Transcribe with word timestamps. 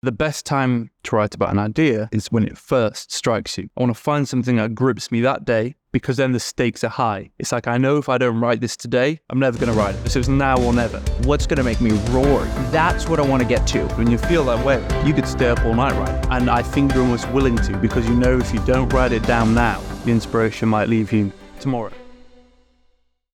The 0.00 0.12
best 0.12 0.46
time 0.46 0.92
to 1.02 1.16
write 1.16 1.34
about 1.34 1.50
an 1.50 1.58
idea 1.58 2.08
is 2.12 2.30
when 2.30 2.44
it 2.44 2.56
first 2.56 3.10
strikes 3.10 3.58
you. 3.58 3.68
I 3.76 3.80
want 3.80 3.92
to 3.92 4.00
find 4.00 4.28
something 4.28 4.54
that 4.54 4.72
grips 4.72 5.10
me 5.10 5.20
that 5.22 5.44
day 5.44 5.74
because 5.90 6.18
then 6.18 6.30
the 6.30 6.38
stakes 6.38 6.84
are 6.84 6.88
high. 6.88 7.32
It's 7.40 7.50
like, 7.50 7.66
I 7.66 7.78
know 7.78 7.96
if 7.96 8.08
I 8.08 8.16
don't 8.16 8.38
write 8.38 8.60
this 8.60 8.76
today, 8.76 9.18
I'm 9.28 9.40
never 9.40 9.58
going 9.58 9.72
to 9.72 9.76
write 9.76 9.96
it. 9.96 10.08
So 10.08 10.20
it's 10.20 10.28
now 10.28 10.56
or 10.62 10.72
never. 10.72 11.00
What's 11.24 11.48
going 11.48 11.56
to 11.56 11.64
make 11.64 11.80
me 11.80 11.90
roar? 12.10 12.44
That's 12.70 13.08
what 13.08 13.18
I 13.18 13.22
want 13.22 13.42
to 13.42 13.48
get 13.48 13.66
to. 13.68 13.88
When 13.96 14.08
you 14.08 14.18
feel 14.18 14.44
that 14.44 14.64
way, 14.64 14.80
you 15.04 15.12
could 15.12 15.26
stay 15.26 15.48
up 15.48 15.64
all 15.64 15.74
night 15.74 15.94
writing. 15.94 16.30
And 16.30 16.48
I 16.48 16.62
think 16.62 16.94
you're 16.94 17.02
almost 17.02 17.28
willing 17.30 17.56
to 17.56 17.76
because 17.78 18.08
you 18.08 18.14
know 18.14 18.38
if 18.38 18.54
you 18.54 18.64
don't 18.66 18.92
write 18.92 19.10
it 19.10 19.24
down 19.24 19.52
now, 19.52 19.80
the 20.04 20.12
inspiration 20.12 20.68
might 20.68 20.88
leave 20.88 21.12
you 21.12 21.32
tomorrow. 21.58 21.90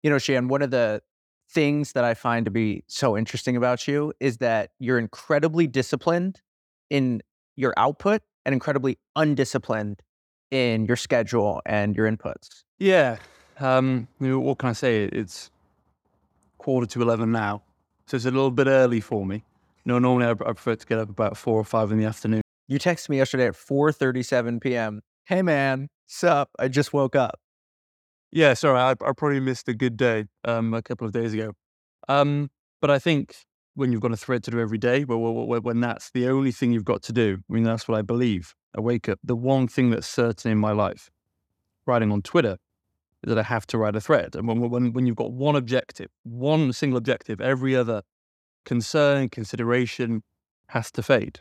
You 0.03 0.11
know, 0.11 0.19
Shan, 0.19 0.49
one 0.49 0.63
of 0.63 0.73
the 0.73 1.03
things 1.49 1.93
that 1.93 2.03
I 2.03 2.15
find 2.15 2.47
to 2.47 2.51
be 2.51 2.83
so 2.89 3.17
interesting 3.17 3.57
about 3.57 3.87
you 3.87 4.13
is 4.19 4.39
that 4.39 4.71
you're 4.81 4.99
incredibly 4.99 5.69
disciplined 5.69 6.43
in 6.91 7.23
your 7.57 7.75
output 7.77 8.23
and 8.45 8.53
incredibly 8.53 8.99
undisciplined 9.17 10.03
in 10.51 10.87
your 10.87 10.97
schedule 10.97 11.61
and 11.67 11.95
your 11.97 12.11
inputs. 12.11 12.63
Yeah. 12.79 13.19
Um, 13.61 14.09
what 14.19 14.59
can 14.59 14.71
I 14.71 14.73
say? 14.73 15.05
It's 15.05 15.51
quarter 16.59 16.87
to 16.87 17.03
11 17.03 17.31
now. 17.33 17.63
So 18.07 18.17
it's 18.17 18.25
a 18.25 18.31
little 18.31 18.51
bit 18.51 18.67
early 18.67 19.01
for 19.01 19.27
me. 19.27 19.45
You 19.85 19.93
know, 19.93 19.99
normally 19.99 20.27
I, 20.27 20.31
I 20.31 20.35
prefer 20.35 20.77
to 20.77 20.87
get 20.87 20.99
up 20.99 21.11
about 21.11 21.37
four 21.37 21.59
or 21.59 21.65
five 21.65 21.93
in 21.93 21.99
the 21.99 22.05
afternoon. 22.05 22.43
You 22.69 22.79
texted 22.79 23.09
me 23.09 23.19
yesterday 23.19 23.47
at 23.47 23.55
4.37 23.55 24.61
p.m. 24.61 25.01
Hey, 25.27 25.43
man, 25.43 25.89
sup? 26.07 26.51
I 26.59 26.69
just 26.69 26.93
woke 26.93 27.17
up. 27.17 27.41
Yeah, 28.31 28.55
sorry, 28.55 28.79
I, 28.79 28.91
I 28.91 29.13
probably 29.17 29.41
missed 29.41 29.69
a 29.69 29.75
good 29.75 29.97
day 29.97 30.27
um, 30.45 30.75
a 30.75 30.83
couple 30.83 31.07
of 31.07 31.13
days 31.13 31.33
ago. 31.33 31.53
Um, 32.09 32.51
but 32.81 32.91
I 32.91 32.99
think 32.99 33.37
when 33.79 33.93
you've 33.93 34.01
got 34.01 34.11
a 34.11 34.17
thread 34.17 34.43
to 34.43 34.51
do 34.51 34.59
every 34.59 34.77
day, 34.77 35.05
but 35.05 35.19
when 35.19 35.81
that's 35.81 36.11
the 36.11 36.27
only 36.27 36.51
thing 36.51 36.73
you've 36.73 36.85
got 36.85 37.01
to 37.01 37.13
do, 37.13 37.39
I 37.49 37.53
mean, 37.53 37.63
that's 37.63 37.87
what 37.87 37.97
I 37.97 38.03
believe. 38.03 38.57
I 38.77 38.81
wake 38.81 39.09
up. 39.09 39.21
The 39.23 39.37
one 39.37 39.69
thing 39.69 39.91
that's 39.91 40.09
certain 40.09 40.51
in 40.51 40.59
my 40.59 40.73
life, 40.73 41.11
writing 41.87 42.11
on 42.11 42.23
Twitter, 42.23 42.57
is 43.23 43.29
that 43.29 43.39
I 43.39 43.45
have 43.45 43.69
to 43.69 43.79
write 43.79 43.95
a 43.95 44.01
thread. 44.01 44.35
And 44.35 44.49
when, 44.49 44.69
when, 44.69 44.93
when 44.93 45.07
you've 45.07 45.17
got 45.17 45.33
one 45.33 45.55
objective, 45.55 46.09
one 46.25 46.73
single 46.73 46.99
objective, 46.99 47.41
every 47.41 47.77
other 47.77 48.03
concern, 48.65 49.29
consideration 49.29 50.25
has 50.71 50.91
to 50.93 51.03
fade. 51.03 51.39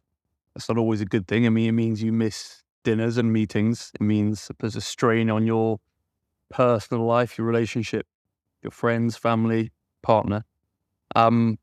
That's 0.53 0.69
not 0.69 0.77
always 0.77 1.01
a 1.01 1.05
good 1.05 1.27
thing. 1.27 1.47
I 1.47 1.49
mean, 1.49 1.69
it 1.69 1.71
means 1.71 2.03
you 2.03 2.13
miss 2.13 2.61
dinners 2.83 3.17
and 3.17 3.33
meetings. 3.33 3.91
It 3.95 4.01
means 4.01 4.51
there's 4.59 4.75
a 4.75 4.81
strain 4.81 5.31
on 5.31 5.47
your 5.47 5.79
personal 6.51 7.03
life, 7.03 7.37
your 7.39 7.47
relationship, 7.47 8.05
your 8.61 8.71
friends, 8.71 9.17
family, 9.17 9.71
partner. 10.03 10.45
Um, 11.15 11.57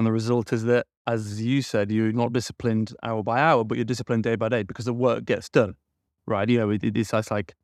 and 0.00 0.06
the 0.06 0.12
result 0.12 0.50
is 0.54 0.64
that, 0.64 0.86
as 1.06 1.42
you 1.42 1.60
said, 1.60 1.90
you're 1.90 2.10
not 2.10 2.32
disciplined 2.32 2.94
hour 3.02 3.22
by 3.22 3.38
hour, 3.38 3.64
but 3.64 3.76
you're 3.76 3.84
disciplined 3.84 4.22
day 4.22 4.34
by 4.34 4.48
day 4.48 4.62
because 4.62 4.86
the 4.86 4.94
work 4.94 5.26
gets 5.26 5.50
done, 5.50 5.74
right? 6.26 6.48
You 6.48 6.56
know, 6.60 6.70
it, 6.70 6.82
it's, 6.82 7.12
it's 7.12 7.30
like, 7.30 7.54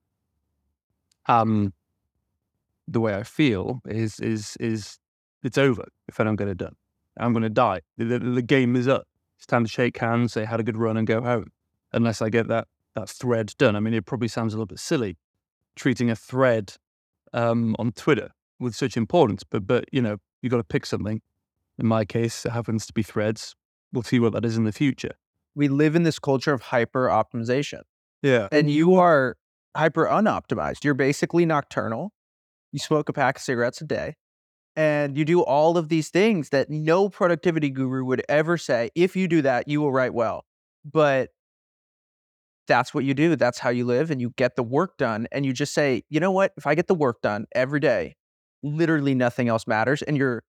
um, 1.28 1.72
the 2.86 3.00
way 3.00 3.14
I 3.14 3.22
feel 3.22 3.80
is 3.86 4.20
is 4.20 4.54
is 4.60 4.98
it's 5.42 5.56
over 5.56 5.86
if 6.08 6.20
I 6.20 6.24
don't 6.24 6.36
get 6.36 6.46
it 6.46 6.58
done. 6.58 6.76
I'm 7.16 7.32
going 7.32 7.42
to 7.42 7.48
die. 7.48 7.80
The, 7.96 8.04
the, 8.04 8.18
the, 8.18 8.42
game 8.42 8.76
is 8.76 8.86
up. 8.86 9.08
It's 9.38 9.46
time 9.46 9.64
to 9.64 9.70
shake 9.70 9.96
hands, 9.96 10.34
say 10.34 10.44
had 10.44 10.60
a 10.60 10.62
good 10.62 10.76
run, 10.76 10.98
and 10.98 11.06
go 11.06 11.22
home. 11.22 11.52
Unless 11.94 12.20
I 12.20 12.28
get 12.28 12.48
that 12.48 12.68
that 12.96 13.08
thread 13.08 13.54
done. 13.56 13.76
I 13.76 13.80
mean, 13.80 13.94
it 13.94 14.04
probably 14.04 14.28
sounds 14.28 14.52
a 14.52 14.58
little 14.58 14.66
bit 14.66 14.78
silly 14.78 15.16
treating 15.74 16.10
a 16.10 16.16
thread 16.16 16.74
um, 17.32 17.74
on 17.78 17.92
Twitter 17.92 18.28
with 18.60 18.74
such 18.74 18.94
importance, 18.94 19.42
but 19.42 19.66
but 19.66 19.86
you 19.90 20.02
know, 20.02 20.18
you 20.42 20.50
got 20.50 20.58
to 20.58 20.64
pick 20.64 20.84
something 20.84 21.22
in 21.78 21.86
my 21.86 22.04
case, 22.04 22.46
it 22.46 22.52
happens 22.52 22.86
to 22.86 22.92
be 22.92 23.02
threads. 23.02 23.54
We'll 23.92 24.02
see 24.02 24.18
what 24.18 24.32
that 24.32 24.44
is 24.44 24.56
in 24.56 24.64
the 24.64 24.72
future. 24.72 25.14
We 25.54 25.68
live 25.68 25.96
in 25.96 26.02
this 26.02 26.18
culture 26.18 26.52
of 26.52 26.62
hyper 26.62 27.08
optimization. 27.08 27.82
Yeah. 28.22 28.48
And 28.52 28.70
you 28.70 28.94
are 28.96 29.36
hyper 29.76 30.06
unoptimized. 30.06 30.84
You're 30.84 30.94
basically 30.94 31.46
nocturnal. 31.46 32.12
You 32.72 32.78
smoke 32.78 33.08
a 33.08 33.12
pack 33.12 33.36
of 33.36 33.42
cigarettes 33.42 33.80
a 33.80 33.84
day. 33.84 34.16
And 34.74 35.16
you 35.16 35.24
do 35.24 35.42
all 35.42 35.78
of 35.78 35.88
these 35.88 36.10
things 36.10 36.50
that 36.50 36.68
no 36.68 37.08
productivity 37.08 37.70
guru 37.70 38.04
would 38.04 38.22
ever 38.28 38.58
say. 38.58 38.90
If 38.94 39.16
you 39.16 39.28
do 39.28 39.40
that, 39.42 39.68
you 39.68 39.80
will 39.80 39.92
write 39.92 40.12
well. 40.12 40.44
But 40.84 41.30
that's 42.68 42.92
what 42.92 43.04
you 43.04 43.14
do. 43.14 43.36
That's 43.36 43.58
how 43.58 43.70
you 43.70 43.86
live. 43.86 44.10
And 44.10 44.20
you 44.20 44.34
get 44.36 44.56
the 44.56 44.62
work 44.62 44.98
done. 44.98 45.28
And 45.32 45.46
you 45.46 45.54
just 45.54 45.72
say, 45.72 46.02
you 46.10 46.20
know 46.20 46.32
what? 46.32 46.52
If 46.58 46.66
I 46.66 46.74
get 46.74 46.88
the 46.88 46.94
work 46.94 47.22
done 47.22 47.46
every 47.54 47.80
day, 47.80 48.16
literally 48.62 49.14
nothing 49.14 49.48
else 49.48 49.66
matters. 49.66 50.02
And 50.02 50.16
you're 50.16 50.42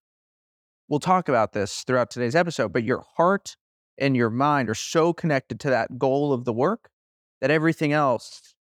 we'll 0.88 1.00
talk 1.00 1.28
about 1.28 1.52
this 1.52 1.82
throughout 1.84 2.10
today's 2.10 2.34
episode, 2.34 2.72
but 2.72 2.84
your 2.84 3.04
heart 3.16 3.56
and 3.98 4.16
your 4.16 4.30
mind 4.30 4.70
are 4.70 4.74
so 4.74 5.12
connected 5.12 5.60
to 5.60 5.70
that 5.70 5.98
goal 5.98 6.32
of 6.32 6.44
the 6.44 6.52
work 6.52 6.90
that 7.40 7.50
everything 7.50 7.92
else 7.92 8.54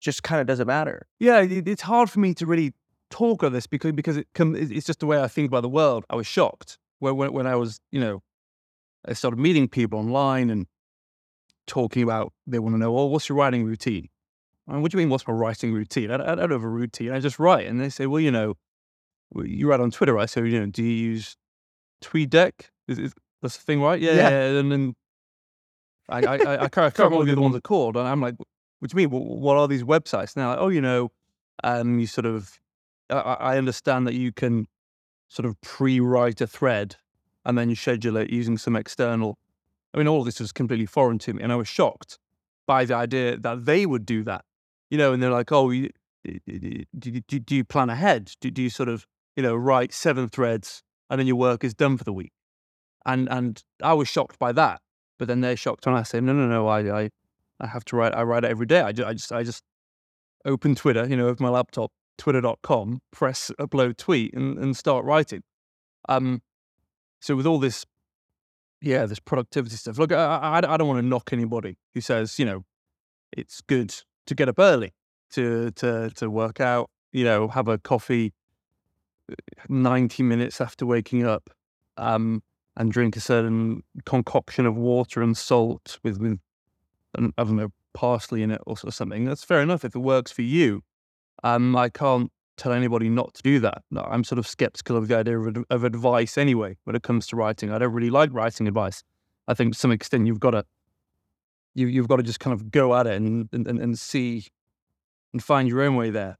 just 0.00 0.22
kind 0.22 0.40
of 0.40 0.46
doesn't 0.46 0.66
matter. 0.66 1.06
Yeah, 1.18 1.40
it's 1.40 1.82
hard 1.82 2.10
for 2.10 2.20
me 2.20 2.34
to 2.34 2.46
really 2.46 2.74
talk 3.10 3.42
of 3.42 3.52
this 3.52 3.66
because 3.66 3.92
because 3.92 4.16
it 4.16 4.26
it's 4.34 4.86
just 4.86 5.00
the 5.00 5.06
way 5.06 5.20
I 5.20 5.28
think 5.28 5.48
about 5.48 5.62
the 5.62 5.68
world. 5.68 6.04
I 6.10 6.16
was 6.16 6.26
shocked 6.26 6.78
when 6.98 7.16
when, 7.16 7.32
when 7.32 7.46
I 7.46 7.56
was 7.56 7.80
you 7.90 8.00
know 8.00 8.22
I 9.06 9.14
started 9.14 9.38
meeting 9.38 9.68
people 9.68 9.98
online 9.98 10.50
and 10.50 10.66
talking 11.66 12.02
about 12.02 12.32
they 12.46 12.58
want 12.58 12.74
to 12.74 12.78
know, 12.78 12.96
oh, 12.96 13.06
what's 13.06 13.28
your 13.28 13.38
writing 13.38 13.64
routine? 13.64 14.08
Mean, 14.66 14.82
what 14.82 14.90
do 14.90 14.98
you 14.98 15.02
mean, 15.02 15.10
what's 15.10 15.26
my 15.26 15.34
writing 15.34 15.72
routine? 15.72 16.10
I, 16.10 16.14
I 16.14 16.34
don't 16.34 16.50
have 16.50 16.64
a 16.64 16.68
routine. 16.68 17.12
I 17.12 17.20
just 17.20 17.38
write, 17.38 17.66
and 17.66 17.80
they 17.80 17.88
say, 17.88 18.06
well, 18.06 18.20
you 18.20 18.32
know, 18.32 18.54
you 19.44 19.68
write 19.68 19.80
on 19.80 19.92
Twitter, 19.92 20.14
right? 20.14 20.28
So 20.28 20.42
you 20.42 20.58
know, 20.58 20.66
do 20.66 20.82
you 20.82 20.90
use 20.90 21.36
TweetDeck. 22.02 22.52
Is, 22.88 22.98
is 22.98 23.14
that's 23.42 23.56
the 23.56 23.62
thing, 23.62 23.80
right? 23.82 24.00
Yeah, 24.00 24.12
yeah. 24.12 24.28
yeah. 24.30 24.58
And 24.58 24.72
then 24.72 24.94
I, 26.08 26.18
I, 26.20 26.36
I, 26.36 26.64
I 26.64 26.68
can't, 26.68 26.98
remember 26.98 27.18
what 27.18 27.26
the 27.26 27.32
other 27.32 27.40
ones 27.40 27.56
are 27.56 27.60
called. 27.60 27.96
And 27.96 28.06
I'm 28.06 28.20
like, 28.20 28.34
what 28.78 28.90
do 28.90 29.00
you 29.00 29.08
mean? 29.08 29.20
What 29.20 29.56
are 29.56 29.68
these 29.68 29.82
websites? 29.82 30.36
Now, 30.36 30.50
like, 30.50 30.58
oh, 30.58 30.68
you 30.68 30.80
know, 30.80 31.10
um, 31.64 31.98
you 31.98 32.06
sort 32.06 32.26
of, 32.26 32.58
I, 33.10 33.16
I 33.18 33.58
understand 33.58 34.06
that 34.06 34.14
you 34.14 34.32
can 34.32 34.66
sort 35.28 35.46
of 35.46 35.60
pre-write 35.60 36.40
a 36.40 36.46
thread 36.46 36.96
and 37.44 37.56
then 37.56 37.70
you 37.70 37.76
schedule 37.76 38.16
it 38.16 38.30
using 38.30 38.58
some 38.58 38.76
external. 38.76 39.38
I 39.94 39.98
mean, 39.98 40.08
all 40.08 40.24
this 40.24 40.40
was 40.40 40.52
completely 40.52 40.86
foreign 40.86 41.18
to 41.20 41.32
me, 41.32 41.42
and 41.42 41.52
I 41.52 41.56
was 41.56 41.68
shocked 41.68 42.18
by 42.66 42.84
the 42.84 42.94
idea 42.94 43.36
that 43.38 43.64
they 43.64 43.86
would 43.86 44.04
do 44.04 44.24
that. 44.24 44.44
You 44.90 44.98
know, 44.98 45.12
and 45.12 45.22
they're 45.22 45.30
like, 45.30 45.52
oh, 45.52 45.70
you, 45.70 45.90
do, 46.24 46.84
do, 46.98 47.20
do, 47.20 47.54
you 47.54 47.64
plan 47.64 47.88
ahead? 47.88 48.32
Do, 48.40 48.50
do 48.50 48.62
you 48.62 48.70
sort 48.70 48.88
of, 48.88 49.06
you 49.36 49.42
know, 49.42 49.54
write 49.54 49.92
seven 49.92 50.28
threads 50.28 50.82
and 51.10 51.18
then 51.18 51.26
your 51.26 51.36
work 51.36 51.64
is 51.64 51.74
done 51.74 51.96
for 51.96 52.04
the 52.04 52.12
week. 52.12 52.32
And 53.04 53.28
and 53.30 53.62
I 53.82 53.94
was 53.94 54.08
shocked 54.08 54.38
by 54.38 54.52
that. 54.52 54.80
But 55.18 55.28
then 55.28 55.40
they're 55.40 55.56
shocked 55.56 55.86
when 55.86 55.94
I 55.94 56.02
say, 56.02 56.20
no, 56.20 56.32
no, 56.32 56.46
no, 56.46 56.66
I 56.66 57.02
I, 57.02 57.10
I 57.60 57.66
have 57.66 57.84
to 57.86 57.96
write. 57.96 58.14
I 58.14 58.22
write 58.22 58.44
it 58.44 58.50
every 58.50 58.66
day. 58.66 58.80
I 58.80 58.92
just 58.92 59.08
I 59.08 59.12
just 59.12 59.32
I 59.32 59.42
just 59.42 59.62
open 60.44 60.74
Twitter, 60.74 61.06
you 61.06 61.16
know, 61.16 61.26
with 61.26 61.40
my 61.40 61.48
laptop, 61.48 61.92
twitter.com, 62.18 63.00
press 63.10 63.50
upload 63.58 63.96
tweet, 63.96 64.32
and, 64.34 64.58
and 64.58 64.76
start 64.76 65.04
writing. 65.04 65.42
Um, 66.08 66.42
so 67.20 67.34
with 67.34 67.46
all 67.46 67.58
this, 67.58 67.84
yeah, 68.80 69.06
this 69.06 69.18
productivity 69.18 69.76
stuff. 69.76 69.98
Look, 69.98 70.12
I, 70.12 70.36
I, 70.36 70.58
I 70.58 70.76
don't 70.76 70.86
want 70.86 71.00
to 71.00 71.06
knock 71.06 71.30
anybody 71.32 71.78
who 71.94 72.00
says, 72.00 72.38
you 72.38 72.44
know, 72.44 72.64
it's 73.32 73.60
good 73.60 73.94
to 74.26 74.34
get 74.34 74.48
up 74.48 74.58
early 74.58 74.94
to 75.32 75.70
to 75.72 76.10
to 76.10 76.30
work 76.30 76.60
out, 76.60 76.90
you 77.12 77.24
know, 77.24 77.48
have 77.48 77.68
a 77.68 77.78
coffee 77.78 78.32
90 79.68 80.22
minutes 80.22 80.60
after 80.60 80.86
waking 80.86 81.24
up 81.24 81.50
um, 81.96 82.42
and 82.76 82.92
drink 82.92 83.16
a 83.16 83.20
certain 83.20 83.82
concoction 84.04 84.66
of 84.66 84.76
water 84.76 85.22
and 85.22 85.36
salt 85.36 85.98
with, 86.02 86.18
with 86.18 86.38
I 87.16 87.30
don't 87.38 87.56
know, 87.56 87.72
parsley 87.94 88.42
in 88.42 88.50
it 88.50 88.60
or, 88.66 88.76
something. 88.76 89.24
That's 89.24 89.44
fair 89.44 89.62
enough 89.62 89.84
if 89.84 89.94
it 89.94 90.00
works 90.00 90.30
for 90.30 90.42
you. 90.42 90.82
Um, 91.42 91.74
I 91.76 91.88
can't 91.88 92.30
tell 92.56 92.72
anybody 92.72 93.08
not 93.08 93.34
to 93.34 93.42
do 93.42 93.60
that. 93.60 93.82
No, 93.90 94.02
I'm 94.02 94.24
sort 94.24 94.38
of 94.38 94.46
skeptical 94.46 94.96
of 94.96 95.08
the 95.08 95.16
idea 95.16 95.38
of, 95.38 95.64
of 95.70 95.84
advice 95.84 96.38
anyway 96.38 96.76
when 96.84 96.96
it 96.96 97.02
comes 97.02 97.26
to 97.28 97.36
writing. 97.36 97.70
I 97.70 97.78
don't 97.78 97.92
really 97.92 98.10
like 98.10 98.30
writing 98.32 98.68
advice. 98.68 99.02
I 99.48 99.54
think 99.54 99.74
to 99.74 99.78
some 99.78 99.92
extent 99.92 100.26
you've 100.26 100.40
got 100.40 100.52
to 100.52 100.64
you, 101.74 101.86
you've 101.86 102.08
got 102.08 102.16
to 102.16 102.22
just 102.22 102.40
kind 102.40 102.54
of 102.54 102.70
go 102.70 102.94
at 102.96 103.06
it 103.06 103.16
and, 103.16 103.48
and, 103.52 103.66
and 103.66 103.98
see 103.98 104.46
and 105.32 105.42
find 105.42 105.68
your 105.68 105.82
own 105.82 105.94
way 105.94 106.10
there. 106.10 106.38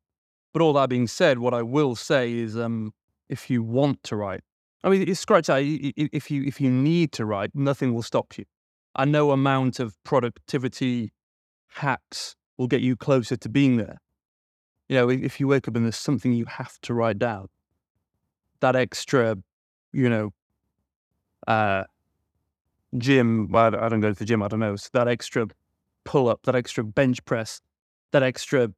But 0.57 0.63
all 0.63 0.73
that 0.73 0.89
being 0.89 1.07
said, 1.07 1.39
what 1.39 1.53
I 1.53 1.61
will 1.61 1.95
say 1.95 2.33
is, 2.33 2.57
um, 2.57 2.95
if 3.29 3.51
you 3.51 3.63
want 3.63 4.03
to 4.05 4.17
write, 4.17 4.41
I 4.83 4.89
mean, 4.89 5.07
it's 5.07 5.21
scratch 5.21 5.51
out. 5.51 5.61
If 5.63 6.31
you 6.31 6.45
if 6.45 6.63
you 6.63 6.71
need 6.71 7.13
to 7.13 7.27
write, 7.27 7.51
nothing 7.53 7.93
will 7.93 8.01
stop 8.01 8.39
you. 8.39 8.47
I 8.95 9.05
no 9.05 9.33
amount 9.33 9.81
of 9.81 10.03
productivity 10.03 11.13
hacks 11.73 12.37
will 12.57 12.69
get 12.69 12.81
you 12.81 12.97
closer 12.97 13.37
to 13.37 13.51
being 13.51 13.77
there. 13.77 13.99
You 14.89 14.97
know, 14.97 15.11
if 15.11 15.39
you 15.39 15.47
wake 15.47 15.69
up 15.69 15.77
and 15.77 15.85
there's 15.85 15.95
something 15.95 16.33
you 16.33 16.47
have 16.47 16.81
to 16.85 16.95
write 16.95 17.19
down, 17.19 17.49
that 18.61 18.77
extra, 18.77 19.37
you 19.93 20.09
know, 20.09 20.31
uh, 21.47 21.85
gym. 22.97 23.55
I 23.55 23.69
don't 23.69 24.01
go 24.01 24.09
to 24.11 24.19
the 24.19 24.25
gym. 24.25 24.43
I 24.43 24.49
don't 24.49 24.61
know. 24.61 24.77
So 24.77 24.89
that 24.95 25.07
extra 25.07 25.49
pull 26.07 26.31
up, 26.31 26.45
that 26.45 26.55
extra 26.55 26.83
bench 26.83 27.23
press, 27.27 27.61
that 28.13 28.23
extra 28.23 28.71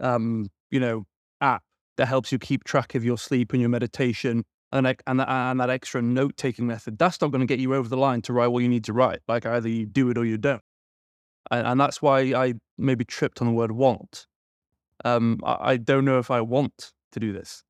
um, 0.00 0.48
you 0.70 0.80
know, 0.80 1.04
app 1.40 1.62
that 1.96 2.06
helps 2.06 2.32
you 2.32 2.38
keep 2.38 2.64
track 2.64 2.94
of 2.94 3.04
your 3.04 3.18
sleep 3.18 3.52
and 3.52 3.60
your 3.60 3.70
meditation 3.70 4.44
and 4.72 4.86
and, 5.06 5.20
that- 5.20 5.28
and 5.28 5.60
that 5.60 5.70
extra 5.70 6.02
note 6.02 6.36
taking 6.36 6.66
method, 6.66 6.98
that's 6.98 7.20
not 7.20 7.30
going 7.30 7.40
to 7.40 7.46
get 7.46 7.60
you 7.60 7.74
over 7.74 7.88
the 7.88 7.96
line 7.96 8.22
to 8.22 8.32
write 8.32 8.48
what 8.48 8.62
you 8.62 8.68
need 8.68 8.84
to 8.84 8.92
write. 8.92 9.20
Like 9.28 9.46
either 9.46 9.68
you 9.68 9.86
do 9.86 10.10
it 10.10 10.18
or 10.18 10.24
you 10.24 10.38
don't. 10.38 10.62
And, 11.50 11.66
and 11.66 11.80
that's 11.80 12.02
why 12.02 12.20
I 12.34 12.54
maybe 12.76 13.04
tripped 13.04 13.40
on 13.40 13.46
the 13.46 13.52
word 13.52 13.72
want. 13.72 14.26
Um, 15.04 15.40
I, 15.44 15.56
I 15.72 15.76
don't 15.76 16.04
know 16.04 16.18
if 16.18 16.30
I 16.30 16.40
want 16.40 16.92
to 17.12 17.20
do 17.20 17.32
this, 17.32 17.62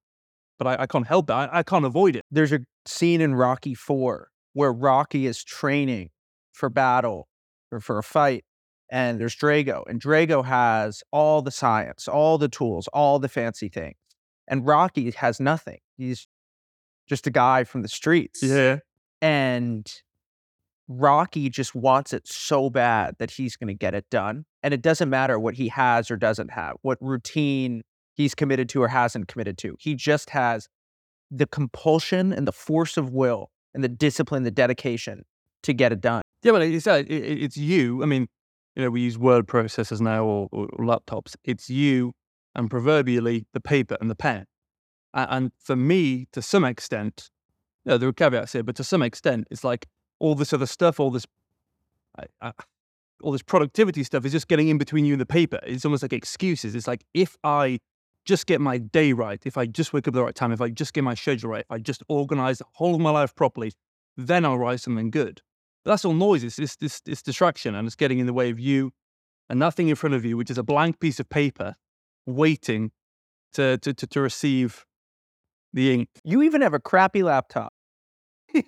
but 0.59 0.67
I, 0.67 0.83
I 0.83 0.87
can't 0.87 1.07
help 1.07 1.29
it. 1.31 1.35
I, 1.35 1.49
I 1.53 1.63
can't 1.63 1.85
avoid 1.85 2.17
it. 2.17 2.25
There's 2.31 2.53
a 2.53 2.61
scene 2.87 3.21
in 3.21 3.35
Rocky 3.35 3.75
Four 3.75 4.29
where 4.55 4.73
Rocky 4.73 5.27
is 5.27 5.45
training 5.45 6.11
for 6.53 6.71
battle 6.71 7.29
or 7.71 7.81
for 7.81 7.99
a 7.99 8.03
fight, 8.03 8.45
and 8.91 9.21
there's 9.21 9.35
Drago, 9.37 9.83
and 9.89 10.01
Drago 10.01 10.45
has 10.45 11.03
all 11.11 11.43
the 11.43 11.51
science, 11.51 12.07
all 12.09 12.39
the 12.39 12.49
tools, 12.49 12.89
all 12.93 13.19
the 13.19 13.29
fancy 13.29 13.69
things, 13.69 13.97
and 14.49 14.67
Rocky 14.67 15.11
has 15.13 15.41
nothing. 15.41 15.79
He's 15.97 16.27
just 17.07 17.27
a 17.27 17.31
guy 17.31 17.65
from 17.65 17.83
the 17.83 17.89
streets. 17.89 18.43
Yeah. 18.43 18.79
and 19.23 19.91
Rocky 20.89 21.51
just 21.51 21.75
wants 21.75 22.13
it 22.13 22.29
so 22.29 22.71
bad 22.71 23.17
that 23.19 23.33
he's 23.33 23.57
going 23.57 23.69
to 23.69 23.75
get 23.75 23.95
it 23.95 24.07
done. 24.11 24.45
And 24.63 24.73
it 24.73 24.83
doesn't 24.83 25.11
matter 25.11 25.39
what 25.39 25.55
he 25.55 25.69
has 25.69 26.11
or 26.11 26.17
doesn't 26.17 26.51
have, 26.53 26.77
what 26.83 26.99
routine 27.01 27.83
he's 28.15 28.35
committed 28.37 28.69
to 28.71 28.83
or 28.83 28.89
hasn't 28.89 29.27
committed 29.29 29.59
to. 29.59 29.77
He 29.81 29.95
just 29.97 30.31
has 30.31 30.69
the 31.31 31.47
compulsion 31.47 32.33
and 32.33 32.47
the 32.47 32.53
force 32.53 32.97
of 32.97 33.11
will 33.11 33.51
and 33.75 33.83
the 33.83 33.89
discipline, 33.89 34.45
the 34.45 34.51
dedication 34.53 35.25
to 35.63 35.73
get 35.73 35.91
it 35.91 36.01
done. 36.01 36.23
Yeah, 36.43 36.53
but 36.53 36.63
it's, 36.63 36.87
uh, 36.87 37.03
it, 37.07 37.11
it- 37.11 37.43
it's 37.43 37.57
you. 37.57 38.03
I 38.03 38.07
mean, 38.07 38.29
you 38.77 38.83
know, 38.83 38.91
we 38.91 39.01
use 39.01 39.19
word 39.19 39.47
processors 39.47 40.01
now 40.01 40.25
or, 40.25 40.49
or 40.53 40.69
laptops. 40.79 41.35
It's 41.45 41.71
you 41.71 42.13
and 42.55 42.71
proverbially 42.71 43.47
the 43.53 43.61
paper 43.61 43.97
and 44.01 44.11
the 44.11 44.15
pen. 44.15 44.45
And 45.15 45.51
for 45.59 45.77
me, 45.77 46.29
to 46.33 46.43
some 46.43 46.65
extent, 46.65 47.31
you 47.85 47.91
know, 47.93 47.99
there 47.99 48.09
are 48.09 48.13
caveats 48.13 48.53
here, 48.53 48.63
but 48.63 48.77
to 48.77 48.85
some 48.85 49.03
extent, 49.03 49.47
it's 49.51 49.65
like 49.65 49.87
all 50.19 50.35
this 50.35 50.53
other 50.53 50.67
stuff, 50.67 51.01
all 51.01 51.11
this, 51.11 51.27
I- 52.19 52.49
I- 52.49 52.53
all 53.23 53.33
this 53.33 53.43
productivity 53.43 54.05
stuff 54.05 54.27
is 54.27 54.33
just 54.33 54.47
getting 54.47 54.69
in 54.69 54.77
between 54.77 55.07
you 55.07 55.15
and 55.15 55.21
the 55.21 55.27
paper. 55.27 55.59
It's 55.63 55.87
almost 55.87 56.03
like 56.03 56.13
excuses. 56.13 56.75
It's 56.75 56.87
like 56.87 57.05
if 57.15 57.35
I 57.43 57.79
just 58.27 58.47
get 58.47 58.61
my 58.61 58.77
day 58.77 59.15
right, 59.15 59.41
if 59.47 59.57
I 59.57 59.65
just 59.65 59.95
wake 59.95 60.07
up 60.07 60.09
at 60.09 60.15
the 60.15 60.23
right 60.25 60.35
time, 60.35 60.53
if 60.53 60.61
I 60.61 60.69
just 60.69 60.93
get 60.93 61.03
my 61.03 61.15
schedule 61.15 61.51
right, 61.51 61.61
if 61.61 61.71
I 61.71 61.79
just 61.79 62.03
organize 62.09 62.59
the 62.59 62.67
whole 62.75 62.95
of 62.95 63.01
my 63.01 63.11
life 63.11 63.35
properly, 63.35 63.73
then 64.19 64.45
I'll 64.45 64.59
write 64.59 64.81
something 64.81 65.11
good. 65.11 65.41
But 65.87 65.93
that's 65.93 66.05
all 66.05 66.15
noise. 66.15 66.43
It's, 66.43 66.59
it's, 66.59 66.77
it's, 66.81 67.01
it's 67.07 67.23
distraction 67.23 67.77
and 67.77 67.87
it's 67.87 67.95
getting 67.95 68.19
in 68.19 68.27
the 68.27 68.33
way 68.33 68.51
of 68.51 68.59
you 68.59 68.91
and 69.49 69.61
nothing 69.61 69.87
in 69.87 69.95
front 69.95 70.17
of 70.17 70.25
you, 70.25 70.37
which 70.37 70.51
is 70.51 70.59
a 70.59 70.65
blank 70.65 70.99
piece 70.99 71.21
of 71.21 71.29
paper 71.29 71.77
waiting 72.27 72.91
to, 73.53 73.79
to, 73.79 73.95
to, 73.95 74.05
to 74.05 74.21
receive 74.21 74.85
the 75.73 75.95
ink. 75.95 76.09
You 76.25 76.43
even 76.43 76.61
have 76.61 76.75
a 76.75 76.81
crappy 76.81 77.23
laptop. 77.23 77.73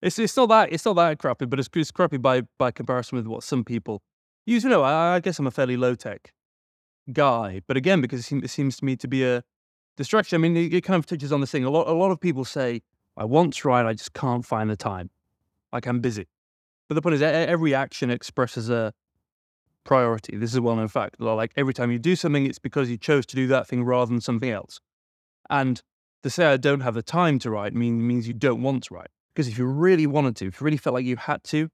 It's, 0.00 0.16
it's 0.20 0.36
not 0.36 0.48
that 0.50 0.72
it's 0.72 0.84
not 0.84 0.94
that 0.94 1.18
crappy, 1.18 1.46
but 1.46 1.58
it's, 1.58 1.68
it's 1.74 1.90
crappy 1.90 2.18
by, 2.18 2.42
by 2.56 2.70
comparison 2.70 3.16
with 3.16 3.26
what 3.26 3.42
some 3.42 3.64
people 3.64 4.00
use. 4.46 4.62
You 4.62 4.70
know, 4.70 4.84
I, 4.84 5.16
I 5.16 5.20
guess 5.20 5.40
I'm 5.40 5.48
a 5.48 5.50
fairly 5.50 5.76
low 5.76 5.96
tech 5.96 6.32
guy, 7.12 7.62
but 7.66 7.76
again, 7.76 8.00
because 8.00 8.20
it, 8.20 8.22
seem, 8.22 8.44
it 8.44 8.50
seems 8.50 8.76
to 8.76 8.84
me 8.84 8.94
to 8.94 9.08
be 9.08 9.24
a 9.24 9.42
distraction. 9.96 10.36
I 10.36 10.38
mean, 10.38 10.56
it, 10.56 10.72
it 10.72 10.80
kind 10.82 10.96
of 10.96 11.06
touches 11.06 11.32
on 11.32 11.40
this 11.40 11.50
thing. 11.50 11.64
A 11.64 11.70
lot 11.70 11.88
a 11.88 11.92
lot 11.92 12.12
of 12.12 12.20
people 12.20 12.44
say, 12.44 12.82
"I 13.16 13.24
want 13.24 13.54
to 13.54 13.66
write, 13.66 13.86
I 13.86 13.94
just 13.94 14.12
can't 14.12 14.46
find 14.46 14.70
the 14.70 14.76
time. 14.76 15.10
Like 15.72 15.86
I'm 15.86 16.00
busy." 16.00 16.26
But 16.88 16.94
the 16.94 17.02
point 17.02 17.16
is, 17.16 17.22
every 17.22 17.74
action 17.74 18.10
expresses 18.10 18.70
a 18.70 18.94
priority. 19.84 20.36
This 20.36 20.50
is 20.50 20.56
a 20.56 20.62
well-known 20.62 20.88
fact. 20.88 21.20
Like 21.20 21.52
every 21.56 21.74
time 21.74 21.90
you 21.90 21.98
do 21.98 22.16
something, 22.16 22.46
it's 22.46 22.58
because 22.58 22.90
you 22.90 22.96
chose 22.96 23.26
to 23.26 23.36
do 23.36 23.46
that 23.48 23.66
thing 23.66 23.84
rather 23.84 24.10
than 24.10 24.20
something 24.20 24.50
else. 24.50 24.80
And 25.50 25.82
to 26.22 26.30
say 26.30 26.46
I 26.46 26.56
don't 26.56 26.80
have 26.80 26.94
the 26.94 27.02
time 27.02 27.38
to 27.40 27.50
write 27.50 27.74
mean, 27.74 28.06
means 28.06 28.26
you 28.26 28.34
don't 28.34 28.62
want 28.62 28.84
to 28.84 28.94
write. 28.94 29.10
Because 29.34 29.48
if 29.48 29.58
you 29.58 29.66
really 29.66 30.06
wanted 30.06 30.36
to, 30.36 30.46
if 30.46 30.60
you 30.60 30.64
really 30.64 30.76
felt 30.76 30.94
like 30.94 31.04
you 31.04 31.16
had 31.16 31.44
to, 31.44 31.68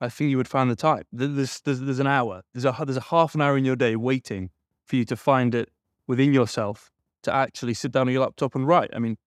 I 0.00 0.08
think 0.08 0.30
you 0.30 0.36
would 0.38 0.48
find 0.48 0.70
the 0.70 0.76
time. 0.76 1.04
There's, 1.12 1.60
there's, 1.60 1.80
there's 1.80 1.98
an 1.98 2.06
hour, 2.06 2.42
there's 2.54 2.64
a, 2.64 2.74
there's 2.84 2.96
a 2.96 3.02
half 3.02 3.34
an 3.34 3.42
hour 3.42 3.56
in 3.56 3.64
your 3.64 3.76
day 3.76 3.96
waiting 3.96 4.50
for 4.86 4.96
you 4.96 5.04
to 5.04 5.16
find 5.16 5.54
it 5.54 5.68
within 6.06 6.32
yourself 6.32 6.90
to 7.22 7.32
actually 7.32 7.74
sit 7.74 7.92
down 7.92 8.08
on 8.08 8.12
your 8.12 8.22
laptop 8.22 8.54
and 8.54 8.66
write. 8.66 8.90
I 8.94 8.98
mean, 8.98 9.18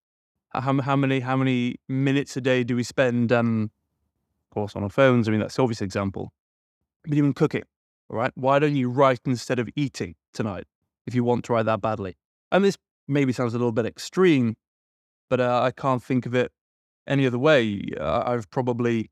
how, 0.54 0.80
how 0.80 0.96
many 0.96 1.20
how 1.20 1.36
many 1.36 1.76
minutes 1.88 2.36
a 2.36 2.40
day 2.40 2.64
do 2.64 2.76
we 2.76 2.82
spend, 2.82 3.32
um, 3.32 3.70
of 4.50 4.54
course, 4.54 4.76
on 4.76 4.82
our 4.82 4.90
phones? 4.90 5.28
I 5.28 5.30
mean, 5.30 5.40
that's 5.40 5.56
the 5.56 5.62
obvious 5.62 5.82
example. 5.82 6.32
But 7.02 7.14
even 7.14 7.32
cooking, 7.32 7.64
all 8.10 8.16
right? 8.16 8.32
Why 8.34 8.58
don't 8.58 8.76
you 8.76 8.88
write 8.90 9.20
instead 9.26 9.58
of 9.58 9.68
eating 9.76 10.14
tonight 10.32 10.64
if 11.06 11.14
you 11.14 11.24
want 11.24 11.44
to 11.46 11.52
write 11.52 11.66
that 11.66 11.80
badly? 11.80 12.16
And 12.50 12.64
this 12.64 12.78
maybe 13.08 13.32
sounds 13.32 13.54
a 13.54 13.58
little 13.58 13.72
bit 13.72 13.86
extreme, 13.86 14.56
but 15.28 15.40
uh, 15.40 15.62
I 15.62 15.70
can't 15.70 16.02
think 16.02 16.26
of 16.26 16.34
it 16.34 16.52
any 17.06 17.26
other 17.26 17.38
way. 17.38 17.82
Uh, 17.98 18.22
I've 18.26 18.50
probably 18.50 19.10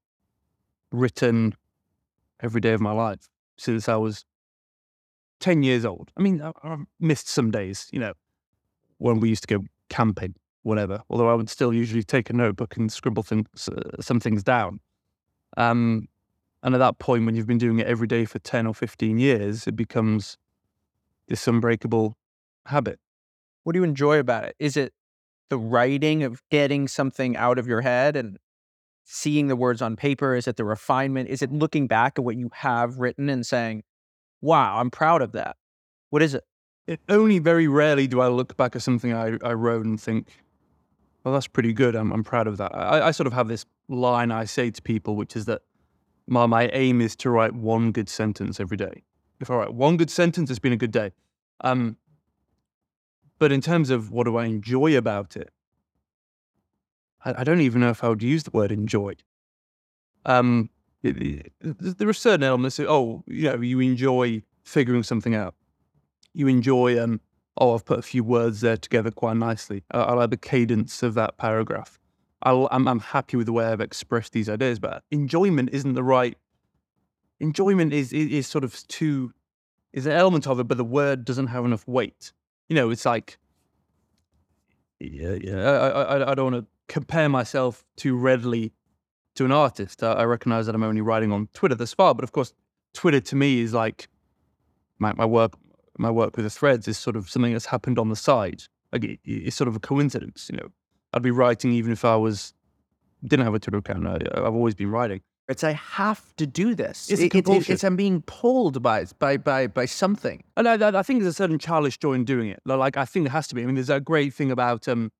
written 0.91 1.55
every 2.41 2.61
day 2.61 2.73
of 2.73 2.81
my 2.81 2.93
life 2.93 3.29
since 3.57 3.89
I 3.89 3.97
was 3.97 4.25
10 5.41 5.63
years 5.63 5.85
old. 5.85 6.11
I 6.17 6.23
mean, 6.23 6.41
I, 6.41 6.53
I've 6.63 6.87
missed 7.01 7.29
some 7.29 7.51
days, 7.51 7.89
you 7.93 8.01
know, 8.01 8.15
when 8.99 9.21
we 9.21 9.29
used 9.29 9.47
to 9.49 9.59
go 9.59 9.65
camping, 9.89 10.35
whatever, 10.63 11.03
although 11.11 11.29
I 11.29 11.35
would 11.35 11.51
still 11.51 11.73
usually 11.73 12.03
take 12.03 12.31
a 12.31 12.33
notebook 12.33 12.77
and 12.77 12.93
scribble 12.93 13.23
things, 13.23 13.69
uh, 13.69 14.01
some 14.01 14.21
things 14.21 14.43
down. 14.43 14.81
Um, 15.57 16.09
and 16.63 16.75
at 16.75 16.79
that 16.79 16.99
point, 16.99 17.27
when 17.27 17.35
you've 17.35 17.47
been 17.47 17.59
doing 17.59 17.81
it 17.81 17.87
every 17.87 18.07
day 18.07 18.25
for 18.25 18.39
10 18.39 18.67
or 18.67 18.75
15 18.75 19.19
years, 19.19 19.67
it 19.67 19.77
becomes 19.77 20.39
this 21.29 21.47
unbreakable 21.47 22.17
habit. 22.67 23.01
What 23.65 23.73
do 23.73 23.81
you 23.81 23.85
enjoy 23.85 24.19
about 24.19 24.45
it? 24.45 24.57
Is 24.59 24.77
it 24.77 24.93
the 25.49 25.59
writing 25.59 26.23
of 26.23 26.43
getting 26.51 26.89
something 26.89 27.37
out 27.37 27.59
of 27.59 27.67
your 27.67 27.81
head 27.81 28.17
and 28.17 28.39
seeing 29.05 29.49
the 29.49 29.57
words 29.57 29.83
on 29.83 29.97
paper? 29.97 30.35
Is 30.35 30.47
it 30.47 30.57
the 30.57 30.65
refinement? 30.65 31.29
Is 31.29 31.43
it 31.43 31.53
looking 31.53 31.87
back 31.87 32.19
at 32.19 32.25
what 32.25 32.37
you 32.37 32.51
have 32.55 32.99
written 32.99 33.29
and 33.29 33.45
saying, 33.45 33.83
wow, 34.41 34.79
I'm 34.79 34.91
proud 34.91 35.23
of 35.23 35.33
that? 35.33 35.57
What 36.11 36.23
is 36.23 36.35
it? 36.35 36.45
it 36.87 37.01
only 37.09 37.39
very 37.39 37.69
rarely 37.69 38.07
do 38.07 38.21
I 38.21 38.29
look 38.29 38.57
back 38.57 38.75
at 38.77 38.83
something 38.83 39.13
I, 39.13 39.39
I 39.43 39.53
wrote 39.53 39.85
and 39.85 40.01
think, 40.01 40.29
well, 41.25 41.35
that's 41.35 41.47
pretty 41.47 41.73
good. 41.73 41.95
I'm, 41.95 42.13
I'm 42.13 42.25
proud 42.25 42.47
of 42.47 42.57
that. 42.59 42.75
I, 42.75 43.09
I 43.09 43.11
sort 43.11 43.27
of 43.27 43.33
have 43.33 43.49
this 43.49 43.65
line 43.89 44.31
I 44.31 44.45
say 44.45 44.71
to 44.71 44.83
people, 44.83 45.17
which 45.17 45.37
is 45.37 45.45
that 45.47 45.63
my, 46.27 46.47
my 46.47 46.69
aim 46.73 47.01
is 47.01 47.15
to 47.17 47.31
write 47.31 47.55
one 47.55 47.93
good 47.93 48.09
sentence 48.09 48.61
every 48.61 48.77
day. 48.77 49.03
If 49.41 49.51
I 49.51 49.57
write 49.57 49.75
one 49.75 49.97
good 49.97 50.11
sentence, 50.11 50.51
it's 50.51 50.59
been 50.59 50.73
a 50.73 50.77
good 50.77 50.93
day. 50.93 51.13
Um, 51.63 51.97
but 53.39 53.53
in 53.53 53.61
terms 53.61 53.91
of 53.91 54.11
what 54.11 54.25
do 54.25 54.37
I 54.37 54.47
enjoy 54.47 54.97
about 54.97 55.37
it, 55.37 55.51
I, 57.25 57.41
I 57.41 57.45
don't 57.45 57.61
even 57.61 57.81
know 57.81 57.91
if 57.91 58.03
I 58.05 58.09
would 58.09 58.23
use 58.23 58.45
the 58.45 58.51
word 58.53 58.73
enjoy. 58.73 59.15
Um, 60.25 60.71
it- 61.03 61.21
it- 61.21 61.53
there 61.99 62.09
are 62.09 62.13
certain 62.13 62.45
elements 62.45 62.79
of, 62.79 62.87
oh, 62.89 63.25
you 63.27 63.45
know, 63.51 63.61
you 63.61 63.81
enjoy 63.81 64.43
figuring 64.65 65.03
something 65.03 65.35
out 65.35 65.55
you 66.35 66.47
enjoy 66.49 66.99
um 67.03 67.21
oh 67.59 67.75
i've 67.75 67.85
put 67.85 67.99
a 67.99 68.03
few 68.03 68.25
words 68.25 68.61
there 68.61 68.77
together 68.77 69.11
quite 69.11 69.37
nicely. 69.37 69.85
I, 69.91 70.01
I 70.01 70.13
like 70.15 70.31
the 70.31 70.37
cadence 70.37 71.03
of 71.03 71.15
that 71.15 71.37
paragraph. 71.37 71.99
I'm, 72.45 72.89
I'm 72.89 73.01
happy 73.01 73.37
with 73.37 73.47
the 73.47 73.53
way 73.53 73.67
i've 73.67 73.81
expressed 73.81 74.33
these 74.33 74.49
ideas 74.49 74.79
but 74.79 75.05
enjoyment 75.11 75.71
isn't 75.73 75.95
the 75.95 76.03
right 76.03 76.37
enjoyment 77.41 77.93
is, 77.93 78.13
is 78.13 78.29
is 78.33 78.47
sort 78.47 78.65
of 78.65 78.87
too 78.89 79.33
is 79.93 80.07
an 80.07 80.13
element 80.13 80.47
of 80.47 80.59
it 80.59 80.65
but 80.65 80.77
the 80.77 80.85
word 80.85 81.25
doesn't 81.25 81.49
have 81.49 81.65
enough 81.65 81.87
weight. 81.87 82.33
You 82.69 82.77
know 82.77 82.91
it's 82.91 83.05
like 83.05 83.39
yeah 84.99 85.37
yeah 85.41 85.71
i 85.71 85.89
i, 86.17 86.31
I 86.31 86.35
don't 86.35 86.53
want 86.53 86.65
to 86.65 86.71
compare 86.89 87.29
myself 87.29 87.85
too 87.97 88.17
readily 88.17 88.73
to 89.35 89.45
an 89.45 89.53
artist. 89.53 90.03
I, 90.03 90.13
I 90.13 90.25
recognize 90.25 90.67
that 90.67 90.75
i'm 90.75 90.83
only 90.83 91.01
writing 91.01 91.33
on 91.33 91.49
twitter 91.53 91.75
thus 91.75 91.93
far 91.93 92.15
but 92.15 92.25
of 92.25 92.33
course 92.33 92.55
twitter 92.95 93.21
to 93.21 93.37
me 93.37 93.61
is 93.61 93.75
like 93.75 94.09
my, 94.99 95.13
my 95.15 95.25
work 95.25 95.53
my 95.99 96.11
work 96.11 96.37
with 96.37 96.45
the 96.45 96.51
threads 96.51 96.89
is 96.89 96.99
sort 96.99 97.17
of 97.17 97.29
something 97.31 97.53
that's 97.53 97.67
happened 97.67 97.99
on 97.99 98.09
the 98.09 98.17
side. 98.17 98.63
Like 98.93 99.05
it, 99.05 99.21
it's 99.25 99.57
sort 99.57 99.69
of 99.69 99.77
a 99.77 99.81
coincidence, 99.81 100.49
you 100.51 100.59
know. 100.59 100.69
I'd 101.15 101.23
be 101.23 101.31
writing 101.31 101.73
even 101.73 101.93
if 101.93 102.05
I 102.05 102.17
was 102.17 102.55
didn't 103.25 103.45
have 103.45 103.55
a 103.55 103.59
Twitter 103.59 103.79
account. 103.79 104.07
I, 104.07 104.19
I've 104.35 104.55
always 104.55 104.75
been 104.75 104.91
writing. 104.91 105.21
It's 105.49 105.63
I 105.65 105.73
have 105.73 106.35
to 106.37 106.47
do 106.47 106.75
this. 106.75 107.11
It's 107.11 107.21
a 107.21 107.27
It- 107.27 107.35
it- 107.35 107.49
it- 107.49 107.71
it's 107.71 107.85
I'm 107.85 107.97
being 107.97 108.23
pulled 108.23 108.83
by 108.83 109.05
by 109.19 109.37
by 109.37 109.67
by 109.67 109.85
something. 109.87 110.43
And 110.57 110.67
I, 110.69 110.75
I 110.75 110.99
I 111.01 111.03
think 111.03 111.21
there's 111.21 111.35
a 111.35 111.37
certain 111.37 111.59
childish 111.59 111.99
joy 111.99 112.15
in 112.15 112.25
doing 112.25 112.49
it. 112.49 112.61
Like 112.65 112.97
I 112.97 113.05
think 113.05 113.25
there 113.27 113.33
has 113.33 113.49
to 113.49 113.55
be. 113.55 113.63
I 113.63 113.67
mean, 113.67 113.75
there's 113.75 113.91
a 113.91 114.01
great 114.01 114.33
thing 114.35 114.51
about 114.51 114.89
um, 114.89 115.11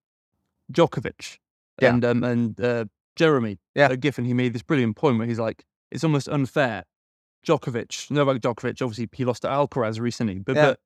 Djokovic 0.73 1.39
Yeah. 1.81 1.91
and 1.91 2.05
um, 2.05 2.25
and 2.25 2.61
uh, 2.61 2.85
Jeremy 3.17 3.59
Yeah. 3.75 3.87
uh, 3.87 3.97
Giffon. 3.97 4.25
He 4.27 4.35
made 4.35 4.53
this 4.55 4.63
brilliant 4.63 4.97
point 4.97 5.19
where 5.19 5.27
he's 5.27 5.39
like, 5.39 5.65
it's 5.91 6.05
almost 6.05 6.29
unfair. 6.29 6.85
Djokovic, 7.47 8.11
Novak 8.11 8.39
Djokovic, 8.41 8.81
obviously 8.83 9.09
he 9.13 9.25
lost 9.25 9.43
to 9.43 9.49
Alcaraz 9.49 9.99
recently, 10.01 10.39
but, 10.39 10.57
Yeah. 10.57 10.67
but 10.71 10.81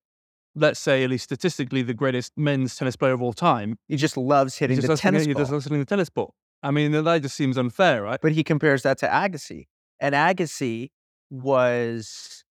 let's 0.55 0.81
say 0.81 1.05
at 1.05 1.11
least 1.11 1.25
statistically 1.25 1.83
the 1.83 1.95
greatest 1.95 2.33
men's 2.37 2.77
tennis 2.77 2.97
player 2.97 3.13
of 3.13 3.23
all 3.23 3.33
time. 3.33 3.79
He 3.89 3.97
just 3.97 4.17
loves 4.17 4.57
hitting 4.57 4.77
just 4.77 4.87
the 4.87 4.93
loves 4.93 5.01
tennis 5.01 5.27
he 5.27 5.33
ball. 5.35 5.43
just 5.43 5.53
loves 5.53 5.65
hitting 5.65 5.79
the 5.79 5.85
tennis 5.85 6.09
ball. 6.09 6.35
I 6.63 6.71
mean, 6.71 6.93
that 6.93 7.23
just 7.23 7.37
seems 7.37 7.59
unfair, 7.59 8.03
right? 8.03 8.21
But 8.21 8.33
he 8.33 8.43
compares 8.43 8.83
that 8.83 8.99
to 8.99 9.07
Agassi. 9.07 9.67
And 10.01 10.15
Agassi 10.15 10.91
was 11.31 12.45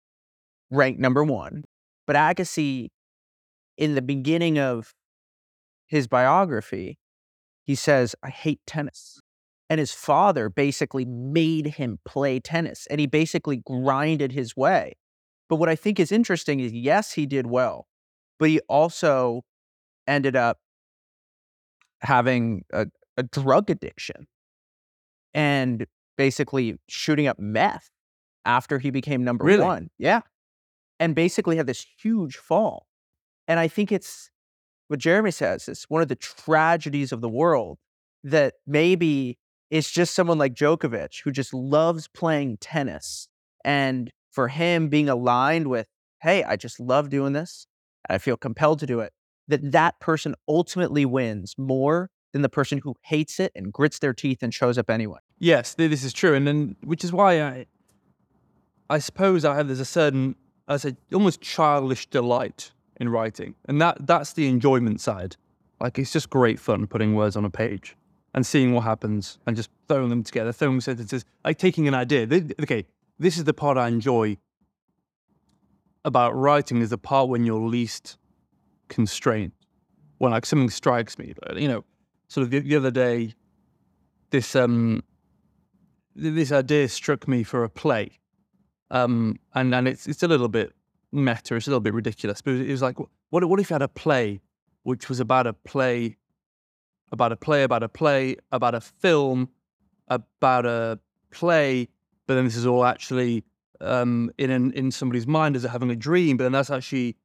ranked 0.70 1.00
number 1.00 1.24
one. 1.24 1.64
But 2.06 2.16
Agassi, 2.18 2.90
in 3.78 3.96
the 3.96 4.02
beginning 4.02 4.60
of 4.60 4.94
his 5.88 6.08
biography, 6.08 7.00
he 7.64 7.76
says, 7.76 8.16
I 8.22 8.30
hate 8.30 8.60
tennis. 8.68 9.22
And 9.70 9.80
his 9.80 9.92
father 9.92 10.50
basically 10.50 11.06
made 11.06 11.68
him 11.68 12.00
play 12.06 12.40
tennis 12.40 12.86
and 12.88 13.00
he 13.00 13.08
basically 13.08 13.58
grinded 13.58 14.32
his 14.32 14.56
way. 14.56 14.98
But 15.50 15.56
what 15.56 15.70
I 15.70 15.76
think 15.76 16.00
is 16.00 16.12
interesting 16.12 16.60
is 16.60 16.72
yes, 16.74 17.14
he 17.14 17.26
did 17.26 17.48
well, 17.48 17.88
but 18.40 18.50
he 18.50 18.60
also 18.68 19.42
ended 20.08 20.36
up 20.36 20.60
having 22.02 22.66
a, 22.74 22.88
a 23.18 23.24
drug 23.24 23.70
addiction 23.70 24.28
and 25.34 25.86
basically 26.18 26.76
shooting 26.90 27.28
up 27.28 27.40
meth 27.40 27.90
after 28.46 28.80
he 28.80 28.92
became 28.92 29.24
number 29.24 29.46
Really? 29.46 29.64
one. 29.64 29.90
Yeah. 29.98 30.22
And 31.00 31.16
basically 31.16 31.58
had 31.58 31.68
this 31.68 31.86
huge 32.02 32.38
fall. 32.38 32.88
And 33.48 33.60
I 33.60 33.68
think 33.68 33.92
it's 33.92 34.30
what 34.88 35.00
Jeremy 35.00 35.32
says 35.32 35.68
it's 35.68 35.86
one 35.90 36.02
of 36.02 36.08
the 36.08 36.16
tragedies 36.16 37.12
of 37.12 37.22
the 37.22 37.30
world 37.30 37.78
that 38.24 38.56
maybe 38.68 39.38
it's 39.74 39.90
just 39.90 40.14
someone 40.14 40.38
like 40.38 40.54
Djokovic 40.54 41.24
who 41.24 41.32
just 41.32 41.52
loves 41.52 42.08
playing 42.08 42.58
tennis. 42.58 43.28
And 43.66 44.12
for 44.30 44.50
him 44.50 44.88
being 44.88 45.10
aligned 45.10 45.66
with, 45.66 45.88
hey, 46.22 46.44
I 46.44 46.58
just 46.58 46.80
love 46.80 47.10
doing 47.10 47.34
this. 47.34 47.66
I 48.08 48.20
feel 48.20 48.38
compelled 48.38 48.78
to 48.80 48.86
do 48.86 49.00
it, 49.00 49.14
that 49.48 49.72
that 49.72 50.00
person 50.00 50.36
ultimately 50.48 51.08
wins 51.08 51.56
more 51.58 52.12
than 52.34 52.44
the 52.44 52.50
person 52.50 52.82
who 52.84 52.94
hates 53.02 53.40
it 53.40 53.52
and 53.56 53.74
grits 53.74 53.98
their 53.98 54.14
teeth 54.14 54.44
and 54.44 54.54
shows 54.54 54.78
up 54.78 54.92
anyway. 54.92 55.18
Yes, 55.40 55.74
this 55.74 56.04
is 56.04 56.14
true, 56.14 56.36
and 56.36 56.46
then 56.46 56.76
which 56.84 57.04
is 57.04 57.12
why 57.12 57.42
I, 57.42 57.66
I 58.92 59.00
suppose 59.00 59.44
I 59.44 59.56
have 59.56 59.68
there's 59.68 59.80
a 59.80 59.86
certain, 59.86 60.36
I 60.68 60.78
say, 60.78 60.96
almost 61.12 61.42
childish 61.42 62.06
delight 62.08 62.72
in 63.00 63.10
writing, 63.10 63.56
and 63.66 63.82
that 63.82 64.06
that's 64.06 64.34
the 64.34 64.48
enjoyment 64.48 65.02
side. 65.02 65.36
Like 65.80 65.98
it's 65.98 66.14
just 66.14 66.30
great 66.30 66.60
fun 66.60 66.86
putting 66.86 67.16
words 67.16 67.36
on 67.36 67.44
a 67.44 67.50
page 67.50 67.96
and 68.34 68.46
seeing 68.46 68.74
what 68.74 68.84
happens 68.84 69.38
and 69.46 69.56
just 69.56 69.70
throwing 69.88 70.10
them 70.10 70.24
together, 70.24 70.52
throwing 70.52 70.82
sentences, 70.82 71.26
like 71.46 71.58
taking 71.58 71.88
an 71.88 71.94
idea. 71.94 72.28
Okay, 72.62 72.86
this 73.20 73.38
is 73.38 73.44
the 73.44 73.54
part 73.54 73.78
I 73.78 73.88
enjoy 73.88 74.38
about 76.06 76.36
writing 76.36 76.82
is 76.82 76.90
the 76.90 76.98
part 76.98 77.30
when 77.30 77.46
you're 77.46 77.60
least 77.60 78.18
constrained. 78.90 79.54
When 80.18 80.32
like 80.32 80.46
something 80.46 80.70
strikes 80.70 81.18
me, 81.18 81.34
you 81.56 81.68
know, 81.68 81.84
sort 82.28 82.44
of 82.46 82.52
the, 82.52 82.60
the 82.60 82.76
other 82.76 82.92
day, 82.92 83.34
this 84.30 84.56
um 84.56 85.04
this 86.16 86.52
idea 86.52 86.88
struck 86.88 87.28
me 87.28 87.44
for 87.44 87.64
a 87.64 87.70
play, 87.70 88.20
um, 88.92 89.40
and 89.54 89.74
and 89.74 89.88
it's 89.88 90.08
it's 90.08 90.24
a 90.24 90.28
little 90.28 90.48
bit 90.48 90.74
meta, 91.12 91.56
it's 91.56 91.68
a 91.68 91.70
little 91.70 91.82
bit 91.82 91.94
ridiculous, 91.94 92.42
but 92.42 92.54
it 92.54 92.70
was 92.70 92.82
like, 92.82 92.98
what 93.30 93.44
what 93.46 93.60
if 93.60 93.70
you 93.70 93.74
had 93.74 93.82
a 93.82 93.88
play 93.88 94.42
which 94.84 95.10
was 95.10 95.20
about 95.20 95.48
a 95.48 95.54
play, 95.54 96.18
about 97.14 97.32
a 97.32 97.38
play, 97.38 97.64
about 97.64 97.84
a 97.84 97.88
play, 97.88 98.36
about 98.52 98.76
a 98.76 98.82
film, 98.82 99.48
about 100.08 100.66
a 100.66 101.00
play, 101.32 101.88
but 102.28 102.36
then 102.36 102.44
this 102.44 102.58
is 102.58 102.66
all 102.66 102.84
actually 102.84 103.46
um, 103.80 104.32
in 104.38 104.50
an, 104.50 104.72
in 104.74 104.92
somebody's 104.92 105.28
mind 105.28 105.56
as 105.56 105.62
they're 105.62 105.72
having 105.72 105.92
a 105.92 105.96
dream, 105.96 106.36
but 106.38 106.44
then 106.44 106.52
that's 106.52 106.72
actually 106.72 107.16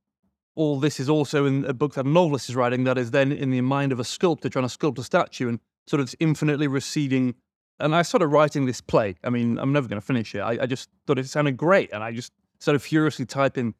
all 0.54 0.78
this 0.78 1.00
is 1.00 1.08
also 1.08 1.46
in 1.46 1.64
a 1.64 1.72
book 1.72 1.94
that 1.94 2.04
a 2.04 2.08
novelist 2.08 2.48
is 2.48 2.56
writing 2.56 2.84
that 2.84 2.98
is 2.98 3.12
then 3.12 3.32
in 3.32 3.50
the 3.50 3.60
mind 3.60 3.92
of 3.92 4.00
a 4.00 4.04
sculptor 4.04 4.48
trying 4.48 4.68
to 4.68 4.78
sculpt 4.78 4.98
a 4.98 5.02
statue 5.02 5.48
and 5.48 5.60
sort 5.86 6.00
of 6.00 6.14
infinitely 6.20 6.66
receding. 6.66 7.34
And 7.80 7.94
I 7.94 8.02
started 8.02 8.26
writing 8.26 8.66
this 8.66 8.80
play. 8.80 9.14
I 9.24 9.30
mean, 9.30 9.56
I'm 9.58 9.72
never 9.72 9.88
going 9.88 10.00
to 10.00 10.06
finish 10.06 10.34
it. 10.34 10.40
I, 10.40 10.58
I 10.62 10.66
just 10.66 10.90
thought 11.06 11.18
it 11.18 11.28
sounded 11.28 11.56
great, 11.56 11.90
and 11.92 12.02
I 12.02 12.12
just 12.12 12.32
started 12.58 12.80
furiously 12.80 13.24
typing, 13.24 13.74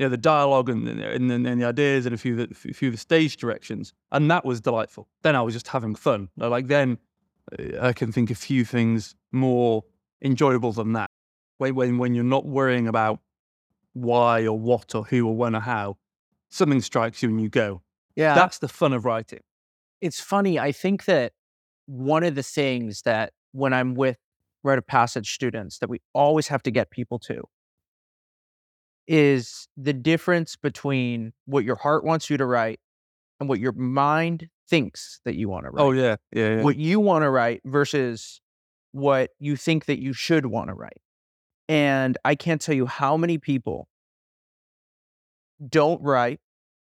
you 0.00 0.06
know, 0.06 0.08
the 0.08 0.16
dialogue 0.16 0.70
and, 0.70 0.88
and, 0.88 1.30
and, 1.30 1.46
and 1.46 1.60
the 1.60 1.66
ideas 1.66 2.06
and 2.06 2.14
a 2.14 2.18
few 2.18 2.40
of 2.40 2.48
the, 2.48 2.70
a 2.70 2.72
few 2.72 2.88
of 2.88 2.94
the 2.94 2.98
stage 2.98 3.36
directions, 3.36 3.92
and 4.10 4.30
that 4.30 4.46
was 4.46 4.62
delightful. 4.62 5.06
Then 5.20 5.36
I 5.36 5.42
was 5.42 5.52
just 5.52 5.68
having 5.68 5.94
fun. 5.94 6.30
Like 6.38 6.68
then, 6.68 6.96
uh, 7.58 7.88
I 7.88 7.92
can 7.92 8.10
think 8.10 8.30
of 8.30 8.38
few 8.38 8.64
things 8.64 9.14
more 9.30 9.84
enjoyable 10.22 10.72
than 10.72 10.94
that. 10.94 11.10
When 11.58 11.74
when 11.74 11.98
when 11.98 12.14
you're 12.14 12.24
not 12.24 12.46
worrying 12.46 12.88
about 12.88 13.20
why 13.92 14.46
or 14.46 14.58
what 14.58 14.94
or 14.94 15.04
who 15.04 15.28
or 15.28 15.36
when 15.36 15.54
or 15.54 15.60
how, 15.60 15.98
something 16.48 16.80
strikes 16.80 17.22
you 17.22 17.28
and 17.28 17.38
you 17.42 17.50
go. 17.50 17.82
Yeah. 18.16 18.34
That's 18.34 18.56
the 18.58 18.68
fun 18.68 18.94
of 18.94 19.04
writing. 19.04 19.40
it's 20.00 20.20
funny. 20.20 20.58
I 20.58 20.72
think 20.72 21.04
that 21.04 21.32
one 21.86 22.24
of 22.24 22.34
the 22.36 22.42
things 22.42 23.02
that 23.02 23.32
when 23.52 23.74
I'm 23.74 23.94
with 23.94 24.16
Write 24.62 24.78
of 24.78 24.86
Passage 24.86 25.32
students 25.32 25.78
that 25.80 25.90
we 25.90 26.00
always 26.14 26.48
have 26.48 26.62
to 26.62 26.70
get 26.70 26.90
people 26.90 27.18
to 27.18 27.44
is 29.06 29.68
the 29.76 29.92
difference 29.92 30.56
between 30.56 31.32
what 31.46 31.64
your 31.64 31.76
heart 31.76 32.04
wants 32.04 32.30
you 32.30 32.36
to 32.36 32.46
write 32.46 32.80
and 33.40 33.48
what 33.48 33.58
your 33.58 33.72
mind 33.72 34.48
thinks 34.68 35.20
that 35.24 35.34
you 35.34 35.48
want 35.48 35.64
to 35.64 35.70
oh, 35.70 35.72
write. 35.72 35.82
Oh 35.82 35.90
yeah, 35.90 36.16
yeah, 36.32 36.56
yeah. 36.56 36.62
What 36.62 36.76
you 36.76 37.00
want 37.00 37.24
to 37.24 37.30
write 37.30 37.60
versus 37.64 38.40
what 38.92 39.30
you 39.38 39.56
think 39.56 39.86
that 39.86 40.00
you 40.00 40.12
should 40.12 40.46
want 40.46 40.68
to 40.68 40.74
write. 40.74 41.00
And 41.68 42.18
I 42.24 42.34
can't 42.34 42.60
tell 42.60 42.74
you 42.74 42.86
how 42.86 43.16
many 43.16 43.38
people 43.38 43.88
don't 45.66 46.02
write, 46.02 46.40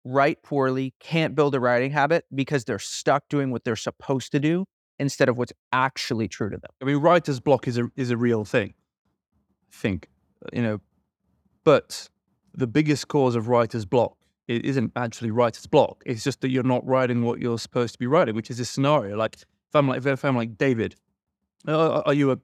write 0.04 0.42
poorly, 0.44 0.94
can't 1.00 1.36
build 1.36 1.56
a 1.56 1.60
writing 1.60 1.92
habit 1.92 2.26
because 2.34 2.66
they're 2.66 2.80
stuck 2.80 3.24
doing 3.30 3.52
what 3.52 3.64
they're 3.64 3.76
supposed 3.76 4.32
to 4.32 4.40
do 4.40 4.66
instead 4.98 5.30
of 5.30 5.38
what's 5.38 5.54
actually 5.72 6.28
true 6.28 6.50
to 6.50 6.58
them. 6.58 6.72
I 6.82 6.86
mean, 6.86 6.98
writer's 6.98 7.40
block 7.40 7.68
is 7.68 7.78
a 7.78 7.90
is 7.96 8.12
a 8.12 8.18
real 8.18 8.46
thing. 8.46 8.74
I 9.72 9.76
think 9.76 10.08
uh, 10.46 10.50
you 10.54 10.62
know, 10.62 10.80
but 11.64 12.10
the 12.54 12.68
biggest 12.68 13.08
cause 13.08 13.36
of 13.36 13.48
writer's 13.48 13.86
block 13.86 14.18
i- 14.50 14.54
isn't 14.64 14.92
actually 14.96 15.32
writer's 15.32 15.66
block. 15.68 16.04
It's 16.06 16.24
just 16.24 16.42
that 16.42 16.50
you're 16.50 16.64
not 16.64 16.86
writing 16.86 17.24
what 17.24 17.40
you're 17.40 17.60
supposed 17.60 17.94
to 17.94 18.00
be 18.00 18.08
writing, 18.08 18.36
which 18.36 18.50
is 18.50 18.58
this 18.58 18.70
scenario. 18.70 19.16
Like 19.18 19.36
if 19.36 19.46
I'm 19.76 19.88
like 19.88 20.06
if 20.06 20.26
I'm 20.26 20.36
like 20.36 20.58
David, 20.58 20.96
uh, 21.68 22.02
are 22.06 22.14
you 22.14 22.32
a 22.32 22.38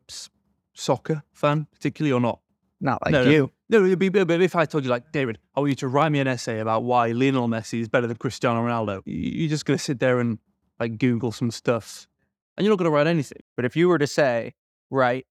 soccer 0.73 1.23
fan 1.33 1.67
particularly 1.71 2.11
or 2.13 2.19
not? 2.21 2.39
Not 2.79 3.03
like 3.03 3.11
No, 3.11 3.23
no. 3.23 3.29
you. 3.31 3.51
No, 3.69 3.83
it'd 3.83 3.99
be, 3.99 4.07
but 4.09 4.29
if 4.41 4.55
I 4.55 4.63
told 4.65 4.85
you, 4.85 4.89
like, 4.89 5.11
David, 5.11 5.39
I 5.53 5.59
want 5.59 5.71
you 5.71 5.75
to 5.77 5.87
write 5.89 6.09
me 6.09 6.19
an 6.21 6.27
essay 6.27 6.59
about 6.59 6.83
why 6.83 7.07
Lionel 7.11 7.49
Messi 7.49 7.81
is 7.81 7.89
better 7.89 8.07
than 8.07 8.15
Cristiano 8.15 8.61
Ronaldo, 8.61 9.01
you're 9.05 9.49
just 9.49 9.65
going 9.65 9.77
to 9.77 9.83
sit 9.83 9.99
there 9.99 10.19
and 10.21 10.37
like 10.79 10.97
Google 10.99 11.33
some 11.33 11.51
stuff 11.51 12.07
and 12.55 12.63
you're 12.63 12.71
not 12.71 12.77
going 12.77 12.89
to 12.89 12.95
write 12.95 13.07
anything. 13.07 13.41
But 13.57 13.65
if 13.65 13.75
you 13.75 13.89
were 13.89 13.97
to 13.97 14.07
say, 14.07 14.53
write 14.89 15.25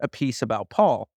a 0.00 0.08
piece 0.08 0.42
about 0.42 0.68
Paul, 0.68 1.08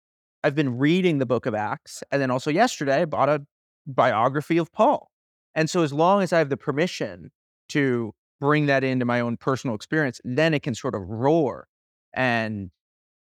I've 0.43 0.55
been 0.55 0.77
reading 0.77 1.17
the 1.17 1.25
book 1.25 1.46
of 1.46 1.53
Acts. 1.53 2.03
And 2.12 2.22
then 2.22 2.31
also 2.31 2.50
yesterday, 2.50 3.01
I 3.01 3.05
bought 3.05 3.29
a 3.29 3.46
biography 3.86 4.58
of 4.58 4.72
Paul. 4.72 5.10
And 5.55 5.69
so 5.69 5.84
as 5.84 5.91
long 5.91 6.22
as 6.22 6.31
I 6.31 6.38
have 6.38 6.50
the 6.50 6.58
permission 6.58 7.31
to 7.69 8.13
bring 8.39 8.67
that 8.67 8.84
into 8.84 9.05
my 9.05 9.19
own 9.19 9.38
personal 9.38 9.75
experience, 9.75 10.22
then 10.24 10.53
it 10.53 10.63
can 10.63 10.75
sort 10.75 10.96
of 10.96 11.01
roar. 11.01 11.67
And 12.13 12.72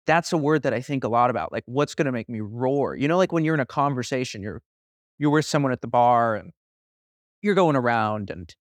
that's 0.07 0.33
a 0.33 0.37
word 0.37 0.62
that 0.62 0.75
I 0.75 0.80
think 0.80 1.04
a 1.04 1.09
lot 1.09 1.30
about. 1.30 1.52
Like, 1.52 1.64
what's 1.66 1.95
going 1.95 2.07
to 2.07 2.12
make 2.12 2.28
me 2.28 2.40
roar? 2.40 2.97
You 2.97 3.09
know, 3.09 3.16
like 3.16 3.33
when 3.33 3.45
you're 3.45 3.54
in 3.54 3.61
a 3.61 3.66
conversation, 3.66 4.42
you're 4.42 4.62
you're 5.19 5.30
with 5.30 5.45
someone 5.45 5.73
at 5.73 5.83
the 5.83 5.87
bar 5.87 6.35
and 6.35 6.50
you're 7.42 7.54
going 7.54 7.76
around 7.76 8.30
and 8.30 8.54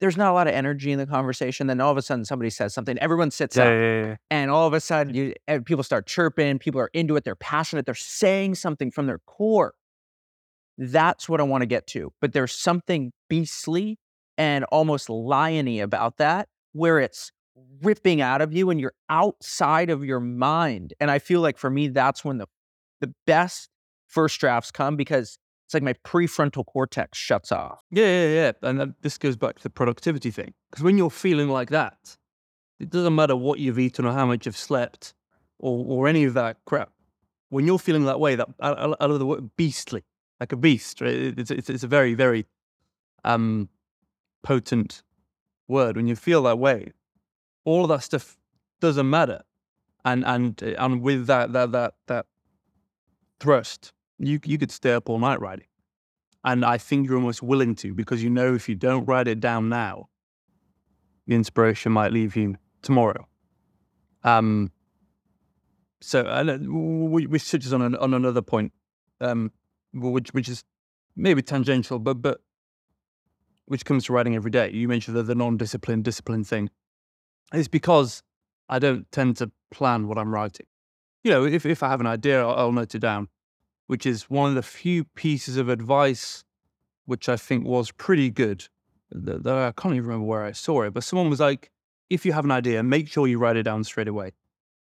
there's 0.00 0.16
not 0.16 0.30
a 0.30 0.34
lot 0.34 0.46
of 0.46 0.54
energy 0.54 0.92
in 0.92 0.98
the 0.98 1.06
conversation. 1.06 1.66
Then 1.66 1.80
all 1.80 1.90
of 1.90 1.96
a 1.96 2.02
sudden 2.02 2.24
somebody 2.24 2.50
says 2.50 2.74
something, 2.74 2.98
everyone 2.98 3.30
sits 3.30 3.56
up 3.56 3.68
yeah, 3.68 4.16
and 4.30 4.50
all 4.50 4.66
of 4.66 4.72
a 4.72 4.80
sudden 4.80 5.14
you 5.14 5.34
eh, 5.48 5.58
people 5.64 5.82
start 5.82 6.06
chirping 6.06 6.58
people 6.58 6.80
are 6.80 6.90
into 6.92 7.16
it 7.16 7.24
they're 7.24 7.34
passionate 7.34 7.86
they're 7.86 7.94
saying 7.94 8.54
something 8.54 8.90
from 8.90 9.06
their 9.06 9.20
core 9.26 9.74
that's 10.78 11.28
what 11.28 11.40
i 11.40 11.42
want 11.42 11.62
to 11.62 11.66
get 11.66 11.86
to 11.86 12.12
but 12.20 12.32
there's 12.32 12.52
something 12.52 13.12
beastly 13.28 13.98
and 14.36 14.64
almost 14.66 15.08
liony 15.08 15.82
about 15.82 16.18
that 16.18 16.48
where 16.72 16.98
it's 16.98 17.32
ripping 17.82 18.20
out 18.20 18.42
of 18.42 18.52
you 18.52 18.70
and 18.70 18.80
you're 18.80 18.94
outside 19.08 19.90
of 19.90 20.04
your 20.04 20.20
mind 20.20 20.92
and 21.00 21.10
i 21.10 21.18
feel 21.18 21.40
like 21.40 21.56
for 21.58 21.70
me 21.70 21.88
that's 21.88 22.24
when 22.24 22.38
the 22.38 22.46
the 23.00 23.12
best 23.26 23.68
first 24.06 24.38
drafts 24.40 24.70
come 24.70 24.96
because 24.96 25.38
it's 25.66 25.74
like 25.74 25.82
my 25.82 25.94
prefrontal 26.04 26.64
cortex 26.64 27.18
shuts 27.18 27.50
off 27.50 27.80
Yeah, 27.90 28.06
yeah, 28.06 28.34
yeah. 28.34 28.52
And 28.62 28.80
that, 28.80 29.02
this 29.02 29.18
goes 29.18 29.36
back 29.36 29.56
to 29.56 29.62
the 29.64 29.70
productivity 29.70 30.30
thing. 30.30 30.54
Because 30.70 30.84
when 30.84 30.96
you're 30.96 31.10
feeling 31.10 31.48
like 31.48 31.70
that, 31.70 32.16
it 32.78 32.88
doesn't 32.88 33.16
matter 33.16 33.34
what 33.34 33.58
you've 33.58 33.78
eaten 33.78 34.04
or 34.04 34.12
how 34.12 34.26
much 34.26 34.46
you've 34.46 34.56
slept 34.56 35.12
or, 35.58 35.84
or 35.84 36.06
any 36.06 36.22
of 36.22 36.34
that 36.34 36.58
crap. 36.66 36.92
When 37.48 37.66
you're 37.66 37.80
feeling 37.80 38.04
that 38.04 38.20
way, 38.20 38.36
that 38.36 38.48
I, 38.60 38.86
love 38.86 39.18
the 39.18 39.26
word 39.26 39.56
beastly, 39.56 40.04
like 40.38 40.52
a 40.52 40.56
beast. 40.56 41.00
Right? 41.00 41.14
It's, 41.36 41.50
it's, 41.50 41.68
it's 41.68 41.82
a 41.82 41.88
very, 41.88 42.14
very 42.14 42.46
um, 43.24 43.68
potent 44.44 45.02
word. 45.66 45.96
When 45.96 46.06
you 46.06 46.14
feel 46.14 46.44
that 46.44 46.60
way, 46.60 46.92
all 47.64 47.82
of 47.82 47.88
that 47.88 48.04
stuff 48.04 48.36
doesn't 48.80 49.10
matter. 49.10 49.42
And 50.04 50.24
and 50.24 50.62
uh, 50.62 50.74
and 50.78 51.02
with 51.02 51.26
that 51.26 51.52
that 51.54 51.72
that 51.72 51.94
that 52.06 52.26
thrust, 53.40 53.92
you 54.18 54.40
you 54.44 54.58
could 54.58 54.70
stay 54.70 54.92
up 54.92 55.08
all 55.08 55.18
night 55.18 55.40
writing. 55.40 55.66
And 56.44 56.64
I 56.64 56.78
think 56.78 57.06
you're 57.06 57.16
almost 57.16 57.42
willing 57.42 57.74
to 57.76 57.92
because 57.92 58.22
you 58.22 58.30
know 58.30 58.54
if 58.54 58.68
you 58.68 58.74
don't 58.74 59.04
write 59.04 59.26
it 59.26 59.40
down 59.40 59.68
now, 59.68 60.08
the 61.26 61.34
inspiration 61.34 61.92
might 61.92 62.12
leave 62.12 62.36
you 62.36 62.56
tomorrow. 62.82 63.26
Um, 64.22 64.70
so 66.00 66.20
uh, 66.20 66.58
we, 66.60 67.26
we 67.26 67.38
touches 67.38 67.72
on 67.72 67.82
an, 67.82 67.96
on 67.96 68.14
another 68.14 68.42
point, 68.42 68.72
um, 69.20 69.50
which 69.92 70.32
which 70.32 70.48
is 70.48 70.64
maybe 71.16 71.42
tangential, 71.42 71.98
but 71.98 72.22
but 72.22 72.40
which 73.66 73.84
comes 73.84 74.04
to 74.04 74.12
writing 74.12 74.36
every 74.36 74.50
day. 74.50 74.70
You 74.70 74.86
mentioned 74.88 75.16
the, 75.16 75.22
the 75.22 75.34
non-disciplined 75.34 76.04
discipline 76.04 76.44
thing. 76.44 76.70
is 77.52 77.66
because 77.66 78.22
I 78.68 78.78
don't 78.78 79.10
tend 79.10 79.36
to 79.38 79.50
plan 79.70 80.06
what 80.06 80.18
I'm 80.18 80.32
writing. 80.32 80.66
You 81.24 81.32
know, 81.32 81.44
if, 81.44 81.66
if 81.66 81.82
I 81.82 81.88
have 81.88 82.00
an 82.00 82.06
idea, 82.06 82.40
I'll, 82.40 82.54
I'll 82.54 82.72
note 82.72 82.94
it 82.94 83.00
down, 83.00 83.28
which 83.86 84.06
is 84.06 84.30
one 84.30 84.50
of 84.50 84.54
the 84.54 84.62
few 84.62 85.04
pieces 85.04 85.56
of 85.56 85.68
advice 85.68 86.44
which 87.06 87.28
I 87.28 87.36
think 87.36 87.64
was 87.64 87.90
pretty 87.92 88.30
good. 88.30 88.66
That 89.10 89.46
I 89.46 89.72
can't 89.80 89.94
even 89.94 90.06
remember 90.06 90.26
where 90.26 90.44
I 90.44 90.52
saw 90.52 90.82
it, 90.82 90.92
but 90.92 91.04
someone 91.04 91.30
was 91.30 91.40
like, 91.40 91.70
if 92.10 92.26
you 92.26 92.32
have 92.32 92.44
an 92.44 92.50
idea, 92.50 92.82
make 92.82 93.08
sure 93.08 93.26
you 93.26 93.38
write 93.38 93.56
it 93.56 93.62
down 93.62 93.84
straight 93.84 94.08
away 94.08 94.32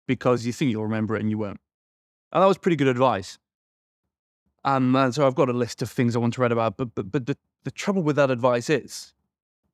because 0.07 0.47
you 0.47 0.53
think 0.53 0.71
you'll 0.71 0.85
remember 0.85 1.17
it 1.17 1.21
and 1.21 1.31
you 1.31 1.39
won't. 1.39 1.61
And 2.33 2.43
that 2.43 2.47
was 2.47 2.59
pretty 2.59 2.77
good 2.77 2.89
advice. 2.89 3.39
And 4.65 4.97
uh, 4.97 5.11
so 5.13 5.27
I've 5.27 5.35
got 5.35 5.49
a 5.49 5.53
list 5.53 5.83
of 5.83 5.91
things 5.91 6.17
I 6.17 6.21
want 6.21 6.35
to 6.35 6.41
write 6.41 6.53
about, 6.53 6.77
but 6.77 6.95
but, 6.95 7.11
but 7.11 7.27
the, 7.27 7.37
the 7.65 7.71
trouble 7.71 8.03
with 8.03 8.17
that 8.17 8.31
advice 8.31 8.71
is 8.71 9.13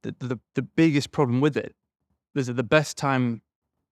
the, 0.02 0.14
the, 0.18 0.38
the 0.54 0.62
biggest 0.62 1.12
problem 1.12 1.40
with 1.40 1.56
it 1.56 1.74
is 2.34 2.46
that 2.46 2.54
the 2.54 2.62
best 2.62 2.96
time 2.96 3.42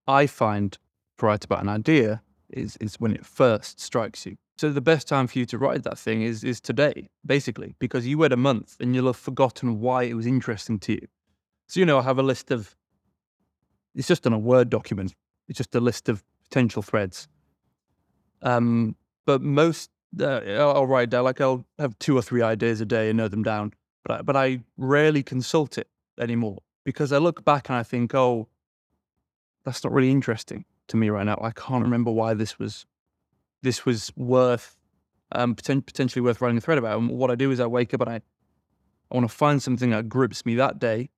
I 0.07 0.27
find 0.27 0.73
to 0.73 1.27
write 1.27 1.45
about 1.45 1.63
an 1.63 1.69
idea 1.69 2.23
is 2.51 2.77
is 2.79 2.99
when 3.01 3.15
it 3.15 3.25
first 3.25 3.81
strikes 3.81 4.27
you. 4.27 4.37
So 4.57 4.71
the 4.71 4.81
best 4.81 5.07
time 5.07 5.27
for 5.27 5.39
you 5.39 5.47
to 5.47 5.59
write 5.59 5.83
that 5.85 5.99
thing 5.99 6.23
is 6.23 6.45
is 6.45 6.61
today, 6.61 7.09
basically, 7.25 7.75
because 7.79 8.07
you 8.07 8.19
wait 8.19 8.33
a 8.33 8.37
month 8.37 8.77
and 8.81 8.95
you'll 8.95 9.07
have 9.07 9.17
forgotten 9.17 9.81
why 9.81 10.05
it 10.05 10.15
was 10.15 10.27
interesting 10.27 10.79
to 10.81 10.93
you. 10.93 11.07
So 11.69 11.81
you 11.81 11.87
know, 11.87 11.99
I 11.99 12.03
have 12.03 12.19
a 12.19 12.23
list 12.23 12.51
of. 12.51 12.75
It's 13.95 14.09
just 14.09 14.27
on 14.27 14.33
a 14.33 14.39
Word 14.39 14.71
document. 14.71 15.15
It's 15.49 15.57
just 15.57 15.75
a 15.75 15.81
list 15.81 16.09
of 16.09 16.23
potential 16.45 16.83
threads. 16.83 17.27
Um, 18.43 18.95
but 19.27 19.43
most 19.43 19.91
uh, 20.21 20.41
I'll 20.59 20.87
write 20.87 21.11
down 21.11 21.25
like 21.25 21.41
I'll 21.41 21.65
have 21.79 21.99
two 21.99 22.17
or 22.17 22.23
three 22.23 22.43
ideas 22.43 22.81
a 22.81 22.87
day 22.87 23.09
and 23.11 23.17
note 23.17 23.31
them 23.31 23.43
down. 23.43 23.73
But 24.05 24.21
I, 24.21 24.23
but 24.23 24.37
I 24.37 24.61
rarely 24.77 25.23
consult 25.23 25.79
it 25.79 25.89
anymore 26.19 26.59
because 26.85 27.13
I 27.13 27.19
look 27.19 27.45
back 27.45 27.69
and 27.69 27.77
I 27.77 27.83
think, 27.83 28.15
oh, 28.15 28.49
that's 29.65 29.83
not 29.83 29.93
really 29.93 30.11
interesting 30.11 30.65
to 30.89 30.97
me 30.97 31.11
right 31.11 31.25
now. 31.25 31.39
I 31.41 31.53
can't 31.53 31.83
remember 31.83 32.11
why 32.11 32.35
this 32.35 32.59
was 32.59 32.87
this 33.63 33.85
was 33.85 34.13
worth 34.17 34.77
um, 35.33 35.55
poten- 35.55 35.85
potentially 35.85 36.23
worth 36.23 36.41
writing 36.41 36.59
a 36.59 36.61
thread 36.61 36.79
about. 36.79 36.99
And 36.99 37.11
what 37.11 37.31
I 37.31 37.35
do 37.35 37.51
is 37.51 37.61
I 37.61 37.67
wake 37.67 37.95
up 37.95 38.01
and 38.01 38.11
I 38.11 38.21
I 39.11 39.15
want 39.15 39.29
to 39.29 39.35
find 39.35 39.63
something 39.63 39.91
that 39.91 40.09
grips 40.09 40.45
me 40.45 40.55
that 40.57 40.79
day 40.79 41.09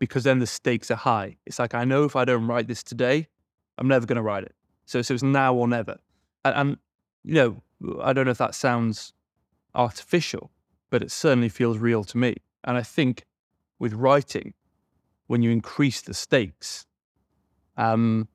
because 0.00 0.24
then 0.24 0.40
the 0.40 0.46
stakes 0.46 0.90
are 0.90 0.96
high. 0.96 1.36
It's 1.46 1.58
like 1.58 1.74
I 1.74 1.84
know 1.84 2.04
if 2.04 2.16
I 2.16 2.24
don't 2.24 2.46
write 2.46 2.66
this 2.66 2.82
today, 2.82 3.28
I'm 3.78 3.86
never 3.86 4.06
going 4.06 4.16
to 4.16 4.22
write 4.22 4.44
it. 4.44 4.54
So 4.84 5.02
so 5.02 5.14
it's 5.14 5.22
now 5.22 5.54
or 5.54 5.68
never. 5.68 5.98
And, 6.44 6.54
and 6.56 6.78
you 7.22 7.34
know, 7.34 7.62
I 8.02 8.12
don't 8.12 8.24
know 8.24 8.32
if 8.32 8.38
that 8.38 8.54
sounds 8.54 9.12
artificial, 9.74 10.50
but 10.90 11.02
it 11.02 11.10
certainly 11.10 11.48
feels 11.48 11.78
real 11.78 12.04
to 12.04 12.18
me. 12.18 12.36
And 12.64 12.76
I 12.76 12.82
think 12.82 13.26
with 13.78 13.92
writing, 13.92 14.54
when 15.26 15.42
you 15.42 15.50
increase 15.50 16.00
the 16.00 16.14
stakes, 16.14 16.86
um, 17.76 18.28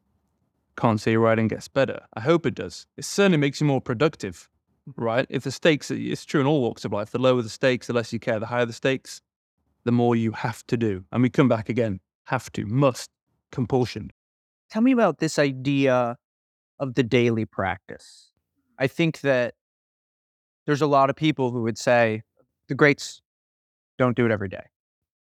can't 0.80 1.02
say 1.02 1.18
writing 1.18 1.48
gets 1.48 1.68
better. 1.68 2.00
I 2.14 2.22
hope 2.22 2.46
it 2.46 2.56
does. 2.56 2.88
It 2.96 3.06
certainly 3.06 3.38
makes 3.38 3.60
you 3.60 3.68
more 3.68 3.82
productive, 3.82 4.50
right? 4.96 5.26
If 5.30 5.44
the 5.44 5.52
stakes, 5.52 5.92
it's 5.92 6.26
true 6.26 6.42
in 6.42 6.48
all 6.48 6.62
walks 6.62 6.86
of 6.86 6.94
life. 6.94 7.12
The 7.12 7.20
lower 7.20 7.42
the 7.42 7.50
stakes, 7.50 7.88
the 7.88 7.94
less 7.94 8.14
you 8.14 8.20
care. 8.20 8.40
The 8.40 8.46
higher 8.46 8.66
the 8.66 8.74
stakes, 8.74 9.22
the 9.84 9.92
more 9.92 10.16
you 10.16 10.32
have 10.32 10.66
to 10.68 10.78
do. 10.78 11.04
And 11.12 11.22
we 11.22 11.30
come 11.30 11.50
back 11.50 11.68
again. 11.70 12.00
Have 12.26 12.52
to, 12.54 12.66
must, 12.66 13.10
compulsion. 13.52 14.12
Tell 14.70 14.82
me 14.82 14.92
about 14.92 15.18
this 15.18 15.40
idea 15.40 16.16
of 16.80 16.94
the 16.94 17.04
daily 17.04 17.46
practice. 17.46 18.32
I 18.78 18.88
think 18.88 19.22
that 19.22 19.56
there's 20.66 20.82
a 20.82 20.88
lot 20.88 21.10
of 21.10 21.16
people 21.16 21.52
who 21.52 21.64
would 21.64 21.78
say 21.78 22.22
the 22.68 22.76
greats 22.76 23.22
don't 23.98 24.16
do 24.16 24.26
it 24.26 24.32
every 24.32 24.48
day. 24.48 24.64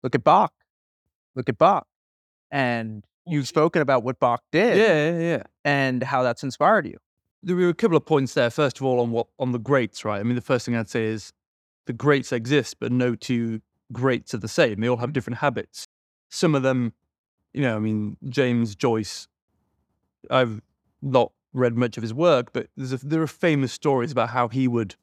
Look 0.04 0.16
at 0.16 0.24
Bach. 0.24 0.51
Look 1.36 1.48
at 1.48 1.58
Bach. 1.58 1.88
And 2.51 3.06
you've 3.27 3.48
spoken 3.48 3.81
about 3.81 4.03
what 4.03 4.19
Bach 4.19 4.41
did 4.51 4.77
Yeah, 4.77 5.12
yeah, 5.12 5.19
yeah. 5.19 5.43
and 5.65 6.03
how 6.03 6.24
that's 6.24 6.43
inspired 6.43 6.86
you. 6.86 6.98
There 7.43 7.55
were 7.55 7.69
a 7.69 7.74
couple 7.74 7.98
of 7.98 8.05
points 8.05 8.34
there. 8.34 8.50
First 8.50 8.79
of 8.79 8.86
all, 8.86 9.00
on 9.00 9.12
what 9.12 9.27
on 9.39 9.51
the 9.51 9.60
greats, 9.60 10.03
right? 10.03 10.19
I 10.19 10.24
mean, 10.24 10.36
the 10.36 10.41
first 10.41 10.65
thing 10.65 10.75
I'd 10.75 10.89
say 10.89 11.05
is 11.05 11.34
the 11.86 11.93
greats 11.93 12.32
exist, 12.32 12.78
but 12.80 12.91
no 12.91 13.15
two 13.15 13.62
greats 13.91 14.34
are 14.34 14.39
the 14.39 14.47
same. 14.47 14.82
They 14.82 14.89
all 14.89 14.97
have 14.97 15.13
different 15.13 15.38
habits. 15.39 15.88
Some 16.30 16.56
of 16.56 16.63
them, 16.63 16.93
you 17.54 17.62
know, 17.62 17.75
I 17.75 17.80
mean, 17.80 18.17
James 18.28 18.75
Joyce. 18.75 19.28
I've 20.30 20.62
not 21.02 21.32
read 21.54 21.75
much 21.78 21.95
of 21.95 22.04
his 22.04 22.13
work, 22.13 22.52
but 22.54 22.67
there's 22.75 22.91
a, 22.91 22.97
there 22.97 23.21
are 23.21 23.28
famous 23.28 23.71
stories 23.71 24.12
about 24.12 24.30
how 24.30 24.47
he 24.47 24.67
would 24.67 24.95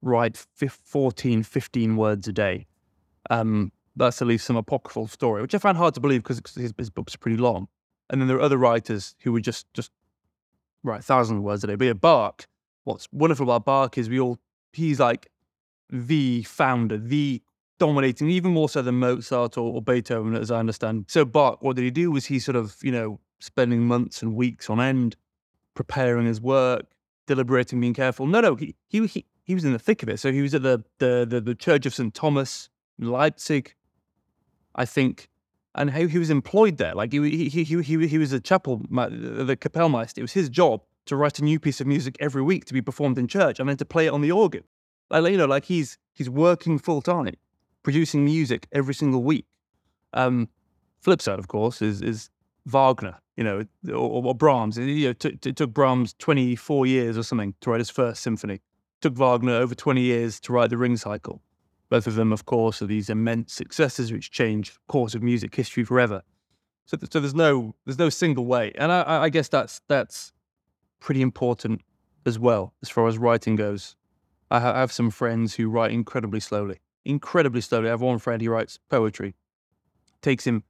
write 0.00 0.36
14, 0.36 1.42
15 1.44 1.96
words 1.96 2.26
a 2.26 2.32
day. 2.32 2.66
Um, 3.30 3.70
that's 3.96 4.22
at 4.22 4.28
least 4.28 4.46
some 4.46 4.56
apocryphal 4.56 5.06
story, 5.06 5.42
which 5.42 5.54
I 5.54 5.58
find 5.58 5.76
hard 5.76 5.94
to 5.94 6.00
believe 6.00 6.22
because 6.22 6.40
his, 6.56 6.72
his 6.76 6.90
books 6.90 7.16
pretty 7.16 7.36
long. 7.36 7.68
And 8.10 8.20
then 8.20 8.28
there 8.28 8.36
are 8.36 8.42
other 8.42 8.58
writers 8.58 9.14
who 9.20 9.32
would 9.32 9.44
just 9.44 9.72
just 9.74 9.90
write 10.82 11.04
thousands 11.04 11.38
of 11.38 11.42
words 11.44 11.64
a 11.64 11.68
day. 11.68 11.76
But 11.76 11.84
yeah, 11.84 11.92
Bach, 11.92 12.46
what's 12.84 13.08
wonderful 13.12 13.44
about 13.44 13.64
Bach 13.64 13.98
is 13.98 14.08
we 14.08 14.20
all 14.20 14.38
he's 14.72 15.00
like 15.00 15.30
the 15.90 16.42
founder, 16.44 16.98
the 16.98 17.42
dominating, 17.78 18.30
even 18.30 18.52
more 18.52 18.68
so 18.68 18.82
than 18.82 18.96
Mozart 18.96 19.58
or, 19.58 19.74
or 19.74 19.82
Beethoven, 19.82 20.34
as 20.34 20.50
I 20.50 20.58
understand. 20.58 21.06
So 21.08 21.24
Bach, 21.24 21.62
what 21.62 21.76
did 21.76 21.82
he 21.82 21.90
do? 21.90 22.10
Was 22.10 22.26
he 22.26 22.38
sort 22.38 22.56
of 22.56 22.76
you 22.82 22.92
know 22.92 23.20
spending 23.40 23.86
months 23.86 24.22
and 24.22 24.34
weeks 24.34 24.70
on 24.70 24.80
end 24.80 25.16
preparing 25.74 26.26
his 26.26 26.40
work, 26.40 26.86
deliberating, 27.26 27.80
being 27.80 27.94
careful? 27.94 28.26
No, 28.26 28.40
no, 28.40 28.56
he 28.56 28.74
he 28.88 29.06
he, 29.06 29.26
he 29.44 29.54
was 29.54 29.64
in 29.64 29.72
the 29.72 29.78
thick 29.78 30.02
of 30.02 30.08
it. 30.08 30.18
So 30.18 30.32
he 30.32 30.42
was 30.42 30.54
at 30.54 30.62
the 30.62 30.84
the 30.98 31.26
the, 31.28 31.40
the 31.40 31.54
Church 31.54 31.86
of 31.86 31.94
St 31.94 32.12
Thomas 32.12 32.68
in 32.98 33.10
Leipzig. 33.10 33.74
I 34.74 34.84
think, 34.84 35.28
and 35.74 35.90
how 35.90 36.06
he 36.06 36.18
was 36.18 36.30
employed 36.30 36.78
there. 36.78 36.94
Like 36.94 37.12
he 37.12 37.48
he 37.48 37.64
he 37.64 37.82
he, 37.82 38.06
he 38.06 38.18
was 38.18 38.32
a 38.32 38.40
chapel, 38.40 38.78
the 38.90 39.56
Kapellmeister. 39.60 40.18
It 40.18 40.22
was 40.22 40.32
his 40.32 40.48
job 40.48 40.82
to 41.06 41.16
write 41.16 41.38
a 41.38 41.44
new 41.44 41.58
piece 41.58 41.80
of 41.80 41.86
music 41.86 42.16
every 42.20 42.42
week 42.42 42.64
to 42.66 42.74
be 42.74 42.82
performed 42.82 43.18
in 43.18 43.26
church, 43.28 43.58
and 43.58 43.68
then 43.68 43.76
to 43.78 43.84
play 43.84 44.06
it 44.06 44.12
on 44.12 44.20
the 44.20 44.32
organ. 44.32 44.64
Like 45.10 45.30
you 45.30 45.36
know, 45.36 45.46
like 45.46 45.66
he's 45.66 45.98
he's 46.12 46.30
working 46.30 46.78
full 46.78 47.02
time, 47.02 47.34
producing 47.82 48.24
music 48.24 48.66
every 48.72 48.94
single 48.94 49.22
week. 49.22 49.46
Um, 50.14 50.48
flip 51.00 51.20
side, 51.20 51.38
of 51.38 51.48
course, 51.48 51.82
is 51.82 52.02
is 52.02 52.30
Wagner. 52.66 53.18
You 53.36 53.44
know, 53.44 53.64
or, 53.88 54.26
or 54.26 54.34
Brahms. 54.34 54.76
You 54.76 55.08
know, 55.08 55.12
t- 55.14 55.36
t- 55.36 55.50
it 55.50 55.56
took 55.56 55.72
Brahms 55.72 56.14
twenty 56.18 56.54
four 56.54 56.86
years 56.86 57.16
or 57.16 57.22
something 57.22 57.54
to 57.60 57.70
write 57.70 57.80
his 57.80 57.90
first 57.90 58.22
symphony. 58.22 58.54
It 58.54 58.60
took 59.00 59.14
Wagner 59.14 59.54
over 59.54 59.74
twenty 59.74 60.02
years 60.02 60.38
to 60.40 60.52
write 60.52 60.70
the 60.70 60.76
Ring 60.76 60.96
Cycle. 60.96 61.42
Both 61.92 62.06
of 62.06 62.14
them, 62.14 62.32
of 62.32 62.46
course, 62.46 62.80
are 62.80 62.86
these 62.86 63.10
immense 63.10 63.52
successes 63.52 64.10
which 64.10 64.30
change 64.30 64.72
the 64.72 64.78
course 64.88 65.14
of 65.14 65.22
music 65.22 65.54
history 65.54 65.84
forever. 65.84 66.22
So, 66.86 66.96
so 67.10 67.20
there's 67.20 67.34
no 67.34 67.74
there's 67.84 67.98
no 67.98 68.08
single 68.08 68.46
way, 68.46 68.72
and 68.76 68.90
I, 68.90 69.24
I 69.24 69.28
guess 69.28 69.48
that's 69.48 69.82
that's 69.88 70.32
pretty 71.00 71.20
important 71.20 71.82
as 72.24 72.38
well 72.38 72.72
as 72.80 72.88
far 72.88 73.06
as 73.08 73.18
writing 73.18 73.56
goes. 73.56 73.94
I 74.50 74.60
have 74.60 74.90
some 74.90 75.10
friends 75.10 75.56
who 75.56 75.68
write 75.68 75.90
incredibly 75.90 76.40
slowly, 76.40 76.80
incredibly 77.04 77.60
slowly. 77.60 77.88
I 77.88 77.90
have 77.90 78.00
one 78.00 78.18
friend 78.18 78.40
who 78.40 78.48
writes 78.48 78.78
poetry. 78.88 79.34
It 80.14 80.22
takes 80.22 80.46
him 80.46 80.64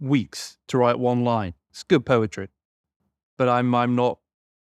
weeks 0.00 0.58
to 0.66 0.76
write 0.76 0.98
one 0.98 1.24
line. 1.24 1.54
It's 1.70 1.82
good 1.82 2.04
poetry, 2.04 2.50
but 3.38 3.48
I'm 3.48 3.74
I'm 3.74 3.96
not 3.96 4.18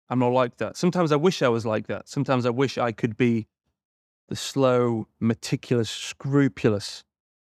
I'm 0.07 0.19
not 0.19 0.33
like 0.33 0.57
that. 0.57 0.77
Sometimes 0.77 1.11
I 1.11 1.15
wish 1.15 1.41
I 1.41 1.49
was 1.49 1.65
like 1.65 1.87
that. 1.87 2.07
Sometimes 2.07 2.45
I 2.45 2.51
wish 2.51 2.77
I 2.77 2.91
could 2.91 3.17
be 3.17 3.47
the 4.29 4.35
slow, 4.35 5.07
meticulous, 5.19 5.89
scrupulous, 5.89 7.03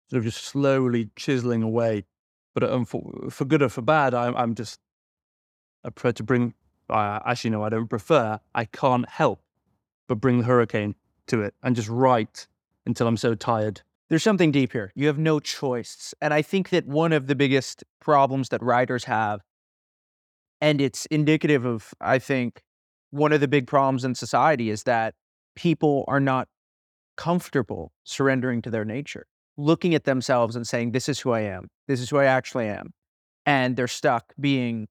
sort 0.09 0.19
of 0.19 0.25
just 0.25 0.43
slowly 0.43 1.09
chiseling 1.15 1.63
away. 1.63 2.05
But 2.53 2.63
um, 2.63 2.86
for, 2.86 3.29
for 3.29 3.45
good 3.45 3.62
or 3.62 3.69
for 3.69 3.81
bad, 3.81 4.13
I'm, 4.13 4.36
I'm 4.36 4.55
just, 4.55 4.79
I 5.83 5.89
prefer 5.89 6.12
to 6.13 6.23
bring, 6.23 6.53
uh, 6.89 7.19
actually, 7.25 7.51
no, 7.51 7.63
I 7.63 7.69
don't 7.69 7.89
prefer, 7.89 8.39
I 8.53 8.65
can't 8.65 9.07
help 9.09 9.41
but 10.07 10.15
bring 10.15 10.39
the 10.39 10.43
hurricane 10.43 10.95
to 11.27 11.41
it 11.41 11.55
and 11.63 11.75
just 11.75 11.89
write 11.89 12.47
until 12.86 13.07
I'm 13.07 13.17
so 13.17 13.36
tired. 13.36 13.81
There's 14.09 14.23
something 14.23 14.51
deep 14.51 14.73
here. 14.73 14.91
You 14.95 15.07
have 15.07 15.17
no 15.17 15.39
choice. 15.39 16.13
And 16.21 16.33
I 16.33 16.41
think 16.41 16.69
that 16.69 16.86
one 16.86 17.13
of 17.13 17.27
the 17.27 17.36
biggest 17.36 17.83
problems 17.99 18.49
that 18.49 18.62
writers 18.62 19.05
have, 19.05 19.41
and 20.62 20.79
it's 20.81 21.05
indicative 21.07 21.65
of, 21.65 21.93
I 21.99 22.19
think, 22.19 22.62
one 23.12 23.31
of 23.31 23.41
the 23.41 23.47
big 23.47 23.67
problems 23.67 24.03
in 24.05 24.15
society 24.15 24.69
is 24.69 24.83
that 24.83 25.15
people 25.55 26.03
are 26.07 26.19
not 26.19 26.47
comfortable 27.17 27.91
surrendering 28.04 28.62
to 28.62 28.69
their 28.69 28.86
nature, 28.86 29.26
looking 29.58 29.95
at 29.95 30.06
themselves 30.06 30.56
and 30.56 30.67
saying, 30.67 30.91
This 30.91 31.10
is 31.10 31.19
who 31.19 31.32
I 31.32 31.41
am. 31.41 31.67
This 31.88 31.99
is 31.99 32.10
who 32.10 32.17
I 32.17 32.26
actually 32.26 32.67
am. 32.67 32.91
And 33.45 33.76
they're 33.76 33.88
stuck 33.88 34.34
being 34.39 34.88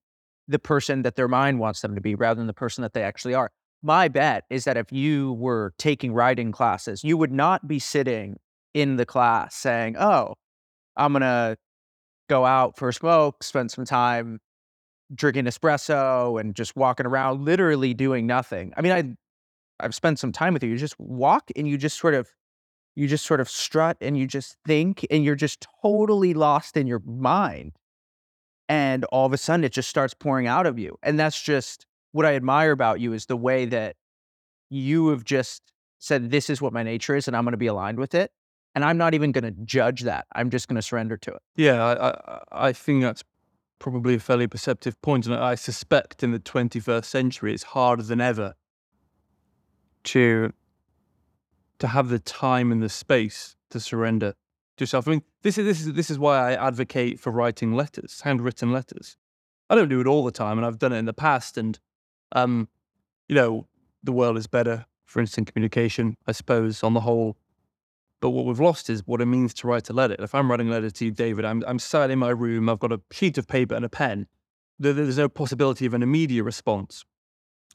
the 0.47 0.59
person 0.59 1.03
that 1.03 1.15
their 1.15 1.27
mind 1.27 1.59
wants 1.59 1.81
them 1.81 1.95
to 1.95 2.01
be 2.01 2.15
rather 2.15 2.37
than 2.37 2.47
the 2.47 2.53
person 2.53 2.81
that 2.81 2.93
they 2.93 3.03
actually 3.03 3.33
are. 3.33 3.49
My 3.81 4.07
bet 4.07 4.43
is 4.49 4.63
that 4.65 4.77
if 4.77 4.91
you 4.91 5.33
were 5.33 5.73
taking 5.77 6.13
writing 6.13 6.51
classes, 6.51 7.03
you 7.03 7.17
would 7.17 7.31
not 7.31 7.67
be 7.67 7.79
sitting 7.79 8.37
in 8.73 8.95
the 8.95 9.05
class 9.05 9.55
saying, 9.55 9.97
Oh, 9.97 10.35
I'm 10.95 11.13
going 11.13 11.21
to 11.21 11.57
go 12.29 12.45
out 12.45 12.77
for 12.77 12.89
a 12.89 12.93
smoke, 12.93 13.43
spend 13.43 13.71
some 13.71 13.85
time 13.85 14.39
drinking 15.13 15.45
espresso 15.45 16.39
and 16.39 16.55
just 16.55 16.75
walking 16.75 17.05
around, 17.05 17.43
literally 17.43 17.93
doing 17.93 18.25
nothing. 18.25 18.73
I 18.77 18.81
mean, 18.81 18.91
I 18.91 19.15
I've 19.83 19.95
spent 19.95 20.19
some 20.19 20.31
time 20.31 20.53
with 20.53 20.63
you. 20.63 20.69
You 20.69 20.77
just 20.77 20.99
walk 20.99 21.51
and 21.55 21.67
you 21.67 21.77
just 21.77 21.97
sort 21.97 22.13
of 22.13 22.33
you 22.95 23.07
just 23.07 23.25
sort 23.25 23.39
of 23.41 23.49
strut 23.49 23.97
and 24.01 24.17
you 24.17 24.27
just 24.27 24.57
think 24.65 25.05
and 25.09 25.23
you're 25.23 25.35
just 25.35 25.65
totally 25.81 26.33
lost 26.33 26.77
in 26.77 26.87
your 26.87 27.01
mind. 27.05 27.73
and 28.69 29.03
all 29.05 29.25
of 29.25 29.33
a 29.33 29.37
sudden 29.37 29.63
it 29.63 29.73
just 29.73 29.89
starts 29.89 30.13
pouring 30.13 30.47
out 30.47 30.65
of 30.65 30.79
you. 30.79 30.97
And 31.03 31.19
that's 31.19 31.41
just 31.41 31.85
what 32.11 32.25
I 32.25 32.35
admire 32.35 32.71
about 32.71 32.99
you 32.99 33.13
is 33.13 33.25
the 33.25 33.35
way 33.37 33.65
that 33.65 33.95
you 34.69 35.09
have 35.09 35.23
just 35.23 35.61
said, 35.99 36.31
This 36.31 36.49
is 36.49 36.61
what 36.61 36.73
my 36.73 36.83
nature 36.83 37.15
is, 37.15 37.27
and 37.27 37.35
I'm 37.35 37.43
going 37.43 37.51
to 37.51 37.57
be 37.57 37.67
aligned 37.67 37.99
with 37.99 38.15
it. 38.15 38.31
And 38.75 38.83
I'm 38.83 38.97
not 38.97 39.13
even 39.13 39.31
going 39.31 39.43
to 39.43 39.51
judge 39.63 40.01
that. 40.01 40.25
I'm 40.33 40.49
just 40.49 40.67
going 40.67 40.77
to 40.77 40.81
surrender 40.81 41.17
to 41.17 41.31
it. 41.31 41.41
Yeah, 41.55 41.83
I, 41.83 42.09
I, 42.09 42.67
I 42.69 42.73
think 42.73 43.03
that's 43.03 43.23
probably 43.77 44.15
a 44.15 44.19
fairly 44.19 44.47
perceptive 44.47 44.99
point. 45.01 45.25
point, 45.25 45.35
and 45.35 45.43
I 45.43 45.55
suspect 45.55 46.23
in 46.23 46.31
the 46.31 46.39
21st 46.39 47.05
century 47.05 47.53
it's 47.53 47.63
harder 47.63 48.03
than 48.03 48.21
ever 48.21 48.53
to 50.05 50.53
to 51.79 51.87
have 51.87 52.09
the 52.09 52.19
time 52.19 52.71
and 52.71 52.81
the 52.81 52.89
space 52.89 53.55
to 53.69 53.79
surrender 53.79 54.33
to 54.77 54.83
yourself. 54.83 55.07
I 55.07 55.11
mean, 55.11 55.23
this 55.41 55.57
is 55.57 55.65
this 55.65 55.81
is 55.81 55.93
this 55.93 56.09
is 56.09 56.19
why 56.19 56.51
I 56.51 56.67
advocate 56.67 57.19
for 57.19 57.31
writing 57.31 57.73
letters, 57.73 58.21
handwritten 58.21 58.71
letters. 58.71 59.17
I 59.69 59.75
don't 59.75 59.89
do 59.89 59.99
it 59.99 60.07
all 60.07 60.23
the 60.23 60.31
time, 60.31 60.57
and 60.57 60.65
I've 60.65 60.79
done 60.79 60.93
it 60.93 60.97
in 60.97 61.05
the 61.05 61.13
past. 61.13 61.57
And 61.57 61.79
um, 62.31 62.67
you 63.27 63.35
know, 63.35 63.67
the 64.03 64.11
world 64.11 64.37
is 64.37 64.47
better 64.47 64.85
for 65.05 65.19
instant 65.19 65.51
communication, 65.51 66.15
I 66.27 66.31
suppose, 66.31 66.83
on 66.83 66.93
the 66.93 67.01
whole. 67.01 67.37
But 68.19 68.29
what 68.29 68.45
we've 68.45 68.59
lost 68.59 68.89
is 68.89 69.05
what 69.05 69.19
it 69.19 69.25
means 69.25 69.53
to 69.55 69.67
write 69.67 69.89
a 69.89 69.93
letter. 69.93 70.15
If 70.19 70.33
I'm 70.33 70.49
writing 70.49 70.69
a 70.69 70.71
letter 70.71 70.89
to 70.89 71.05
you, 71.05 71.11
David, 71.11 71.45
I'm 71.45 71.63
I'm 71.67 71.79
sat 71.79 72.09
in 72.09 72.19
my 72.19 72.29
room. 72.29 72.69
I've 72.69 72.79
got 72.79 72.91
a 72.91 73.01
sheet 73.11 73.37
of 73.37 73.47
paper 73.47 73.75
and 73.75 73.85
a 73.85 73.89
pen. 73.89 74.27
There's 74.79 75.17
no 75.17 75.29
possibility 75.29 75.85
of 75.85 75.93
an 75.93 76.01
immediate 76.01 76.43
response. 76.43 77.05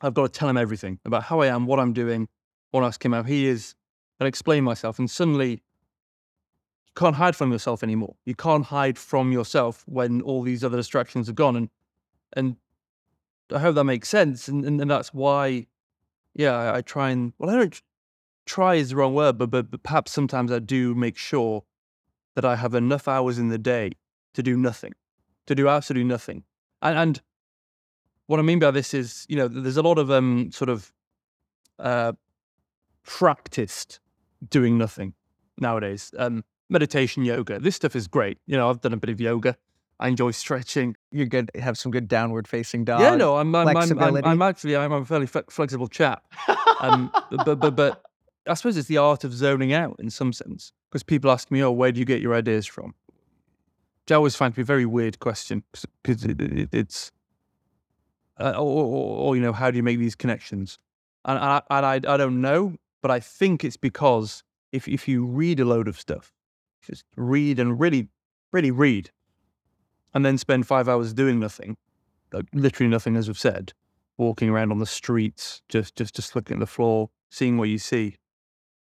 I've 0.00 0.14
got 0.14 0.32
to 0.32 0.38
tell 0.38 0.48
him 0.48 0.56
everything 0.56 0.98
about 1.04 1.24
how 1.24 1.40
I 1.40 1.48
am, 1.48 1.66
what 1.66 1.80
I'm 1.80 1.92
doing, 1.92 2.28
want 2.72 2.84
to 2.84 2.88
ask 2.88 3.04
him 3.04 3.12
how 3.12 3.22
he 3.22 3.46
is, 3.46 3.74
and 4.20 4.26
explain 4.26 4.64
myself. 4.64 4.98
And 4.98 5.10
suddenly, 5.10 5.50
you 5.50 6.92
can't 6.94 7.16
hide 7.16 7.36
from 7.36 7.52
yourself 7.52 7.82
anymore. 7.82 8.16
You 8.24 8.34
can't 8.34 8.64
hide 8.64 8.98
from 8.98 9.32
yourself 9.32 9.84
when 9.86 10.20
all 10.22 10.42
these 10.42 10.64
other 10.64 10.76
distractions 10.76 11.28
are 11.28 11.34
gone. 11.34 11.56
And 11.56 11.70
and 12.34 12.56
I 13.50 13.58
hope 13.58 13.74
that 13.76 13.84
makes 13.84 14.08
sense. 14.08 14.48
And 14.48 14.64
and, 14.64 14.80
and 14.80 14.90
that's 14.90 15.14
why, 15.14 15.66
yeah, 16.34 16.54
I, 16.54 16.78
I, 16.78 16.80
try 16.82 17.10
and 17.10 17.32
well, 17.38 17.50
I 17.50 17.56
don't 17.56 17.82
try 18.46 18.74
is 18.76 18.90
the 18.90 18.96
wrong 18.96 19.14
word, 19.14 19.38
but, 19.38 19.50
but 19.50 19.70
but 19.70 19.82
perhaps 19.82 20.12
sometimes 20.12 20.52
I 20.52 20.58
do 20.58 20.94
make 20.94 21.16
sure 21.16 21.64
that 22.34 22.44
I 22.44 22.56
have 22.56 22.74
enough 22.74 23.08
hours 23.08 23.38
in 23.38 23.48
the 23.48 23.58
day 23.58 23.92
to 24.34 24.42
do 24.42 24.56
nothing, 24.56 24.94
to 25.46 25.54
do 25.54 25.68
absolutely 25.68 26.04
nothing. 26.04 26.44
And, 26.80 26.96
and 26.96 27.22
what 28.28 28.38
I 28.38 28.42
mean 28.42 28.58
by 28.58 28.70
this 28.70 28.94
is, 28.94 29.26
you 29.28 29.36
know, 29.36 29.48
there's 29.48 29.78
a 29.78 29.82
lot 29.82 29.98
of 29.98 30.10
um 30.10 30.50
sort 30.52 30.68
of 30.68 30.92
uh, 31.78 32.12
practiced 33.04 34.00
doing 34.48 34.78
nothing 34.78 35.14
nowadays. 35.58 36.12
Um, 36.16 36.44
meditation, 36.68 37.24
yoga, 37.24 37.58
this 37.58 37.74
stuff 37.74 37.96
is 37.96 38.06
great. 38.06 38.38
You 38.46 38.56
know, 38.56 38.68
I've 38.68 38.80
done 38.80 38.92
a 38.92 38.98
bit 38.98 39.10
of 39.10 39.20
yoga. 39.20 39.56
I 39.98 40.08
enjoy 40.08 40.30
stretching. 40.32 40.94
You're 41.10 41.26
good. 41.26 41.50
Have 41.56 41.78
some 41.78 41.90
good 41.90 42.06
downward 42.06 42.46
facing 42.46 42.84
dog. 42.84 43.00
Yeah, 43.00 43.16
no, 43.16 43.38
I'm 43.38 43.52
I'm, 43.54 43.76
I'm, 43.76 43.98
I'm, 43.98 44.24
I'm 44.24 44.42
actually 44.42 44.76
I'm 44.76 44.92
a 44.92 45.04
fairly 45.04 45.26
flexible 45.26 45.88
chap. 45.88 46.22
um, 46.80 47.10
but, 47.44 47.56
but 47.56 47.74
but 47.74 48.02
I 48.46 48.54
suppose 48.54 48.76
it's 48.76 48.88
the 48.88 48.98
art 48.98 49.24
of 49.24 49.32
zoning 49.32 49.72
out 49.72 49.96
in 49.98 50.10
some 50.10 50.34
sense 50.34 50.72
because 50.90 51.02
people 51.02 51.30
ask 51.30 51.50
me, 51.50 51.62
"Oh, 51.64 51.72
where 51.72 51.90
do 51.90 51.98
you 51.98 52.04
get 52.04 52.20
your 52.20 52.34
ideas 52.34 52.66
from?" 52.66 52.94
Which 54.04 54.12
I 54.12 54.16
always 54.16 54.36
find 54.36 54.52
to 54.52 54.56
be 54.56 54.62
a 54.62 54.66
very 54.66 54.86
weird 54.86 55.18
question 55.18 55.64
because 56.02 56.24
it, 56.24 56.40
it, 56.40 56.68
it's 56.72 57.10
uh, 58.40 58.54
or, 58.56 58.84
or, 58.84 59.18
or, 59.18 59.36
you 59.36 59.42
know, 59.42 59.52
how 59.52 59.70
do 59.70 59.76
you 59.76 59.82
make 59.82 59.98
these 59.98 60.14
connections? 60.14 60.78
And, 61.24 61.38
and, 61.38 61.44
I, 61.44 61.62
and 61.70 61.86
I 61.86 62.14
I 62.14 62.16
don't 62.16 62.40
know, 62.40 62.76
but 63.02 63.10
I 63.10 63.20
think 63.20 63.64
it's 63.64 63.76
because 63.76 64.42
if 64.72 64.88
if 64.88 65.08
you 65.08 65.24
read 65.24 65.60
a 65.60 65.64
load 65.64 65.88
of 65.88 65.98
stuff, 65.98 66.32
just 66.82 67.04
read 67.16 67.58
and 67.58 67.78
really, 67.78 68.08
really 68.52 68.70
read, 68.70 69.10
and 70.14 70.24
then 70.24 70.38
spend 70.38 70.66
five 70.66 70.88
hours 70.88 71.12
doing 71.12 71.40
nothing, 71.40 71.76
like 72.32 72.46
literally 72.52 72.90
nothing, 72.90 73.16
as 73.16 73.28
we've 73.28 73.38
said, 73.38 73.72
walking 74.16 74.48
around 74.48 74.70
on 74.70 74.78
the 74.78 74.86
streets, 74.86 75.62
just 75.68 75.96
just 75.96 76.14
just 76.14 76.36
looking 76.36 76.56
at 76.56 76.60
the 76.60 76.66
floor, 76.66 77.10
seeing 77.30 77.58
what 77.58 77.68
you 77.68 77.78
see, 77.78 78.16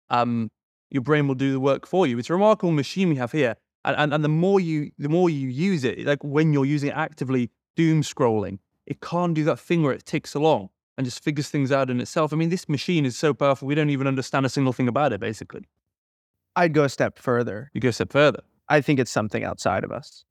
um, 0.09 0.49
your 0.89 1.01
brain 1.01 1.27
will 1.27 1.35
do 1.35 1.51
the 1.51 1.59
work 1.59 1.85
for 1.85 2.07
you. 2.07 2.17
It's 2.19 2.29
a 2.29 2.33
remarkable 2.33 2.71
machine 2.71 3.09
we 3.09 3.15
have 3.15 3.31
here, 3.31 3.55
and, 3.85 3.95
and 3.97 4.13
and 4.13 4.23
the 4.23 4.29
more 4.29 4.59
you 4.59 4.91
the 4.97 5.09
more 5.09 5.29
you 5.29 5.47
use 5.47 5.83
it, 5.83 6.05
like 6.05 6.23
when 6.23 6.53
you're 6.53 6.65
using 6.65 6.89
it 6.89 6.95
actively, 6.95 7.51
doom 7.75 8.01
scrolling, 8.01 8.59
it 8.93 9.01
can't 9.01 9.33
do 9.33 9.43
that 9.45 9.59
thing 9.59 9.81
where 9.81 9.93
it 9.93 10.05
ticks 10.05 10.35
along 10.35 10.69
and 10.97 11.05
just 11.05 11.23
figures 11.23 11.49
things 11.49 11.71
out 11.71 11.89
in 11.89 11.99
itself. 11.99 12.31
I 12.31 12.35
mean, 12.35 12.49
this 12.49 12.69
machine 12.69 13.05
is 13.05 13.17
so 13.17 13.33
powerful, 13.33 13.67
we 13.67 13.73
don't 13.73 13.89
even 13.89 14.05
understand 14.05 14.45
a 14.45 14.49
single 14.49 14.71
thing 14.73 14.87
about 14.87 15.11
it, 15.13 15.19
basically. 15.19 15.67
I'd 16.55 16.73
go 16.73 16.83
a 16.83 16.89
step 16.89 17.17
further. 17.17 17.71
You 17.73 17.81
go 17.81 17.89
a 17.89 17.93
step 17.93 18.11
further. 18.11 18.43
I 18.69 18.81
think 18.81 18.99
it's 18.99 19.09
something 19.11 19.43
outside 19.43 19.83
of 19.83 19.91
us. 19.91 20.23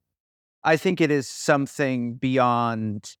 I 0.63 0.77
think 0.77 1.01
it 1.01 1.11
is 1.11 1.27
something 1.27 2.15
beyond, 2.15 3.17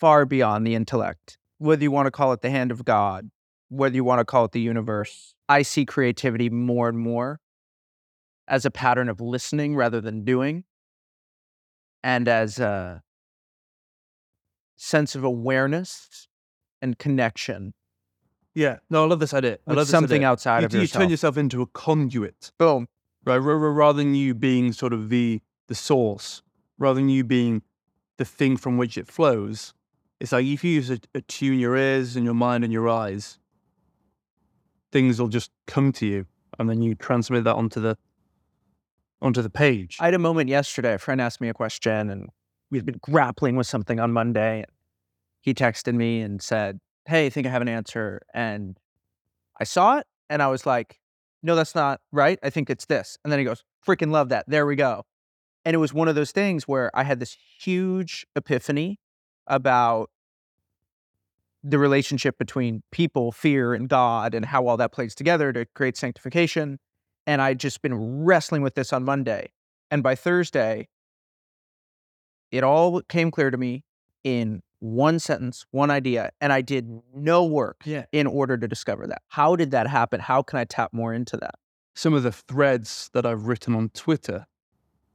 far 0.00 0.24
beyond 0.24 0.66
the 0.66 0.74
intellect. 0.74 1.36
Whether 1.58 1.82
you 1.82 1.90
want 1.90 2.06
to 2.06 2.10
call 2.10 2.32
it 2.32 2.40
the 2.40 2.50
hand 2.50 2.70
of 2.70 2.86
God, 2.86 3.30
whether 3.68 3.94
you 3.94 4.04
want 4.04 4.20
to 4.20 4.24
call 4.24 4.46
it 4.46 4.52
the 4.52 4.60
universe, 4.60 5.34
I 5.50 5.62
see 5.62 5.84
creativity 5.84 6.48
more 6.48 6.88
and 6.88 6.98
more 6.98 7.40
as 8.48 8.64
a 8.64 8.70
pattern 8.70 9.10
of 9.10 9.20
listening 9.20 9.76
rather 9.76 10.00
than 10.00 10.24
doing, 10.24 10.64
and 12.02 12.26
as 12.26 12.58
a 12.58 13.02
sense 14.82 15.14
of 15.14 15.22
awareness 15.22 16.26
and 16.80 16.98
connection. 16.98 17.72
Yeah, 18.54 18.78
no, 18.90 19.04
I 19.04 19.06
love 19.06 19.20
this 19.20 19.32
idea. 19.32 19.58
I 19.66 19.72
love 19.72 19.88
something 19.88 20.18
idea. 20.18 20.28
outside 20.28 20.60
you, 20.60 20.66
of 20.66 20.74
you 20.74 20.80
yourself. 20.80 21.02
turn 21.02 21.10
yourself 21.10 21.36
into 21.38 21.62
a 21.62 21.66
conduit, 21.66 22.52
Boom. 22.58 22.88
right? 23.24 23.36
Rather 23.36 23.96
than 23.98 24.14
you 24.14 24.34
being 24.34 24.72
sort 24.72 24.92
of 24.92 25.08
the 25.08 25.40
the 25.68 25.74
source, 25.74 26.42
rather 26.78 26.96
than 26.96 27.08
you 27.08 27.24
being 27.24 27.62
the 28.18 28.24
thing 28.24 28.56
from 28.56 28.76
which 28.76 28.98
it 28.98 29.06
flows. 29.06 29.72
It's 30.20 30.32
like 30.32 30.44
if 30.44 30.62
you 30.62 30.72
use 30.72 30.90
a, 30.90 30.98
attune 31.14 31.58
your 31.58 31.76
ears 31.76 32.14
and 32.14 32.24
your 32.24 32.34
mind 32.34 32.62
and 32.62 32.72
your 32.72 32.88
eyes, 32.88 33.38
things 34.90 35.20
will 35.20 35.28
just 35.28 35.50
come 35.66 35.92
to 35.92 36.06
you, 36.06 36.26
and 36.58 36.68
then 36.68 36.82
you 36.82 36.94
transmit 36.94 37.44
that 37.44 37.54
onto 37.54 37.80
the 37.80 37.96
onto 39.22 39.40
the 39.40 39.50
page. 39.50 39.96
I 40.00 40.06
had 40.06 40.14
a 40.14 40.18
moment 40.18 40.48
yesterday. 40.48 40.94
A 40.94 40.98
friend 40.98 41.20
asked 41.20 41.40
me 41.40 41.48
a 41.48 41.54
question, 41.54 42.10
and 42.10 42.28
we'd 42.70 42.84
been 42.84 43.00
grappling 43.00 43.56
with 43.56 43.66
something 43.66 44.00
on 44.00 44.12
Monday. 44.12 44.64
He 45.42 45.52
texted 45.52 45.94
me 45.94 46.20
and 46.20 46.40
said, 46.40 46.80
Hey, 47.04 47.26
I 47.26 47.30
think 47.30 47.46
I 47.46 47.50
have 47.50 47.62
an 47.62 47.68
answer. 47.68 48.22
And 48.32 48.78
I 49.60 49.64
saw 49.64 49.98
it 49.98 50.06
and 50.30 50.40
I 50.40 50.46
was 50.46 50.64
like, 50.64 50.98
No, 51.42 51.54
that's 51.54 51.74
not 51.74 52.00
right. 52.12 52.38
I 52.42 52.48
think 52.48 52.70
it's 52.70 52.86
this. 52.86 53.18
And 53.22 53.30
then 53.30 53.38
he 53.38 53.44
goes, 53.44 53.62
Freaking 53.86 54.10
love 54.10 54.30
that. 54.30 54.44
There 54.48 54.64
we 54.64 54.76
go. 54.76 55.04
And 55.64 55.74
it 55.74 55.78
was 55.78 55.92
one 55.92 56.08
of 56.08 56.14
those 56.14 56.32
things 56.32 56.66
where 56.66 56.90
I 56.94 57.02
had 57.02 57.20
this 57.20 57.36
huge 57.60 58.26
epiphany 58.34 58.98
about 59.46 60.10
the 61.64 61.78
relationship 61.78 62.38
between 62.38 62.82
people, 62.90 63.30
fear, 63.30 63.74
and 63.74 63.88
God, 63.88 64.34
and 64.34 64.44
how 64.44 64.66
all 64.66 64.76
that 64.76 64.92
plays 64.92 65.14
together 65.14 65.52
to 65.52 65.66
create 65.74 65.96
sanctification. 65.96 66.78
And 67.26 67.40
I'd 67.40 67.60
just 67.60 67.82
been 67.82 68.24
wrestling 68.24 68.62
with 68.62 68.74
this 68.74 68.92
on 68.92 69.04
Monday. 69.04 69.52
And 69.90 70.02
by 70.02 70.14
Thursday, 70.14 70.88
it 72.50 72.64
all 72.64 73.00
came 73.02 73.30
clear 73.30 73.50
to 73.50 73.56
me 73.56 73.84
in 74.24 74.62
one 74.82 75.20
sentence, 75.20 75.64
one 75.70 75.92
idea, 75.92 76.32
and 76.40 76.52
I 76.52 76.60
did 76.60 76.88
no 77.14 77.44
work 77.44 77.82
Yeah. 77.84 78.06
in 78.10 78.26
order 78.26 78.58
to 78.58 78.66
discover 78.66 79.06
that. 79.06 79.22
How 79.28 79.54
did 79.54 79.70
that 79.70 79.86
happen? 79.86 80.18
How 80.18 80.42
can 80.42 80.58
I 80.58 80.64
tap 80.64 80.92
more 80.92 81.14
into 81.14 81.36
that? 81.36 81.54
Some 81.94 82.14
of 82.14 82.24
the 82.24 82.32
threads 82.32 83.08
that 83.14 83.24
I've 83.24 83.46
written 83.46 83.76
on 83.76 83.90
Twitter 83.90 84.46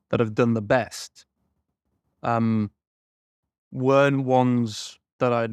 that 0.10 0.22
have 0.22 0.34
done 0.34 0.54
the 0.54 0.62
best 0.62 1.26
um, 2.24 2.72
weren't 3.72 4.24
ones 4.24 4.98
that 5.20 5.34
I 5.34 5.50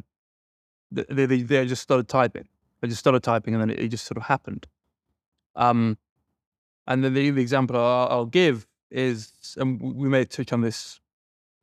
they, 0.93 1.27
they, 1.27 1.43
they 1.43 1.67
just 1.67 1.83
started 1.83 2.07
typing. 2.09 2.47
I 2.85 2.87
just 2.87 3.01
started 3.01 3.25
typing, 3.25 3.55
and 3.55 3.61
then 3.63 3.71
it, 3.71 3.81
it 3.81 3.89
just 3.89 4.07
sort 4.07 4.17
of 4.17 4.25
happened. 4.25 4.69
Um, 5.57 5.99
and 6.87 7.03
then 7.03 7.15
the, 7.15 7.31
the 7.31 7.43
example 7.43 7.77
I'll, 7.77 8.09
I'll 8.11 8.27
give 8.27 8.69
is, 8.93 9.33
and 9.57 9.81
we 9.83 10.09
may 10.09 10.25
touch 10.25 10.53
on 10.53 10.61
this 10.61 11.01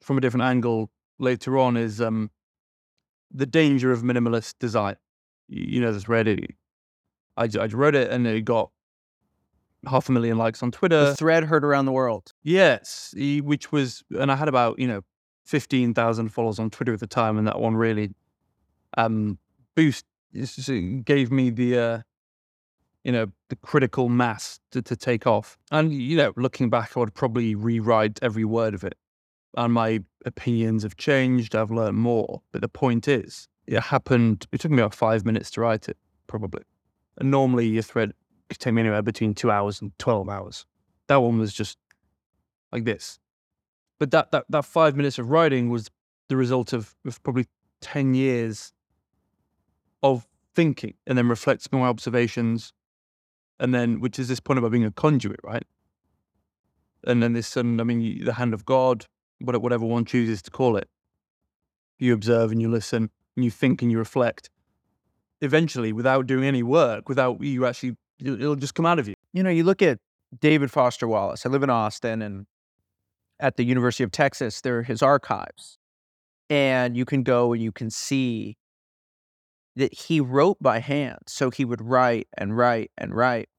from 0.01 0.17
a 0.17 0.21
different 0.21 0.43
angle 0.43 0.89
later 1.17 1.57
on, 1.57 1.77
is 1.77 2.01
um, 2.01 2.29
the 3.33 3.45
danger 3.45 3.91
of 3.91 4.01
minimalist 4.01 4.55
design. 4.59 4.95
You, 5.47 5.81
know 5.81 5.91
this 5.91 6.05
Reddit. 6.05 6.55
I, 7.37 7.49
I 7.59 7.65
wrote 7.67 7.95
it, 7.95 8.11
and 8.11 8.25
it 8.25 8.45
got 8.45 8.71
half 9.87 10.07
a 10.09 10.11
million 10.11 10.37
likes 10.37 10.61
on 10.63 10.71
Twitter. 10.71 11.05
The 11.05 11.15
thread 11.15 11.43
heard 11.45 11.65
around 11.65 11.85
the 11.85 11.91
world. 11.91 12.33
Yes, 12.43 13.13
which 13.17 13.71
was, 13.71 14.03
and 14.11 14.31
I 14.31 14.35
had 14.35 14.47
about 14.47 14.79
you 14.79 14.87
know 14.87 15.01
fifteen 15.45 15.93
thousand 15.93 16.29
followers 16.29 16.59
on 16.59 16.69
Twitter 16.69 16.93
at 16.93 16.99
the 16.99 17.07
time, 17.07 17.37
and 17.37 17.47
that 17.47 17.59
one 17.59 17.75
really 17.75 18.13
um 18.97 19.37
boost 19.75 20.05
it's 20.33 20.55
just- 20.55 20.69
it 20.69 21.05
gave 21.05 21.31
me 21.31 21.49
the 21.49 21.77
uh, 21.77 22.01
you 23.03 23.11
know 23.11 23.27
the 23.49 23.55
critical 23.57 24.09
mass 24.09 24.59
to, 24.71 24.81
to 24.81 24.95
take 24.95 25.27
off. 25.27 25.57
And 25.71 25.93
you 25.93 26.17
know, 26.17 26.33
looking 26.35 26.69
back, 26.69 26.95
I 26.95 26.99
would 26.99 27.13
probably 27.13 27.55
rewrite 27.55 28.19
every 28.21 28.45
word 28.45 28.73
of 28.73 28.83
it, 28.83 28.97
and 29.55 29.73
my 29.73 29.99
opinions 30.25 30.83
have 30.83 30.97
changed. 30.97 31.55
I've 31.55 31.71
learned 31.71 31.97
more, 31.97 32.41
but 32.51 32.61
the 32.61 32.69
point 32.69 33.07
is, 33.07 33.47
it 33.67 33.79
happened. 33.81 34.47
It 34.51 34.61
took 34.61 34.71
me 34.71 34.81
about 34.81 34.95
five 34.95 35.25
minutes 35.25 35.51
to 35.51 35.61
write 35.61 35.89
it, 35.89 35.97
probably. 36.27 36.63
And 37.17 37.29
normally, 37.31 37.67
your 37.67 37.83
thread 37.83 38.13
could 38.49 38.59
take 38.59 38.73
me 38.73 38.81
anywhere 38.81 39.01
between 39.01 39.33
two 39.33 39.51
hours 39.51 39.81
and 39.81 39.97
twelve 39.99 40.29
hours. 40.29 40.65
That 41.07 41.17
one 41.17 41.37
was 41.37 41.53
just 41.53 41.77
like 42.71 42.85
this. 42.85 43.19
but 43.99 44.11
that, 44.11 44.31
that, 44.31 44.45
that 44.49 44.65
five 44.65 44.95
minutes 44.95 45.19
of 45.19 45.29
writing 45.29 45.69
was 45.69 45.89
the 46.27 46.37
result 46.37 46.73
of, 46.73 46.95
of 47.05 47.21
probably 47.21 47.45
10 47.81 48.13
years 48.13 48.73
of 50.01 50.25
thinking 50.55 50.95
and 51.05 51.17
then 51.17 51.27
reflecting 51.27 51.69
on 51.73 51.81
my 51.81 51.87
observations. 51.87 52.73
And 53.59 53.75
then, 53.75 53.99
which 53.99 54.17
is 54.17 54.27
this 54.27 54.39
point 54.39 54.57
about 54.57 54.71
being 54.71 54.85
a 54.85 54.91
conduit, 54.91 55.39
right? 55.43 55.63
And 57.03 57.21
then 57.21 57.33
this, 57.33 57.55
and 57.57 57.79
I 57.79 57.83
mean, 57.83 58.23
the 58.25 58.33
hand 58.33 58.53
of 58.53 58.65
God, 58.65 59.05
whatever 59.43 59.85
one 59.85 60.05
chooses 60.05 60.41
to 60.43 60.51
call 60.51 60.77
it. 60.77 60.87
You 61.99 62.13
observe 62.13 62.51
and 62.51 62.61
you 62.61 62.69
listen 62.69 63.09
and 63.35 63.45
you 63.45 63.51
think 63.51 63.81
and 63.81 63.91
you 63.91 63.97
reflect. 63.97 64.49
Eventually, 65.41 65.91
without 65.93 66.27
doing 66.27 66.45
any 66.45 66.63
work, 66.63 67.09
without 67.09 67.41
you 67.41 67.65
actually, 67.65 67.95
it'll 68.23 68.55
just 68.55 68.75
come 68.75 68.85
out 68.85 68.99
of 68.99 69.07
you. 69.07 69.15
You 69.33 69.43
know, 69.43 69.49
you 69.49 69.63
look 69.63 69.81
at 69.81 69.99
David 70.39 70.71
Foster 70.71 71.07
Wallace. 71.07 71.45
I 71.45 71.49
live 71.49 71.63
in 71.63 71.69
Austin 71.69 72.21
and 72.21 72.45
at 73.39 73.57
the 73.57 73.63
University 73.63 74.03
of 74.03 74.11
Texas, 74.11 74.61
there 74.61 74.77
are 74.77 74.83
his 74.83 75.01
archives. 75.01 75.79
And 76.49 76.95
you 76.95 77.05
can 77.05 77.23
go 77.23 77.53
and 77.53 77.61
you 77.61 77.71
can 77.71 77.89
see 77.89 78.57
that 79.75 79.93
he 79.93 80.19
wrote 80.19 80.57
by 80.61 80.79
hand. 80.79 81.19
So 81.27 81.49
he 81.49 81.65
would 81.65 81.81
write 81.81 82.27
and 82.37 82.55
write 82.55 82.91
and 82.97 83.15
write. 83.15 83.49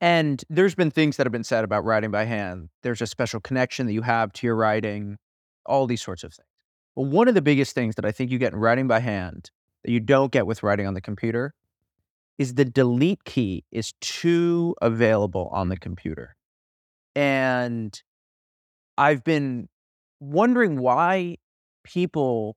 And 0.00 0.42
there's 0.50 0.74
been 0.74 0.90
things 0.90 1.16
that 1.16 1.26
have 1.26 1.32
been 1.32 1.44
said 1.44 1.64
about 1.64 1.84
writing 1.84 2.10
by 2.10 2.24
hand. 2.24 2.68
There's 2.82 3.00
a 3.00 3.06
special 3.06 3.40
connection 3.40 3.86
that 3.86 3.92
you 3.92 4.02
have 4.02 4.32
to 4.34 4.46
your 4.46 4.56
writing, 4.56 5.16
all 5.64 5.86
these 5.86 6.02
sorts 6.02 6.22
of 6.22 6.34
things. 6.34 6.48
But 6.94 7.02
one 7.02 7.28
of 7.28 7.34
the 7.34 7.42
biggest 7.42 7.74
things 7.74 7.94
that 7.94 8.04
I 8.04 8.12
think 8.12 8.30
you 8.30 8.38
get 8.38 8.52
in 8.52 8.58
writing 8.58 8.88
by 8.88 9.00
hand 9.00 9.50
that 9.84 9.90
you 9.90 10.00
don't 10.00 10.32
get 10.32 10.46
with 10.46 10.62
writing 10.62 10.86
on 10.86 10.94
the 10.94 11.00
computer 11.00 11.54
is 12.38 12.54
the 12.54 12.64
delete 12.64 13.24
key 13.24 13.64
is 13.72 13.92
too 14.00 14.74
available 14.82 15.48
on 15.52 15.68
the 15.70 15.76
computer. 15.76 16.36
And 17.14 17.98
I've 18.98 19.24
been 19.24 19.68
wondering 20.20 20.80
why 20.80 21.36
people 21.84 22.56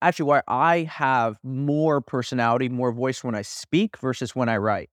actually 0.00 0.26
why 0.26 0.42
I 0.48 0.80
have 0.90 1.36
more 1.42 2.00
personality, 2.00 2.68
more 2.68 2.92
voice 2.92 3.22
when 3.22 3.34
I 3.34 3.42
speak 3.42 3.98
versus 3.98 4.34
when 4.34 4.48
I 4.48 4.56
write. 4.56 4.90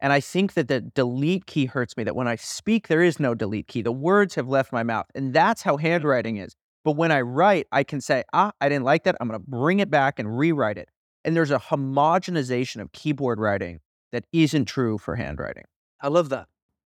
And 0.00 0.12
I 0.12 0.20
think 0.20 0.54
that 0.54 0.68
the 0.68 0.80
delete 0.80 1.46
key 1.46 1.66
hurts 1.66 1.96
me, 1.96 2.04
that 2.04 2.16
when 2.16 2.26
I 2.26 2.36
speak, 2.36 2.88
there 2.88 3.02
is 3.02 3.20
no 3.20 3.34
delete 3.34 3.68
key. 3.68 3.82
The 3.82 3.92
words 3.92 4.34
have 4.34 4.48
left 4.48 4.72
my 4.72 4.82
mouth. 4.82 5.06
And 5.14 5.34
that's 5.34 5.62
how 5.62 5.76
handwriting 5.76 6.38
is. 6.38 6.56
But 6.84 6.92
when 6.92 7.12
I 7.12 7.20
write, 7.20 7.66
I 7.72 7.84
can 7.84 8.00
say, 8.00 8.24
ah, 8.32 8.52
I 8.60 8.68
didn't 8.70 8.84
like 8.84 9.04
that. 9.04 9.16
I'm 9.20 9.28
going 9.28 9.38
to 9.38 9.46
bring 9.46 9.80
it 9.80 9.90
back 9.90 10.18
and 10.18 10.38
rewrite 10.38 10.78
it. 10.78 10.88
And 11.24 11.36
there's 11.36 11.50
a 11.50 11.58
homogenization 11.58 12.80
of 12.80 12.92
keyboard 12.92 13.38
writing 13.38 13.80
that 14.12 14.24
isn't 14.32 14.64
true 14.64 14.96
for 14.96 15.16
handwriting. 15.16 15.64
I 16.00 16.08
love 16.08 16.30
that. 16.30 16.48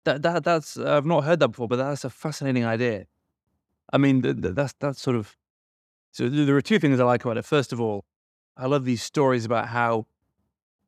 That, 0.06 0.22
that 0.24 0.44
that's 0.44 0.78
I've 0.78 1.06
not 1.06 1.24
heard 1.24 1.40
that 1.40 1.50
before, 1.50 1.68
but 1.68 1.78
that's 1.78 2.04
a 2.04 2.10
fascinating 2.10 2.66
idea. 2.66 3.06
I 3.92 3.98
mean, 3.98 4.22
th- 4.22 4.42
th- 4.42 4.56
that's 4.56 4.74
that's 4.80 5.02
sort 5.02 5.16
of 5.16 5.36
so. 6.12 6.30
There 6.30 6.56
are 6.56 6.62
two 6.62 6.80
things 6.80 7.00
I 7.00 7.04
like 7.04 7.24
about 7.24 7.38
it. 7.38 7.46
First 7.46 7.74
of 7.74 7.82
all, 7.82 8.06
I 8.56 8.68
love 8.68 8.86
these 8.86 9.02
stories 9.02 9.46
about 9.46 9.68
how 9.70 10.06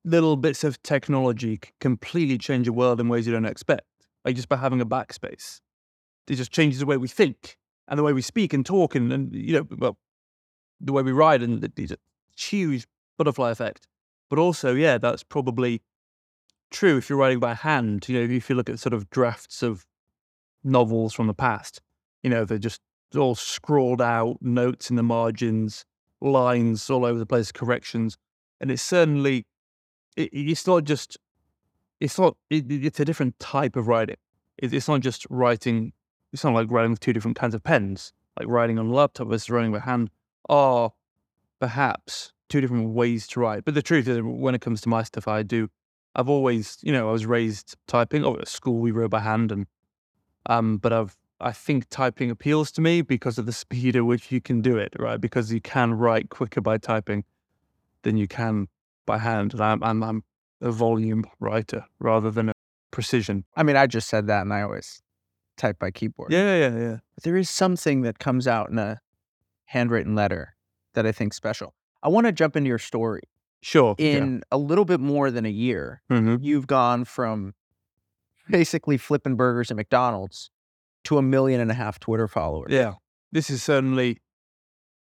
little 0.07 0.37
bits 0.37 0.63
of 0.63 0.81
technology 0.83 1.59
completely 1.81 2.37
change 2.37 2.67
a 2.67 2.73
world 2.73 2.99
in 2.99 3.09
ways 3.09 3.27
you 3.27 3.33
don't 3.33 3.45
expect. 3.45 3.85
Like 4.23 4.35
just 4.35 4.49
by 4.49 4.55
having 4.55 4.81
a 4.81 4.85
backspace, 4.85 5.59
it 6.27 6.35
just 6.35 6.51
changes 6.51 6.79
the 6.79 6.85
way 6.85 6.97
we 6.97 7.07
think 7.07 7.57
and 7.87 7.99
the 7.99 8.03
way 8.03 8.13
we 8.13 8.21
speak 8.21 8.53
and 8.53 8.65
talk, 8.65 8.95
and, 8.95 9.11
and 9.11 9.33
you 9.33 9.53
know, 9.53 9.67
well, 9.77 9.97
the 10.79 10.93
way 10.93 11.03
we 11.03 11.11
ride, 11.11 11.41
and 11.41 11.61
these 11.75 11.93
huge 12.37 12.85
butterfly 13.17 13.51
effect. 13.51 13.87
But 14.29 14.39
also, 14.39 14.75
yeah, 14.75 14.97
that's 14.97 15.23
probably 15.23 15.81
true 16.69 16.97
if 16.97 17.09
you're 17.09 17.17
writing 17.17 17.39
by 17.39 17.53
hand. 17.53 18.07
You 18.07 18.19
know, 18.19 18.33
if 18.33 18.49
you 18.49 18.55
look 18.55 18.69
at 18.69 18.79
sort 18.79 18.93
of 18.93 19.09
drafts 19.09 19.63
of 19.63 19.85
novels 20.63 21.13
from 21.13 21.27
the 21.27 21.33
past, 21.33 21.81
you 22.23 22.29
know, 22.29 22.43
they're 22.45 22.57
just 22.57 22.81
all 23.15 23.35
scrawled 23.35 24.01
out, 24.01 24.37
notes 24.41 24.89
in 24.89 24.97
the 24.97 25.03
margins, 25.03 25.85
lines 26.19 26.89
all 26.89 27.05
over 27.05 27.19
the 27.19 27.25
place, 27.25 27.51
corrections, 27.51 28.17
and 28.59 28.69
it's 28.69 28.81
certainly 28.81 29.45
it, 30.17 30.29
it's 30.33 30.67
not 30.67 30.83
just 30.83 31.17
it's 31.99 32.19
not 32.19 32.35
it, 32.49 32.69
it's 32.69 32.99
a 32.99 33.05
different 33.05 33.39
type 33.39 33.75
of 33.75 33.87
writing. 33.87 34.17
It, 34.57 34.73
it's 34.73 34.87
not 34.87 35.01
just 35.01 35.25
writing. 35.29 35.93
It's 36.33 36.43
not 36.43 36.53
like 36.53 36.69
writing 36.69 36.91
with 36.91 36.99
two 36.99 37.13
different 37.13 37.37
kinds 37.37 37.55
of 37.55 37.63
pens. 37.63 38.11
Like 38.37 38.49
writing 38.49 38.77
on 38.77 38.87
a 38.87 38.93
laptop 38.93 39.29
versus 39.29 39.49
writing 39.49 39.71
by 39.71 39.79
hand 39.79 40.09
are 40.49 40.91
perhaps 41.59 42.33
two 42.49 42.61
different 42.61 42.89
ways 42.89 43.27
to 43.27 43.39
write. 43.39 43.65
But 43.65 43.73
the 43.73 43.81
truth 43.81 44.07
is, 44.07 44.19
when 44.21 44.53
it 44.53 44.61
comes 44.61 44.81
to 44.81 44.89
my 44.89 45.03
stuff, 45.03 45.27
I 45.27 45.43
do. 45.43 45.69
I've 46.15 46.29
always, 46.29 46.77
you 46.81 46.91
know, 46.91 47.09
I 47.09 47.11
was 47.11 47.25
raised 47.25 47.75
typing. 47.87 48.25
At 48.25 48.47
school 48.47 48.79
we 48.79 48.91
wrote 48.91 49.11
by 49.11 49.19
hand, 49.19 49.51
and 49.51 49.67
um, 50.47 50.77
but 50.77 50.91
I've 50.91 51.15
I 51.39 51.51
think 51.51 51.87
typing 51.89 52.31
appeals 52.31 52.71
to 52.73 52.81
me 52.81 53.01
because 53.01 53.37
of 53.37 53.45
the 53.45 53.51
speed 53.63 53.95
at 53.95 54.05
which 54.05 54.31
you 54.31 54.41
can 54.41 54.61
do 54.61 54.77
it, 54.77 54.93
right? 54.99 55.21
Because 55.21 55.51
you 55.51 55.61
can 55.61 55.93
write 55.93 56.29
quicker 56.29 56.61
by 56.61 56.77
typing 56.77 57.23
than 58.03 58.17
you 58.17 58.27
can 58.27 58.67
by 59.07 59.17
hand. 59.17 59.53
And 59.53 59.61
I'm, 59.63 59.83
I'm, 59.83 60.03
I'm 60.03 60.23
a 60.61 60.71
volume 60.71 61.25
writer 61.39 61.85
rather 61.99 62.29
than 62.29 62.49
a 62.49 62.53
precision. 62.91 63.45
I 63.55 63.63
mean, 63.63 63.75
I 63.75 63.87
just 63.87 64.07
said 64.07 64.27
that 64.27 64.41
and 64.41 64.53
I 64.53 64.61
always 64.61 65.01
type 65.57 65.79
by 65.79 65.89
keyboard. 65.89 66.31
Yeah, 66.31 66.55
yeah, 66.55 66.77
yeah. 66.77 66.97
But 67.15 67.23
there 67.23 67.35
is 67.35 67.49
something 67.49 68.01
that 68.03 68.19
comes 68.19 68.47
out 68.47 68.69
in 68.69 68.77
a 68.77 68.99
handwritten 69.65 70.13
letter 70.13 70.55
that 70.93 71.07
I 71.07 71.11
think 71.11 71.33
special. 71.33 71.73
I 72.03 72.09
want 72.09 72.27
to 72.27 72.31
jump 72.31 72.55
into 72.55 72.67
your 72.67 72.77
story. 72.77 73.23
Sure. 73.61 73.95
In 73.97 74.35
yeah. 74.35 74.39
a 74.51 74.57
little 74.57 74.85
bit 74.85 74.99
more 74.99 75.31
than 75.31 75.45
a 75.45 75.49
year, 75.49 76.01
mm-hmm. 76.11 76.37
you've 76.41 76.67
gone 76.67 77.05
from 77.05 77.55
basically 78.49 78.97
flipping 78.97 79.35
burgers 79.35 79.71
at 79.71 79.77
McDonald's 79.77 80.51
to 81.05 81.17
a 81.17 81.21
million 81.21 81.59
and 81.59 81.71
a 81.71 81.73
half 81.73 81.99
Twitter 81.99 82.27
followers. 82.27 82.71
Yeah. 82.71 82.93
This 83.31 83.49
is 83.49 83.63
certainly 83.63 84.19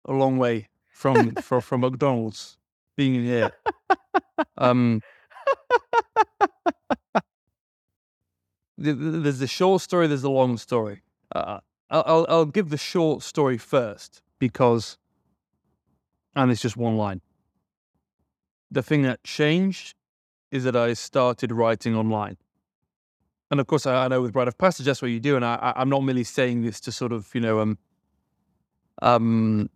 a 0.06 0.14
long 0.14 0.38
way 0.38 0.68
from 0.92 1.36
from, 1.42 1.62
from 1.62 1.82
McDonald's 1.82 2.58
being 2.96 3.24
here. 3.24 3.52
Um, 4.58 5.02
there's 8.78 9.40
the 9.40 9.48
short 9.48 9.82
story, 9.82 10.08
there's 10.08 10.24
the 10.24 10.30
long 10.30 10.58
story. 10.58 11.02
Uh, 11.36 11.60
I'll, 11.90 12.26
I'll 12.30 12.46
give 12.46 12.70
the 12.70 12.78
short 12.78 13.22
story 13.22 13.58
first 13.58 14.22
because, 14.40 14.98
and 16.36 16.52
it's 16.52 16.62
just 16.62 16.78
one 16.78 16.98
line. 16.98 17.22
The 18.72 18.82
thing 18.82 19.02
that 19.04 19.24
changed 19.24 19.96
is 20.52 20.64
that 20.64 20.76
I 20.76 20.94
started 20.94 21.52
writing 21.52 21.96
online. 21.96 22.38
And 23.52 23.60
of 23.60 23.68
course, 23.68 23.86
I, 23.86 24.06
I 24.06 24.08
know 24.08 24.22
with 24.22 24.36
Write 24.36 24.48
of 24.48 24.58
Passage, 24.58 24.86
that's 24.86 25.02
what 25.02 25.12
you 25.12 25.20
do. 25.20 25.36
And 25.36 25.44
I, 25.44 25.74
I'm 25.76 25.90
not 25.90 26.04
merely 26.04 26.24
saying 26.24 26.62
this 26.62 26.80
to 26.82 26.92
sort 26.92 27.12
of, 27.12 27.30
you 27.34 27.42
know, 27.42 27.60
um, 27.60 27.78
um, 29.02 29.70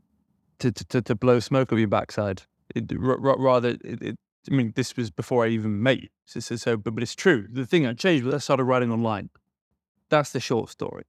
to, 0.60 0.72
to, 0.72 1.02
to 1.02 1.16
blow 1.16 1.40
smoke 1.40 1.74
up 1.74 1.78
your 1.78 1.90
backside. 1.90 2.44
It, 2.76 2.92
r- 2.92 3.18
rather, 3.20 3.70
it, 3.70 4.02
it, 4.02 4.16
I 4.52 4.54
mean, 4.54 4.74
this 4.76 4.96
was 4.96 5.10
before 5.10 5.46
I 5.46 5.50
even 5.50 5.82
met 5.82 6.02
you. 6.02 6.10
So, 6.26 6.40
so, 6.40 6.56
so, 6.56 6.78
but, 6.78 6.94
but 6.96 7.04
it's 7.04 7.16
true. 7.16 7.48
The 7.50 7.66
thing 7.66 7.84
that 7.84 7.98
changed 7.98 8.26
was 8.26 8.36
I 8.36 8.38
started 8.40 8.66
writing 8.66 8.92
online. 8.92 9.30
That's 10.10 10.32
the 10.32 10.40
short 10.40 10.70
story. 10.70 11.06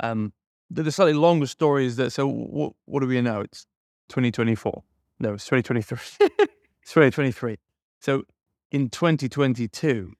Um, 0.00 0.32
the, 0.70 0.82
the 0.82 0.92
slightly 0.92 1.14
longer 1.14 1.46
story 1.46 1.86
is 1.86 1.96
that, 1.96 2.10
so 2.10 2.26
what, 2.26 2.72
what 2.84 3.00
do 3.00 3.06
we 3.06 3.20
know? 3.20 3.40
It's 3.40 3.66
2024. 4.10 4.82
No, 5.20 5.34
it's 5.34 5.44
2023. 5.44 6.28
it's 6.82 6.92
2023. 6.92 7.56
So 8.00 8.24
in 8.70 8.90
2022, 8.90 10.12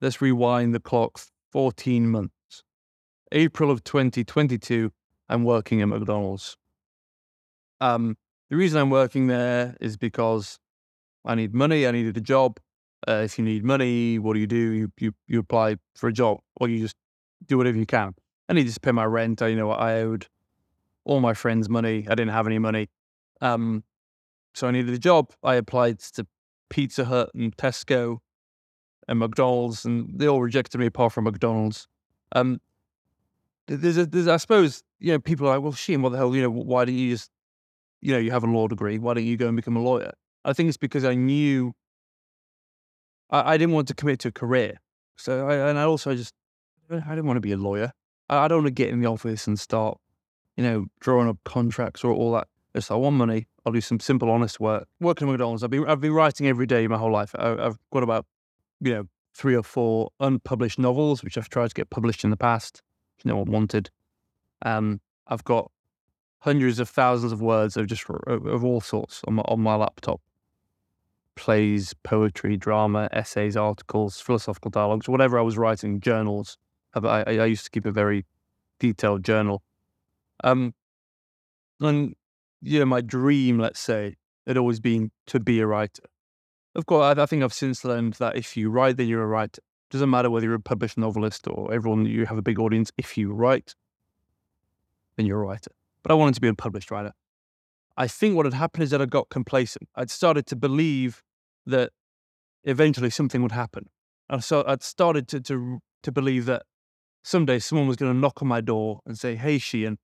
Let's 0.00 0.20
rewind 0.20 0.74
the 0.74 0.80
clock 0.80 1.20
14 1.50 2.08
months. 2.08 2.62
April 3.32 3.70
of 3.70 3.82
2022, 3.82 4.92
I'm 5.28 5.44
working 5.44 5.82
at 5.82 5.88
McDonald's. 5.88 6.56
Um, 7.80 8.16
the 8.50 8.56
reason 8.56 8.80
I'm 8.80 8.90
working 8.90 9.26
there 9.26 9.76
is 9.80 9.96
because 9.96 10.58
I 11.24 11.34
need 11.34 11.54
money. 11.54 11.86
I 11.86 11.90
needed 11.90 12.16
a 12.16 12.20
job. 12.20 12.58
Uh, 13.06 13.22
if 13.24 13.38
you 13.38 13.44
need 13.44 13.64
money, 13.64 14.18
what 14.18 14.34
do 14.34 14.40
you 14.40 14.46
do? 14.46 14.56
You, 14.56 14.92
you 14.98 15.14
you 15.26 15.38
apply 15.38 15.76
for 15.94 16.08
a 16.08 16.12
job, 16.12 16.38
or 16.56 16.68
you 16.68 16.80
just 16.80 16.96
do 17.46 17.56
whatever 17.56 17.78
you 17.78 17.86
can. 17.86 18.14
I 18.48 18.54
needed 18.54 18.74
to 18.74 18.80
pay 18.80 18.92
my 18.92 19.04
rent. 19.04 19.40
I, 19.42 19.48
you 19.48 19.56
know, 19.56 19.70
I 19.70 20.00
owed 20.00 20.26
all 21.04 21.20
my 21.20 21.34
friends 21.34 21.68
money. 21.68 22.06
I 22.08 22.14
didn't 22.14 22.32
have 22.32 22.46
any 22.46 22.58
money, 22.58 22.88
um, 23.40 23.84
so 24.54 24.66
I 24.66 24.72
needed 24.72 24.92
a 24.92 24.98
job. 24.98 25.32
I 25.42 25.54
applied 25.54 26.00
to 26.00 26.26
Pizza 26.70 27.04
Hut 27.04 27.30
and 27.34 27.56
Tesco 27.56 28.18
and 29.06 29.18
McDonald's, 29.18 29.84
and 29.84 30.18
they 30.18 30.26
all 30.26 30.42
rejected 30.42 30.78
me 30.78 30.86
apart 30.86 31.12
from 31.12 31.24
McDonald's. 31.24 31.86
Um, 32.32 32.60
there's, 33.66 33.98
a, 33.98 34.06
there's, 34.06 34.28
I 34.28 34.36
suppose, 34.38 34.82
you 34.98 35.12
know, 35.12 35.18
people 35.18 35.46
are 35.46 35.54
like, 35.54 35.62
well, 35.62 35.72
Sheen, 35.72 36.02
what 36.02 36.10
the 36.12 36.18
hell, 36.18 36.34
you 36.34 36.42
know, 36.42 36.50
why 36.50 36.84
don't 36.84 36.94
you 36.94 37.14
just, 37.14 37.30
you 38.00 38.12
know, 38.12 38.18
you 38.18 38.30
have 38.30 38.44
a 38.44 38.46
law 38.46 38.68
degree, 38.68 38.98
why 38.98 39.14
don't 39.14 39.24
you 39.24 39.36
go 39.36 39.48
and 39.48 39.56
become 39.56 39.76
a 39.76 39.82
lawyer? 39.82 40.12
I 40.44 40.52
think 40.52 40.68
it's 40.68 40.76
because 40.76 41.04
I 41.04 41.14
knew 41.14 41.74
I, 43.30 43.54
I 43.54 43.56
didn't 43.56 43.74
want 43.74 43.88
to 43.88 43.94
commit 43.94 44.20
to 44.20 44.28
a 44.28 44.32
career. 44.32 44.80
So, 45.16 45.48
I, 45.48 45.68
and 45.68 45.78
I 45.78 45.82
also 45.82 46.14
just, 46.14 46.32
I 46.90 46.96
didn't 46.96 47.26
want 47.26 47.36
to 47.36 47.42
be 47.42 47.52
a 47.52 47.56
lawyer. 47.56 47.92
I, 48.28 48.44
I 48.44 48.48
don't 48.48 48.58
want 48.58 48.68
to 48.68 48.82
get 48.82 48.90
in 48.90 49.00
the 49.00 49.08
office 49.08 49.46
and 49.46 49.58
start, 49.58 49.98
you 50.56 50.64
know, 50.64 50.86
drawing 51.00 51.28
up 51.28 51.38
contracts 51.44 52.04
or 52.04 52.12
all 52.12 52.32
that. 52.32 52.48
Just 52.74 52.90
I 52.90 52.94
want 52.94 53.16
money. 53.16 53.48
I'll 53.66 53.72
do 53.72 53.80
some 53.80 53.98
simple, 53.98 54.30
honest 54.30 54.60
work. 54.60 54.86
Working 55.00 55.28
at 55.28 55.32
McDonald's, 55.32 55.64
I've 55.64 55.70
been 55.70 55.86
I've 55.88 56.00
been 56.00 56.12
writing 56.12 56.46
every 56.46 56.66
day 56.66 56.86
my 56.86 56.96
whole 56.96 57.10
life. 57.10 57.34
I, 57.36 57.48
have 57.48 57.78
got 57.92 58.02
about 58.02 58.24
you 58.80 58.92
know, 58.92 59.08
three 59.34 59.56
or 59.56 59.62
four 59.62 60.10
unpublished 60.20 60.78
novels, 60.78 61.22
which 61.22 61.36
I've 61.36 61.48
tried 61.48 61.68
to 61.68 61.74
get 61.74 61.90
published 61.90 62.24
in 62.24 62.30
the 62.30 62.36
past. 62.36 62.82
no 63.24 63.36
one 63.36 63.50
wanted. 63.50 63.90
Um, 64.64 65.00
I've 65.26 65.44
got 65.44 65.70
hundreds 66.40 66.78
of 66.78 66.88
thousands 66.88 67.32
of 67.32 67.40
words 67.40 67.76
of 67.76 67.86
just 67.86 68.04
of, 68.26 68.64
all 68.64 68.80
sorts 68.80 69.22
on 69.26 69.34
my, 69.34 69.42
on 69.46 69.60
my 69.60 69.74
laptop. 69.74 70.20
Plays, 71.34 71.94
poetry, 72.02 72.56
drama, 72.56 73.08
essays, 73.12 73.56
articles, 73.56 74.20
philosophical 74.20 74.70
dialogues, 74.70 75.08
whatever 75.08 75.38
I 75.38 75.42
was 75.42 75.56
writing, 75.56 76.00
journals. 76.00 76.58
I, 76.94 77.22
I, 77.22 77.44
used 77.44 77.64
to 77.64 77.70
keep 77.70 77.86
a 77.86 77.92
very 77.92 78.26
detailed 78.80 79.24
journal. 79.24 79.62
Um, 80.42 80.74
and 81.80 82.16
yeah, 82.60 82.84
my 82.84 83.00
dream, 83.00 83.58
let's 83.58 83.78
say, 83.78 84.16
had 84.46 84.56
always 84.56 84.80
been 84.80 85.12
to 85.26 85.38
be 85.38 85.60
a 85.60 85.66
writer. 85.66 86.02
Of 86.74 86.86
course, 86.86 87.16
I, 87.16 87.22
I 87.22 87.26
think 87.26 87.44
I've 87.44 87.54
since 87.54 87.84
learned 87.84 88.14
that 88.14 88.36
if 88.36 88.56
you 88.56 88.70
write, 88.70 88.96
then 88.96 89.06
you're 89.06 89.22
a 89.22 89.26
writer. 89.26 89.62
Doesn't 89.90 90.10
matter 90.10 90.30
whether 90.30 90.46
you're 90.46 90.54
a 90.54 90.60
published 90.60 90.98
novelist 90.98 91.46
or 91.46 91.72
everyone 91.72 92.04
you 92.04 92.26
have 92.26 92.38
a 92.38 92.42
big 92.42 92.58
audience. 92.58 92.90
If 92.98 93.16
you 93.16 93.32
write, 93.32 93.74
then 95.16 95.26
you're 95.26 95.42
a 95.42 95.46
writer. 95.46 95.70
But 96.08 96.14
I 96.14 96.16
wanted 96.16 96.34
to 96.36 96.40
be 96.40 96.48
a 96.48 96.54
published 96.54 96.90
writer. 96.90 97.12
I 97.98 98.08
think 98.08 98.34
what 98.34 98.46
had 98.46 98.54
happened 98.54 98.84
is 98.84 98.90
that 98.90 99.02
I 99.02 99.04
got 99.06 99.28
complacent. 99.28 99.88
I'd 99.94 100.10
started 100.10 100.46
to 100.46 100.56
believe 100.56 101.22
that 101.66 101.90
eventually 102.64 103.10
something 103.10 103.42
would 103.42 103.52
happen. 103.52 103.90
And 104.30 104.42
so 104.42 104.64
I'd 104.66 104.82
started 104.82 105.28
to 105.28 105.40
to 105.42 105.80
to 106.04 106.12
believe 106.12 106.46
that 106.46 106.62
someday 107.24 107.58
someone 107.58 107.86
was 107.86 107.96
going 107.96 108.12
to 108.12 108.18
knock 108.18 108.40
on 108.40 108.48
my 108.48 108.62
door 108.62 109.00
and 109.04 109.18
say, 109.18 109.36
"Hey, 109.36 109.58
Sheehan, 109.58 109.98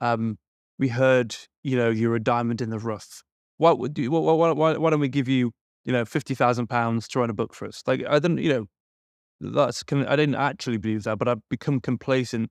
um, 0.00 0.38
we 0.78 0.88
heard 0.88 1.34
you 1.64 1.76
know 1.76 1.90
you're 1.90 2.14
a 2.14 2.22
diamond 2.22 2.60
in 2.60 2.70
the 2.70 2.78
rough. 2.78 3.22
What 3.56 3.80
would 3.80 3.94
do? 3.94 4.10
Why, 4.12 4.52
why, 4.52 4.76
why 4.76 4.90
don't 4.90 5.00
we 5.00 5.08
give 5.08 5.28
you 5.28 5.50
you 5.84 5.92
know 5.92 6.04
fifty 6.04 6.36
thousand 6.36 6.68
pounds 6.68 7.08
to 7.08 7.18
write 7.18 7.30
a 7.30 7.34
book 7.34 7.52
for 7.52 7.66
us? 7.66 7.82
Like 7.84 8.04
I 8.08 8.20
didn't 8.20 8.38
you 8.38 8.52
know 8.52 8.66
that's 9.40 9.82
I 9.90 10.16
didn't 10.16 10.36
actually 10.36 10.76
believe 10.76 11.02
that, 11.04 11.18
but 11.18 11.26
I've 11.26 11.48
become 11.48 11.80
complacent 11.80 12.50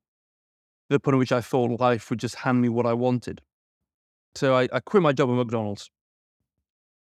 the 0.90 1.00
point 1.00 1.16
at 1.16 1.20
which 1.20 1.32
I 1.32 1.42
thought 1.42 1.80
life 1.80 2.10
would 2.10 2.20
just 2.20 2.36
hand 2.36 2.62
me 2.62 2.70
what 2.70 2.86
I 2.86 2.94
wanted. 2.94 3.42
So 4.36 4.56
I, 4.56 4.68
I 4.72 4.80
quit 4.80 5.04
my 5.04 5.14
job 5.14 5.30
at 5.30 5.36
McDonald's 5.36 5.90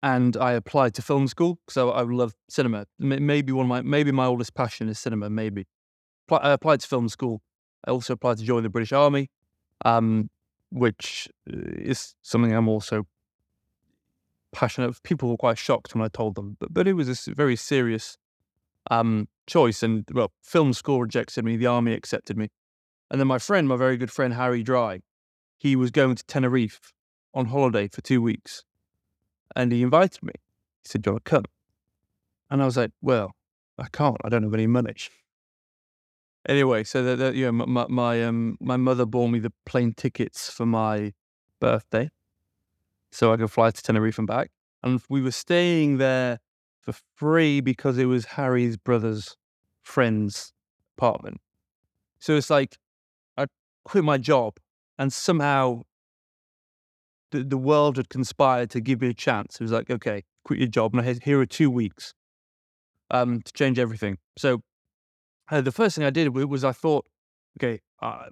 and 0.03 0.37
I 0.37 0.53
applied 0.53 0.95
to 0.95 1.03
film 1.03 1.29
school 1.29 1.59
So 1.69 1.91
I 1.91 2.03
love 2.03 2.35
cinema. 2.49 2.87
Maybe 2.99 3.53
one 3.53 3.67
of 3.67 3.69
my 3.69 3.83
maybe 3.83 4.13
my 4.13 4.27
oldest 4.27 4.55
passion 4.55 4.89
is 4.89 4.99
cinema. 4.99 5.31
Maybe 5.31 5.67
I 6.31 6.53
applied 6.53 6.81
to 6.81 6.87
film 6.87 7.09
school. 7.09 7.43
I 7.87 7.91
also 7.91 8.13
applied 8.13 8.39
to 8.39 8.45
join 8.45 8.63
the 8.63 8.69
British 8.69 8.93
Army, 8.93 9.31
um, 9.85 10.31
which 10.71 11.29
uh, 11.53 11.57
is 11.77 12.15
something 12.23 12.53
I'm 12.53 12.69
also 12.69 13.07
passionate. 14.53 15.03
People 15.03 15.31
were 15.31 15.37
quite 15.37 15.59
shocked 15.59 15.95
when 15.95 16.05
I 16.05 16.09
told 16.09 16.35
them, 16.37 16.57
but 16.61 16.73
but 16.73 16.87
it 16.87 16.95
was 16.95 17.29
a 17.29 17.35
very 17.35 17.57
serious 17.57 18.17
um, 18.91 19.29
choice. 19.47 19.83
And 19.83 20.05
well, 20.13 20.33
film 20.43 20.73
school 20.73 21.01
rejected 21.01 21.45
me, 21.45 21.57
the 21.57 21.67
army 21.67 21.93
accepted 21.93 22.37
me. 22.37 22.49
And 23.11 23.21
then 23.21 23.27
my 23.27 23.39
friend, 23.39 23.69
my 23.69 23.77
very 23.77 23.97
good 23.97 24.11
friend 24.11 24.35
Harry 24.35 24.63
Dry, 24.63 25.01
he 25.59 25.77
was 25.77 25.91
going 25.91 26.15
to 26.15 26.25
Tenerife 26.25 26.93
on 27.35 27.47
holiday 27.47 27.89
for 27.89 28.01
two 28.01 28.23
weeks. 28.23 28.65
And 29.57 29.73
he 29.73 29.83
invited 29.83 30.23
me. 30.23 30.33
He 30.83 30.89
said, 30.89 31.03
Do 31.03 31.11
you 31.11 31.13
want 31.15 31.25
to 31.25 31.31
come? 31.31 31.45
And 32.51 32.63
I 32.63 32.67
was 32.67 32.77
like, 32.77 32.93
Well, 33.03 33.33
I 33.79 33.89
can't. 33.93 34.17
I 34.25 34.29
don't 34.29 34.43
have 34.45 34.55
any 34.55 34.67
money. 34.67 34.95
Anyway, 36.49 36.83
so 36.83 37.03
that, 37.03 37.17
that 37.19 37.35
you 37.35 37.45
know, 37.45 37.53
my 37.53 37.87
my 37.91 38.25
um 38.25 38.57
my 38.61 38.79
mother 38.79 39.05
bought 39.05 39.29
me 39.29 39.39
the 39.39 39.53
plane 39.67 39.93
tickets 39.95 40.51
for 40.51 40.65
my 40.65 41.13
birthday, 41.61 42.09
so 43.11 43.31
I 43.31 43.37
could 43.37 43.51
fly 43.51 43.71
to 43.71 43.83
Tenerife 43.83 44.17
and 44.17 44.27
back. 44.27 44.51
And 44.83 45.03
we 45.11 45.21
were 45.21 45.33
staying 45.33 45.99
there 45.99 46.39
for 46.81 46.95
free 47.15 47.61
because 47.61 47.99
it 47.99 48.07
was 48.07 48.25
Harry's 48.25 48.79
brother's 48.79 49.37
friend's 49.83 50.55
apartment. 50.97 51.43
So 52.21 52.37
it's 52.37 52.49
like 52.49 52.79
quit 53.91 54.05
my 54.05 54.17
job 54.17 54.55
and 55.01 55.13
somehow 55.13 55.83
the, 57.33 57.43
the 57.43 57.59
world 57.59 57.97
had 57.97 58.09
conspired 58.09 58.71
to 58.71 58.81
give 58.81 59.01
me 59.01 59.09
a 59.09 59.15
chance. 59.15 59.57
It 59.57 59.65
was 59.65 59.73
like, 59.73 59.91
okay, 59.91 60.23
quit 60.45 60.61
your 60.61 60.69
job 60.69 60.95
and 60.95 61.01
I 61.01 61.05
had, 61.05 61.25
here 61.25 61.41
are 61.41 61.47
two 61.47 61.69
weeks 61.69 62.15
um, 63.11 63.43
to 63.43 63.53
change 63.53 63.81
everything. 63.81 64.19
So 64.39 64.61
uh, 65.51 65.61
the 65.61 65.73
first 65.73 65.97
thing 65.97 66.05
I 66.05 66.11
did 66.11 66.29
was 66.37 66.63
I 66.63 66.71
thought, 66.71 67.05
okay, 67.59 67.81
uh, 68.01 68.27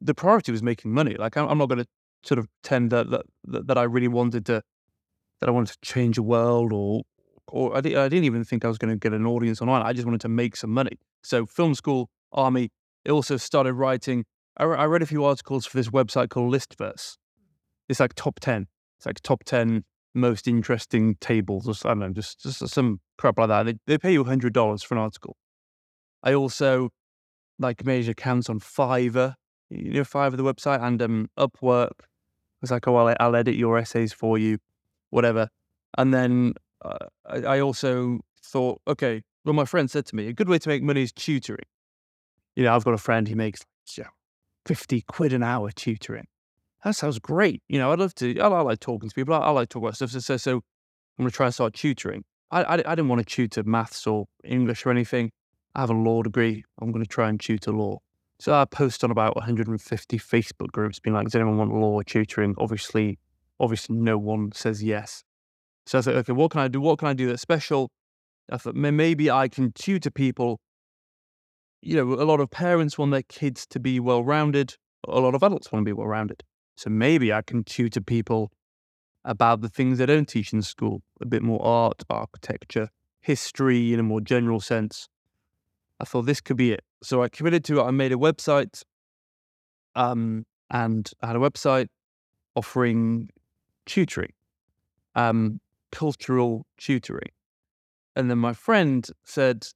the 0.00 0.14
priority 0.14 0.52
was 0.52 0.62
making 0.62 0.92
money. 0.92 1.16
Like 1.16 1.36
I'm, 1.36 1.48
I'm 1.48 1.58
not 1.58 1.68
going 1.68 1.80
to 1.80 1.88
sort 2.22 2.38
of 2.38 2.46
pretend 2.62 2.92
that, 2.92 3.10
that 3.10 3.24
that 3.66 3.76
I 3.78 3.82
really 3.82 4.06
wanted 4.06 4.46
to 4.46 4.62
that 5.40 5.48
I 5.48 5.50
wanted 5.50 5.72
to 5.72 5.78
change 5.82 6.16
the 6.16 6.22
world 6.22 6.72
or 6.72 7.02
or 7.48 7.76
I, 7.76 7.80
di- 7.80 7.96
I 7.96 8.08
didn't 8.08 8.26
even 8.26 8.44
think 8.44 8.64
I 8.64 8.68
was 8.68 8.78
going 8.78 8.92
to 8.92 8.96
get 8.96 9.12
an 9.12 9.26
audience 9.26 9.60
online. 9.60 9.82
I 9.82 9.92
just 9.92 10.06
wanted 10.06 10.20
to 10.20 10.28
make 10.28 10.54
some 10.54 10.70
money. 10.70 10.98
So 11.24 11.46
film 11.46 11.74
school, 11.74 12.10
army. 12.30 12.70
It 13.04 13.10
also 13.10 13.36
started 13.38 13.72
writing. 13.72 14.24
I, 14.64 14.84
read 14.84 15.02
a 15.02 15.06
few 15.06 15.24
articles 15.24 15.66
for 15.66 15.76
this 15.76 15.88
website 15.88 16.30
called 16.30 16.52
Listverse. 16.52 17.16
It's 17.88 18.00
like 18.00 18.14
top 18.14 18.40
ten. 18.40 18.66
It's 18.98 19.06
like 19.06 19.20
top 19.20 19.44
ten 19.44 19.84
most 20.14 20.48
interesting 20.48 21.16
tables 21.20 21.68
or 21.68 21.88
I 21.88 21.92
don't 21.92 22.00
know, 22.00 22.10
just 22.10 22.40
just 22.40 22.68
some 22.68 23.00
crap 23.16 23.38
like 23.38 23.48
that. 23.48 23.64
They 23.64 23.74
they 23.86 23.98
pay 23.98 24.12
you 24.12 24.24
hundred 24.24 24.52
dollars 24.52 24.82
for 24.82 24.94
an 24.94 25.00
article. 25.00 25.36
I 26.22 26.34
also 26.34 26.90
like 27.58 27.84
made 27.84 28.08
accounts 28.08 28.48
on 28.50 28.60
Fiverr, 28.60 29.34
you 29.70 29.92
know, 29.92 30.00
Fiverr 30.02 30.36
the 30.36 30.42
website, 30.42 30.82
and 30.82 31.00
um, 31.02 31.30
Upwork. 31.38 31.92
It's 32.62 32.70
like, 32.70 32.86
oh, 32.88 32.92
well, 32.92 33.14
I'll 33.20 33.36
edit 33.36 33.54
your 33.54 33.78
essays 33.78 34.12
for 34.12 34.36
you, 34.36 34.58
whatever. 35.08 35.48
And 35.96 36.12
then 36.12 36.54
uh, 36.84 37.06
I, 37.26 37.38
I, 37.38 37.60
also 37.60 38.20
thought, 38.44 38.82
okay, 38.86 39.22
well, 39.44 39.54
my 39.54 39.64
friend 39.64 39.90
said 39.90 40.04
to 40.06 40.16
me, 40.16 40.28
a 40.28 40.32
good 40.34 40.48
way 40.48 40.58
to 40.58 40.68
make 40.68 40.82
money 40.82 41.02
is 41.02 41.12
tutoring. 41.12 41.64
You 42.56 42.64
know, 42.64 42.74
I've 42.74 42.84
got 42.84 42.92
a 42.92 42.98
friend, 42.98 43.26
he 43.26 43.34
makes 43.34 43.62
know, 43.98 44.04
50 44.66 45.02
quid 45.02 45.32
an 45.32 45.42
hour 45.42 45.70
tutoring. 45.70 46.26
That 46.84 46.96
sounds 46.96 47.18
great. 47.18 47.62
You 47.68 47.78
know, 47.78 47.92
I'd 47.92 47.98
love 47.98 48.14
to, 48.16 48.38
I, 48.38 48.48
I 48.48 48.60
like 48.62 48.80
talking 48.80 49.08
to 49.08 49.14
people. 49.14 49.34
I, 49.34 49.38
I 49.38 49.50
like 49.50 49.68
talking 49.68 49.86
about 49.86 49.96
stuff. 49.96 50.10
So, 50.10 50.18
so, 50.18 50.36
so 50.36 50.52
I'm 50.52 50.62
going 51.18 51.30
to 51.30 51.36
try 51.36 51.46
and 51.46 51.54
start 51.54 51.74
tutoring. 51.74 52.24
I, 52.50 52.62
I, 52.62 52.74
I 52.74 52.94
didn't 52.94 53.08
want 53.08 53.20
to 53.20 53.24
tutor 53.24 53.62
maths 53.64 54.06
or 54.06 54.26
English 54.44 54.86
or 54.86 54.90
anything. 54.90 55.30
I 55.74 55.80
have 55.80 55.90
a 55.90 55.94
law 55.94 56.22
degree. 56.22 56.64
I'm 56.80 56.90
going 56.90 57.04
to 57.04 57.08
try 57.08 57.28
and 57.28 57.38
tutor 57.38 57.72
law. 57.72 57.98
So 58.38 58.54
I 58.54 58.64
post 58.64 59.04
on 59.04 59.10
about 59.10 59.36
150 59.36 60.18
Facebook 60.18 60.72
groups 60.72 60.98
being 60.98 61.14
like, 61.14 61.24
does 61.24 61.34
anyone 61.34 61.58
want 61.58 61.74
law 61.74 62.00
tutoring? 62.02 62.54
Obviously, 62.56 63.18
obviously 63.60 63.96
no 63.96 64.16
one 64.16 64.52
says 64.52 64.82
yes. 64.82 65.22
So 65.86 65.98
I 65.98 66.00
said, 66.00 66.14
okay, 66.16 66.32
what 66.32 66.50
can 66.50 66.60
I 66.60 66.68
do? 66.68 66.80
What 66.80 66.98
can 66.98 67.08
I 67.08 67.12
do 67.12 67.28
that's 67.28 67.42
special? 67.42 67.90
I 68.50 68.56
thought 68.56 68.74
maybe 68.74 69.30
I 69.30 69.48
can 69.48 69.72
tutor 69.72 70.10
people. 70.10 70.60
You 71.82 71.96
know, 71.96 72.14
a 72.14 72.24
lot 72.24 72.40
of 72.40 72.50
parents 72.50 72.98
want 72.98 73.12
their 73.12 73.22
kids 73.22 73.66
to 73.68 73.80
be 73.80 74.00
well 74.00 74.22
rounded. 74.22 74.76
A 75.08 75.20
lot 75.20 75.34
of 75.34 75.42
adults 75.42 75.72
want 75.72 75.82
to 75.82 75.88
be 75.88 75.92
well 75.92 76.06
rounded. 76.06 76.42
So 76.76 76.90
maybe 76.90 77.32
I 77.32 77.42
can 77.42 77.64
tutor 77.64 78.00
people 78.00 78.52
about 79.24 79.60
the 79.60 79.68
things 79.68 79.98
they 79.98 80.06
don't 80.06 80.28
teach 80.28 80.52
in 80.52 80.62
school, 80.62 81.02
a 81.20 81.26
bit 81.26 81.42
more 81.42 81.62
art, 81.64 82.02
architecture, 82.08 82.88
history 83.20 83.92
in 83.92 84.00
a 84.00 84.02
more 84.02 84.20
general 84.20 84.60
sense. 84.60 85.08
I 85.98 86.04
thought 86.04 86.22
this 86.22 86.40
could 86.40 86.56
be 86.56 86.72
it. 86.72 86.84
So 87.02 87.22
I 87.22 87.28
committed 87.28 87.64
to 87.64 87.80
it. 87.80 87.84
I 87.84 87.90
made 87.90 88.12
a 88.12 88.16
website, 88.16 88.82
um, 89.94 90.46
and 90.70 91.10
I 91.22 91.28
had 91.28 91.36
a 91.36 91.40
website 91.40 91.88
offering 92.54 93.28
tutoring. 93.86 94.32
Um, 95.14 95.60
cultural 95.90 96.66
tutoring. 96.78 97.30
And 98.16 98.30
then 98.30 98.38
my 98.38 98.52
friend 98.52 99.06
said, 99.24 99.66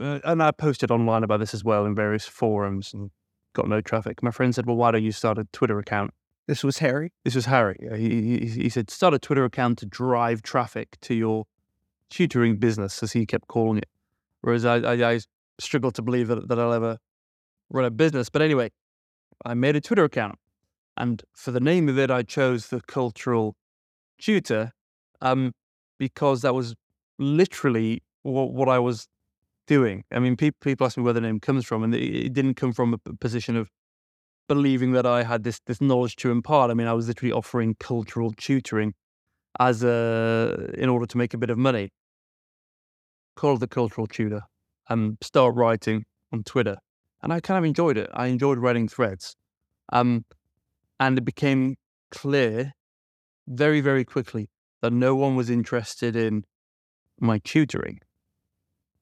uh, 0.00 0.20
and 0.24 0.42
I 0.42 0.50
posted 0.50 0.90
online 0.90 1.24
about 1.24 1.40
this 1.40 1.54
as 1.54 1.64
well 1.64 1.86
in 1.86 1.94
various 1.94 2.26
forums 2.26 2.92
and 2.92 3.10
got 3.54 3.68
no 3.68 3.80
traffic. 3.80 4.22
My 4.22 4.30
friend 4.30 4.54
said, 4.54 4.66
well, 4.66 4.76
why 4.76 4.90
don't 4.90 5.02
you 5.02 5.12
start 5.12 5.38
a 5.38 5.46
Twitter 5.52 5.78
account? 5.78 6.12
This 6.46 6.62
was 6.62 6.78
Harry? 6.78 7.12
This 7.24 7.34
was 7.34 7.46
Harry. 7.46 7.78
He, 7.96 8.38
he, 8.38 8.62
he 8.62 8.68
said, 8.68 8.90
start 8.90 9.14
a 9.14 9.18
Twitter 9.18 9.44
account 9.44 9.78
to 9.78 9.86
drive 9.86 10.42
traffic 10.42 10.96
to 11.02 11.14
your 11.14 11.46
tutoring 12.10 12.56
business, 12.56 13.02
as 13.02 13.12
he 13.12 13.24
kept 13.24 13.48
calling 13.48 13.78
it. 13.78 13.88
Whereas 14.42 14.64
I, 14.64 14.76
I, 14.76 15.12
I 15.12 15.20
struggle 15.58 15.90
to 15.92 16.02
believe 16.02 16.28
that, 16.28 16.48
that 16.48 16.58
I'll 16.58 16.72
ever 16.72 16.98
run 17.70 17.86
a 17.86 17.90
business. 17.90 18.28
But 18.28 18.42
anyway, 18.42 18.70
I 19.44 19.54
made 19.54 19.76
a 19.76 19.80
Twitter 19.80 20.04
account. 20.04 20.38
And 20.96 21.22
for 21.34 21.50
the 21.50 21.60
name 21.60 21.88
of 21.88 21.98
it, 21.98 22.10
I 22.10 22.22
chose 22.22 22.68
the 22.68 22.80
cultural 22.80 23.56
tutor 24.18 24.72
um, 25.20 25.52
because 25.98 26.42
that 26.42 26.54
was 26.54 26.74
literally 27.18 28.02
what, 28.22 28.52
what 28.52 28.68
I 28.68 28.78
was 28.78 29.08
doing. 29.66 30.04
I 30.12 30.18
mean, 30.18 30.36
people, 30.36 30.58
people 30.60 30.86
ask 30.86 30.96
me 30.96 31.02
where 31.02 31.12
the 31.12 31.20
name 31.20 31.40
comes 31.40 31.64
from, 31.64 31.82
and 31.82 31.94
it, 31.94 32.02
it 32.02 32.32
didn't 32.32 32.54
come 32.54 32.72
from 32.72 32.94
a 32.94 32.98
position 33.14 33.56
of 33.56 33.70
believing 34.48 34.92
that 34.92 35.06
I 35.06 35.22
had 35.22 35.44
this 35.44 35.60
this 35.66 35.80
knowledge 35.80 36.16
to 36.16 36.30
impart. 36.30 36.70
I 36.70 36.74
mean, 36.74 36.86
I 36.86 36.92
was 36.92 37.08
literally 37.08 37.32
offering 37.32 37.76
cultural 37.80 38.32
tutoring 38.36 38.94
as 39.58 39.82
a 39.82 40.70
in 40.74 40.88
order 40.88 41.06
to 41.06 41.16
make 41.16 41.34
a 41.34 41.38
bit 41.38 41.50
of 41.50 41.58
money. 41.58 41.90
Called 43.36 43.60
the 43.60 43.68
cultural 43.68 44.06
tutor, 44.06 44.42
and 44.88 45.18
start 45.20 45.54
writing 45.56 46.04
on 46.32 46.44
Twitter, 46.44 46.76
and 47.22 47.32
I 47.32 47.40
kind 47.40 47.58
of 47.58 47.64
enjoyed 47.64 47.96
it. 47.96 48.08
I 48.12 48.26
enjoyed 48.26 48.58
writing 48.58 48.86
threads, 48.88 49.34
um, 49.92 50.24
and 51.00 51.18
it 51.18 51.24
became 51.24 51.76
clear 52.10 52.72
very 53.48 53.80
very 53.80 54.04
quickly 54.04 54.48
that 54.82 54.92
no 54.92 55.16
one 55.16 55.34
was 55.34 55.50
interested 55.50 56.14
in 56.14 56.44
my 57.18 57.38
tutoring, 57.38 57.98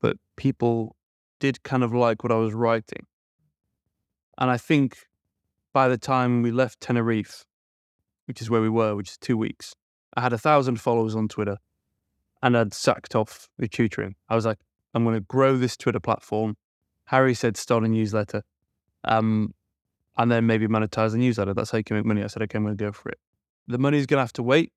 but 0.03 0.18
people 0.36 0.96
did 1.40 1.62
kind 1.62 1.82
of 1.82 1.94
like 1.94 2.22
what 2.22 2.32
I 2.32 2.36
was 2.36 2.53
writing. 2.53 3.07
And 4.36 4.50
I 4.50 4.59
think 4.59 4.98
by 5.72 5.88
the 5.88 5.96
time 5.96 6.42
we 6.42 6.50
left 6.50 6.80
Tenerife, 6.80 7.44
which 8.26 8.42
is 8.42 8.50
where 8.50 8.61
we 8.61 8.68
were, 8.68 8.94
which 8.94 9.12
is 9.12 9.18
two 9.18 9.38
weeks, 9.38 9.74
I 10.14 10.20
had 10.20 10.32
a 10.32 10.38
thousand 10.38 10.80
followers 10.80 11.14
on 11.14 11.28
Twitter 11.28 11.57
and 12.42 12.57
I'd 12.57 12.74
sacked 12.74 13.14
off 13.14 13.48
the 13.59 13.68
tutoring. 13.68 14.16
I 14.28 14.34
was 14.34 14.44
like, 14.44 14.59
I'm 14.92 15.05
going 15.05 15.14
to 15.14 15.20
grow 15.20 15.57
this 15.57 15.76
Twitter 15.76 16.00
platform. 16.00 16.57
Harry 17.07 17.34
said 17.34 17.57
start 17.57 17.84
a 17.84 17.88
newsletter. 17.88 18.42
Um, 19.05 19.55
and 20.18 20.30
then 20.30 20.46
maybe 20.46 20.66
monetize 20.66 21.12
the 21.12 21.18
newsletter. 21.18 21.55
That's 21.55 21.70
how 21.70 21.78
you 21.78 21.84
can 21.84 21.96
make 21.96 22.05
money. 22.05 22.22
I 22.22 22.26
said, 22.26 22.42
okay, 22.42 22.59
I'm 22.59 22.64
going 22.64 22.76
to 22.76 22.84
go 22.84 22.92
for 22.92 23.09
it. 23.09 23.18
The 23.66 23.78
money's 23.78 24.07
going 24.07 24.18
to 24.18 24.22
have 24.22 24.32
to 24.34 24.42
wait, 24.42 24.72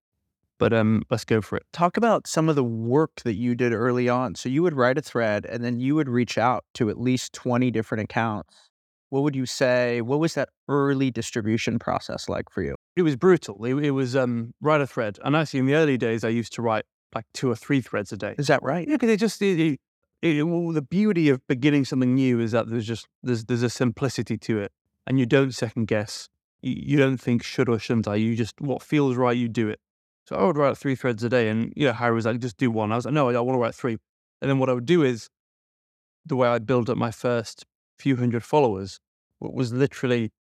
but 0.58 0.74
um, 0.74 1.04
let's 1.10 1.26
go 1.26 1.42
for 1.42 1.58
it. 1.58 1.64
Talk 1.74 1.98
about 1.98 2.28
some 2.28 2.50
of 2.50 2.56
the 2.56 2.64
work 2.64 3.22
that 3.24 3.36
you 3.36 3.56
did 3.56 3.74
early 3.74 4.10
on. 4.10 4.36
So 4.36 4.50
you 4.50 4.64
would 4.64 4.76
write 4.76 4.98
a 4.98 5.02
thread 5.02 5.46
and 5.46 5.64
then 5.64 5.80
you 5.80 5.96
would 5.96 6.10
reach 6.10 6.38
out 6.38 6.66
to 6.76 6.90
at 6.90 7.00
least 7.00 7.34
20 7.34 7.72
different 7.72 8.04
accounts. 8.04 8.70
What 9.10 9.24
would 9.24 9.36
you 9.36 9.46
say? 9.46 10.02
What 10.02 10.20
was 10.20 10.34
that 10.34 10.50
early 10.68 11.12
distribution 11.12 11.80
process 11.80 12.28
like 12.28 12.50
for 12.50 12.64
you? 12.64 12.76
It 12.96 13.04
was 13.04 13.16
brutal. 13.16 13.64
It, 13.66 13.76
it 13.86 13.92
was 13.92 14.16
um, 14.16 14.54
write 14.62 14.82
a 14.82 14.88
thread. 14.88 15.20
And 15.24 15.36
actually, 15.36 15.60
in 15.60 15.66
the 15.68 15.76
early 15.76 15.98
days, 15.98 16.24
I 16.24 16.30
used 16.30 16.54
to 16.54 16.62
write 16.62 16.86
like 17.14 17.26
two 17.34 17.50
or 17.50 17.56
three 17.56 17.82
threads 17.82 18.12
a 18.12 18.18
day. 18.18 18.36
Is 18.38 18.48
that 18.48 18.62
right? 18.64 18.88
Yeah, 18.88 18.96
because 18.96 19.10
it 19.10 19.20
just 19.20 19.42
it, 19.42 19.80
it, 20.22 20.44
well, 20.44 20.72
the 20.72 20.82
beauty 20.82 21.30
of 21.30 21.46
beginning 21.48 21.86
something 21.86 22.16
new 22.16 22.40
is 22.40 22.52
that 22.52 22.70
there's 22.70 22.88
just 22.88 23.08
there's 23.24 23.46
there's 23.46 23.64
a 23.64 23.70
simplicity 23.70 24.38
to 24.40 24.60
it, 24.60 24.72
and 25.08 25.20
you 25.20 25.26
don't 25.26 25.54
second 25.54 25.88
guess. 25.88 26.28
You, 26.62 26.74
you 26.76 26.98
don't 26.98 27.18
think 27.18 27.44
should 27.44 27.70
or 27.70 27.80
shouldn't 27.80 28.08
I. 28.08 28.16
You 28.16 28.36
just 28.36 28.60
what 28.60 28.82
feels 28.82 29.16
right, 29.16 29.38
you 29.38 29.48
do 29.48 29.70
it. 29.70 29.80
So 30.28 30.36
I 30.36 30.44
would 30.44 30.58
write 30.58 30.78
three 30.78 30.96
threads 30.96 31.24
a 31.24 31.30
day, 31.30 31.50
and 31.50 31.72
you 31.76 31.86
know 31.86 31.94
Harry 31.94 32.16
was 32.16 32.26
like, 32.26 32.40
just 32.40 32.58
do 32.58 32.72
one. 32.72 32.92
I 32.92 32.96
was 32.96 33.06
like, 33.06 33.14
no, 33.14 33.30
I 33.30 33.40
want 33.40 33.56
to 33.56 33.60
write 33.62 33.76
three. 33.76 33.98
And 34.42 34.50
then 34.50 34.60
what 34.60 34.70
I 34.70 34.74
would 34.74 34.86
do 34.86 35.04
is 35.04 35.30
the 36.26 36.36
way 36.36 36.48
I 36.48 36.60
built 36.60 36.90
up 36.90 36.98
my 36.98 37.12
first 37.12 37.66
few 38.00 38.18
hundred 38.18 38.44
followers 38.44 39.00
was 39.40 39.72
literally. 39.72 40.32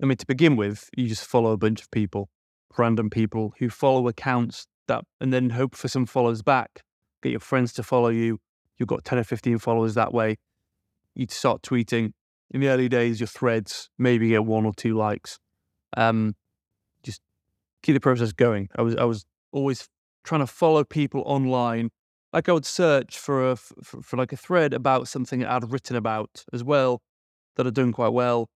I 0.00 0.06
mean, 0.06 0.18
to 0.18 0.26
begin 0.26 0.56
with, 0.56 0.90
you 0.94 1.08
just 1.08 1.24
follow 1.24 1.52
a 1.52 1.56
bunch 1.56 1.80
of 1.80 1.90
people, 1.90 2.28
random 2.76 3.08
people 3.08 3.54
who 3.58 3.70
follow 3.70 4.08
accounts 4.08 4.66
that, 4.88 5.04
and 5.20 5.32
then 5.32 5.50
hope 5.50 5.74
for 5.74 5.88
some 5.88 6.04
followers 6.04 6.42
back. 6.42 6.82
Get 7.22 7.30
your 7.30 7.40
friends 7.40 7.72
to 7.74 7.82
follow 7.82 8.08
you. 8.08 8.38
You've 8.76 8.88
got 8.88 9.04
10 9.04 9.18
or 9.18 9.24
15 9.24 9.58
followers 9.58 9.94
that 9.94 10.12
way. 10.12 10.36
You'd 11.14 11.30
start 11.30 11.62
tweeting. 11.62 12.12
In 12.50 12.60
the 12.60 12.68
early 12.68 12.88
days, 12.88 13.18
your 13.18 13.26
threads 13.26 13.88
maybe 13.98 14.28
get 14.28 14.44
one 14.44 14.66
or 14.66 14.74
two 14.74 14.94
likes. 14.94 15.38
Um, 15.96 16.34
keep 17.82 17.94
the 17.94 18.00
process 18.00 18.32
going. 18.32 18.68
I 18.76 18.82
was 18.82 18.96
I 18.96 19.04
was 19.04 19.26
always 19.52 19.88
trying 20.24 20.40
to 20.40 20.46
follow 20.46 20.84
people 20.84 21.22
online. 21.26 21.90
Like 22.32 22.48
I 22.48 22.52
would 22.52 22.66
search 22.66 23.18
for 23.18 23.50
a 23.50 23.56
for, 23.56 24.02
for 24.02 24.16
like 24.16 24.32
a 24.32 24.36
thread 24.36 24.74
about 24.74 25.08
something 25.08 25.44
I'd 25.44 25.70
written 25.70 25.96
about 25.96 26.44
as 26.52 26.62
well 26.64 27.00
that 27.56 27.66
I'd 27.66 27.74
done 27.74 27.92
quite 27.92 28.12
well, 28.12 28.48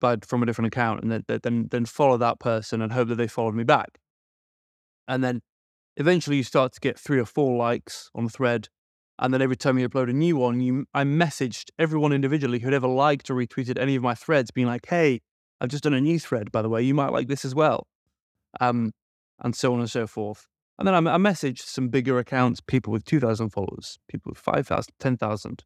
but 0.00 0.24
from 0.24 0.42
a 0.42 0.46
different 0.46 0.68
account, 0.68 1.02
and 1.02 1.10
then 1.12 1.24
then 1.42 1.68
then 1.70 1.86
follow 1.86 2.16
that 2.18 2.40
person 2.40 2.82
and 2.82 2.92
hope 2.92 3.08
that 3.08 3.16
they 3.16 3.28
followed 3.28 3.54
me 3.54 3.64
back. 3.64 3.98
And 5.08 5.22
then 5.22 5.42
eventually 5.96 6.36
you 6.36 6.42
start 6.42 6.72
to 6.72 6.80
get 6.80 6.98
three 6.98 7.18
or 7.20 7.24
four 7.24 7.56
likes 7.56 8.10
on 8.14 8.24
the 8.24 8.30
thread. 8.30 8.68
And 9.18 9.32
then 9.32 9.42
every 9.42 9.56
time 9.56 9.78
you 9.78 9.88
upload 9.88 10.10
a 10.10 10.12
new 10.12 10.36
one, 10.36 10.60
you 10.60 10.86
I 10.94 11.04
messaged 11.04 11.70
everyone 11.78 12.12
individually 12.12 12.58
who'd 12.60 12.74
ever 12.74 12.88
liked 12.88 13.30
or 13.30 13.34
retweeted 13.34 13.78
any 13.78 13.94
of 13.94 14.02
my 14.02 14.14
threads, 14.14 14.50
being 14.50 14.66
like, 14.66 14.86
"Hey, 14.86 15.20
I've 15.60 15.68
just 15.68 15.84
done 15.84 15.94
a 15.94 16.00
new 16.00 16.18
thread, 16.18 16.50
by 16.50 16.62
the 16.62 16.68
way. 16.68 16.82
You 16.82 16.94
might 16.94 17.12
like 17.12 17.28
this 17.28 17.44
as 17.44 17.54
well," 17.54 17.86
um, 18.60 18.92
and 19.40 19.54
so 19.54 19.72
on 19.72 19.80
and 19.80 19.90
so 19.90 20.06
forth. 20.06 20.46
And 20.78 20.86
then 20.86 20.94
I, 20.94 21.14
I 21.14 21.18
messaged 21.18 21.60
some 21.60 21.88
bigger 21.88 22.18
accounts, 22.18 22.60
people 22.60 22.92
with 22.92 23.04
two 23.04 23.20
thousand 23.20 23.50
followers, 23.50 23.98
people 24.08 24.30
with 24.30 24.38
5,000, 24.38 24.92
10,000, 24.98 25.64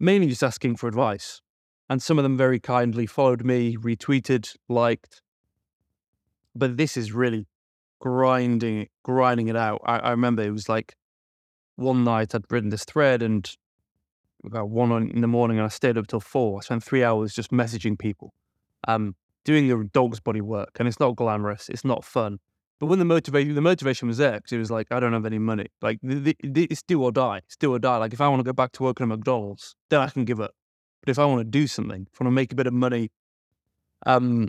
mainly 0.00 0.28
just 0.28 0.42
asking 0.42 0.76
for 0.76 0.88
advice. 0.88 1.40
And 1.88 2.02
some 2.02 2.18
of 2.18 2.22
them 2.22 2.36
very 2.36 2.58
kindly 2.58 3.06
followed 3.06 3.44
me, 3.44 3.76
retweeted, 3.76 4.56
liked. 4.68 5.20
But 6.54 6.76
this 6.76 6.96
is 6.96 7.12
really 7.12 7.46
grinding 8.00 8.82
it, 8.82 8.90
grinding 9.04 9.48
it 9.48 9.56
out. 9.56 9.80
I, 9.84 9.98
I 9.98 10.10
remember 10.10 10.42
it 10.42 10.50
was 10.50 10.68
like 10.68 10.96
one 11.76 12.04
night 12.04 12.34
I'd 12.34 12.50
written 12.50 12.70
this 12.70 12.84
thread 12.84 13.22
and 13.22 13.48
about 14.44 14.70
one 14.70 14.90
in 15.10 15.20
the 15.20 15.28
morning 15.28 15.58
and 15.58 15.64
I 15.64 15.68
stayed 15.68 15.96
up 15.96 16.06
till 16.08 16.20
four. 16.20 16.58
I 16.58 16.60
spent 16.62 16.82
three 16.82 17.04
hours 17.04 17.34
just 17.34 17.50
messaging 17.50 17.98
people, 17.98 18.34
um, 18.88 19.14
doing 19.44 19.70
a 19.70 19.84
dog's 19.84 20.20
body 20.20 20.40
work. 20.40 20.70
And 20.78 20.88
it's 20.88 21.00
not 21.00 21.16
glamorous, 21.16 21.68
it's 21.68 21.84
not 21.84 22.04
fun. 22.04 22.38
But 22.80 22.86
when 22.86 22.98
the 22.98 23.04
motivation, 23.04 23.54
the 23.54 23.60
motivation 23.60 24.08
was 24.08 24.18
there 24.18 24.32
because 24.32 24.52
it 24.52 24.58
was 24.58 24.70
like, 24.70 24.88
I 24.90 24.98
don't 24.98 25.12
have 25.12 25.24
any 25.24 25.38
money. 25.38 25.68
Like, 25.80 26.00
the, 26.02 26.36
the, 26.42 26.64
it's 26.64 26.82
do 26.82 27.00
or 27.00 27.12
die. 27.12 27.38
It's 27.46 27.56
do 27.56 27.72
or 27.72 27.78
die. 27.78 27.96
Like, 27.98 28.12
if 28.12 28.20
I 28.20 28.26
want 28.26 28.40
to 28.40 28.44
go 28.44 28.52
back 28.52 28.72
to 28.72 28.82
working 28.82 29.04
at 29.04 29.08
McDonald's, 29.08 29.76
then 29.88 30.00
I 30.00 30.08
can 30.08 30.24
give 30.24 30.40
up. 30.40 30.50
But 31.00 31.10
if 31.10 31.18
I 31.18 31.24
want 31.24 31.40
to 31.40 31.44
do 31.44 31.68
something, 31.68 32.08
if 32.12 32.20
I 32.20 32.24
want 32.24 32.32
to 32.32 32.34
make 32.34 32.52
a 32.52 32.56
bit 32.56 32.66
of 32.66 32.72
money, 32.72 33.12
um, 34.04 34.48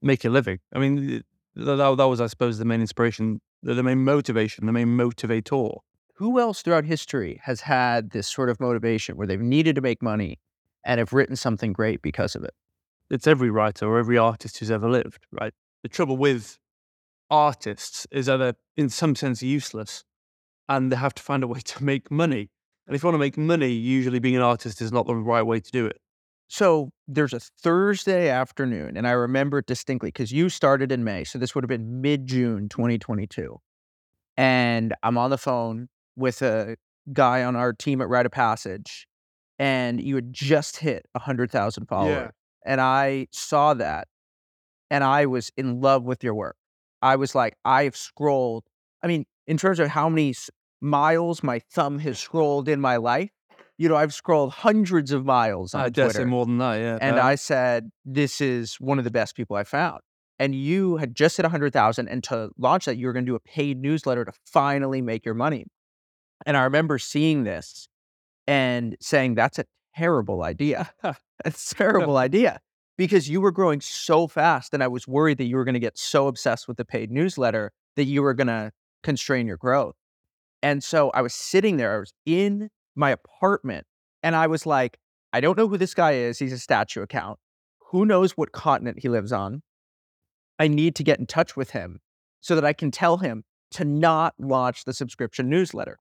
make 0.00 0.24
a 0.24 0.30
living. 0.30 0.60
I 0.72 0.78
mean, 0.78 1.22
that, 1.56 1.76
that 1.76 2.04
was, 2.08 2.22
I 2.22 2.26
suppose, 2.26 2.56
the 2.56 2.64
main 2.64 2.80
inspiration, 2.80 3.40
the, 3.62 3.74
the 3.74 3.82
main 3.82 4.02
motivation, 4.02 4.64
the 4.64 4.72
main 4.72 4.88
motivator. 4.88 5.78
Who 6.14 6.40
else 6.40 6.62
throughout 6.62 6.84
history 6.84 7.40
has 7.44 7.60
had 7.60 8.12
this 8.12 8.28
sort 8.28 8.48
of 8.48 8.60
motivation 8.60 9.16
where 9.18 9.26
they've 9.26 9.40
needed 9.40 9.74
to 9.74 9.82
make 9.82 10.02
money 10.02 10.38
and 10.84 10.98
have 10.98 11.12
written 11.12 11.36
something 11.36 11.74
great 11.74 12.00
because 12.00 12.34
of 12.34 12.44
it? 12.44 12.54
It's 13.10 13.26
every 13.26 13.50
writer 13.50 13.86
or 13.86 13.98
every 13.98 14.18
artist 14.18 14.58
who's 14.58 14.70
ever 14.70 14.88
lived, 14.88 15.26
right? 15.32 15.52
The 15.82 15.88
trouble 15.88 16.16
with 16.16 16.58
artists 17.30 18.06
is 18.10 18.26
that 18.26 18.38
they're 18.38 18.54
in 18.76 18.88
some 18.88 19.14
sense 19.14 19.42
useless 19.42 20.04
and 20.68 20.90
they 20.90 20.96
have 20.96 21.14
to 21.14 21.22
find 21.22 21.42
a 21.42 21.46
way 21.46 21.60
to 21.64 21.84
make 21.84 22.10
money. 22.10 22.50
And 22.86 22.96
if 22.96 23.02
you 23.02 23.06
want 23.06 23.14
to 23.14 23.20
make 23.20 23.36
money, 23.36 23.70
usually 23.70 24.18
being 24.18 24.36
an 24.36 24.42
artist 24.42 24.80
is 24.80 24.90
not 24.90 25.06
the 25.06 25.14
right 25.14 25.42
way 25.42 25.60
to 25.60 25.70
do 25.70 25.86
it. 25.86 25.98
So 26.48 26.90
there's 27.06 27.32
a 27.32 27.38
Thursday 27.38 28.28
afternoon, 28.28 28.96
and 28.96 29.06
I 29.06 29.12
remember 29.12 29.58
it 29.58 29.66
distinctly 29.66 30.08
because 30.08 30.32
you 30.32 30.48
started 30.48 30.90
in 30.90 31.04
May. 31.04 31.22
So 31.22 31.38
this 31.38 31.54
would 31.54 31.62
have 31.62 31.68
been 31.68 32.00
mid 32.00 32.26
June 32.26 32.68
2022. 32.68 33.56
And 34.36 34.92
I'm 35.04 35.16
on 35.16 35.30
the 35.30 35.38
phone 35.38 35.88
with 36.16 36.42
a 36.42 36.76
guy 37.12 37.44
on 37.44 37.54
our 37.54 37.72
team 37.72 38.00
at 38.00 38.08
Write 38.08 38.26
of 38.26 38.32
Passage, 38.32 39.06
and 39.60 40.00
you 40.00 40.16
had 40.16 40.32
just 40.32 40.78
hit 40.78 41.06
100,000 41.12 41.86
followers. 41.86 42.10
Yeah. 42.10 42.30
And 42.64 42.80
I 42.80 43.28
saw 43.32 43.74
that, 43.74 44.08
and 44.90 45.02
I 45.04 45.26
was 45.26 45.50
in 45.56 45.80
love 45.80 46.04
with 46.04 46.22
your 46.22 46.34
work. 46.34 46.56
I 47.02 47.16
was 47.16 47.34
like, 47.34 47.56
I've 47.64 47.96
scrolled. 47.96 48.64
I 49.02 49.06
mean, 49.06 49.24
in 49.46 49.56
terms 49.56 49.78
of 49.78 49.88
how 49.88 50.08
many 50.08 50.34
miles 50.80 51.42
my 51.42 51.60
thumb 51.72 51.98
has 52.00 52.18
scrolled 52.18 52.68
in 52.68 52.80
my 52.80 52.96
life, 52.96 53.30
you 53.78 53.88
know, 53.88 53.96
I've 53.96 54.12
scrolled 54.12 54.52
hundreds 54.52 55.10
of 55.10 55.24
miles 55.24 55.74
on 55.74 55.80
I 55.80 55.88
Twitter. 55.88 56.10
say 56.10 56.24
more 56.24 56.44
than 56.44 56.58
that, 56.58 56.76
yeah. 56.76 56.98
And 57.00 57.16
uh-huh. 57.16 57.28
I 57.28 57.34
said, 57.36 57.90
this 58.04 58.40
is 58.42 58.74
one 58.74 58.98
of 58.98 59.04
the 59.04 59.10
best 59.10 59.34
people 59.34 59.56
I 59.56 59.64
found. 59.64 60.00
And 60.38 60.54
you 60.54 60.96
had 60.96 61.14
just 61.14 61.36
hit 61.36 61.44
100,000. 61.44 62.08
And 62.08 62.22
to 62.24 62.50
launch 62.58 62.84
that, 62.84 62.98
you 62.98 63.06
were 63.06 63.14
going 63.14 63.24
to 63.24 63.30
do 63.30 63.36
a 63.36 63.40
paid 63.40 63.80
newsletter 63.80 64.24
to 64.24 64.32
finally 64.44 65.00
make 65.00 65.24
your 65.24 65.34
money. 65.34 65.66
And 66.44 66.56
I 66.56 66.64
remember 66.64 66.98
seeing 66.98 67.44
this 67.44 67.88
and 68.46 68.96
saying, 69.00 69.34
that's 69.34 69.58
a 69.58 69.64
terrible 69.96 70.42
idea. 70.42 70.90
that's 71.44 71.72
a 71.72 71.74
terrible 71.74 72.16
idea 72.16 72.60
because 72.96 73.28
you 73.28 73.40
were 73.40 73.52
growing 73.52 73.80
so 73.80 74.26
fast. 74.26 74.74
And 74.74 74.82
I 74.82 74.88
was 74.88 75.08
worried 75.08 75.38
that 75.38 75.46
you 75.46 75.56
were 75.56 75.64
going 75.64 75.74
to 75.74 75.80
get 75.80 75.98
so 75.98 76.26
obsessed 76.26 76.68
with 76.68 76.76
the 76.76 76.84
paid 76.84 77.10
newsletter 77.10 77.72
that 77.96 78.04
you 78.04 78.22
were 78.22 78.34
going 78.34 78.48
to 78.48 78.72
constrain 79.02 79.46
your 79.46 79.56
growth. 79.56 79.94
And 80.62 80.84
so 80.84 81.10
I 81.10 81.22
was 81.22 81.34
sitting 81.34 81.76
there, 81.76 81.94
I 81.94 81.98
was 81.98 82.12
in 82.26 82.68
my 82.94 83.10
apartment. 83.10 83.86
And 84.22 84.36
I 84.36 84.46
was 84.46 84.66
like, 84.66 84.98
I 85.32 85.40
don't 85.40 85.56
know 85.56 85.68
who 85.68 85.78
this 85.78 85.94
guy 85.94 86.12
is. 86.12 86.38
He's 86.38 86.52
a 86.52 86.58
statue 86.58 87.02
account. 87.02 87.38
Who 87.90 88.04
knows 88.04 88.32
what 88.32 88.52
continent 88.52 88.98
he 89.00 89.08
lives 89.08 89.32
on? 89.32 89.62
I 90.58 90.68
need 90.68 90.94
to 90.96 91.04
get 91.04 91.18
in 91.18 91.26
touch 91.26 91.56
with 91.56 91.70
him 91.70 92.00
so 92.40 92.54
that 92.54 92.64
I 92.64 92.72
can 92.72 92.90
tell 92.90 93.16
him 93.16 93.44
to 93.72 93.84
not 93.84 94.34
launch 94.38 94.84
the 94.84 94.92
subscription 94.92 95.48
newsletter. 95.48 95.98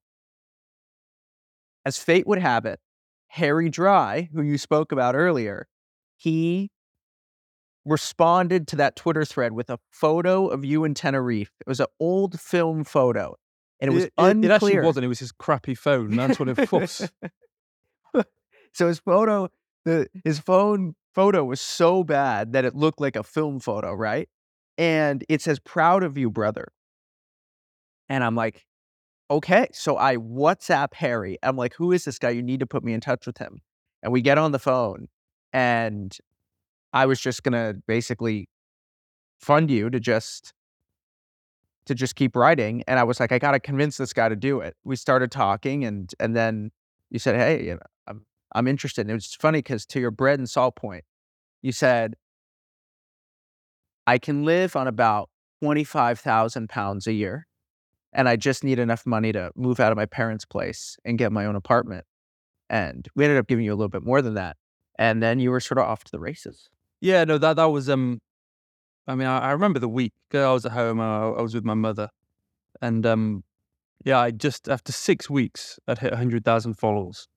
As 1.86 1.98
fate 1.98 2.28
would 2.28 2.40
have 2.40 2.66
it, 2.66 2.80
Harry 3.30 3.70
Dry, 3.70 4.30
who 4.34 4.42
you 4.42 4.58
spoke 4.58 4.92
about 4.92 5.16
earlier, 5.16 5.68
he 6.18 6.72
responded 7.86 8.68
to 8.68 8.76
that 8.76 8.96
Twitter 8.96 9.26
thread 9.26 9.54
with 9.54 9.70
a 9.70 9.80
photo 9.92 10.48
of 10.48 10.66
you 10.66 10.84
in 10.84 10.94
Tenerife. 10.94 11.52
It 11.60 11.68
was 11.68 11.80
an 11.80 11.88
old 12.00 12.40
film 12.40 12.84
photo 12.84 13.36
and 13.80 13.92
it 13.92 13.94
was 13.94 14.06
it, 14.06 14.14
unclear. 14.18 14.52
It 14.52 14.54
actually 14.54 14.80
wasn't. 14.80 15.06
It 15.06 15.08
was 15.08 15.20
his 15.20 15.32
crappy 15.32 15.76
phone. 15.76 16.16
That's 16.16 16.40
what 16.40 16.50
it 16.50 16.72
was. 16.72 17.10
so 18.74 18.88
his 18.88 19.00
photo, 19.00 19.50
the 19.86 20.08
his 20.24 20.40
phone 20.40 20.96
photo 21.16 21.44
was 21.44 21.62
so 21.62 22.04
bad 22.04 22.54
that 22.54 22.66
it 22.66 22.76
looked 22.76 23.00
like 23.00 23.16
a 23.16 23.24
film 23.24 23.60
photo, 23.60 23.94
right? 23.94 24.28
And 24.78 25.24
it 25.30 25.42
says 25.42 25.60
"Proud 25.60 26.04
of 26.04 26.18
you, 26.18 26.30
brother." 26.30 26.70
And 28.10 28.24
I'm 28.24 28.36
like, 28.36 28.66
okay. 29.30 29.68
So 29.74 29.98
I 29.98 30.18
WhatsApp 30.18 30.94
Harry. 30.96 31.38
I'm 31.44 31.56
like, 31.58 31.74
who 31.76 31.92
is 31.92 32.06
this 32.06 32.20
guy? 32.20 32.32
You 32.32 32.42
need 32.42 32.60
to 32.60 32.68
put 32.68 32.84
me 32.84 32.94
in 32.94 33.02
touch 33.02 33.26
with 33.26 33.38
him. 33.38 33.62
And 34.02 34.14
we 34.14 34.22
get 34.22 34.38
on 34.38 34.52
the 34.54 34.60
phone, 34.60 35.08
and 35.52 36.18
I 36.94 37.06
was 37.06 37.20
just 37.20 37.44
gonna 37.44 37.76
basically 37.88 38.48
fund 39.40 39.70
you 39.70 39.90
to 39.90 40.00
just 40.00 40.54
to 41.86 41.96
just 41.96 42.16
keep 42.16 42.36
writing. 42.36 42.84
And 42.88 43.00
I 43.00 43.04
was 43.04 43.20
like, 43.20 43.32
I 43.32 43.40
got 43.40 43.52
to 43.52 43.60
convince 43.60 43.98
this 43.98 44.14
guy 44.14 44.30
to 44.30 44.36
do 44.36 44.60
it. 44.62 44.76
We 44.84 44.96
started 44.96 45.32
talking, 45.32 45.84
and 45.84 46.14
and 46.20 46.36
then 46.36 46.72
you 47.10 47.20
said, 47.20 47.36
Hey, 47.36 47.66
you 47.66 47.74
know, 47.74 47.80
I'm 48.08 48.26
I'm 48.54 48.68
interested. 48.68 49.02
And 49.02 49.12
it 49.12 49.16
was 49.16 49.36
funny 49.36 49.60
because 49.60 49.86
to 49.88 50.00
your 50.00 50.12
bread 50.12 50.40
and 50.40 50.50
salt 50.50 50.76
point, 50.76 51.04
you 51.62 51.72
said, 51.72 52.16
I 54.08 54.18
can 54.18 54.44
live 54.44 54.76
on 54.76 54.88
about 54.88 55.30
25,000 55.62 56.70
pounds 56.70 57.06
a 57.06 57.14
year. 57.14 57.48
And 58.14 58.28
I 58.28 58.36
just 58.36 58.64
need 58.64 58.80
enough 58.80 59.06
money 59.06 59.32
to 59.34 59.52
move 59.56 59.80
out 59.80 59.92
of 59.92 59.96
my 59.98 60.06
parents' 60.06 60.46
place 60.46 60.98
and 61.06 61.18
get 61.18 61.32
my 61.32 61.46
own 61.46 61.56
apartment. 61.56 62.06
And 62.70 63.08
we 63.16 63.26
ended 63.26 63.40
up 63.40 63.48
giving 63.48 63.66
you 63.66 63.74
a 63.74 63.76
little 63.76 63.90
bit 63.90 64.04
more 64.04 64.22
than 64.22 64.36
that. 64.36 64.58
And 64.98 65.22
then 65.24 65.40
you 65.40 65.52
were 65.52 65.60
sort 65.60 65.78
of 65.80 65.86
off 65.86 66.04
to 66.06 66.12
the 66.12 66.20
races. 66.20 66.70
Yeah, 67.02 67.24
no, 67.24 67.38
that 67.38 67.56
that 67.56 67.66
was 67.66 67.90
um. 67.90 68.22
I 69.08 69.16
mean, 69.16 69.28
I, 69.28 69.40
I 69.40 69.52
remember 69.52 69.80
the 69.80 69.90
week. 69.90 70.14
'cause 70.30 70.42
I 70.42 70.54
was 70.54 70.66
at 70.66 70.72
home. 70.74 71.00
I, 71.00 71.30
I 71.30 71.42
was 71.42 71.54
with 71.56 71.66
my 71.66 71.74
mother, 71.74 72.10
and 72.82 73.06
um, 73.06 73.44
yeah, 74.06 74.20
I 74.20 74.32
just 74.32 74.70
after 74.70 74.92
six 74.92 75.30
weeks, 75.30 75.80
I'd 75.88 76.00
hit 76.00 76.14
hundred 76.14 76.46
thousand 76.46 76.76
followers. 76.76 77.28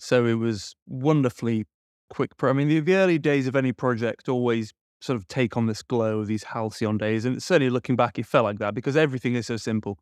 So 0.00 0.26
it 0.26 0.34
was 0.34 0.74
wonderfully 0.86 1.66
quick. 2.10 2.36
Pro- 2.36 2.50
I 2.50 2.52
mean, 2.54 2.68
the, 2.68 2.80
the 2.80 2.94
early 2.96 3.18
days 3.18 3.46
of 3.46 3.56
any 3.56 3.72
project 3.72 4.28
always 4.28 4.72
sort 5.00 5.16
of 5.16 5.28
take 5.28 5.56
on 5.56 5.66
this 5.66 5.82
glow 5.82 6.20
of 6.20 6.26
these 6.26 6.44
halcyon 6.44 6.98
days, 6.98 7.24
and 7.24 7.42
certainly 7.42 7.70
looking 7.70 7.96
back, 7.96 8.18
it 8.18 8.26
felt 8.26 8.44
like 8.44 8.58
that 8.58 8.74
because 8.74 8.96
everything 8.96 9.34
is 9.34 9.46
so 9.46 9.56
simple. 9.56 9.98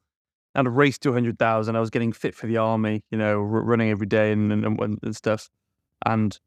And 0.54 0.66
a 0.66 0.70
race 0.70 0.98
to 1.00 1.12
hundred 1.12 1.38
thousand, 1.38 1.76
I 1.76 1.80
was 1.80 1.90
getting 1.90 2.12
fit 2.12 2.34
for 2.34 2.46
the 2.46 2.56
army, 2.56 3.04
you 3.10 3.18
know, 3.18 3.34
r- 3.38 3.44
running 3.62 3.90
every 3.90 4.06
day 4.06 4.32
and 4.32 4.50
and, 4.52 4.64
and 4.64 4.98
and 5.02 5.16
stuff, 5.16 5.48
and 6.06 6.38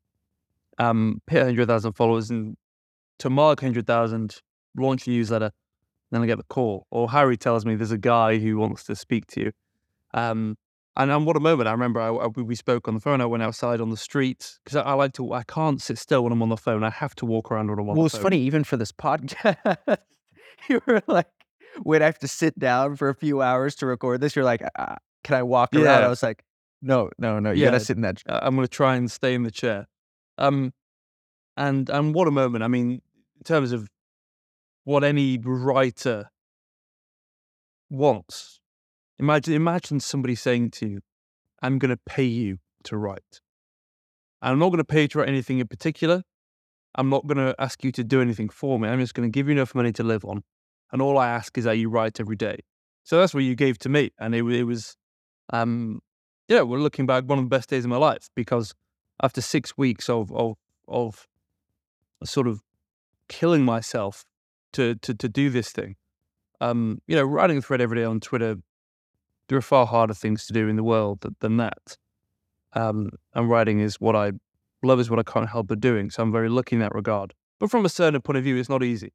um, 0.80 1.22
hit 1.30 1.43
hundred 1.43 1.68
thousand 1.68 1.93
followers 1.93 2.30
and 2.30 2.58
to 3.20 3.30
mark 3.30 3.62
100,000, 3.62 4.41
launch 4.76 5.06
a 5.06 5.12
newsletter, 5.12 5.52
then 6.10 6.24
I 6.24 6.26
get 6.26 6.38
the 6.38 6.43
call. 6.45 6.88
Or 6.89 7.12
Harry 7.12 7.38
tells 7.38 7.66
me 7.68 7.76
there's 7.76 7.91
a 7.91 7.97
guy 7.97 8.39
who 8.39 8.58
wants 8.58 8.84
to 8.86 8.95
speak 8.95 9.28
to 9.28 9.41
you. 9.41 9.52
Um, 10.16 10.58
and, 10.97 11.12
and 11.12 11.26
what 11.28 11.38
a 11.38 11.39
moment. 11.39 11.70
I 11.70 11.72
remember 11.72 12.02
I, 12.02 12.08
I- 12.10 12.28
we 12.28 12.56
spoke 12.56 12.88
on 12.88 12.95
the 12.95 12.99
phone. 12.99 13.22
I 13.22 13.28
went 13.28 13.43
outside 13.43 13.80
on 13.80 13.91
the 13.91 13.97
street 13.97 14.58
because 14.64 14.76
I, 14.76 14.82
I 14.82 14.93
like 14.93 15.14
to, 15.14 15.34
I 15.34 15.43
can't 15.43 15.80
sit 15.80 15.99
still 15.99 16.24
when 16.24 16.34
I'm 16.34 16.41
on 16.41 16.49
the 16.49 16.58
phone. 16.58 16.84
I 16.84 16.89
have 16.89 17.14
to 17.18 17.26
walk 17.28 17.52
around 17.52 17.70
when 17.70 17.78
I'm 17.78 17.88
on 17.89 17.95
Well, 17.95 18.04
the 18.04 18.06
it's 18.08 18.16
phone. 18.16 18.24
funny, 18.24 18.39
even 18.41 18.64
for 18.64 18.76
this 18.76 18.91
podcast, 18.91 19.78
you 20.68 20.82
were 20.88 21.04
like, 21.06 21.28
wait, 21.84 22.02
I 22.02 22.06
have 22.06 22.20
to 22.20 22.28
sit 22.28 22.58
down 22.58 22.96
for 22.96 23.10
a 23.10 23.16
few 23.16 23.42
hours 23.42 23.76
to 23.78 23.86
record 23.86 24.22
this. 24.22 24.36
You're 24.36 24.46
like, 24.46 24.62
uh, 24.78 24.96
can 25.24 25.36
I 25.36 25.44
walk 25.44 25.76
around? 25.76 26.04
I 26.04 26.08
was 26.08 26.24
like, 26.24 26.44
no, 26.82 27.10
no, 27.18 27.40
no. 27.40 27.52
You 27.52 27.62
Yeah. 27.64 27.68
gotta 27.72 27.80
sit 27.86 27.98
in 27.98 28.02
that. 28.02 28.22
I- 28.28 28.40
I'm 28.44 28.56
going 28.56 28.68
to 28.68 28.72
try 28.72 28.96
and 28.96 29.10
stay 29.12 29.34
in 29.34 29.44
the 29.44 29.52
chair. 29.52 29.88
Um, 30.38 30.74
and 31.58 31.90
and 31.90 32.14
what 32.16 32.28
a 32.28 32.32
moment! 32.32 32.64
I 32.64 32.68
mean, 32.68 32.92
in 32.92 33.44
terms 33.44 33.72
of 33.72 33.88
what 34.84 35.04
any 35.04 35.38
writer 35.38 36.32
wants, 37.90 38.60
imagine 39.20 39.54
imagine 39.54 40.00
somebody 40.00 40.36
saying 40.36 40.72
to 40.72 40.88
you, 40.88 41.00
"I'm 41.62 41.78
going 41.78 41.90
to 41.90 42.00
pay 42.06 42.24
you 42.24 42.60
to 42.86 42.98
write. 42.98 43.42
I'm 44.42 44.58
not 44.58 44.70
going 44.70 44.80
to 44.80 44.84
pay 44.84 45.04
you 45.04 45.08
to 45.10 45.20
write 45.20 45.30
anything 45.30 45.60
in 45.60 45.68
particular. 45.68 46.24
I'm 46.96 47.10
not 47.10 47.28
going 47.28 47.38
to 47.38 47.56
ask 47.60 47.84
you 47.84 47.92
to 47.94 48.04
do 48.04 48.22
anything 48.22 48.50
for 48.50 48.80
me. 48.80 48.90
I'm 48.90 49.00
just 49.00 49.14
going 49.14 49.30
to 49.30 49.32
give 49.32 49.48
you 49.48 49.54
enough 49.54 49.76
money 49.76 49.92
to 49.94 50.04
live 50.04 50.26
on, 50.26 50.44
and 50.92 51.02
all 51.02 51.18
I 51.18 51.30
ask 51.30 51.58
is 51.58 51.66
that 51.66 51.78
you 51.78 51.89
write 51.89 52.20
every 52.20 52.36
day." 52.36 52.60
So 53.04 53.20
that's 53.20 53.34
what 53.34 53.44
you 53.44 53.56
gave 53.56 53.80
to 53.80 53.89
me, 53.89 54.12
and 54.20 54.36
it, 54.36 54.44
it 54.46 54.64
was, 54.64 54.96
um, 55.52 56.02
yeah, 56.48 56.62
we're 56.62 56.80
looking 56.80 57.06
back 57.06 57.24
one 57.26 57.39
of 57.39 57.46
the 57.46 57.50
best 57.50 57.70
days 57.70 57.84
of 57.84 57.89
my 57.89 57.98
life 57.98 58.30
because 58.36 58.74
after 59.22 59.42
six 59.42 59.78
weeks 59.78 60.10
of 60.10 60.32
of 60.32 60.58
of 60.88 61.28
sort 62.24 62.48
of 62.48 62.62
killing 63.28 63.64
myself 63.64 64.26
to 64.74 64.96
to 64.96 65.14
to 65.14 65.28
do 65.30 65.50
this 65.50 65.72
thing, 65.72 65.96
um, 66.60 67.02
you 67.08 67.16
know, 67.16 67.24
writing 67.24 67.58
a 67.58 67.62
thread 67.62 67.82
every 67.82 67.98
day 67.98 68.04
on 68.04 68.20
Twitter, 68.20 68.58
there 69.48 69.58
are 69.58 69.62
far 69.62 69.86
harder 69.86 70.14
things 70.14 70.46
to 70.46 70.54
do 70.54 70.68
in 70.68 70.76
the 70.76 70.84
world 70.84 71.22
th- 71.22 71.34
than 71.39 71.58
that. 71.58 71.98
Um, 72.74 73.10
and 73.34 73.50
writing 73.50 73.80
is 73.82 74.00
what 74.00 74.16
I 74.16 74.32
love, 74.82 75.00
is 75.00 75.10
what 75.10 75.20
I 75.20 75.24
can't 75.24 75.50
help 75.50 75.68
but 75.68 75.82
doing. 75.82 76.10
So 76.10 76.24
I'm 76.24 76.32
very 76.32 76.48
lucky 76.48 76.76
in 76.76 76.80
that 76.82 76.96
regard. 76.96 77.34
But 77.60 77.70
from 77.70 77.84
a 77.84 77.89
certain 77.89 78.22
point 78.22 78.38
of 78.38 78.44
view, 78.44 78.56
it's 78.58 78.70
not 78.70 78.84
easy 78.84 79.12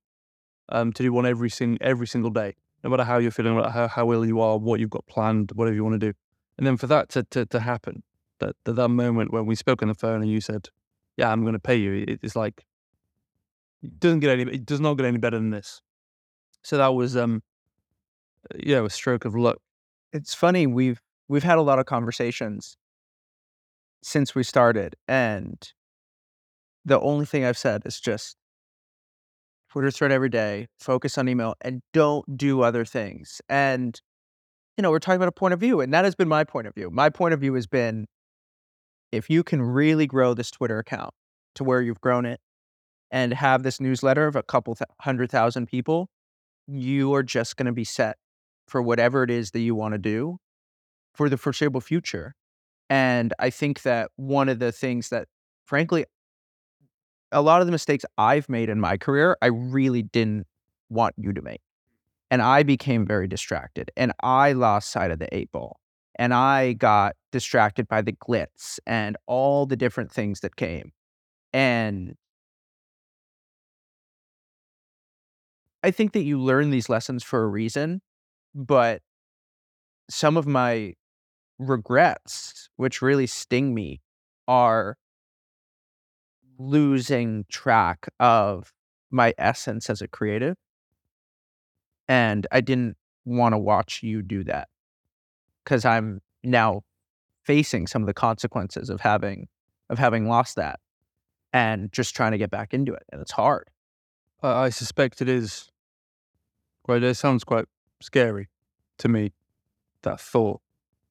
um, 0.68 0.92
to 0.92 1.02
do 1.02 1.12
one 1.12 1.26
every 1.26 1.50
sing 1.50 1.78
every 1.80 2.06
single 2.06 2.30
day, 2.30 2.54
no 2.82 2.90
matter 2.90 3.04
how 3.04 3.18
you're 3.18 3.30
feeling, 3.30 3.62
how, 3.70 3.88
how 3.88 4.12
ill 4.12 4.24
you 4.24 4.40
are, 4.40 4.58
what 4.58 4.80
you've 4.80 4.90
got 4.90 5.06
planned, 5.06 5.52
whatever 5.54 5.74
you 5.74 5.84
want 5.84 6.00
to 6.00 6.06
do. 6.12 6.12
And 6.58 6.66
then 6.66 6.76
for 6.76 6.86
that 6.86 7.08
to 7.10 7.22
to, 7.24 7.46
to 7.46 7.60
happen, 7.60 8.02
that, 8.40 8.56
that 8.64 8.74
that 8.74 8.88
moment 8.88 9.32
when 9.32 9.46
we 9.46 9.54
spoke 9.54 9.82
on 9.82 9.88
the 9.88 9.94
phone 9.94 10.22
and 10.22 10.30
you 10.30 10.40
said, 10.40 10.68
"Yeah, 11.16 11.30
I'm 11.30 11.42
going 11.42 11.52
to 11.52 11.58
pay 11.58 11.76
you," 11.76 12.04
it, 12.08 12.20
it's 12.22 12.36
like 12.36 12.64
it 13.82 14.00
doesn't 14.00 14.20
get 14.20 14.38
any, 14.38 14.52
it 14.52 14.66
does 14.66 14.80
not 14.80 14.94
get 14.94 15.06
any 15.06 15.18
better 15.18 15.36
than 15.36 15.50
this. 15.50 15.80
So 16.62 16.76
that 16.78 16.94
was, 16.94 17.16
um, 17.16 17.42
yeah, 18.56 18.84
a 18.84 18.90
stroke 18.90 19.24
of 19.24 19.34
luck. 19.34 19.58
It's 20.12 20.34
funny. 20.34 20.66
We've 20.66 21.00
we've 21.28 21.44
had 21.44 21.58
a 21.58 21.62
lot 21.62 21.78
of 21.78 21.86
conversations 21.86 22.76
since 24.02 24.34
we 24.34 24.42
started, 24.42 24.96
and 25.06 25.72
the 26.84 26.98
only 27.00 27.26
thing 27.26 27.44
I've 27.44 27.58
said 27.58 27.82
is 27.84 28.00
just 28.00 28.36
Twitter 29.76 29.90
thread 29.90 30.10
every 30.10 30.30
day, 30.30 30.68
focus 30.80 31.18
on 31.18 31.28
email, 31.28 31.54
and 31.60 31.82
don't 31.92 32.38
do 32.38 32.62
other 32.62 32.82
things. 32.86 33.42
And 33.50 34.00
you 34.78 34.82
know, 34.82 34.90
we're 34.90 34.98
talking 34.98 35.16
about 35.16 35.28
a 35.28 35.32
point 35.32 35.52
of 35.52 35.60
view, 35.60 35.82
and 35.82 35.92
that 35.92 36.06
has 36.06 36.14
been 36.14 36.28
my 36.28 36.44
point 36.44 36.66
of 36.66 36.74
view. 36.74 36.88
My 36.90 37.10
point 37.10 37.34
of 37.34 37.40
view 37.40 37.52
has 37.52 37.66
been 37.66 38.06
if 39.12 39.28
you 39.28 39.42
can 39.42 39.60
really 39.60 40.06
grow 40.06 40.32
this 40.32 40.50
Twitter 40.50 40.78
account 40.78 41.12
to 41.56 41.64
where 41.64 41.82
you've 41.82 42.00
grown 42.00 42.24
it 42.24 42.40
and 43.10 43.34
have 43.34 43.64
this 43.64 43.78
newsletter 43.78 44.26
of 44.26 44.34
a 44.34 44.42
couple 44.42 44.74
th- 44.74 44.88
hundred 45.02 45.30
thousand 45.30 45.66
people, 45.66 46.08
you 46.66 47.12
are 47.12 47.22
just 47.22 47.58
going 47.58 47.66
to 47.66 47.72
be 47.72 47.84
set 47.84 48.16
for 48.66 48.80
whatever 48.80 49.24
it 49.24 49.30
is 49.30 49.50
that 49.50 49.60
you 49.60 49.74
want 49.74 49.92
to 49.92 49.98
do 49.98 50.38
for 51.14 51.28
the 51.28 51.36
foreseeable 51.36 51.82
future. 51.82 52.34
And 52.88 53.34
I 53.38 53.50
think 53.50 53.82
that 53.82 54.10
one 54.16 54.48
of 54.48 54.58
the 54.58 54.72
things 54.72 55.10
that, 55.10 55.28
frankly, 55.66 56.06
a 57.32 57.42
lot 57.42 57.60
of 57.60 57.66
the 57.66 57.72
mistakes 57.72 58.04
I've 58.18 58.48
made 58.48 58.68
in 58.68 58.80
my 58.80 58.96
career, 58.96 59.36
I 59.42 59.46
really 59.46 60.02
didn't 60.02 60.46
want 60.88 61.14
you 61.16 61.32
to 61.32 61.42
make. 61.42 61.60
And 62.30 62.42
I 62.42 62.62
became 62.62 63.06
very 63.06 63.28
distracted 63.28 63.90
and 63.96 64.12
I 64.22 64.52
lost 64.52 64.90
sight 64.90 65.10
of 65.10 65.18
the 65.18 65.32
eight 65.34 65.50
ball. 65.52 65.80
And 66.18 66.32
I 66.32 66.72
got 66.72 67.14
distracted 67.30 67.88
by 67.88 68.02
the 68.02 68.12
glitz 68.12 68.78
and 68.86 69.16
all 69.26 69.66
the 69.66 69.76
different 69.76 70.10
things 70.10 70.40
that 70.40 70.56
came. 70.56 70.92
And 71.52 72.14
I 75.82 75.90
think 75.90 76.12
that 76.14 76.22
you 76.22 76.40
learn 76.40 76.70
these 76.70 76.88
lessons 76.88 77.22
for 77.22 77.44
a 77.44 77.46
reason, 77.46 78.00
but 78.54 79.02
some 80.08 80.36
of 80.36 80.46
my 80.46 80.94
regrets, 81.58 82.68
which 82.76 83.02
really 83.02 83.26
sting 83.26 83.74
me, 83.74 84.00
are 84.48 84.96
losing 86.58 87.44
track 87.48 88.08
of 88.20 88.72
my 89.10 89.34
essence 89.38 89.88
as 89.90 90.02
a 90.02 90.08
creative. 90.08 90.56
And 92.08 92.46
I 92.52 92.60
didn't 92.60 92.96
want 93.24 93.54
to 93.54 93.58
watch 93.58 94.02
you 94.02 94.22
do 94.22 94.44
that 94.44 94.68
because 95.64 95.84
I'm 95.84 96.20
now 96.44 96.82
facing 97.42 97.86
some 97.86 98.02
of 98.02 98.06
the 98.06 98.14
consequences 98.14 98.90
of 98.90 99.00
having 99.00 99.48
of 99.88 99.98
having 99.98 100.28
lost 100.28 100.56
that 100.56 100.80
and 101.52 101.92
just 101.92 102.14
trying 102.14 102.32
to 102.32 102.38
get 102.38 102.50
back 102.50 102.74
into 102.74 102.92
it. 102.92 103.04
And 103.12 103.20
it's 103.20 103.32
hard. 103.32 103.70
I, 104.42 104.64
I 104.64 104.68
suspect 104.70 105.22
it 105.22 105.28
is. 105.28 105.70
Quite, 106.82 107.02
it 107.02 107.16
sounds 107.16 107.42
quite 107.42 107.64
scary 108.00 108.48
to 108.98 109.08
me. 109.08 109.32
That 110.02 110.20
thought, 110.20 110.60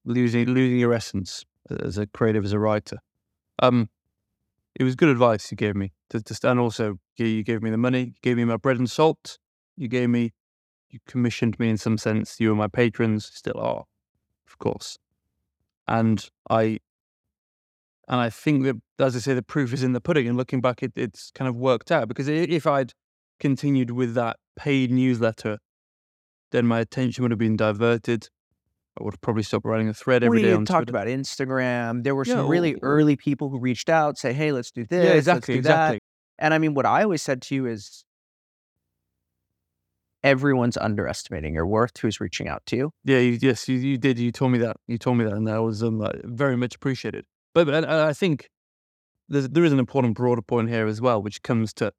losing 0.04 0.46
losing 0.46 0.78
your 0.78 0.94
essence 0.94 1.44
as 1.68 1.98
a 1.98 2.06
creative, 2.06 2.44
as 2.44 2.52
a 2.52 2.58
writer. 2.58 2.98
Um, 3.58 3.90
it 4.78 4.84
was 4.84 4.94
good 4.94 5.08
advice 5.08 5.50
you 5.50 5.56
gave 5.56 5.74
me. 5.74 5.92
To, 6.10 6.20
to, 6.20 6.50
and 6.50 6.60
also, 6.60 6.98
you, 7.16 7.42
gave 7.42 7.62
me 7.62 7.70
the 7.70 7.78
money. 7.78 8.00
You 8.00 8.20
gave 8.22 8.36
me 8.36 8.44
my 8.44 8.58
bread 8.58 8.78
and 8.78 8.90
salt. 8.90 9.38
You 9.76 9.88
gave 9.88 10.10
me, 10.10 10.34
you 10.90 10.98
commissioned 11.06 11.58
me 11.58 11.70
in 11.70 11.78
some 11.78 11.96
sense. 11.96 12.38
You 12.38 12.50
were 12.50 12.54
my 12.54 12.68
patrons, 12.68 13.24
still 13.32 13.58
are, 13.58 13.84
of 14.46 14.58
course. 14.58 14.98
And 15.88 16.28
I, 16.50 16.80
and 18.06 18.20
I 18.20 18.28
think 18.28 18.64
that, 18.64 18.76
as 18.98 19.16
I 19.16 19.20
say, 19.20 19.32
the 19.32 19.42
proof 19.42 19.72
is 19.72 19.82
in 19.82 19.94
the 19.94 20.00
pudding. 20.00 20.28
And 20.28 20.36
looking 20.36 20.60
back, 20.60 20.82
it, 20.82 20.92
it's 20.94 21.30
kind 21.30 21.48
of 21.48 21.56
worked 21.56 21.90
out 21.90 22.06
because 22.06 22.28
if 22.28 22.66
I'd 22.66 22.92
continued 23.40 23.90
with 23.90 24.14
that 24.14 24.36
paid 24.56 24.90
newsletter, 24.90 25.58
then 26.52 26.66
my 26.66 26.80
attention 26.80 27.22
would 27.22 27.30
have 27.30 27.38
been 27.38 27.56
diverted. 27.56 28.28
I 28.98 29.04
would 29.04 29.14
have 29.14 29.20
probably 29.20 29.42
stop 29.42 29.64
writing 29.64 29.88
a 29.88 29.94
thread 29.94 30.22
every 30.24 30.38
we 30.38 30.42
day 30.42 30.52
on 30.54 30.64
talked 30.64 30.88
Twitter. 30.88 30.98
about 31.02 31.06
Instagram. 31.08 32.02
There 32.02 32.14
were 32.14 32.24
Yeah, 32.26 32.34
some 32.36 32.48
really 32.48 32.74
or- 32.76 32.78
early 32.82 33.16
people 33.16 33.50
who 33.50 33.58
reached 33.58 33.88
out, 33.90 34.16
say, 34.18 34.32
"Hey, 34.32 34.52
let's 34.52 34.70
do 34.70 34.84
this. 34.84 34.96
yeah, 35.04 35.10
let's 35.10 35.18
exactly, 35.18 35.54
do 35.54 35.58
exactly. 35.58 35.96
that." 35.96 36.44
And 36.44 36.54
I 36.54 36.58
mean, 36.58 36.74
what 36.74 36.86
I 36.86 37.02
always 37.02 37.22
said 37.22 37.42
to 37.42 37.54
you 37.54 37.66
is, 37.66 38.04
everyone's 40.22 40.76
underestimating 40.76 41.54
your 41.54 41.66
worth. 41.66 41.96
Who's 41.98 42.20
reaching 42.20 42.48
out 42.48 42.64
to 42.66 42.76
you? 42.76 42.92
Yeah, 43.04 43.18
you, 43.18 43.38
yes, 43.40 43.68
you, 43.68 43.76
you 43.76 43.98
did. 43.98 44.18
You 44.18 44.32
told 44.32 44.52
me 44.52 44.58
that. 44.58 44.76
You 44.86 44.98
told 44.98 45.18
me 45.18 45.24
that, 45.24 45.34
and 45.34 45.46
that 45.46 45.62
was 45.62 45.82
um, 45.82 46.00
uh, 46.00 46.10
very 46.24 46.56
much 46.56 46.74
appreciated. 46.74 47.24
But, 47.54 47.66
but 47.66 47.74
and 47.74 47.86
I 47.86 48.12
think 48.12 48.48
there's, 49.28 49.48
there 49.48 49.64
is 49.64 49.72
an 49.72 49.78
important 49.78 50.14
broader 50.14 50.42
point 50.42 50.68
here 50.68 50.86
as 50.86 51.00
well, 51.00 51.22
which 51.22 51.42
comes 51.42 51.72
to 51.74 51.92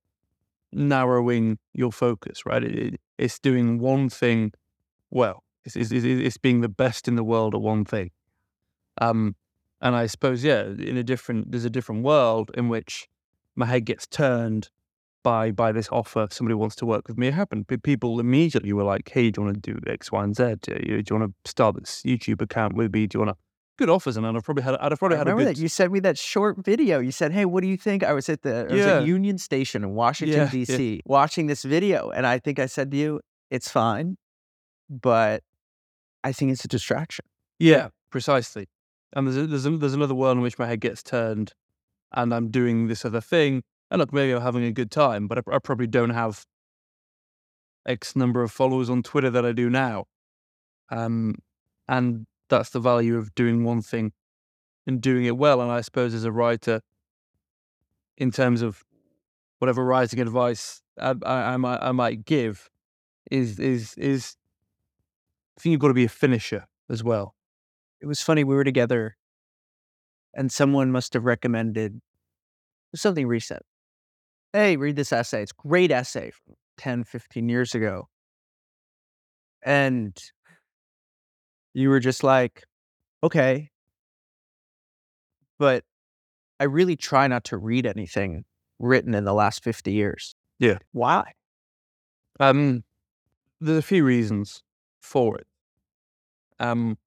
narrowing 0.71 1.57
your 1.73 1.91
focus. 1.91 2.45
Right, 2.45 2.63
it, 2.63 2.75
it- 2.95 3.01
it's 3.17 3.39
doing 3.39 3.79
one 3.79 4.09
thing 4.09 4.51
well. 5.09 5.43
It's, 5.75 5.91
it's, 5.91 6.05
it's, 6.05 6.37
being 6.37 6.61
the 6.61 6.69
best 6.69 7.07
in 7.07 7.15
the 7.15 7.23
world 7.23 7.53
at 7.55 7.61
one 7.61 7.83
thing. 7.85 8.11
Um, 9.01 9.35
And 9.81 9.95
I 9.95 10.07
suppose, 10.07 10.43
yeah, 10.43 10.63
in 10.63 10.97
a 10.97 11.03
different, 11.03 11.51
there's 11.51 11.65
a 11.65 11.69
different 11.69 12.03
world 12.03 12.49
in 12.55 12.67
which 12.69 13.07
my 13.55 13.65
head 13.67 13.85
gets 13.85 14.07
turned 14.07 14.69
by 15.23 15.51
by 15.51 15.71
this 15.71 15.89
offer. 15.91 16.27
Somebody 16.31 16.55
wants 16.55 16.75
to 16.77 16.85
work 16.85 17.07
with 17.07 17.17
me. 17.17 17.27
It 17.27 17.33
happened. 17.33 17.67
People 17.83 18.19
immediately 18.19 18.71
were 18.73 18.83
like, 18.83 19.09
"Hey, 19.09 19.29
do 19.29 19.41
you 19.41 19.45
want 19.45 19.63
to 19.63 19.73
do 19.73 19.79
X, 19.91 20.11
Y, 20.11 20.23
and 20.23 20.35
Z? 20.35 20.43
Do 20.61 20.71
you, 20.73 21.03
do 21.03 21.13
you 21.13 21.19
want 21.19 21.33
to 21.43 21.49
start 21.51 21.75
this 21.79 22.01
YouTube 22.03 22.41
account 22.41 22.73
with 22.75 22.93
me? 22.93 23.07
Do 23.07 23.15
you 23.17 23.25
want 23.25 23.31
to?" 23.35 23.37
Good 23.77 23.89
offers, 23.89 24.15
and 24.17 24.25
I'd 24.25 24.33
have 24.33 24.43
probably 24.43 24.63
had, 24.63 24.75
I'd 24.77 24.91
have 24.91 24.97
probably 24.99 25.17
I 25.17 25.19
had 25.19 25.27
a 25.27 25.31
remember 25.31 25.49
good. 25.51 25.57
that 25.57 25.61
you 25.61 25.67
sent 25.69 25.91
me 25.91 25.99
that 26.01 26.17
short 26.17 26.55
video. 26.65 26.99
You 26.99 27.11
said, 27.11 27.31
"Hey, 27.33 27.45
what 27.45 27.61
do 27.61 27.67
you 27.67 27.77
think?" 27.77 28.03
I 28.03 28.13
was 28.13 28.29
at 28.29 28.41
the 28.41 28.67
was 28.69 28.79
Yeah. 28.79 28.99
at 29.01 29.05
Union 29.05 29.37
Station 29.37 29.83
in 29.83 29.91
Washington 29.93 30.37
Yeah, 30.37 30.43
yeah. 30.45 30.65
D.C. 30.65 31.01
watching 31.05 31.45
this 31.47 31.63
video, 31.63 32.09
and 32.09 32.25
I 32.25 32.39
think 32.39 32.57
I 32.57 32.65
said 32.67 32.89
to 32.91 32.97
you, 32.97 33.19
"It's 33.51 33.69
fine, 33.69 34.17
but 34.89 35.43
I 36.27 36.31
think 36.31 36.51
it's 36.51 36.65
a 36.65 36.67
distraction." 36.67 37.25
Yeah, 37.59 37.89
precisely. 38.11 38.67
And 39.13 39.27
there's 39.27 39.37
a, 39.37 39.47
there's 39.47 39.65
a, 39.65 39.71
there's 39.71 39.93
another 39.93 40.15
world 40.15 40.37
in 40.37 40.43
which 40.43 40.59
my 40.59 40.67
head 40.67 40.81
gets 40.81 41.01
turned, 41.01 41.53
and 42.11 42.33
I'm 42.33 42.49
doing 42.49 42.87
this 42.87 43.05
other 43.05 43.21
thing. 43.21 43.63
And 43.89 43.99
look, 43.99 44.11
maybe 44.13 44.33
I'm 44.33 44.41
having 44.41 44.65
a 44.65 44.71
good 44.71 44.91
time, 44.91 45.27
but 45.27 45.37
I, 45.39 45.55
I 45.55 45.59
probably 45.59 45.87
don't 45.87 46.09
have 46.09 46.45
X 47.85 48.15
number 48.15 48.43
of 48.43 48.51
followers 48.51 48.89
on 48.89 49.01
Twitter 49.01 49.29
that 49.29 49.45
I 49.45 49.53
do 49.53 49.69
now. 49.69 50.05
Um, 50.89 51.35
and 51.87 52.27
that's 52.49 52.69
the 52.69 52.79
value 52.79 53.17
of 53.17 53.33
doing 53.33 53.63
one 53.63 53.81
thing 53.81 54.11
and 54.85 55.01
doing 55.01 55.25
it 55.25 55.37
well. 55.37 55.61
And 55.61 55.71
I 55.71 55.81
suppose 55.81 56.13
as 56.13 56.25
a 56.25 56.31
writer, 56.31 56.81
in 58.17 58.31
terms 58.31 58.61
of 58.61 58.83
whatever 59.59 59.83
writing 59.83 60.19
advice 60.19 60.81
I, 60.99 61.15
I, 61.25 61.53
I 61.53 61.57
might 61.57 61.81
I 61.81 61.91
might 61.91 62.25
give, 62.25 62.69
is 63.31 63.59
is 63.59 63.95
is 63.97 64.35
I 65.57 65.61
think 65.61 65.71
you've 65.71 65.81
got 65.81 65.87
to 65.87 65.93
be 65.95 66.05
a 66.05 66.09
finisher 66.09 66.65
as 66.89 67.03
well. 67.03 67.33
It 67.99 68.05
was 68.05 68.21
funny. 68.21 68.43
We 68.43 68.55
were 68.55 68.63
together, 68.63 69.17
and 70.35 70.51
someone 70.51 70.91
must 70.91 71.13
have 71.13 71.25
recommended 71.25 71.99
something 72.95 73.25
recent. 73.25 73.63
Hey, 74.53 74.77
read 74.77 74.95
this 74.95 75.11
essay. 75.11 75.41
It's 75.41 75.51
a 75.51 75.67
great 75.67 75.91
essay 75.91 76.31
from 76.31 76.55
10, 76.77 77.03
15 77.05 77.49
years 77.49 77.73
ago. 77.73 78.07
And 79.63 80.15
you 81.73 81.89
were 81.89 81.99
just 81.99 82.23
like, 82.23 82.63
okay. 83.23 83.71
But 85.57 85.83
I 86.59 86.65
really 86.65 86.95
try 86.95 87.27
not 87.27 87.43
to 87.45 87.57
read 87.57 87.87
anything 87.87 88.45
written 88.77 89.15
in 89.15 89.25
the 89.25 89.33
last 89.33 89.63
50 89.63 89.91
years. 89.91 90.35
Yeah. 90.59 90.77
Why? 90.91 91.33
Um, 92.39 92.83
there's 93.59 93.79
a 93.79 93.81
few 93.81 94.03
reasons 94.03 94.61
for 95.01 95.37
it. 95.37 95.47
Um, 96.59 96.97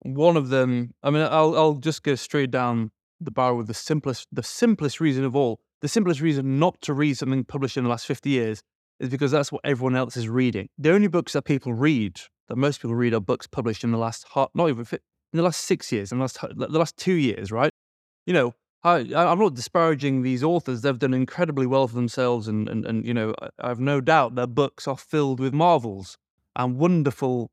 one 0.00 0.36
of 0.36 0.48
them, 0.48 0.94
I 1.02 1.10
mean, 1.10 1.22
I'll 1.22 1.56
I'll 1.56 1.74
just 1.74 2.02
go 2.02 2.14
straight 2.14 2.50
down 2.50 2.90
the 3.20 3.30
barrel 3.30 3.56
with 3.56 3.68
the 3.68 3.74
simplest 3.74 4.28
the 4.32 4.42
simplest 4.42 5.00
reason 5.00 5.24
of 5.24 5.36
all. 5.36 5.60
The 5.80 5.88
simplest 5.88 6.20
reason 6.20 6.58
not 6.58 6.80
to 6.82 6.94
read 6.94 7.16
something 7.18 7.44
published 7.44 7.76
in 7.76 7.84
the 7.84 7.90
last 7.90 8.06
fifty 8.06 8.30
years 8.30 8.62
is 8.98 9.08
because 9.08 9.30
that's 9.30 9.52
what 9.52 9.60
everyone 9.64 9.96
else 9.96 10.16
is 10.16 10.28
reading. 10.28 10.68
The 10.78 10.92
only 10.92 11.08
books 11.08 11.32
that 11.32 11.42
people 11.42 11.72
read, 11.72 12.20
that 12.48 12.56
most 12.56 12.80
people 12.80 12.94
read, 12.94 13.14
are 13.14 13.20
books 13.20 13.46
published 13.46 13.84
in 13.84 13.92
the 13.92 13.98
last 13.98 14.26
not 14.54 14.68
even 14.68 14.86
in 14.90 15.36
the 15.36 15.42
last 15.42 15.64
six 15.64 15.92
years, 15.92 16.12
in 16.12 16.18
the 16.18 16.22
last 16.22 16.38
the 16.40 16.78
last 16.78 16.96
two 16.96 17.14
years, 17.14 17.52
right? 17.52 17.70
You 18.26 18.32
know, 18.32 18.54
I, 18.84 18.98
I'm 19.14 19.38
not 19.38 19.54
disparaging 19.54 20.22
these 20.22 20.42
authors. 20.42 20.82
They've 20.82 20.98
done 20.98 21.14
incredibly 21.14 21.66
well 21.66 21.86
for 21.86 21.94
themselves, 21.94 22.48
and 22.48 22.68
and, 22.68 22.84
and 22.84 23.06
you 23.06 23.14
know, 23.14 23.34
I, 23.40 23.70
I've 23.70 23.80
no 23.80 24.00
doubt 24.00 24.34
their 24.34 24.48
books 24.48 24.88
are 24.88 24.96
filled 24.96 25.38
with 25.38 25.54
marvels 25.54 26.18
and 26.56 26.76
wonderful, 26.76 27.50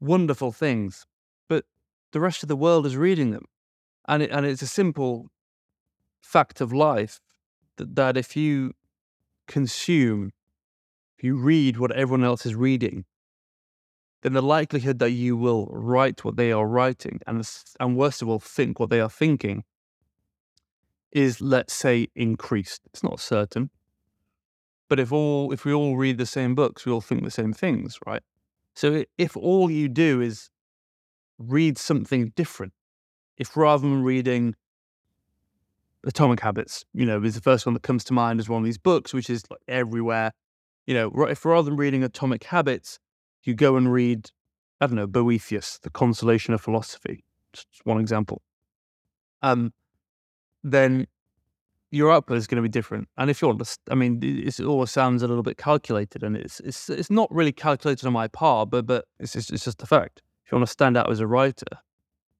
wonderful 0.00 0.52
things. 0.52 1.06
But 1.48 1.64
the 2.12 2.20
rest 2.20 2.42
of 2.42 2.48
the 2.48 2.56
world 2.56 2.86
is 2.86 2.96
reading 2.96 3.30
them, 3.30 3.44
and 4.08 4.22
it, 4.22 4.30
and 4.30 4.46
it's 4.46 4.62
a 4.62 4.66
simple 4.66 5.28
fact 6.20 6.60
of 6.60 6.72
life 6.72 7.20
that, 7.76 7.94
that 7.96 8.16
if 8.16 8.36
you 8.36 8.72
consume, 9.46 10.32
if 11.18 11.24
you 11.24 11.36
read 11.36 11.78
what 11.78 11.92
everyone 11.92 12.24
else 12.24 12.46
is 12.46 12.54
reading, 12.54 13.04
then 14.22 14.32
the 14.34 14.42
likelihood 14.42 14.98
that 15.00 15.10
you 15.10 15.36
will 15.36 15.66
write 15.70 16.24
what 16.24 16.36
they 16.36 16.52
are 16.52 16.66
writing, 16.66 17.20
and 17.26 17.48
and 17.80 17.96
worst 17.96 18.22
of 18.22 18.28
all, 18.28 18.38
think 18.38 18.78
what 18.78 18.90
they 18.90 19.00
are 19.00 19.10
thinking, 19.10 19.64
is 21.10 21.40
let's 21.40 21.74
say 21.74 22.08
increased. 22.14 22.82
It's 22.86 23.02
not 23.02 23.20
certain, 23.20 23.70
but 24.92 25.00
if 25.00 25.10
all 25.10 25.50
if 25.52 25.64
we 25.64 25.72
all 25.72 25.96
read 25.96 26.18
the 26.18 26.26
same 26.26 26.54
books, 26.54 26.84
we 26.84 26.92
all 26.92 27.00
think 27.00 27.24
the 27.24 27.30
same 27.30 27.54
things, 27.54 27.98
right? 28.06 28.22
So 28.74 29.04
if 29.16 29.34
all 29.38 29.70
you 29.70 29.88
do 29.88 30.20
is 30.20 30.50
read 31.38 31.78
something 31.78 32.34
different, 32.36 32.74
if 33.38 33.56
rather 33.56 33.88
than 33.88 34.02
reading 34.02 34.54
Atomic 36.06 36.40
Habits, 36.40 36.84
you 36.92 37.06
know, 37.06 37.22
is 37.22 37.34
the 37.34 37.40
first 37.40 37.64
one 37.64 37.72
that 37.72 37.82
comes 37.82 38.04
to 38.04 38.12
mind 38.12 38.38
as 38.38 38.50
one 38.50 38.60
of 38.60 38.66
these 38.66 38.76
books, 38.76 39.14
which 39.14 39.30
is 39.30 39.44
like 39.50 39.60
everywhere. 39.66 40.32
You 40.86 40.92
know, 40.92 41.24
if 41.24 41.42
rather 41.46 41.70
than 41.70 41.78
reading 41.78 42.04
Atomic 42.04 42.44
Habits, 42.44 42.98
you 43.44 43.54
go 43.54 43.76
and 43.76 43.90
read, 43.90 44.30
I 44.78 44.88
don't 44.88 44.96
know, 44.96 45.06
Boethius, 45.06 45.78
The 45.78 45.88
Consolation 45.88 46.52
of 46.52 46.60
Philosophy, 46.60 47.24
just 47.54 47.68
one 47.84 47.98
example. 47.98 48.42
Um, 49.40 49.72
then 50.62 51.06
your 51.92 52.10
output 52.10 52.38
is 52.38 52.46
going 52.46 52.56
to 52.56 52.62
be 52.62 52.68
different. 52.68 53.06
And 53.18 53.30
if 53.30 53.40
you 53.40 53.48
want 53.48 53.64
to, 53.64 53.78
I 53.90 53.94
mean, 53.94 54.18
it, 54.22 54.58
always 54.60 54.90
sounds 54.90 55.22
a 55.22 55.28
little 55.28 55.42
bit 55.42 55.58
calculated, 55.58 56.22
and 56.22 56.36
it's 56.36 56.58
it's 56.60 56.88
it's 56.88 57.10
not 57.10 57.32
really 57.32 57.52
calculated 57.52 58.06
on 58.06 58.14
my 58.14 58.26
part, 58.28 58.70
but 58.70 58.86
but 58.86 59.04
it's 59.20 59.34
just, 59.34 59.52
it's 59.52 59.64
just 59.64 59.82
a 59.82 59.86
fact. 59.86 60.22
If 60.44 60.50
you 60.50 60.56
want 60.56 60.66
to 60.66 60.72
stand 60.72 60.96
out 60.96 61.10
as 61.10 61.20
a 61.20 61.26
writer, 61.26 61.78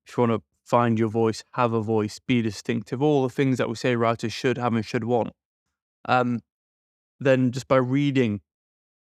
if 0.07 0.17
you 0.17 0.23
want 0.23 0.33
to 0.33 0.43
find 0.65 0.99
your 0.99 1.09
voice, 1.09 1.45
have 1.53 1.73
a 1.73 1.83
voice, 1.83 2.19
be 2.19 2.41
distinctive, 2.41 3.03
all 3.03 3.23
the 3.23 3.29
things 3.29 3.59
that 3.59 3.69
we 3.69 3.75
say 3.75 3.95
writers 3.95 4.33
should 4.33 4.57
have 4.57 4.75
and 4.75 4.85
should 4.85 5.05
want, 5.05 5.33
um, 6.07 6.41
then 7.21 7.53
just 7.53 7.69
by 7.69 7.77
reading 7.77 8.41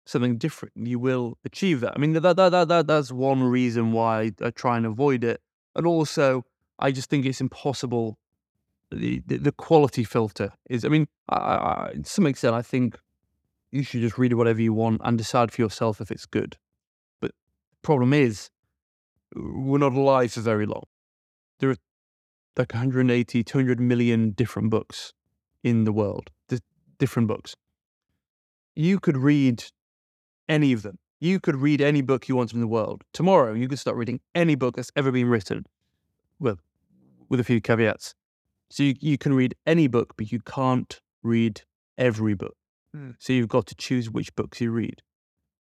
something 0.05 0.39
different, 0.39 0.73
you 0.77 0.99
will 0.99 1.39
achieve 1.45 1.81
that. 1.81 1.93
I 1.95 1.99
mean, 1.99 2.13
that, 2.15 2.23
that, 2.23 2.51
that, 2.51 2.69
that, 2.69 2.87
that's 2.87 3.13
one 3.13 3.43
reason 3.45 3.93
why 3.93 4.33
I 4.43 4.51
try 4.51 4.77
and 4.77 4.87
avoid 4.87 5.23
it. 5.23 5.41
And 5.77 5.87
also, 5.87 6.45
I 6.79 6.91
just 6.91 7.09
think 7.09 7.25
it's 7.25 7.41
impossible. 7.41 8.19
The, 8.93 9.23
the, 9.27 9.53
quality 9.53 10.05
filter 10.05 10.53
is, 10.69 10.85
I 10.85 10.89
mean, 10.89 11.09
I, 11.29 11.37
I, 11.37 11.93
to 11.95 12.09
some 12.09 12.27
extent, 12.27 12.55
I 12.55 12.63
think 12.63 12.99
you 13.71 13.83
should 13.83 14.03
just 14.03 14.19
read 14.19 14.35
whatever 14.35 14.61
you 14.61 14.75
want 14.75 15.01
and 15.03 15.17
decide 15.17 15.51
for 15.51 15.63
yourself 15.63 16.01
if 16.01 16.11
it's 16.11 16.27
good. 16.27 16.57
But 17.21 17.31
the 17.31 17.79
problem 17.83 18.13
is, 18.13 18.51
we're 19.35 19.79
not 19.79 19.95
alive 19.95 20.33
for 20.33 20.41
very 20.41 20.67
long. 20.67 20.85
There 21.59 21.71
are 21.71 21.77
like 22.57 22.75
180, 22.75 23.43
200 23.43 23.81
million 23.81 24.31
different 24.33 24.71
books 24.71 25.15
in 25.63 25.85
the 25.85 25.93
world, 25.93 26.31
di- 26.49 26.59
different 26.99 27.29
books. 27.29 27.57
You 28.75 29.01
could 29.01 29.17
read 29.17 29.65
any 30.49 30.73
of 30.73 30.83
them. 30.83 30.99
You 31.21 31.41
could 31.41 31.57
read 31.57 31.81
any 31.81 32.03
book 32.03 32.29
you 32.29 32.37
want 32.37 32.53
in 32.53 32.61
the 32.61 32.67
world. 32.67 33.05
Tomorrow, 33.13 33.55
you 33.55 33.69
could 33.69 33.79
start 33.79 33.97
reading 33.97 34.21
any 34.35 34.55
book 34.55 34.77
that's 34.77 34.91
ever 34.97 35.13
been 35.13 35.29
written, 35.29 35.65
well, 36.39 36.59
with 37.29 37.41
a 37.41 37.45
few 37.45 37.61
caveats. 37.61 38.15
So 38.73 38.85
you, 38.85 38.95
you 39.01 39.19
can 39.19 39.35
read 39.35 39.55
any 39.67 39.87
book, 39.87 40.15
but 40.17 40.33
you 40.33 40.41
can't 40.41 40.99
read 41.23 41.61
every 41.99 42.33
book. 42.33 42.57
Hmm. 42.95 43.11
So 43.19 43.35
you've 43.35 43.49
got 43.49 43.67
to 43.67 43.75
choose 43.75 44.11
which 44.11 44.35
books 44.35 44.63
you 44.63 44.71
read. 44.71 45.03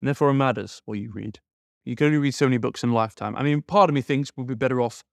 And 0.00 0.08
therefore, 0.08 0.30
it 0.30 0.34
matters 0.34 0.82
what 0.86 0.98
you 0.98 1.12
read. 1.12 1.38
You 1.84 1.94
can 1.94 2.08
only 2.08 2.18
read 2.18 2.32
so 2.32 2.46
many 2.46 2.56
books 2.56 2.82
in 2.82 2.90
a 2.90 2.94
lifetime. 2.94 3.36
I 3.36 3.44
mean, 3.44 3.62
part 3.62 3.88
of 3.88 3.94
me 3.94 4.02
thinks 4.02 4.32
we'd 4.36 4.48
be 4.48 4.56
better 4.56 4.80
off 4.80 5.04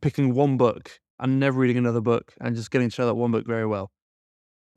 picking 0.00 0.32
one 0.32 0.56
book 0.56 1.00
and 1.20 1.38
never 1.38 1.60
reading 1.60 1.76
another 1.76 2.00
book 2.00 2.32
and 2.40 2.56
just 2.56 2.70
getting 2.70 2.88
to 2.88 3.02
know 3.02 3.06
that 3.08 3.14
one 3.14 3.30
book 3.30 3.46
very 3.46 3.66
well. 3.66 3.90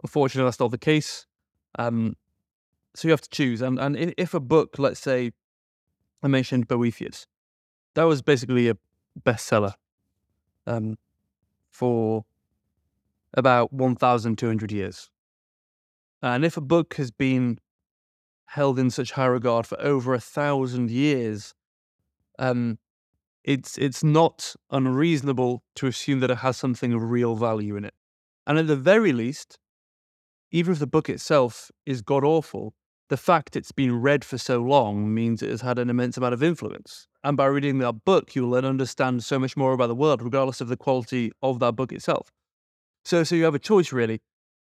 Unfortunately, 0.04 0.46
that's 0.46 0.60
not 0.60 0.72
the 0.72 0.78
case. 0.78 1.28
Um, 1.80 2.18
so 2.96 3.08
you 3.08 3.14
have 3.14 3.22
to 3.22 3.30
choose. 3.30 3.62
And, 3.62 3.80
and 3.80 4.14
if 4.18 4.34
a 4.34 4.42
book, 4.42 4.78
let's 4.78 5.00
say, 5.00 5.32
I 6.22 6.28
mentioned 6.28 6.68
Boethius, 6.68 7.28
that 7.94 8.04
was 8.04 8.22
basically 8.22 8.68
a 8.68 8.76
bestseller 9.24 9.76
um, 10.68 10.98
for 11.70 12.26
about 13.34 13.72
1,200 13.74 14.72
years. 14.72 15.10
And 16.22 16.46
if 16.46 16.58
a 16.58 16.62
book 16.62 16.96
has 16.96 17.12
been 17.12 17.60
held 18.48 18.78
in 18.78 18.90
such 18.90 19.14
high 19.14 19.26
regard 19.26 19.66
for 19.66 19.80
over 19.82 20.14
a 20.14 20.20
thousand 20.20 20.92
years, 20.92 21.54
um, 22.38 22.78
it's 23.44 23.78
it's 23.78 24.04
not 24.04 24.56
unreasonable 24.70 25.64
to 25.76 25.88
assume 25.88 26.20
that 26.20 26.32
it 26.32 26.38
has 26.38 26.58
something 26.58 26.94
of 26.94 27.10
real 27.10 27.36
value 27.36 27.76
in 27.76 27.86
it. 27.86 27.94
And 28.46 28.60
at 28.60 28.68
the 28.68 28.76
very 28.76 29.14
least, 29.14 29.58
even 30.52 30.74
if 30.74 30.80
the 30.80 30.88
book 30.88 31.10
itself 31.10 31.72
is 31.86 32.02
god 32.02 32.24
awful, 32.24 32.74
the 33.10 33.18
fact 33.18 33.56
it's 33.56 33.72
been 33.72 34.02
read 34.02 34.24
for 34.24 34.38
so 34.38 34.62
long 34.62 35.14
means 35.14 35.42
it 35.42 35.50
has 35.50 35.62
had 35.62 35.80
an 35.80 35.90
immense 35.90 36.18
amount 36.18 36.34
of 36.34 36.44
influence. 36.44 37.08
And 37.24 37.36
by 37.36 37.46
reading 37.46 37.80
that 37.80 38.06
book, 38.06 38.36
you'll 38.36 38.52
then 38.52 38.66
understand 38.66 39.24
so 39.24 39.40
much 39.40 39.58
more 39.58 39.74
about 39.74 39.88
the 39.88 39.96
world, 39.96 40.22
regardless 40.22 40.62
of 40.62 40.68
the 40.68 40.78
quality 40.78 41.32
of 41.42 41.60
that 41.60 41.76
book 41.76 41.92
itself. 41.92 42.32
So, 43.04 43.24
so 43.24 43.36
you 43.36 43.44
have 43.46 43.56
a 43.56 43.60
choice 43.60 43.92
really. 43.92 44.22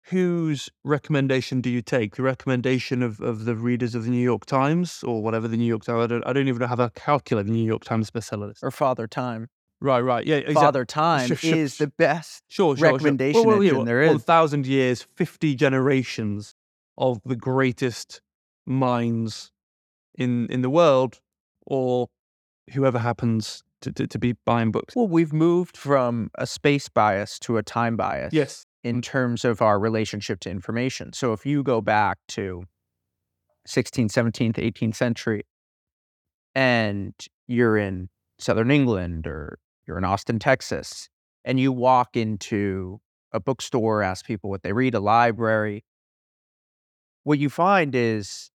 Whose 0.09 0.69
recommendation 0.85 1.59
do 1.59 1.69
you 1.69 1.81
take? 1.81 2.15
The 2.15 2.23
recommendation 2.23 3.03
of, 3.03 3.19
of 3.19 3.43
the 3.43 3.55
readers 3.55 3.93
of 3.93 4.05
the 4.05 4.09
New 4.09 4.23
York 4.23 4.45
Times 4.45 5.03
or 5.03 5.21
whatever 5.21 5.49
the 5.49 5.57
New 5.57 5.65
York 5.65 5.83
Times? 5.83 6.05
I 6.05 6.07
don't, 6.07 6.25
I 6.25 6.31
don't 6.31 6.47
even 6.47 6.59
know 6.61 6.67
how 6.67 6.75
to 6.75 6.89
calculate 6.95 7.45
the 7.45 7.51
New 7.51 7.65
York 7.65 7.83
Times 7.83 8.09
bestseller 8.09 8.47
list. 8.47 8.63
Or 8.63 8.71
Father 8.71 9.05
Time. 9.05 9.49
Right, 9.81 9.99
right. 9.99 10.25
Yeah, 10.25 10.37
exactly. 10.37 10.53
Father 10.55 10.85
Time 10.85 11.27
Sure, 11.27 11.35
sure, 11.35 11.57
is 11.57 11.77
the 11.77 11.87
best. 11.87 12.43
sure, 12.47 12.77
sure, 12.77 12.93
recommendation 12.93 13.41
sure. 13.41 13.47
Well, 13.47 13.57
well, 13.57 13.63
yeah, 13.63 13.71
engine 13.71 13.85
there 13.85 14.07
One 14.07 14.19
thousand 14.19 14.65
years, 14.65 15.05
fifty 15.15 15.55
generations 15.55 16.55
of 16.97 17.19
the 17.25 17.35
greatest 17.35 18.21
minds 18.65 19.51
in 20.15 20.47
in 20.47 20.61
the 20.61 20.69
world, 20.69 21.19
or 21.65 22.07
whoever 22.73 22.99
happens 22.99 23.61
to, 23.81 23.91
to, 23.91 24.07
to 24.07 24.19
be 24.19 24.33
buying 24.45 24.71
books. 24.71 24.95
Well, 24.95 25.07
we've 25.07 25.33
moved 25.33 25.77
from 25.77 26.29
a 26.35 26.47
space 26.47 26.89
bias 26.89 27.39
to 27.39 27.57
a 27.57 27.63
time 27.63 27.95
bias 27.97 28.33
Yes. 28.33 28.65
in 28.83 28.97
mm. 28.97 29.03
terms 29.03 29.45
of 29.45 29.61
our 29.61 29.79
relationship 29.79 30.39
to 30.41 30.49
information. 30.49 31.13
So 31.13 31.33
if 31.33 31.45
you 31.45 31.63
go 31.63 31.81
back 31.81 32.17
to 32.29 32.63
16th, 33.67 34.11
17th, 34.11 34.55
18th 34.55 34.95
century 34.95 35.43
and 36.55 37.13
you're 37.47 37.77
in 37.77 38.09
southern 38.39 38.71
England 38.71 39.27
or 39.27 39.59
you're 39.85 39.97
in 39.97 40.03
Austin, 40.03 40.39
Texas, 40.39 41.09
and 41.45 41.59
you 41.59 41.71
walk 41.71 42.15
into 42.15 42.99
a 43.31 43.39
bookstore, 43.39 44.01
ask 44.01 44.25
people 44.25 44.49
what 44.49 44.63
they 44.63 44.73
read, 44.73 44.95
a 44.95 44.99
library, 44.99 45.83
what 47.23 47.39
you 47.39 47.49
find 47.49 47.93
is 47.93 48.51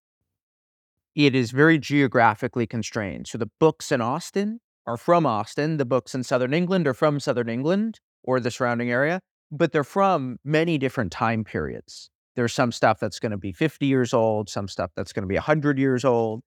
it 1.15 1.35
is 1.35 1.51
very 1.51 1.79
geographically 1.79 2.67
constrained. 2.67 3.29
So 3.29 3.37
the 3.37 3.51
books 3.61 3.93
in 3.93 4.01
Austin 4.01 4.61
are 4.87 4.97
from 4.97 5.27
Austin, 5.27 5.77
the 5.77 5.85
books 5.85 6.15
in 6.15 6.25
southern 6.25 6.53
England 6.55 6.87
are 6.87 6.95
from 6.95 7.21
southern 7.21 7.49
England 7.49 8.01
or 8.23 8.41
the 8.41 8.51
surrounding 8.51 8.91
area, 8.91 9.21
but 9.51 9.73
they're 9.73 9.85
from 9.85 10.39
many 10.45 10.79
different 10.79 11.13
time 11.13 11.45
periods. 11.45 12.11
There's 12.35 12.53
some 12.53 12.73
stuff 12.73 12.99
that's 12.99 13.19
going 13.19 13.33
to 13.33 13.39
be 13.39 13.53
50 13.53 13.87
years 13.87 14.15
old, 14.15 14.49
some 14.49 14.69
stuff 14.69 14.91
that's 14.97 15.13
going 15.13 15.23
to 15.23 15.29
be 15.29 15.35
100 15.35 15.79
years 15.79 16.05
old. 16.05 16.41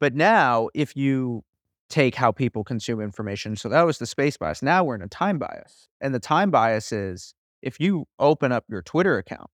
But 0.00 0.14
now, 0.14 0.68
if 0.74 0.96
you 0.96 1.42
take 1.88 2.14
how 2.14 2.32
people 2.32 2.64
consume 2.64 3.00
information, 3.00 3.56
so 3.56 3.68
that 3.68 3.82
was 3.82 3.98
the 3.98 4.06
space 4.06 4.36
bias. 4.36 4.62
Now 4.62 4.84
we're 4.84 4.94
in 4.94 5.02
a 5.02 5.08
time 5.08 5.38
bias. 5.38 5.88
And 6.00 6.14
the 6.14 6.20
time 6.20 6.50
bias 6.50 6.92
is 6.92 7.34
if 7.62 7.80
you 7.80 8.06
open 8.18 8.52
up 8.52 8.64
your 8.68 8.82
Twitter 8.82 9.18
account, 9.18 9.50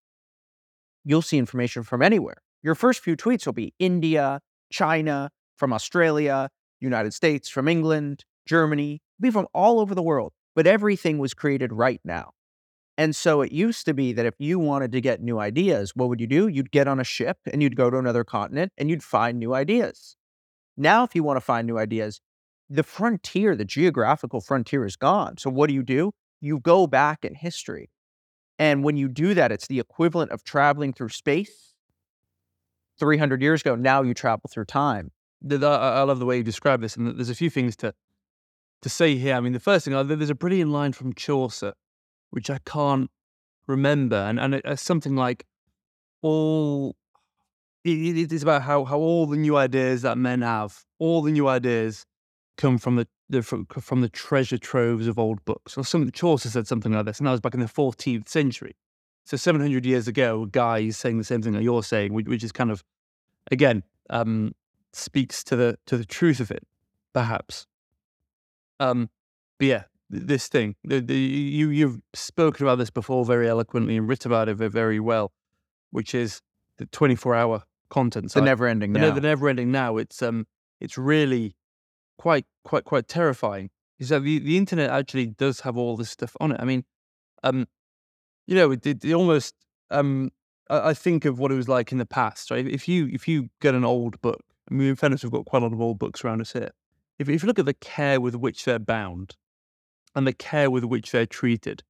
you'll 1.04 1.22
see 1.22 1.38
information 1.38 1.82
from 1.82 2.02
anywhere. 2.02 2.42
Your 2.62 2.74
first 2.74 3.00
few 3.00 3.16
tweets 3.16 3.46
will 3.46 3.52
be 3.52 3.74
India, 3.78 4.40
China, 4.70 5.30
from 5.56 5.72
Australia, 5.72 6.48
United 6.84 7.12
States, 7.14 7.48
from 7.48 7.68
England, 7.68 8.24
Germany, 8.46 9.02
be 9.20 9.30
from 9.30 9.46
all 9.52 9.80
over 9.80 9.94
the 9.94 10.02
world. 10.02 10.32
But 10.54 10.66
everything 10.66 11.18
was 11.18 11.34
created 11.34 11.72
right 11.72 12.00
now. 12.04 12.30
And 12.96 13.16
so 13.16 13.42
it 13.42 13.50
used 13.50 13.86
to 13.86 13.94
be 13.94 14.12
that 14.12 14.26
if 14.26 14.34
you 14.38 14.58
wanted 14.58 14.92
to 14.92 15.00
get 15.00 15.20
new 15.20 15.40
ideas, 15.40 15.92
what 15.96 16.08
would 16.08 16.20
you 16.20 16.28
do? 16.28 16.46
You'd 16.46 16.70
get 16.70 16.86
on 16.86 17.00
a 17.00 17.04
ship 17.04 17.38
and 17.52 17.60
you'd 17.60 17.76
go 17.76 17.90
to 17.90 17.98
another 17.98 18.22
continent 18.22 18.72
and 18.78 18.88
you'd 18.88 19.02
find 19.02 19.38
new 19.38 19.52
ideas. 19.52 20.16
Now, 20.76 21.02
if 21.02 21.14
you 21.14 21.24
want 21.24 21.36
to 21.36 21.40
find 21.40 21.66
new 21.66 21.78
ideas, 21.78 22.20
the 22.70 22.84
frontier, 22.84 23.56
the 23.56 23.64
geographical 23.64 24.40
frontier 24.40 24.84
is 24.84 24.96
gone. 24.96 25.38
So 25.38 25.50
what 25.50 25.68
do 25.68 25.74
you 25.74 25.82
do? 25.82 26.12
You 26.40 26.60
go 26.60 26.86
back 26.86 27.24
in 27.24 27.34
history. 27.34 27.90
And 28.58 28.84
when 28.84 28.96
you 28.96 29.08
do 29.08 29.34
that, 29.34 29.50
it's 29.50 29.66
the 29.66 29.80
equivalent 29.80 30.30
of 30.30 30.44
traveling 30.44 30.92
through 30.92 31.08
space 31.08 31.74
300 32.98 33.42
years 33.42 33.60
ago. 33.60 33.74
Now 33.74 34.02
you 34.02 34.14
travel 34.14 34.48
through 34.52 34.66
time. 34.66 35.10
I 35.50 36.02
love 36.02 36.18
the 36.18 36.26
way 36.26 36.38
you 36.38 36.42
describe 36.42 36.80
this, 36.80 36.96
and 36.96 37.16
there's 37.16 37.30
a 37.30 37.34
few 37.34 37.50
things 37.50 37.76
to 37.76 37.94
to 38.82 38.88
say 38.88 39.16
here. 39.16 39.34
I 39.34 39.40
mean, 39.40 39.52
the 39.52 39.60
first 39.60 39.84
thing, 39.84 39.94
uh, 39.94 40.02
there's 40.02 40.30
a 40.30 40.34
brilliant 40.34 40.70
line 40.70 40.92
from 40.92 41.14
Chaucer, 41.14 41.74
which 42.30 42.50
I 42.50 42.58
can't 42.64 43.10
remember, 43.66 44.16
and 44.16 44.38
and 44.40 44.54
it's 44.54 44.82
something 44.82 45.16
like 45.16 45.46
all. 46.22 46.96
It, 47.84 48.16
it 48.16 48.32
is 48.32 48.42
about 48.42 48.62
how 48.62 48.84
how 48.84 48.98
all 48.98 49.26
the 49.26 49.36
new 49.36 49.56
ideas 49.56 50.02
that 50.02 50.16
men 50.16 50.42
have, 50.42 50.84
all 50.98 51.22
the 51.22 51.32
new 51.32 51.48
ideas, 51.48 52.06
come 52.56 52.78
from 52.78 52.96
the, 52.96 53.06
the 53.28 53.42
from, 53.42 53.66
from 53.66 54.00
the 54.00 54.08
treasure 54.08 54.58
troves 54.58 55.06
of 55.06 55.18
old 55.18 55.44
books. 55.44 55.76
Or 55.76 55.84
some 55.84 56.10
Chaucer 56.10 56.48
said 56.48 56.66
something 56.66 56.92
like 56.92 57.06
this, 57.06 57.18
and 57.18 57.26
that 57.26 57.32
was 57.32 57.40
back 57.40 57.54
in 57.54 57.60
the 57.60 57.66
14th 57.66 58.28
century. 58.28 58.76
So 59.24 59.36
700 59.36 59.86
years 59.86 60.06
ago, 60.06 60.42
a 60.42 60.46
guy 60.46 60.80
is 60.80 60.98
saying 60.98 61.16
the 61.16 61.24
same 61.24 61.40
thing 61.40 61.54
that 61.54 61.62
you're 61.62 61.82
saying, 61.82 62.12
which, 62.12 62.26
which 62.26 62.44
is 62.44 62.52
kind 62.52 62.70
of, 62.70 62.84
again, 63.50 63.82
um, 64.10 64.54
speaks 64.94 65.42
to 65.44 65.56
the 65.56 65.78
to 65.86 65.96
the 65.96 66.04
truth 66.04 66.40
of 66.40 66.50
it, 66.50 66.66
perhaps. 67.12 67.66
Um, 68.80 69.10
but 69.58 69.66
yeah, 69.66 69.82
this 70.10 70.48
thing, 70.48 70.76
the, 70.84 71.00
the, 71.00 71.16
you 71.16 71.70
you've 71.70 72.00
spoken 72.12 72.66
about 72.66 72.78
this 72.78 72.90
before 72.90 73.24
very 73.24 73.48
eloquently 73.48 73.96
and 73.96 74.08
written 74.08 74.30
about 74.30 74.48
it 74.48 74.54
very 74.56 75.00
well, 75.00 75.32
which 75.90 76.14
is 76.14 76.40
the 76.78 76.86
24 76.86 77.34
hour 77.34 77.62
content. 77.90 78.32
The 78.32 78.40
never 78.40 78.66
ending 78.66 78.92
the, 78.92 79.00
now. 79.00 79.10
the 79.12 79.20
never 79.20 79.48
ending 79.48 79.70
now. 79.70 79.96
It's 79.96 80.22
um, 80.22 80.46
it's 80.80 80.98
really 80.98 81.56
quite 82.18 82.46
quite 82.64 82.84
quite 82.84 83.08
terrifying. 83.08 83.70
Is 83.98 84.08
that 84.08 84.20
the 84.20 84.38
the 84.38 84.58
internet 84.58 84.90
actually 84.90 85.26
does 85.26 85.60
have 85.60 85.76
all 85.76 85.96
this 85.96 86.10
stuff 86.10 86.36
on 86.40 86.52
it? 86.52 86.60
I 86.60 86.64
mean, 86.64 86.84
um, 87.42 87.66
you 88.46 88.54
know, 88.54 88.72
it, 88.72 88.84
it, 88.86 89.04
it 89.04 89.14
almost 89.14 89.54
um, 89.90 90.30
I, 90.68 90.90
I 90.90 90.94
think 90.94 91.24
of 91.24 91.38
what 91.38 91.52
it 91.52 91.54
was 91.54 91.68
like 91.68 91.92
in 91.92 91.98
the 91.98 92.06
past. 92.06 92.50
Right? 92.50 92.66
If 92.66 92.88
you 92.88 93.08
if 93.12 93.28
you 93.28 93.50
get 93.60 93.74
an 93.74 93.84
old 93.84 94.20
book, 94.20 94.42
I 94.70 94.74
mean, 94.74 94.88
in 94.88 94.96
fairness, 94.96 95.22
we've 95.22 95.32
got 95.32 95.44
quite 95.44 95.62
a 95.62 95.66
lot 95.66 95.72
of 95.72 95.80
old 95.80 95.98
books 95.98 96.24
around 96.24 96.40
us 96.40 96.52
here. 96.52 96.70
If 97.18 97.28
if 97.28 97.42
you 97.42 97.46
look 97.46 97.58
at 97.58 97.66
the 97.66 97.74
care 97.74 98.20
with 98.20 98.34
which 98.34 98.64
they're 98.64 98.78
bound, 98.78 99.36
and 100.14 100.26
the 100.26 100.32
care 100.32 100.70
with 100.70 100.84
which 100.84 101.10
they're 101.10 101.26
treated, 101.26 101.82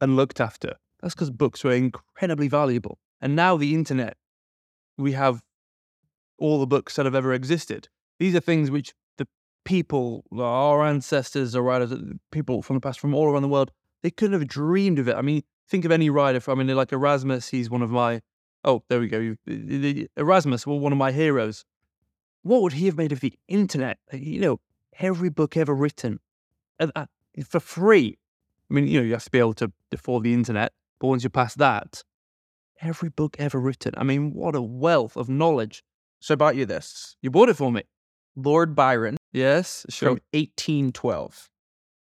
and 0.00 0.16
looked 0.16 0.40
after, 0.40 0.76
that's 1.00 1.14
because 1.14 1.30
books 1.30 1.64
were 1.64 1.72
incredibly 1.72 2.48
valuable. 2.48 2.98
And 3.20 3.34
now 3.34 3.56
the 3.56 3.74
internet, 3.74 4.16
we 4.96 5.12
have 5.12 5.40
all 6.38 6.60
the 6.60 6.66
books 6.66 6.96
that 6.96 7.06
have 7.06 7.14
ever 7.14 7.32
existed. 7.32 7.88
These 8.18 8.34
are 8.34 8.40
things 8.40 8.70
which 8.70 8.92
the 9.16 9.26
people, 9.64 10.24
our 10.36 10.84
ancestors, 10.84 11.54
or 11.54 11.62
writers, 11.62 11.92
people 12.30 12.62
from 12.62 12.76
the 12.76 12.80
past, 12.80 13.00
from 13.00 13.14
all 13.14 13.28
around 13.28 13.42
the 13.42 13.48
world, 13.48 13.70
they 14.02 14.10
couldn't 14.10 14.38
have 14.38 14.48
dreamed 14.48 14.98
of 14.98 15.08
it. 15.08 15.16
I 15.16 15.22
mean, 15.22 15.42
think 15.68 15.84
of 15.84 15.92
any 15.92 16.10
writer. 16.10 16.40
From, 16.40 16.60
I 16.60 16.64
mean, 16.64 16.76
like 16.76 16.92
Erasmus, 16.92 17.48
he's 17.48 17.70
one 17.70 17.82
of 17.82 17.90
my. 17.90 18.20
Oh, 18.64 18.82
there 18.88 19.00
we 19.00 19.08
go. 19.08 19.18
You- 19.18 19.38
the- 19.46 19.78
the- 19.78 20.10
Erasmus, 20.16 20.66
well, 20.66 20.78
one 20.80 20.92
of 20.92 20.98
my 20.98 21.12
heroes. 21.12 21.64
What 22.42 22.62
would 22.62 22.72
he 22.74 22.86
have 22.86 22.96
made 22.96 23.12
of 23.12 23.20
the 23.20 23.34
internet? 23.48 23.98
You 24.12 24.40
know, 24.40 24.60
every 24.98 25.28
book 25.30 25.56
ever 25.56 25.74
written 25.74 26.20
uh, 26.80 26.88
uh, 26.94 27.06
for 27.48 27.60
free. 27.60 28.18
I 28.70 28.74
mean, 28.74 28.86
you 28.86 29.00
know, 29.00 29.04
you 29.06 29.12
have 29.12 29.24
to 29.24 29.30
be 29.30 29.38
able 29.38 29.54
to 29.54 29.72
afford 29.92 30.24
the 30.24 30.34
internet, 30.34 30.72
but 30.98 31.08
once 31.08 31.24
you 31.24 31.30
pass 31.30 31.54
that, 31.54 32.02
every 32.80 33.08
book 33.08 33.36
ever 33.38 33.58
written. 33.58 33.92
I 33.96 34.04
mean, 34.04 34.32
what 34.32 34.54
a 34.54 34.62
wealth 34.62 35.16
of 35.16 35.28
knowledge. 35.28 35.82
so 36.20 36.34
I 36.34 36.36
bought 36.36 36.56
you 36.56 36.66
this 36.66 37.16
You 37.22 37.30
bought 37.30 37.48
it 37.48 37.54
for 37.56 37.70
me. 37.72 37.82
Lord 38.36 38.74
Byron 38.74 39.16
Yes, 39.32 39.84
sure. 39.88 40.10
from 40.10 40.20
1812. 40.32 41.50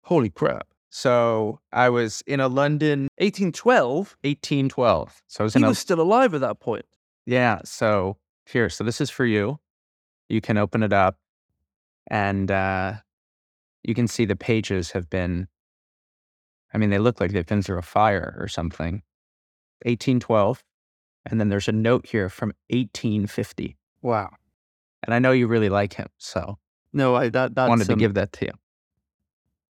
Holy 0.04 0.30
crap. 0.30 0.68
So 0.96 1.60
I 1.74 1.90
was 1.90 2.22
in 2.26 2.40
a 2.40 2.48
London 2.48 3.08
1812? 3.18 4.16
1812. 4.22 5.22
So 5.26 5.42
I 5.42 5.44
was 5.44 5.52
He 5.52 5.58
in 5.58 5.64
a 5.64 5.68
was 5.68 5.78
still 5.78 6.00
alive 6.00 6.32
at 6.32 6.40
that 6.40 6.58
point. 6.58 6.86
Yeah. 7.26 7.60
So 7.66 8.16
here, 8.46 8.70
so 8.70 8.82
this 8.82 8.98
is 9.02 9.10
for 9.10 9.26
you. 9.26 9.60
You 10.30 10.40
can 10.40 10.56
open 10.56 10.82
it 10.82 10.94
up 10.94 11.18
and 12.06 12.50
uh, 12.50 12.94
you 13.82 13.94
can 13.94 14.08
see 14.08 14.24
the 14.24 14.36
pages 14.36 14.92
have 14.92 15.10
been, 15.10 15.48
I 16.72 16.78
mean, 16.78 16.88
they 16.88 16.98
look 16.98 17.20
like 17.20 17.32
they've 17.32 17.44
been 17.44 17.60
through 17.60 17.78
a 17.78 17.82
fire 17.82 18.34
or 18.38 18.48
something. 18.48 19.02
1812. 19.82 20.64
And 21.26 21.38
then 21.38 21.50
there's 21.50 21.68
a 21.68 21.72
note 21.72 22.06
here 22.06 22.30
from 22.30 22.54
1850. 22.70 23.76
Wow. 24.00 24.30
And 25.02 25.12
I 25.12 25.18
know 25.18 25.32
you 25.32 25.46
really 25.46 25.68
like 25.68 25.92
him. 25.92 26.08
So 26.16 26.56
No, 26.94 27.16
I 27.16 27.28
that 27.28 27.54
wanted 27.54 27.84
to 27.88 27.92
um, 27.92 27.98
give 27.98 28.14
that 28.14 28.32
to 28.32 28.46
you. 28.46 28.52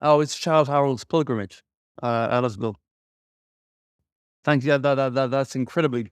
Oh, 0.08 0.20
it's 0.20 0.38
Childe 0.38 0.68
Harold's 0.68 1.04
pilgrimage, 1.04 1.64
uh, 2.04 2.30
Ellisville. 2.30 2.76
Thank 4.44 4.64
you. 4.64 4.78
That, 4.78 4.94
that, 4.94 5.16
that, 5.16 5.32
that's 5.32 5.56
incredibly 5.56 6.12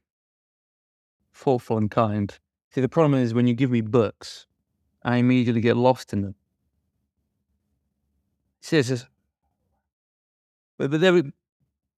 thoughtful 1.31 1.77
and 1.77 1.91
kind. 1.91 2.35
See, 2.71 2.81
the 2.81 2.89
problem 2.89 3.21
is 3.21 3.35
when 3.35 3.45
you 3.45 3.53
give 3.53 3.69
me 3.69 3.81
books, 3.81 4.47
I 5.03 5.17
immediately 5.17 5.61
get 5.61 5.77
lost 5.77 6.11
in 6.11 6.23
them. 6.23 6.33
See, 8.61 8.81
but, 8.81 10.89
but 10.89 10.99
then 10.99 11.13
we, 11.13 11.31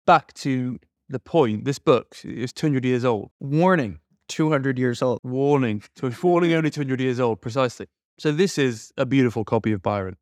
back 0.06 0.34
to 0.34 0.78
the 1.08 1.20
point. 1.20 1.64
This 1.64 1.80
book 1.80 2.18
is 2.26 2.52
200 2.52 2.84
years 2.84 3.06
old. 3.06 3.32
Warning 3.40 4.00
200 4.28 4.78
years 4.78 5.02
old. 5.02 5.22
Warning. 5.24 5.82
So 5.96 6.12
warning 6.24 6.52
only 6.52 6.72
200 6.72 7.00
years 7.00 7.22
old, 7.22 7.40
precisely. 7.40 7.88
So 8.18 8.34
this 8.34 8.58
is 8.58 8.92
a 8.98 9.06
beautiful 9.06 9.46
copy 9.46 9.72
of 9.72 9.82
Byron. 9.82 10.18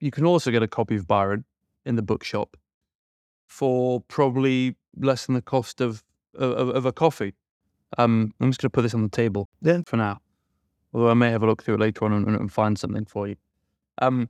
You 0.00 0.10
can 0.10 0.24
also 0.24 0.50
get 0.50 0.62
a 0.62 0.68
copy 0.68 0.96
of 0.96 1.06
Byron 1.06 1.44
in 1.84 1.96
the 1.96 2.02
bookshop 2.02 2.56
for 3.46 4.00
probably 4.00 4.76
less 4.96 5.26
than 5.26 5.34
the 5.34 5.42
cost 5.42 5.80
of 5.80 6.02
of, 6.34 6.68
of 6.70 6.86
a 6.86 6.92
coffee. 6.92 7.34
Um, 7.98 8.32
I'm 8.40 8.50
just 8.50 8.60
going 8.60 8.70
to 8.70 8.72
put 8.72 8.82
this 8.82 8.94
on 8.94 9.02
the 9.02 9.08
table 9.08 9.48
Yeah. 9.62 9.80
for 9.84 9.96
now. 9.96 10.20
Although 10.94 11.10
I 11.10 11.14
may 11.14 11.30
have 11.30 11.42
a 11.42 11.46
look 11.46 11.62
through 11.62 11.74
it 11.74 11.80
later 11.80 12.04
on 12.04 12.12
and, 12.12 12.28
and 12.28 12.52
find 12.52 12.78
something 12.78 13.04
for 13.04 13.26
you. 13.26 13.36
Um, 14.00 14.28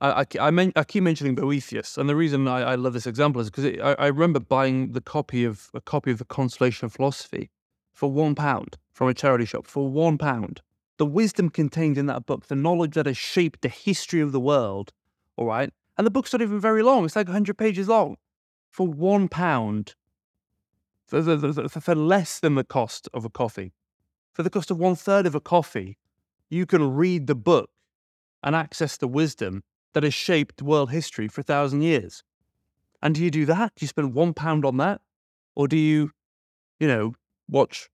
I, 0.00 0.20
I, 0.20 0.24
I, 0.40 0.50
men- 0.52 0.72
I 0.76 0.84
keep 0.84 1.02
mentioning 1.02 1.34
Boethius, 1.34 1.98
and 1.98 2.08
the 2.08 2.14
reason 2.14 2.46
I, 2.46 2.60
I 2.60 2.74
love 2.76 2.92
this 2.92 3.08
example 3.08 3.40
is 3.40 3.50
because 3.50 3.64
I, 3.82 3.94
I 3.98 4.06
remember 4.06 4.38
buying 4.38 4.92
the 4.92 5.00
copy 5.00 5.44
of 5.44 5.70
a 5.74 5.80
copy 5.80 6.12
of 6.12 6.18
the 6.18 6.24
Consolation 6.24 6.86
of 6.86 6.92
Philosophy 6.92 7.50
for 7.92 8.10
one 8.10 8.36
pound 8.36 8.76
from 8.92 9.08
a 9.08 9.14
charity 9.14 9.44
shop 9.44 9.66
for 9.66 9.88
one 9.88 10.16
pound 10.16 10.62
the 11.00 11.06
wisdom 11.06 11.48
contained 11.48 11.96
in 11.96 12.04
that 12.04 12.26
book, 12.26 12.48
the 12.48 12.54
knowledge 12.54 12.92
that 12.92 13.06
has 13.06 13.16
shaped 13.16 13.62
the 13.62 13.70
history 13.70 14.20
of 14.20 14.32
the 14.32 14.38
world, 14.40 14.92
all 15.40 15.46
right? 15.46 15.72
And 15.96 16.06
the 16.06 16.10
book's 16.10 16.32
not 16.32 16.42
even 16.42 16.60
very 16.60 16.82
long, 16.82 17.04
it's 17.04 17.16
like 17.16 17.26
100 17.26 17.58
pages 17.58 17.88
long. 17.88 18.16
For 18.70 18.86
one 18.86 19.26
pound, 19.26 19.96
for, 21.06 21.22
for, 21.68 21.94
less 21.96 22.38
than 22.38 22.54
the 22.54 22.62
cost 22.62 23.08
of 23.12 23.24
a 23.24 23.30
coffee, 23.30 23.72
for 24.32 24.44
the 24.44 24.50
cost 24.50 24.70
of 24.70 24.78
one 24.78 24.94
third 24.94 25.26
of 25.26 25.34
a 25.34 25.40
coffee, 25.40 25.98
you 26.50 26.66
can 26.66 26.94
read 26.94 27.26
the 27.26 27.34
book 27.34 27.70
and 28.44 28.54
access 28.54 28.96
the 28.96 29.08
wisdom 29.08 29.64
that 29.92 30.04
has 30.04 30.14
shaped 30.14 30.62
world 30.62 30.90
history 30.90 31.26
for 31.26 31.40
a 31.40 31.44
thousand 31.44 31.82
years. 31.82 32.22
And 33.02 33.14
do 33.14 33.24
you 33.24 33.30
do 33.30 33.44
that? 33.46 33.72
Do 33.74 33.82
you 33.82 33.88
spend 33.88 34.14
one 34.14 34.34
pound 34.34 34.64
on 34.64 34.76
that? 34.76 35.00
Or 35.56 35.66
do 35.66 35.76
you, 35.76 36.12
you 36.78 36.86
know, 36.86 37.14
watch, 37.48 37.88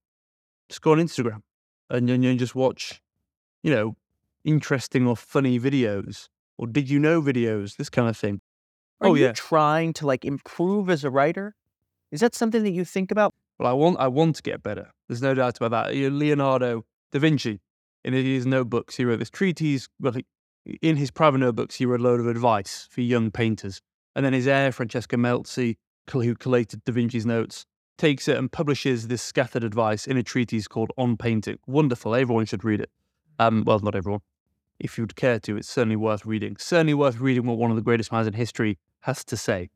just 0.69 0.81
go 0.81 0.91
on 0.91 0.99
Instagram 0.99 1.41
and 1.89 2.07
then 2.07 2.37
just 2.37 2.53
watch, 2.53 3.01
you 3.63 3.71
know, 3.71 3.95
interesting 4.43 5.07
or 5.07 5.15
funny 5.15 5.59
videos 5.59 6.27
or 6.57 6.67
did 6.67 6.89
you 6.89 6.99
know 6.99 7.21
videos, 7.21 7.77
this 7.77 7.89
kind 7.89 8.09
of 8.09 8.17
thing. 8.17 8.41
Are 9.01 9.09
oh 9.09 9.13
you 9.13 9.25
yeah. 9.25 9.33
trying 9.33 9.93
to 9.93 10.07
like 10.07 10.25
improve 10.25 10.89
as 10.89 11.03
a 11.03 11.09
writer? 11.09 11.55
Is 12.11 12.21
that 12.21 12.33
something 12.33 12.63
that 12.63 12.71
you 12.71 12.83
think 12.83 13.11
about? 13.11 13.33
Well, 13.59 13.69
I 13.69 13.73
want 13.73 13.99
I 13.99 14.07
want 14.07 14.35
to 14.37 14.41
get 14.41 14.63
better. 14.63 14.91
There's 15.07 15.21
no 15.21 15.33
doubt 15.33 15.57
about 15.57 15.71
that. 15.71 15.95
You 15.95 16.09
know, 16.09 16.17
Leonardo 16.17 16.85
da 17.11 17.19
Vinci, 17.19 17.59
in 18.03 18.13
his 18.13 18.45
notebooks, 18.45 18.95
he 18.95 19.05
wrote 19.05 19.19
this 19.19 19.29
treatise. 19.29 19.87
Well, 19.99 20.13
he, 20.13 20.25
in 20.81 20.97
his 20.97 21.11
private 21.11 21.39
notebooks, 21.39 21.75
he 21.75 21.85
wrote 21.85 21.99
a 21.99 22.03
load 22.03 22.19
of 22.19 22.27
advice 22.27 22.87
for 22.89 23.01
young 23.01 23.31
painters. 23.31 23.81
And 24.15 24.25
then 24.25 24.33
his 24.33 24.47
heir, 24.47 24.71
Francesco 24.71 25.15
Melzi, 25.17 25.77
who 26.11 26.35
collated 26.35 26.83
Da 26.83 26.91
Vinci's 26.91 27.25
notes, 27.25 27.65
takes 27.97 28.27
it 28.27 28.37
and 28.37 28.51
publishes 28.51 29.07
this 29.07 29.21
scattered 29.21 29.63
advice 29.63 30.07
in 30.07 30.17
a 30.17 30.23
treatise 30.23 30.67
called 30.67 30.91
On 30.97 31.17
Painting. 31.17 31.59
Wonderful. 31.67 32.15
Everyone 32.15 32.45
should 32.45 32.63
read 32.63 32.81
it. 32.81 32.89
Um, 33.39 33.63
well, 33.65 33.79
not 33.79 33.95
everyone. 33.95 34.21
If 34.79 34.97
you'd 34.97 35.15
care 35.15 35.39
to, 35.39 35.57
it's 35.57 35.69
certainly 35.69 35.95
worth 35.95 36.25
reading. 36.25 36.55
Certainly 36.57 36.93
worth 36.93 37.19
reading 37.19 37.45
what 37.45 37.57
one 37.57 37.71
of 37.71 37.75
the 37.75 37.81
greatest 37.81 38.11
minds 38.11 38.27
in 38.27 38.33
history 38.33 38.77
has 39.01 39.23
to 39.25 39.37
say. 39.37 39.69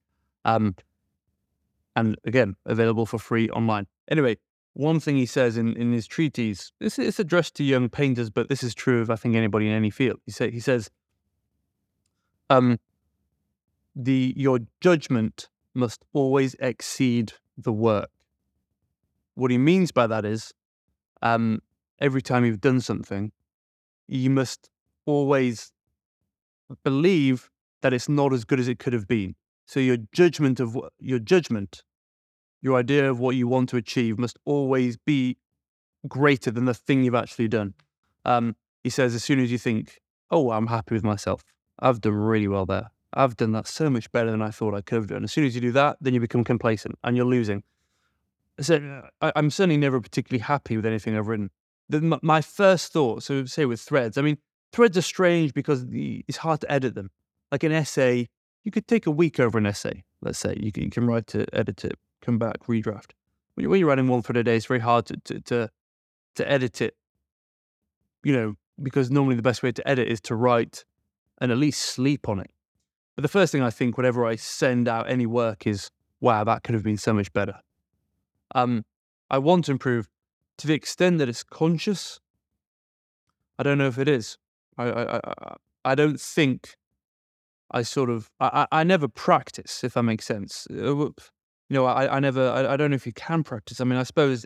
Um, 0.45 0.75
and 1.95 2.17
again, 2.25 2.55
available 2.65 3.05
for 3.05 3.17
free 3.17 3.49
online. 3.49 3.87
Anyway, 4.09 4.37
one 4.73 4.99
thing 4.99 5.17
he 5.17 5.25
says 5.25 5.57
in, 5.57 5.75
in 5.75 5.91
his 5.91 6.07
treatise, 6.07 6.71
this 6.79 6.97
is 6.97 7.19
addressed 7.19 7.55
to 7.55 7.63
young 7.63 7.89
painters, 7.89 8.29
but 8.29 8.47
this 8.47 8.63
is 8.63 8.73
true 8.73 9.01
of 9.01 9.09
I 9.09 9.15
think 9.15 9.35
anybody 9.35 9.67
in 9.67 9.73
any 9.73 9.89
field. 9.89 10.19
He 10.25 10.31
say 10.31 10.51
he 10.51 10.59
says, 10.59 10.89
um, 12.49 12.79
the 13.95 14.33
your 14.37 14.59
judgment 14.79 15.49
must 15.73 16.03
always 16.13 16.55
exceed 16.59 17.33
the 17.57 17.71
work. 17.73 18.09
What 19.35 19.51
he 19.51 19.57
means 19.57 19.91
by 19.91 20.07
that 20.07 20.25
is, 20.25 20.53
um, 21.21 21.61
every 21.99 22.21
time 22.21 22.45
you've 22.45 22.61
done 22.61 22.81
something, 22.81 23.31
you 24.07 24.29
must 24.29 24.69
always 25.11 25.71
believe 26.83 27.49
that 27.81 27.93
it's 27.93 28.09
not 28.09 28.33
as 28.33 28.45
good 28.45 28.59
as 28.59 28.67
it 28.67 28.79
could 28.79 28.93
have 28.93 29.07
been. 29.07 29.35
So 29.65 29.79
your 29.79 29.97
judgment 30.11 30.59
of 30.59 30.77
your 30.99 31.19
judgment, 31.19 31.83
your 32.61 32.77
idea 32.77 33.09
of 33.09 33.19
what 33.19 33.35
you 33.35 33.47
want 33.47 33.69
to 33.69 33.77
achieve 33.77 34.17
must 34.17 34.37
always 34.45 34.97
be 34.97 35.37
greater 36.07 36.51
than 36.51 36.65
the 36.65 36.73
thing 36.73 37.03
you've 37.03 37.15
actually 37.15 37.47
done. 37.47 37.73
Um, 38.25 38.55
he 38.83 38.89
says, 38.89 39.15
as 39.15 39.23
soon 39.23 39.39
as 39.39 39.51
you 39.51 39.57
think, 39.57 39.99
oh, 40.29 40.51
I'm 40.51 40.67
happy 40.67 40.93
with 40.95 41.03
myself, 41.03 41.43
I've 41.79 42.01
done 42.01 42.13
really 42.13 42.47
well 42.47 42.65
there. 42.65 42.91
I've 43.13 43.35
done 43.35 43.51
that 43.53 43.67
so 43.67 43.89
much 43.89 44.11
better 44.11 44.31
than 44.31 44.41
I 44.41 44.51
thought 44.51 44.73
I 44.73 44.81
could 44.81 44.95
have 44.95 45.07
done. 45.07 45.23
As 45.23 45.31
soon 45.31 45.45
as 45.45 45.53
you 45.55 45.61
do 45.61 45.71
that, 45.73 45.97
then 45.99 46.13
you 46.13 46.19
become 46.19 46.43
complacent 46.43 46.97
and 47.03 47.17
you're 47.17 47.25
losing. 47.25 47.63
So 48.59 49.03
I, 49.21 49.31
am 49.35 49.49
certainly 49.49 49.77
never 49.77 49.99
particularly 49.99 50.41
happy 50.41 50.75
with 50.75 50.85
anything 50.85 51.17
I've 51.17 51.27
written. 51.27 51.49
The, 51.89 52.19
my 52.21 52.41
first 52.41 52.93
thought, 52.93 53.23
so 53.23 53.45
say 53.45 53.65
with 53.65 53.81
threads, 53.81 54.17
I 54.17 54.21
mean, 54.21 54.37
threads 54.71 54.97
are 54.97 55.01
strange 55.01 55.53
because 55.53 55.87
the, 55.87 56.23
it's 56.27 56.37
hard 56.37 56.61
to 56.61 56.71
edit 56.71 56.95
them. 56.95 57.09
Like 57.51 57.63
an 57.63 57.71
essay, 57.71 58.29
you 58.63 58.71
could 58.71 58.87
take 58.87 59.07
a 59.07 59.11
week 59.11 59.39
over 59.39 59.57
an 59.57 59.65
essay. 59.65 60.03
Let's 60.21 60.39
say 60.39 60.55
you 60.59 60.71
can, 60.71 60.83
you 60.83 60.89
can 60.89 61.07
write 61.07 61.33
it, 61.35 61.49
edit 61.53 61.83
it, 61.83 61.97
come 62.21 62.37
back, 62.37 62.65
redraft. 62.67 63.11
When 63.55 63.63
you're, 63.63 63.69
when 63.69 63.79
you're 63.79 63.89
writing 63.89 64.07
one 64.07 64.21
thread 64.21 64.37
a 64.37 64.43
day, 64.43 64.55
it's 64.55 64.65
very 64.65 64.79
hard 64.79 65.05
to, 65.07 65.17
to, 65.25 65.41
to 65.41 65.71
to 66.35 66.49
edit 66.49 66.81
it. 66.81 66.95
You 68.23 68.33
know, 68.33 68.55
because 68.81 69.11
normally 69.11 69.35
the 69.35 69.41
best 69.41 69.63
way 69.63 69.71
to 69.71 69.87
edit 69.87 70.07
is 70.07 70.21
to 70.21 70.35
write 70.35 70.85
and 71.39 71.51
at 71.51 71.57
least 71.57 71.81
sleep 71.81 72.29
on 72.29 72.39
it. 72.39 72.51
But 73.15 73.23
the 73.23 73.27
first 73.27 73.51
thing 73.51 73.61
I 73.61 73.69
think 73.69 73.97
whenever 73.97 74.25
I 74.25 74.35
send 74.35 74.87
out 74.87 75.09
any 75.09 75.25
work 75.25 75.67
is, 75.67 75.89
wow, 76.19 76.43
that 76.43 76.63
could 76.63 76.75
have 76.75 76.83
been 76.83 76.97
so 76.97 77.13
much 77.13 77.33
better. 77.33 77.59
Um, 78.53 78.85
I 79.29 79.39
want 79.39 79.65
to 79.65 79.71
improve 79.71 80.07
to 80.57 80.67
the 80.67 80.73
extent 80.73 81.17
that 81.17 81.27
it's 81.29 81.43
conscious. 81.43 82.19
I 83.57 83.63
don't 83.63 83.77
know 83.77 83.87
if 83.87 83.97
it 83.97 84.07
is. 84.07 84.37
I 84.77 85.17
I 85.17 85.55
I, 85.83 85.95
don't 85.95 86.19
think 86.19 86.75
I 87.71 87.81
sort 87.81 88.09
of 88.09 88.29
I, 88.39 88.67
I 88.71 88.83
never 88.83 89.07
practice 89.07 89.83
if 89.83 89.93
that 89.93 90.03
makes 90.03 90.25
sense. 90.25 90.67
Uh, 90.71 90.75
you 90.75 91.13
know, 91.69 91.85
I 91.85 92.17
I 92.17 92.19
never 92.19 92.49
I, 92.49 92.73
I 92.73 92.77
don't 92.77 92.91
know 92.91 92.95
if 92.95 93.05
you 93.05 93.13
can 93.13 93.43
practice. 93.43 93.81
I 93.81 93.83
mean, 93.83 93.99
I 93.99 94.03
suppose 94.03 94.45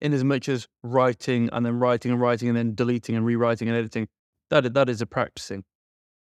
in 0.00 0.12
as 0.12 0.24
much 0.24 0.48
as 0.48 0.66
writing 0.82 1.48
and 1.52 1.64
then 1.64 1.78
writing 1.78 2.10
and 2.10 2.20
writing 2.20 2.48
and 2.48 2.56
then 2.56 2.74
deleting 2.74 3.14
and 3.14 3.24
rewriting 3.24 3.68
and 3.68 3.76
editing, 3.76 4.08
that 4.50 4.74
that 4.74 4.88
is 4.88 5.00
a 5.00 5.06
practicing. 5.06 5.64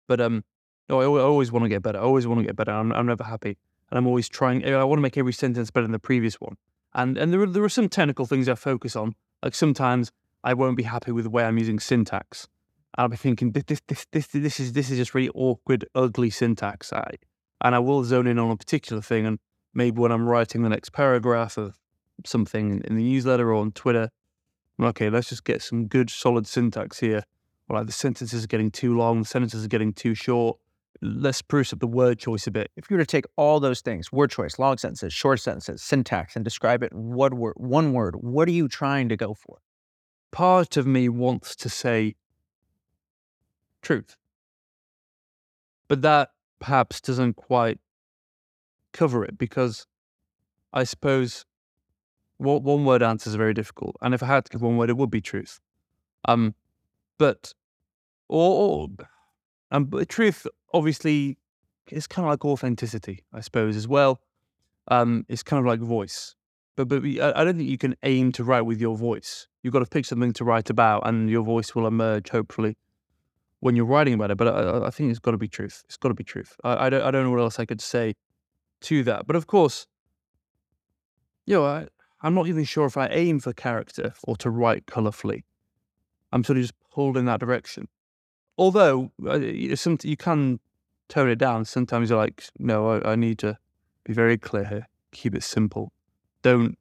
But 0.09 0.21
um, 0.21 0.45
no, 0.89 1.01
I, 1.01 1.05
I 1.05 1.23
always 1.23 1.53
want 1.53 1.65
to 1.65 1.69
get 1.69 1.83
better. 1.83 1.99
I 1.99 2.03
always 2.03 2.27
want 2.27 2.41
to 2.41 2.47
get 2.47 2.57
better. 2.57 2.73
I'm, 2.73 2.93
I'm 2.93 3.07
never 3.07 3.25
happy, 3.25 3.59
and 3.91 3.99
I'm 3.99 4.07
always 4.07 4.29
trying. 4.29 4.65
I 4.65 4.85
want 4.85 4.99
to 4.99 5.03
make 5.03 5.19
every 5.19 5.35
sentence 5.35 5.71
better 5.71 5.85
than 5.85 5.93
the 5.93 5.99
previous 5.99 6.41
one. 6.41 6.57
And 6.95 7.19
and 7.19 7.33
there 7.33 7.43
are, 7.43 7.47
there 7.47 7.65
are 7.65 7.69
some 7.69 7.89
technical 7.89 8.27
things 8.27 8.49
I 8.49 8.55
focus 8.55 8.97
on. 8.97 9.15
Like 9.43 9.55
sometimes 9.55 10.11
I 10.43 10.55
won't 10.55 10.77
be 10.77 10.85
happy 10.85 11.13
with 11.13 11.25
the 11.25 11.31
way 11.31 11.45
I'm 11.45 11.59
using 11.59 11.79
syntax. 11.79 12.49
I'll 12.99 13.09
be 13.09 13.17
thinking 13.17 13.53
this 13.53 13.65
this 13.65 13.81
this 13.87 14.07
this, 14.13 14.27
this 14.27 14.61
is 14.61 14.73
this 14.75 14.91
is 14.91 14.99
just 14.99 15.15
really 15.15 15.31
awkward, 15.35 15.87
ugly 15.95 16.31
syntax. 16.31 16.93
I, 16.93 17.15
and 17.63 17.75
I 17.75 17.79
will 17.79 18.05
zone 18.05 18.27
in 18.27 18.39
on 18.39 18.51
a 18.51 18.57
particular 18.57 19.01
thing, 19.01 19.25
and 19.25 19.39
maybe 19.73 19.99
when 20.01 20.13
I'm 20.13 20.29
writing 20.29 20.63
the 20.63 20.69
next 20.69 20.91
paragraph 20.91 21.57
of 21.57 21.79
something 22.27 22.83
in 22.85 22.97
the 22.97 23.03
newsletter 23.03 23.49
or 23.51 23.55
on 23.55 23.73
Twitter, 23.73 24.11
okay, 24.83 25.09
let's 25.09 25.29
just 25.29 25.45
get 25.45 25.63
some 25.63 25.87
good 25.87 26.11
solid 26.11 26.47
syntax 26.47 26.99
here. 26.99 27.23
Or 27.69 27.77
like 27.77 27.87
the 27.87 27.93
sentences 27.93 28.45
are 28.45 28.49
getting 28.49 28.71
too 28.71 28.97
long, 28.97 29.21
the 29.21 29.29
sentences 29.29 29.65
are 29.65 29.69
getting 29.69 29.93
too 29.93 30.15
short 30.15 30.59
let's 31.01 31.39
spruce 31.39 31.73
up 31.73 31.81
the 31.81 31.87
word 31.87 32.19
choice 32.19 32.47
a 32.47 32.51
bit. 32.51 32.71
If 32.77 32.91
you 32.91 32.97
were 32.97 33.03
to 33.03 33.07
take 33.07 33.25
all 33.37 33.61
those 33.61 33.81
things, 33.81 34.11
word 34.13 34.31
choice, 34.31 34.59
long 34.59 34.79
sentences, 34.79 35.13
short 35.13 35.41
sentences, 35.41 35.83
syntax, 35.83 36.35
and 36.35 36.45
describe 36.45 36.83
it 36.83 36.93
in 36.93 37.13
one 37.13 37.37
word, 37.37 37.55
one 37.57 37.93
word, 37.93 38.17
what 38.17 38.49
are 38.49 38.53
you 38.53 38.69
trying 38.69 39.09
to 39.09 39.17
go 39.17 39.35
for? 39.35 39.59
Part 40.33 40.77
of 40.77 40.87
me 40.87 41.09
wants 41.09 41.57
to 41.57 41.69
say 41.69 42.17
truth. 43.83 44.17
But 45.89 46.03
that 46.03 46.31
perhaps 46.59 47.01
doesn't 47.01 47.35
quite 47.35 47.79
cover 48.93 49.25
it 49.25 49.39
because 49.39 49.87
I 50.73 50.85
suppose 50.85 51.45
one 52.39 52.85
word 52.85 53.03
answers 53.03 53.35
are 53.35 53.39
very 53.39 53.55
difficult. 53.55 53.97
And 54.01 54.15
if 54.15 54.23
I 54.23 54.27
had 54.27 54.45
to 54.45 54.53
give 54.53 54.63
one 54.63 54.77
word, 54.77 54.91
it 54.91 54.97
would 54.97 55.11
be 55.11 55.21
truth. 55.21 55.61
Um, 56.27 56.55
but 57.19 57.53
or, 58.29 58.89
or 58.89 58.89
um, 59.71 59.87
but 59.87 60.09
truth 60.09 60.47
obviously 60.73 61.39
is 61.91 62.07
kind 62.07 62.27
of 62.27 62.31
like 62.31 62.45
authenticity, 62.45 63.25
I 63.33 63.41
suppose, 63.41 63.77
as 63.77 63.89
well. 63.89 64.21
Um, 64.89 65.27
it's 65.29 65.43
kind 65.43 65.61
of 65.61 65.67
like 65.67 65.81
voice, 65.81 66.35
but 66.77 66.89
but 66.89 67.03
I 67.05 67.45
don't 67.45 67.57
think 67.57 67.69
you 67.69 67.79
can 67.79 67.97
aim 68.03 68.33
to 68.33 68.45
write 68.45 68.63
with 68.63 68.81
your 68.81 68.97
voice. 68.97 69.47
You've 69.63 69.73
got 69.73 69.81
to 69.81 69.87
pick 69.87 70.07
something 70.07 70.33
to 70.35 70.45
write 70.45 70.71
about, 70.71 71.07
and 71.07 71.29
your 71.29 71.43
voice 71.43 71.75
will 71.75 71.87
emerge 71.87 72.31
hopefully 72.31 72.77
when 73.61 73.77
you're 73.77 73.87
writing 73.87 74.15
about 74.15 74.31
it. 74.31 74.37
But 74.37 74.49
I, 74.49 74.87
I 74.87 74.91
think 74.91 75.11
it's 75.11 75.19
got 75.19 75.33
to 75.33 75.39
be 75.39 75.49
truth. 75.49 75.83
It's 75.87 75.97
got 75.97 76.09
to 76.09 76.15
be 76.15 76.25
truth. 76.25 76.57
I, 76.65 76.87
I 76.87 76.91
don't 76.91 77.03
I 77.03 77.11
don't 77.11 77.25
know 77.25 77.31
what 77.31 77.41
else 77.41 77.59
I 77.59 77.65
could 77.65 77.81
say 77.81 78.15
to 78.83 79.03
that. 79.05 79.27
But 79.27 79.37
of 79.37 79.47
course, 79.47 79.87
you 81.47 81.55
know, 81.55 81.65
I, 81.65 81.89
I'm 82.23 82.35
not 82.35 82.49
even 82.49 82.65
sure 82.65 82.87
if 82.87 82.97
I 82.97 83.07
aim 83.09 83.41
for 83.41 83.53
character 83.53 84.15
or 84.25 84.37
to 84.37 84.51
write 84.51 84.87
colorfully. 84.87 85.43
I'm 86.33 86.45
sort 86.45 86.59
of 86.59 86.65
just 86.65 86.75
pulled 86.91 87.17
in 87.17 87.25
that 87.25 87.41
direction 87.41 87.89
although 88.59 89.11
uh, 89.27 89.77
some 89.77 89.97
you 90.03 90.17
can 90.17 90.61
tone 91.09 91.31
it 91.31 91.39
down. 91.39 91.65
Sometimes 91.65 92.11
you're 92.11 92.19
like, 92.19 92.45
no, 92.59 92.89
I, 92.91 93.13
I 93.13 93.17
need 93.17 93.39
to 93.39 93.57
be 94.05 94.13
very 94.13 94.37
clear 94.37 94.65
here. 94.65 94.89
Keep 95.13 95.37
it 95.37 95.43
simple. 95.43 95.93
Don't 96.43 96.77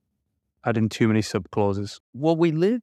add 0.66 0.76
in 0.76 0.90
too 0.90 1.08
many 1.08 1.22
sub 1.22 1.50
clauses. 1.52 2.02
Well, 2.14 2.36
we 2.36 2.52
live 2.52 2.82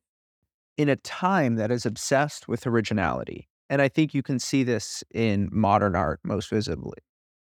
in 0.78 0.88
a 0.88 0.97
time 0.97 1.57
that 1.57 1.70
is 1.70 1.84
obsessed 1.84 2.49
with 2.49 2.66
originality. 2.66 3.49
And 3.71 3.81
I 3.81 3.89
think 3.89 4.15
you 4.15 4.23
can 4.23 4.39
see 4.39 4.62
this 4.62 5.03
in 5.15 5.49
modern 5.53 5.97
art 5.97 6.21
most 6.23 6.51
visibly. 6.51 6.99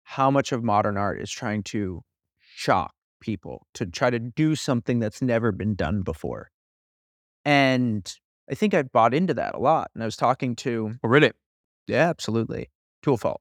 How 0.04 0.30
much 0.30 0.52
of 0.52 0.62
modern 0.62 0.96
art 0.96 1.20
is 1.20 1.30
trying 1.30 1.62
to 1.64 2.02
shock 2.38 2.94
people, 3.20 3.66
to 3.74 3.86
try 3.86 4.10
to 4.10 4.18
do 4.18 4.54
something 4.54 4.98
that's 4.98 5.20
never 5.20 5.52
been 5.52 5.74
done 5.74 6.02
before. 6.02 6.50
And 7.44 8.12
I 8.50 8.54
think 8.54 8.74
I 8.74 8.82
bought 8.82 9.14
into 9.14 9.34
that 9.34 9.54
a 9.54 9.58
lot. 9.58 9.90
And 9.94 10.02
I 10.02 10.06
was 10.06 10.16
talking 10.16 10.54
to 10.56 10.92
oh, 11.02 11.08
really? 11.08 11.32
Yeah, 11.86 12.08
absolutely. 12.08 12.70
To 13.02 13.12
a 13.12 13.16
fault. 13.16 13.40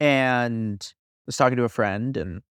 And 0.00 0.82
I 0.82 1.24
was 1.26 1.36
talking 1.36 1.56
to 1.56 1.64
a 1.64 1.68
friend 1.68 2.16
and 2.16 2.42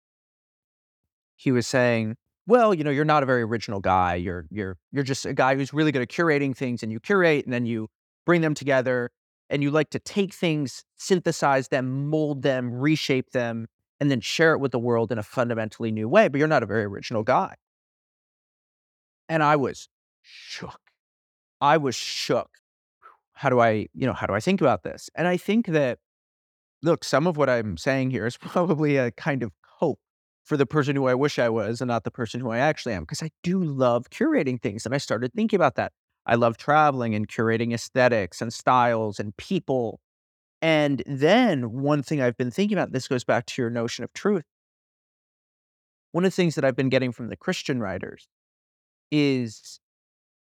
he 1.36 1.52
was 1.52 1.68
saying, 1.68 2.16
Well, 2.46 2.74
you 2.74 2.84
know, 2.84 2.92
you're 2.92 3.06
not 3.06 3.24
a 3.24 3.26
very 3.26 3.42
original 3.42 3.80
guy. 3.80 4.16
You're 4.16 4.46
you're 4.50 4.78
you're 4.92 5.04
just 5.04 5.26
a 5.26 5.34
guy 5.34 5.56
who's 5.56 5.74
really 5.74 5.92
good 5.92 6.02
at 6.02 6.10
curating 6.10 6.56
things 6.56 6.84
and 6.84 6.92
you 6.92 7.00
curate 7.00 7.46
and 7.46 7.54
then 7.54 7.66
you 7.66 7.88
bring 8.26 8.42
them 8.42 8.54
together 8.54 9.10
and 9.50 9.64
you 9.64 9.72
like 9.72 9.90
to 9.92 10.00
take 10.00 10.34
things, 10.34 10.84
synthesize 10.96 11.70
them, 11.70 12.10
mold 12.10 12.42
them, 12.42 12.74
reshape 12.74 13.32
them, 13.32 13.68
and 14.00 14.12
then 14.12 14.22
share 14.22 14.54
it 14.54 14.60
with 14.60 14.72
the 14.72 14.80
world 14.80 15.12
in 15.12 15.18
a 15.18 15.24
fundamentally 15.24 15.92
new 15.92 16.08
way. 16.08 16.28
But 16.28 16.40
you're 16.40 16.48
not 16.48 16.64
a 16.64 16.68
very 16.68 16.84
original 16.84 17.24
guy. 17.24 17.56
And 19.30 19.44
I 19.44 19.56
was 19.56 19.90
shook. 20.22 20.80
I 21.60 21.78
was 21.78 21.96
shook. 21.96 22.50
How 23.34 23.50
do 23.50 23.60
I, 23.60 23.88
you 23.94 24.06
know, 24.08 24.14
how 24.14 24.28
do 24.28 24.34
I 24.34 24.40
think 24.40 24.62
about 24.62 24.84
this? 24.84 25.10
And 25.16 25.28
I 25.28 25.38
think 25.38 25.68
that, 25.68 26.00
look, 26.82 27.04
some 27.04 27.28
of 27.28 27.38
what 27.38 27.50
I'm 27.50 27.78
saying 27.78 28.12
here 28.12 28.26
is 28.26 28.38
probably 28.42 28.98
a 28.98 29.12
kind 29.12 29.44
of 29.44 29.52
hope 29.64 30.00
for 30.44 30.58
the 30.58 30.66
person 30.66 30.96
who 30.96 31.08
I 31.08 31.14
wish 31.14 31.40
I 31.40 31.50
was 31.50 31.82
and 31.82 31.90
not 31.90 32.04
the 32.04 32.12
person 32.12 32.40
who 32.40 32.50
I 32.52 32.60
actually 32.60 32.94
am, 32.94 33.04
because 33.04 33.22
I 33.22 33.32
do 33.44 33.64
love 33.64 34.10
curating 34.10 34.62
things. 34.62 34.86
And 34.86 34.96
I 34.96 34.98
started 34.98 35.34
thinking 35.34 35.58
about 35.58 35.76
that. 35.76 35.92
I 36.28 36.36
love 36.36 36.58
traveling 36.58 37.16
and 37.16 37.28
curating 37.28 37.74
aesthetics 37.74 38.42
and 38.42 38.54
styles 38.54 39.18
and 39.18 39.36
people. 39.38 40.02
And 40.62 41.02
then 41.06 41.72
one 41.72 42.04
thing 42.04 42.22
I've 42.22 42.36
been 42.36 42.52
thinking 42.52 42.78
about, 42.78 42.92
this 42.92 43.08
goes 43.08 43.24
back 43.24 43.46
to 43.46 43.62
your 43.62 43.72
notion 43.72 44.04
of 44.04 44.12
truth. 44.12 44.44
One 46.12 46.26
of 46.26 46.32
the 46.32 46.36
things 46.36 46.56
that 46.56 46.66
I've 46.66 46.76
been 46.76 46.90
getting 46.90 47.14
from 47.14 47.30
the 47.30 47.38
Christian 47.38 47.80
writers 47.80 48.28
is 49.10 49.80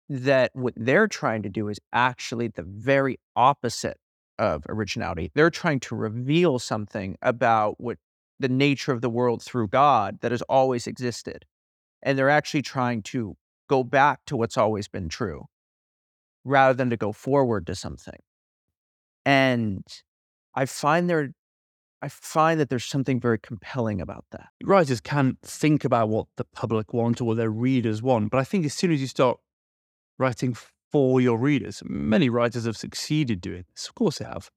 that 0.09 0.53
what 0.55 0.75
they're 0.77 1.09
trying 1.09 1.43
to 1.43 1.49
do 1.49 1.69
is 1.69 1.81
actually 1.93 2.49
the 2.49 2.63
very 2.63 3.19
opposite 3.35 3.99
of 4.39 4.65
originality. 4.69 5.33
They're 5.35 5.51
trying 5.51 5.81
to 5.81 5.97
reveal 5.97 6.61
something 6.61 7.17
about 7.21 7.81
what 7.81 7.99
the 8.39 8.49
nature 8.49 8.93
of 8.93 9.01
the 9.01 9.11
world 9.11 9.43
through 9.43 9.69
God 9.69 10.19
that 10.21 10.31
has 10.31 10.43
always 10.43 10.87
existed. 10.87 11.47
And 12.03 12.17
they're 12.17 12.31
actually 12.31 12.63
trying 12.63 13.03
to 13.05 13.37
go 13.69 13.83
back 13.83 14.21
to 14.27 14.37
what's 14.37 14.59
always 14.59 14.87
been 14.87 15.09
true 15.09 15.47
rather 16.45 16.75
than 16.75 16.91
to 16.91 16.97
go 16.97 17.13
forward 17.13 17.67
to 17.67 17.75
something. 17.75 18.21
And 19.25 19.85
I 20.55 20.67
find 20.67 21.09
there 21.09 21.31
I 22.05 22.09
find 22.09 22.61
that 22.61 22.69
there's 22.69 22.85
something 22.85 23.19
very 23.19 23.39
compelling 23.39 23.99
about 23.99 24.27
that. 24.31 24.49
Writers 24.63 25.01
can't 25.01 25.41
think 25.41 25.87
about 25.87 26.11
what 26.11 26.27
the 26.37 26.45
public 26.45 26.93
want 26.93 27.19
or 27.23 27.25
what 27.25 27.39
their 27.39 27.49
readers 27.49 28.03
want. 28.03 28.31
But 28.31 28.41
I 28.41 28.45
think 28.45 28.67
as 28.67 28.75
soon 28.75 28.93
as 28.93 29.01
you 29.01 29.07
start 29.07 29.39
writing 30.19 30.55
for 30.93 31.23
your 31.23 31.39
readers, 31.39 31.83
many 31.87 32.29
writers 32.29 32.67
have 32.67 32.77
succeeded 32.77 33.41
doing 33.41 33.65
this. 33.75 33.89
Of 33.89 33.95
course 33.95 34.19
they 34.19 34.27
have. 34.27 34.51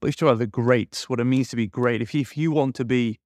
But 0.00 0.08
if 0.08 0.14
you 0.14 0.26
talk 0.26 0.32
about 0.32 0.38
the 0.38 0.46
greats, 0.46 1.06
what 1.06 1.20
it 1.20 1.24
means 1.24 1.50
to 1.50 1.56
be 1.56 1.66
great. 1.66 2.00
If 2.00 2.14
you, 2.14 2.22
if 2.22 2.34
you 2.34 2.50
want 2.50 2.76
to 2.76 2.84
be 2.86 3.20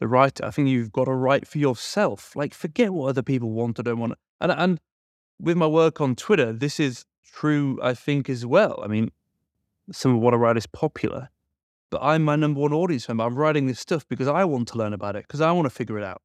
the 0.00 0.08
writer, 0.08 0.44
I 0.44 0.50
think 0.50 0.68
you've 0.68 0.90
got 0.90 1.04
to 1.04 1.12
write 1.12 1.46
for 1.46 1.58
yourself. 1.58 2.34
Like 2.34 2.52
forget 2.52 2.92
what 2.92 3.10
other 3.10 3.22
people 3.22 3.52
want 3.52 3.78
or 3.78 3.84
don't 3.84 4.00
want. 4.00 4.14
And 4.40 4.50
and 4.50 4.80
with 5.40 5.56
my 5.56 5.66
work 5.66 6.00
on 6.00 6.14
Twitter, 6.14 6.52
this 6.52 6.80
is 6.80 7.04
true, 7.24 7.78
I 7.82 7.94
think, 7.94 8.28
as 8.28 8.46
well. 8.46 8.80
I 8.82 8.86
mean, 8.86 9.10
some 9.92 10.14
of 10.14 10.20
what 10.20 10.34
I 10.34 10.36
write 10.36 10.56
is 10.56 10.66
popular, 10.66 11.30
but 11.90 12.00
I'm 12.02 12.24
my 12.24 12.36
number 12.36 12.60
one 12.60 12.72
audience 12.72 13.08
member. 13.08 13.24
I'm 13.24 13.36
writing 13.36 13.66
this 13.66 13.80
stuff 13.80 14.06
because 14.08 14.28
I 14.28 14.44
want 14.44 14.68
to 14.68 14.78
learn 14.78 14.92
about 14.92 15.16
it, 15.16 15.24
because 15.26 15.40
I 15.40 15.52
want 15.52 15.66
to 15.66 15.70
figure 15.70 15.98
it 15.98 16.04
out. 16.04 16.22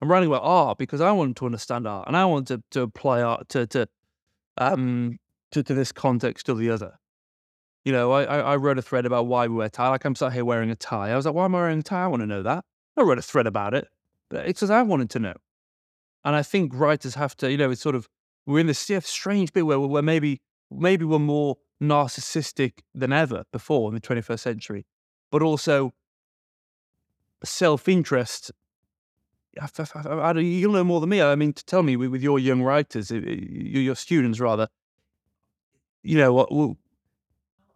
I'm 0.00 0.10
writing 0.10 0.28
about 0.28 0.42
art 0.42 0.78
because 0.78 1.00
I 1.00 1.12
want 1.12 1.36
to 1.36 1.46
understand 1.46 1.86
art 1.86 2.08
and 2.08 2.16
I 2.16 2.24
want 2.24 2.48
to, 2.48 2.62
to 2.70 2.82
apply 2.82 3.20
art 3.22 3.48
to 3.50 3.66
to 3.66 3.86
um 4.56 5.18
to, 5.52 5.62
to 5.62 5.74
this 5.74 5.92
context 5.92 6.48
or 6.48 6.54
the 6.54 6.70
other. 6.70 6.98
You 7.84 7.92
know, 7.92 8.12
I, 8.12 8.24
I 8.24 8.56
wrote 8.56 8.78
a 8.78 8.82
thread 8.82 9.06
about 9.06 9.26
why 9.26 9.46
we 9.46 9.56
wear 9.56 9.68
tie. 9.68 9.88
Like 9.88 10.04
I'm 10.04 10.14
sat 10.14 10.32
here 10.32 10.44
wearing 10.44 10.70
a 10.70 10.76
tie. 10.76 11.10
I 11.10 11.16
was 11.16 11.26
like, 11.26 11.34
why 11.34 11.46
am 11.46 11.54
I 11.54 11.60
wearing 11.60 11.78
a 11.80 11.82
tie? 11.82 12.04
I 12.04 12.06
want 12.06 12.22
to 12.22 12.26
know 12.26 12.42
that. 12.42 12.64
I 12.96 13.02
wrote 13.02 13.18
a 13.18 13.22
thread 13.22 13.46
about 13.46 13.74
it, 13.74 13.88
but 14.28 14.46
it's 14.46 14.60
because 14.60 14.70
I 14.70 14.82
wanted 14.82 15.10
to 15.10 15.18
know. 15.18 15.34
And 16.24 16.36
I 16.36 16.42
think 16.42 16.72
writers 16.74 17.14
have 17.14 17.36
to, 17.38 17.50
you 17.50 17.56
know, 17.56 17.70
it's 17.70 17.80
sort 17.80 17.94
of 17.94 18.08
we're 18.46 18.60
in 18.60 18.66
this 18.66 18.90
strange 19.04 19.52
bit 19.52 19.62
where, 19.62 20.02
maybe 20.02 20.40
maybe 20.70 21.04
we're 21.04 21.18
more 21.18 21.56
narcissistic 21.82 22.80
than 22.94 23.12
ever 23.12 23.44
before 23.52 23.88
in 23.88 23.94
the 23.94 24.00
21st 24.00 24.40
century, 24.40 24.86
but 25.30 25.42
also 25.42 25.92
self 27.44 27.88
interest. 27.88 28.52
You'll 29.52 30.72
know 30.72 30.84
more 30.84 31.00
than 31.00 31.08
me. 31.08 31.22
I 31.22 31.34
mean, 31.34 31.52
to 31.52 31.64
tell 31.64 31.82
me 31.82 31.96
with 31.96 32.22
your 32.22 32.38
young 32.38 32.62
writers, 32.62 33.10
your 33.10 33.96
students 33.96 34.38
rather, 34.38 34.68
you 36.02 36.18
know, 36.18 36.76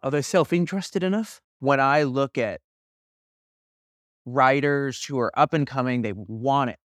are 0.03 0.11
they 0.11 0.23
self 0.23 0.53
interested 0.53 1.03
enough? 1.03 1.41
When 1.61 1.81
I 1.81 2.03
look 2.03 2.39
at 2.39 2.61
writers 4.27 5.05
who 5.05 5.19
are 5.19 5.33
up 5.39 5.53
and 5.53 5.67
coming, 5.67 6.03
they 6.03 6.13
want 6.15 6.71
it. 6.71 6.79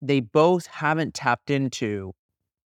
They 0.00 0.20
both 0.20 0.66
haven't 0.66 1.14
tapped 1.14 1.50
into 1.50 2.12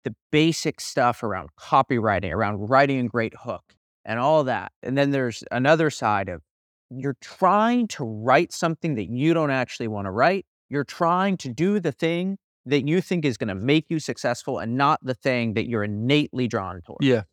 the 0.03 0.15
basic 0.31 0.81
stuff 0.81 1.23
around 1.23 1.49
copywriting, 1.59 2.31
around 2.31 2.69
writing 2.69 2.99
a 2.99 3.07
great 3.07 3.33
hook 3.39 3.75
and 4.03 4.19
all 4.19 4.43
that. 4.45 4.71
And 4.81 4.97
then 4.97 5.11
there's 5.11 5.43
another 5.51 5.89
side 5.89 6.29
of 6.29 6.41
you're 6.89 7.17
trying 7.21 7.87
to 7.89 8.03
write 8.03 8.51
something 8.51 8.95
that 8.95 9.09
you 9.09 9.33
don't 9.33 9.51
actually 9.51 9.87
want 9.87 10.05
to 10.05 10.11
write. 10.11 10.45
You're 10.69 10.83
trying 10.83 11.37
to 11.37 11.49
do 11.49 11.79
the 11.79 11.91
thing 11.91 12.37
that 12.65 12.87
you 12.87 13.01
think 13.01 13.25
is 13.25 13.37
going 13.37 13.47
to 13.47 13.55
make 13.55 13.85
you 13.89 13.99
successful 13.99 14.59
and 14.59 14.77
not 14.77 14.99
the 15.03 15.13
thing 15.13 15.53
that 15.53 15.67
you're 15.67 15.83
innately 15.83 16.47
drawn 16.47 16.81
towards. 16.81 17.05
Yeah. 17.05 17.23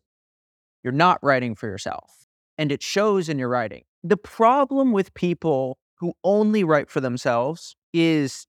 You're 0.83 0.93
not 0.93 1.19
writing 1.21 1.55
for 1.55 1.67
yourself. 1.67 2.25
And 2.57 2.71
it 2.71 2.81
shows 2.81 3.29
in 3.29 3.39
your 3.39 3.49
writing. 3.49 3.83
The 4.03 4.17
problem 4.17 4.91
with 4.91 5.13
people 5.13 5.77
who 5.95 6.13
only 6.23 6.63
write 6.63 6.89
for 6.89 7.01
themselves 7.01 7.75
is 7.93 8.47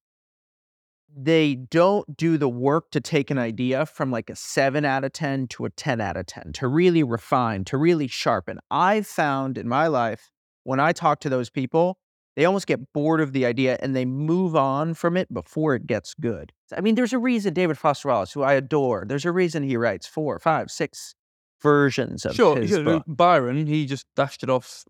they 1.17 1.55
don't 1.55 2.17
do 2.17 2.39
the 2.39 2.49
work 2.49 2.91
to 2.93 3.01
take 3.01 3.31
an 3.31 3.39
idea 3.39 3.87
from 3.87 4.11
like 4.11 4.31
a 4.31 4.37
seven 4.37 4.85
out 4.85 5.05
of 5.05 5.13
10 5.13 5.49
to 5.49 5.65
a 5.65 5.71
10 5.71 6.01
out 6.01 6.17
of 6.17 6.27
10, 6.27 6.53
to 6.55 6.69
really 6.69 7.03
refine, 7.03 7.65
to 7.65 7.77
really 7.77 8.07
sharpen. 8.07 8.59
I've 8.71 9.07
found 9.07 9.59
in 9.59 9.69
my 9.69 9.87
life, 9.87 10.31
when 10.65 10.81
I 10.81 10.93
talk 10.93 11.21
to 11.21 11.29
those 11.29 11.51
people, 11.51 11.99
they 12.37 12.45
almost 12.45 12.67
get 12.67 12.93
bored 12.93 13.21
of 13.21 13.33
the 13.33 13.45
idea 13.45 13.77
and 13.83 13.95
they 13.95 14.05
move 14.05 14.55
on 14.55 14.95
from 14.95 15.17
it 15.17 15.33
before 15.33 15.75
it 15.75 15.87
gets 15.87 16.15
good. 16.15 16.53
I 16.77 16.81
mean, 16.81 16.95
there's 16.95 17.13
a 17.13 17.19
reason 17.19 17.55
David 17.55 17.77
Foster 17.77 18.09
Wallace, 18.09 18.33
who 18.33 18.43
I 18.43 18.55
adore, 18.55 19.05
there's 19.07 19.25
a 19.25 19.33
reason 19.33 19.63
he 19.63 19.77
writes 19.77 20.07
four, 20.07 20.39
five, 20.39 20.71
six 20.71 21.15
versions 21.61 22.25
of 22.25 22.35
sure, 22.35 22.57
his 22.57 22.71
sure. 22.71 22.85
book. 22.85 23.03
Byron, 23.07 23.67
he 23.67 23.87
just 23.87 24.07
dashed 24.15 24.43
it 24.43 24.51
off. 24.51 24.85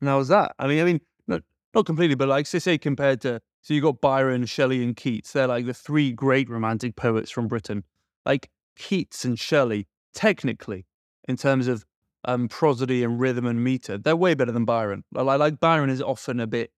And 0.00 0.08
that 0.08 0.14
was 0.14 0.28
that. 0.28 0.54
I 0.58 0.66
mean, 0.66 0.80
I 0.80 0.84
mean, 0.84 1.00
not, 1.26 1.42
not 1.74 1.86
completely, 1.86 2.14
but 2.14 2.28
like 2.28 2.46
say 2.46 2.76
compared 2.76 3.22
to 3.22 3.40
so 3.64 3.72
you 3.72 3.80
got 3.80 4.02
Byron, 4.02 4.44
Shelley, 4.44 4.84
and 4.84 4.94
Keats. 4.94 5.32
They're 5.32 5.46
like 5.46 5.64
the 5.64 5.72
three 5.72 6.12
great 6.12 6.50
romantic 6.50 6.96
poets 6.96 7.30
from 7.30 7.48
Britain. 7.48 7.82
Like 8.26 8.50
Keats 8.76 9.24
and 9.24 9.38
Shelley, 9.38 9.88
technically, 10.12 10.84
in 11.26 11.38
terms 11.38 11.66
of 11.66 11.86
um, 12.26 12.46
prosody 12.46 13.02
and 13.02 13.18
rhythm 13.18 13.46
and 13.46 13.64
meter, 13.64 13.96
they're 13.96 14.16
way 14.16 14.34
better 14.34 14.52
than 14.52 14.66
Byron. 14.66 15.02
Like, 15.14 15.38
like 15.38 15.60
Byron 15.60 15.88
is 15.88 16.02
often 16.02 16.40
a 16.40 16.46
bit, 16.46 16.72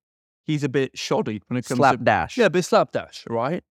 he's 0.44 0.62
a 0.62 0.68
bit 0.68 0.96
shoddy 0.96 1.42
when 1.48 1.56
it 1.56 1.64
comes 1.64 1.78
slapdash. 1.78 2.36
to 2.36 2.42
yeah, 2.42 2.46
a 2.46 2.50
bit 2.50 2.64
slapdash, 2.64 3.24
right? 3.28 3.64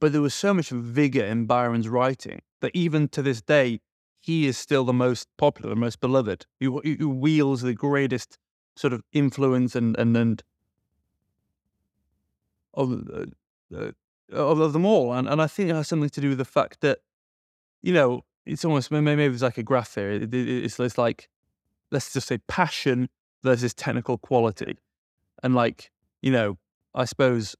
But 0.00 0.10
there 0.10 0.20
was 0.20 0.34
so 0.34 0.52
much 0.52 0.70
vigor 0.70 1.24
in 1.24 1.46
Byron's 1.46 1.88
writing 1.88 2.40
that 2.60 2.72
even 2.74 3.06
to 3.10 3.22
this 3.22 3.40
day, 3.40 3.78
he 4.18 4.48
is 4.48 4.58
still 4.58 4.82
the 4.82 4.92
most 4.92 5.28
popular, 5.38 5.70
the 5.70 5.80
most 5.80 6.00
beloved. 6.00 6.44
He, 6.58 6.68
he 6.82 7.04
wields 7.04 7.62
the 7.62 7.72
greatest 7.72 8.36
sort 8.76 8.92
of 8.92 9.02
influence 9.12 9.76
and 9.76 9.96
and 9.96 10.16
and 10.16 10.42
of 12.74 12.92
uh, 13.74 13.92
of, 14.30 14.72
them 14.72 14.84
all, 14.84 15.12
and 15.12 15.28
and 15.28 15.40
I 15.40 15.46
think 15.46 15.70
it 15.70 15.74
has 15.74 15.88
something 15.88 16.10
to 16.10 16.20
do 16.20 16.30
with 16.30 16.38
the 16.38 16.44
fact 16.44 16.80
that 16.80 16.98
you 17.82 17.92
know 17.92 18.24
it's 18.46 18.64
almost 18.64 18.90
maybe, 18.90 19.24
it's 19.24 19.42
like 19.42 19.58
a 19.58 19.62
graph 19.62 19.94
there. 19.94 20.10
It, 20.10 20.34
it, 20.34 20.64
it's, 20.64 20.80
it's 20.80 20.98
like 20.98 21.28
let's 21.90 22.12
just 22.12 22.28
say 22.28 22.38
passion 22.48 23.08
versus 23.42 23.74
technical 23.74 24.18
quality, 24.18 24.78
and 25.42 25.54
like 25.54 25.90
you 26.22 26.30
know 26.30 26.58
I 26.94 27.04
suppose 27.04 27.56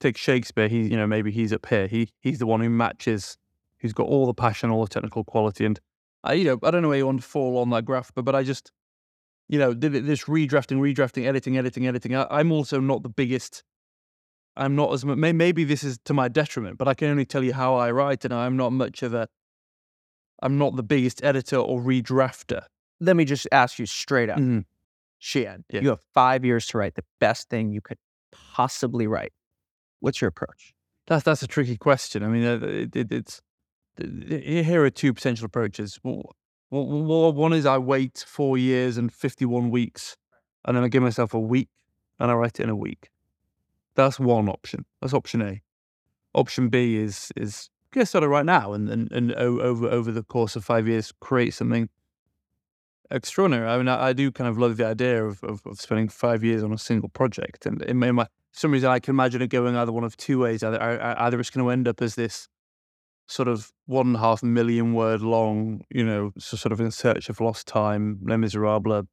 take 0.00 0.16
Shakespeare. 0.16 0.68
He 0.68 0.82
you 0.82 0.96
know 0.96 1.06
maybe 1.06 1.30
he's 1.30 1.52
up 1.52 1.66
here. 1.66 1.86
He 1.86 2.10
he's 2.20 2.38
the 2.38 2.46
one 2.46 2.60
who 2.60 2.70
matches, 2.70 3.38
who's 3.78 3.92
got 3.92 4.06
all 4.06 4.26
the 4.26 4.34
passion, 4.34 4.70
all 4.70 4.84
the 4.84 4.90
technical 4.90 5.24
quality, 5.24 5.64
and 5.64 5.80
I 6.24 6.34
you 6.34 6.44
know 6.44 6.58
I 6.62 6.70
don't 6.70 6.82
know 6.82 6.88
where 6.88 6.98
you 6.98 7.06
want 7.06 7.20
to 7.20 7.26
fall 7.26 7.58
on 7.58 7.70
that 7.70 7.84
graph, 7.84 8.12
but 8.14 8.24
but 8.24 8.34
I 8.34 8.42
just 8.42 8.72
you 9.48 9.58
know 9.58 9.72
this 9.72 10.24
redrafting, 10.24 10.78
redrafting, 10.78 11.26
editing, 11.26 11.56
editing, 11.56 11.86
editing. 11.86 12.14
I, 12.16 12.26
I'm 12.30 12.52
also 12.52 12.80
not 12.80 13.02
the 13.02 13.08
biggest 13.08 13.62
I'm 14.56 14.74
not 14.74 14.92
as 14.92 15.04
maybe 15.04 15.64
this 15.64 15.84
is 15.84 15.98
to 16.04 16.14
my 16.14 16.28
detriment, 16.28 16.78
but 16.78 16.88
I 16.88 16.94
can 16.94 17.08
only 17.08 17.26
tell 17.26 17.44
you 17.44 17.52
how 17.52 17.74
I 17.74 17.90
write, 17.90 18.24
and 18.24 18.32
I'm 18.32 18.56
not 18.56 18.72
much 18.72 19.02
of 19.02 19.14
a. 19.14 19.28
I'm 20.42 20.58
not 20.58 20.76
the 20.76 20.82
biggest 20.82 21.22
editor 21.24 21.56
or 21.56 21.80
redrafter. 21.80 22.62
Let 23.00 23.16
me 23.16 23.24
just 23.24 23.46
ask 23.52 23.78
you 23.78 23.86
straight 23.86 24.30
up, 24.30 24.38
mm-hmm. 24.38 24.60
Shian. 25.20 25.64
Yeah. 25.70 25.80
You 25.80 25.88
have 25.90 26.00
five 26.14 26.44
years 26.44 26.66
to 26.68 26.78
write 26.78 26.94
the 26.94 27.04
best 27.20 27.48
thing 27.48 27.72
you 27.72 27.80
could 27.80 27.98
possibly 28.32 29.06
write. 29.06 29.32
What's 30.00 30.20
your 30.20 30.28
approach? 30.28 30.74
That's 31.06 31.24
that's 31.24 31.42
a 31.42 31.46
tricky 31.46 31.76
question. 31.76 32.22
I 32.22 32.28
mean, 32.28 32.42
it, 32.42 32.96
it, 32.96 33.12
it's 33.12 33.42
here 33.98 34.84
are 34.84 34.90
two 34.90 35.12
potential 35.12 35.46
approaches. 35.46 35.98
One 36.02 37.52
is 37.52 37.66
I 37.66 37.78
wait 37.78 38.24
four 38.26 38.58
years 38.58 38.96
and 38.96 39.12
51 39.12 39.70
weeks, 39.70 40.16
and 40.64 40.76
then 40.76 40.84
I 40.84 40.88
give 40.88 41.02
myself 41.02 41.34
a 41.34 41.40
week, 41.40 41.68
and 42.18 42.30
I 42.30 42.34
write 42.34 42.58
it 42.58 42.64
in 42.64 42.70
a 42.70 42.76
week. 42.76 43.10
That's 43.96 44.20
one 44.20 44.48
option. 44.48 44.84
That's 45.00 45.14
option 45.14 45.42
A. 45.42 45.62
Option 46.34 46.68
B 46.68 46.96
is 46.96 47.32
is 47.36 47.70
get 47.92 48.06
started 48.08 48.28
right 48.28 48.44
now, 48.44 48.72
and 48.72 48.88
and, 48.88 49.10
and 49.10 49.32
over 49.34 49.88
over 49.88 50.12
the 50.12 50.22
course 50.22 50.54
of 50.54 50.64
five 50.64 50.86
years, 50.86 51.12
create 51.20 51.54
something 51.54 51.88
extraordinary. 53.10 53.68
I 53.68 53.78
mean, 53.78 53.88
I, 53.88 54.08
I 54.08 54.12
do 54.12 54.30
kind 54.30 54.48
of 54.48 54.58
love 54.58 54.76
the 54.76 54.86
idea 54.86 55.24
of, 55.24 55.42
of, 55.44 55.62
of 55.64 55.80
spending 55.80 56.08
five 56.08 56.44
years 56.44 56.62
on 56.62 56.72
a 56.72 56.78
single 56.78 57.08
project, 57.08 57.66
and 57.66 57.82
in 57.82 57.98
my, 57.98 58.26
some 58.52 58.72
reason, 58.72 58.90
I 58.90 58.98
can 58.98 59.14
imagine 59.14 59.42
it 59.42 59.48
going 59.48 59.76
either 59.76 59.92
one 59.92 60.04
of 60.04 60.16
two 60.16 60.38
ways. 60.40 60.62
Either 60.62 60.80
either 60.80 61.40
it's 61.40 61.50
going 61.50 61.64
to 61.64 61.70
end 61.70 61.88
up 61.88 62.02
as 62.02 62.14
this 62.14 62.48
sort 63.28 63.48
of 63.48 63.72
one 63.86 64.08
and 64.08 64.16
a 64.16 64.18
half 64.18 64.42
million 64.42 64.94
word 64.94 65.20
long, 65.20 65.82
you 65.90 66.04
know, 66.04 66.32
sort 66.38 66.72
of 66.72 66.80
in 66.80 66.90
search 66.90 67.28
of 67.28 67.40
lost 67.40 67.66
time, 67.66 68.20
Les 68.22 68.36
Miserables, 68.36 69.06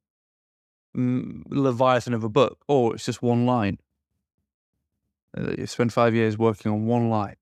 mm, 0.96 1.42
Leviathan 1.48 2.14
of 2.14 2.24
a 2.24 2.28
book, 2.28 2.58
or 2.68 2.94
it's 2.94 3.04
just 3.04 3.22
one 3.22 3.44
line. 3.44 3.78
You 5.36 5.66
spend 5.66 5.92
five 5.92 6.14
years 6.14 6.38
working 6.38 6.70
on 6.70 6.86
one 6.86 7.08
line. 7.08 7.36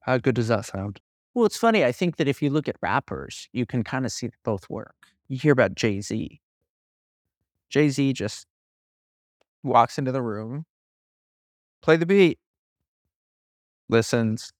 How 0.00 0.18
good 0.18 0.34
does 0.34 0.48
that 0.48 0.66
sound? 0.66 1.00
Well, 1.32 1.46
it's 1.46 1.56
funny. 1.56 1.84
I 1.84 1.92
think 1.92 2.16
that 2.16 2.28
if 2.28 2.42
you 2.42 2.50
look 2.50 2.68
at 2.68 2.76
rappers, 2.80 3.48
you 3.52 3.66
can 3.66 3.82
kind 3.82 4.04
of 4.04 4.12
see 4.12 4.30
both 4.44 4.68
work. 4.68 4.94
You 5.28 5.38
hear 5.38 5.52
about 5.52 5.74
Jay 5.74 6.00
Z. 6.00 6.40
Jay 7.70 7.88
Z 7.88 8.12
just 8.12 8.46
walks 9.62 9.98
into 9.98 10.12
the 10.12 10.22
room, 10.22 10.66
play 11.82 11.96
the 11.96 12.06
beat, 12.06 12.38
listens, 13.88 14.52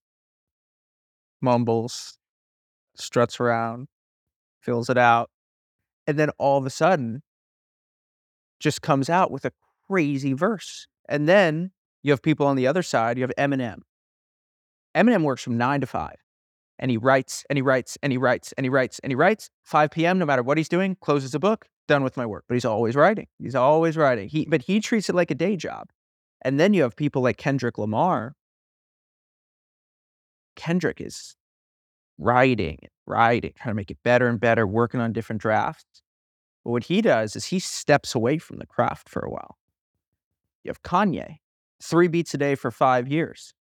mumbles, 1.39 2.17
struts 2.95 3.39
around, 3.39 3.87
fills 4.59 4.89
it 4.89 4.97
out, 4.97 5.29
and 6.07 6.17
then 6.17 6.29
all 6.39 6.57
of 6.57 6.65
a 6.65 6.71
sudden 6.71 7.21
just 8.59 8.81
comes 8.81 9.09
out 9.09 9.31
with 9.31 9.45
a 9.45 9.51
crazy 9.87 10.33
verse. 10.33 10.87
And 11.07 11.29
then 11.29 11.71
you 12.05 12.11
have 12.11 12.21
people 12.21 12.45
on 12.45 12.55
the 12.55 12.67
other 12.67 12.83
side, 12.83 13.17
you 13.17 13.23
have 13.23 13.33
Eminem. 13.35 13.79
Eminem 14.95 15.23
works 15.23 15.41
from 15.41 15.57
nine 15.57 15.81
to 15.81 15.87
five 15.87 16.17
and 16.77 16.91
he 16.91 16.97
writes 16.97 17.43
and 17.49 17.57
he 17.57 17.63
writes 17.63 17.97
and 18.03 18.11
he 18.11 18.17
writes 18.19 18.53
and 18.55 18.63
he 18.63 18.69
writes 18.69 18.99
and 18.99 19.11
he 19.11 19.15
writes. 19.15 19.49
5 19.63 19.89
p.m., 19.89 20.19
no 20.19 20.25
matter 20.25 20.43
what 20.43 20.59
he's 20.59 20.69
doing, 20.69 20.97
closes 21.01 21.33
a 21.33 21.39
book, 21.39 21.67
done 21.87 22.03
with 22.03 22.15
my 22.15 22.27
work. 22.27 22.45
But 22.47 22.53
he's 22.53 22.63
always 22.63 22.95
writing. 22.95 23.25
He's 23.39 23.55
always 23.55 23.97
writing. 23.97 24.29
He, 24.29 24.45
but 24.45 24.61
he 24.61 24.79
treats 24.79 25.09
it 25.09 25.15
like 25.15 25.31
a 25.31 25.35
day 25.35 25.55
job. 25.55 25.89
And 26.43 26.59
then 26.59 26.75
you 26.75 26.83
have 26.83 26.95
people 26.95 27.23
like 27.23 27.37
Kendrick 27.37 27.79
Lamar. 27.79 28.35
Kendrick 30.55 31.01
is 31.01 31.35
writing, 32.19 32.77
writing, 33.07 33.53
trying 33.57 33.71
to 33.71 33.75
make 33.75 33.89
it 33.89 33.97
better 34.03 34.27
and 34.27 34.39
better, 34.39 34.67
working 34.67 34.99
on 34.99 35.11
different 35.11 35.41
drafts. 35.41 36.03
But 36.63 36.69
what 36.69 36.83
he 36.83 37.01
does 37.01 37.35
is 37.35 37.45
he 37.45 37.57
steps 37.57 38.13
away 38.13 38.37
from 38.37 38.57
the 38.57 38.67
craft 38.67 39.09
for 39.09 39.21
a 39.21 39.31
while. 39.31 39.57
You 40.63 40.69
have 40.69 40.83
Kanye, 40.83 41.37
three 41.81 42.07
beats 42.07 42.33
a 42.33 42.37
day 42.37 42.55
for 42.55 42.71
five 42.71 43.07
years. 43.07 43.53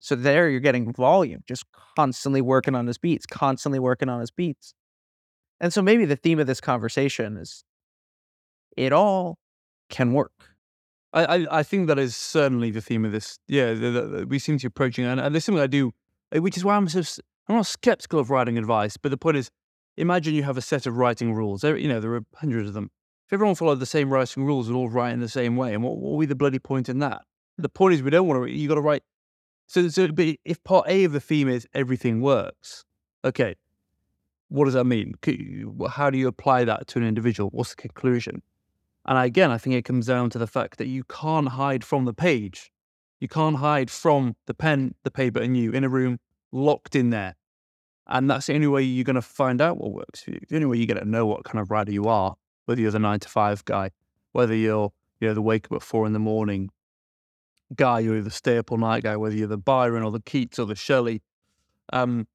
So 0.00 0.14
there 0.14 0.50
you're 0.50 0.60
getting 0.60 0.92
volume, 0.92 1.42
just 1.48 1.64
constantly 1.96 2.42
working 2.42 2.74
on 2.74 2.86
his 2.86 2.98
beats, 2.98 3.24
constantly 3.26 3.78
working 3.78 4.08
on 4.08 4.20
his 4.20 4.30
beats. 4.30 4.74
And 5.60 5.72
so 5.72 5.80
maybe 5.80 6.04
the 6.04 6.16
theme 6.16 6.38
of 6.38 6.46
this 6.46 6.60
conversation 6.60 7.36
is 7.36 7.64
it 8.76 8.92
all 8.92 9.38
can 9.88 10.12
work. 10.12 10.50
I, 11.12 11.24
I, 11.24 11.58
I 11.60 11.62
think 11.62 11.86
that 11.86 11.98
is 11.98 12.16
certainly 12.16 12.70
the 12.70 12.80
theme 12.80 13.04
of 13.04 13.12
this. 13.12 13.38
Yeah, 13.46 13.72
the, 13.72 13.90
the, 13.90 14.26
we 14.26 14.38
seem 14.38 14.58
to 14.58 14.64
be 14.64 14.66
approaching, 14.66 15.04
and, 15.04 15.20
and 15.20 15.34
there's 15.34 15.44
something 15.44 15.62
I 15.62 15.68
do, 15.68 15.92
uh, 16.36 16.42
which 16.42 16.56
is 16.56 16.64
why 16.64 16.76
I'm 16.76 16.88
so 16.88 17.00
I'm 17.48 17.56
not 17.56 17.66
skeptical 17.66 18.18
of 18.18 18.30
writing 18.30 18.58
advice. 18.58 18.96
But 18.96 19.10
the 19.10 19.16
point 19.16 19.36
is, 19.36 19.50
imagine 19.96 20.34
you 20.34 20.42
have 20.42 20.58
a 20.58 20.62
set 20.62 20.86
of 20.86 20.96
writing 20.96 21.32
rules. 21.32 21.60
There, 21.60 21.76
you 21.76 21.88
know, 21.88 22.00
there 22.00 22.14
are 22.14 22.24
hundreds 22.34 22.68
of 22.68 22.74
them. 22.74 22.90
If 23.28 23.32
everyone 23.32 23.54
followed 23.54 23.80
the 23.80 23.86
same 23.86 24.12
writing 24.12 24.44
rules, 24.44 24.68
we'd 24.68 24.76
all 24.76 24.90
write 24.90 25.12
in 25.12 25.20
the 25.20 25.28
same 25.28 25.56
way. 25.56 25.72
And 25.72 25.82
what, 25.82 25.96
what 25.96 26.12
would 26.12 26.20
be 26.20 26.26
the 26.26 26.34
bloody 26.34 26.58
point 26.58 26.88
in 26.88 26.98
that? 26.98 27.22
The 27.58 27.68
point 27.68 27.94
is, 27.94 28.02
we 28.02 28.10
don't 28.10 28.26
want 28.26 28.44
to. 28.44 28.52
You 28.52 28.68
got 28.68 28.74
to 28.74 28.80
write. 28.80 29.02
So, 29.66 29.88
so 29.88 30.08
but 30.08 30.36
if 30.44 30.62
part 30.64 30.88
A 30.88 31.04
of 31.04 31.12
the 31.12 31.20
theme 31.20 31.48
is 31.48 31.66
everything 31.74 32.20
works, 32.20 32.84
okay, 33.24 33.54
what 34.48 34.66
does 34.66 34.74
that 34.74 34.84
mean? 34.84 35.14
How 35.90 36.10
do 36.10 36.18
you 36.18 36.28
apply 36.28 36.64
that 36.64 36.86
to 36.88 36.98
an 36.98 37.06
individual? 37.06 37.50
What's 37.52 37.70
the 37.70 37.76
conclusion? 37.76 38.42
And 39.06 39.18
again, 39.18 39.50
I 39.50 39.58
think 39.58 39.74
it 39.74 39.84
comes 39.84 40.06
down 40.06 40.30
to 40.30 40.38
the 40.38 40.46
fact 40.46 40.78
that 40.78 40.86
you 40.86 41.04
can't 41.04 41.48
hide 41.48 41.84
from 41.84 42.04
the 42.04 42.14
page. 42.14 42.70
You 43.20 43.28
can't 43.28 43.56
hide 43.56 43.90
from 43.90 44.36
the 44.46 44.54
pen, 44.54 44.94
the 45.02 45.10
paper, 45.10 45.40
and 45.40 45.56
you 45.56 45.72
in 45.72 45.84
a 45.84 45.88
room 45.88 46.18
locked 46.52 46.94
in 46.94 47.10
there. 47.10 47.36
And 48.06 48.30
that's 48.30 48.46
the 48.46 48.54
only 48.54 48.66
way 48.66 48.82
you're 48.82 49.04
going 49.04 49.14
to 49.14 49.22
find 49.22 49.60
out 49.60 49.78
what 49.78 49.92
works 49.92 50.22
for 50.22 50.32
you. 50.32 50.40
The 50.48 50.56
only 50.56 50.66
way 50.66 50.76
you're 50.76 50.86
going 50.86 51.02
to 51.02 51.08
know 51.08 51.26
what 51.26 51.44
kind 51.44 51.60
of 51.60 51.70
writer 51.70 51.92
you 51.92 52.04
are, 52.04 52.34
whether 52.66 52.80
you're 52.80 52.90
the 52.90 52.98
nine 52.98 53.20
to 53.20 53.28
five 53.28 53.64
guy, 53.64 53.90
whether 54.32 54.54
you're 54.54 54.92
you 55.20 55.28
know 55.28 55.34
the 55.34 55.42
wake 55.42 55.66
up 55.66 55.72
at 55.72 55.82
four 55.82 56.06
in 56.06 56.12
the 56.12 56.18
morning 56.18 56.70
guy, 57.76 58.00
you're 58.00 58.20
the 58.22 58.64
all 58.68 58.78
night 58.78 59.02
guy, 59.02 59.16
whether 59.16 59.34
you're 59.34 59.48
the 59.48 59.58
Byron 59.58 60.02
or 60.02 60.10
the 60.10 60.20
Keats 60.20 60.58
or 60.58 60.66
the 60.66 60.74
Shelley, 60.74 61.22
um, 61.92 62.26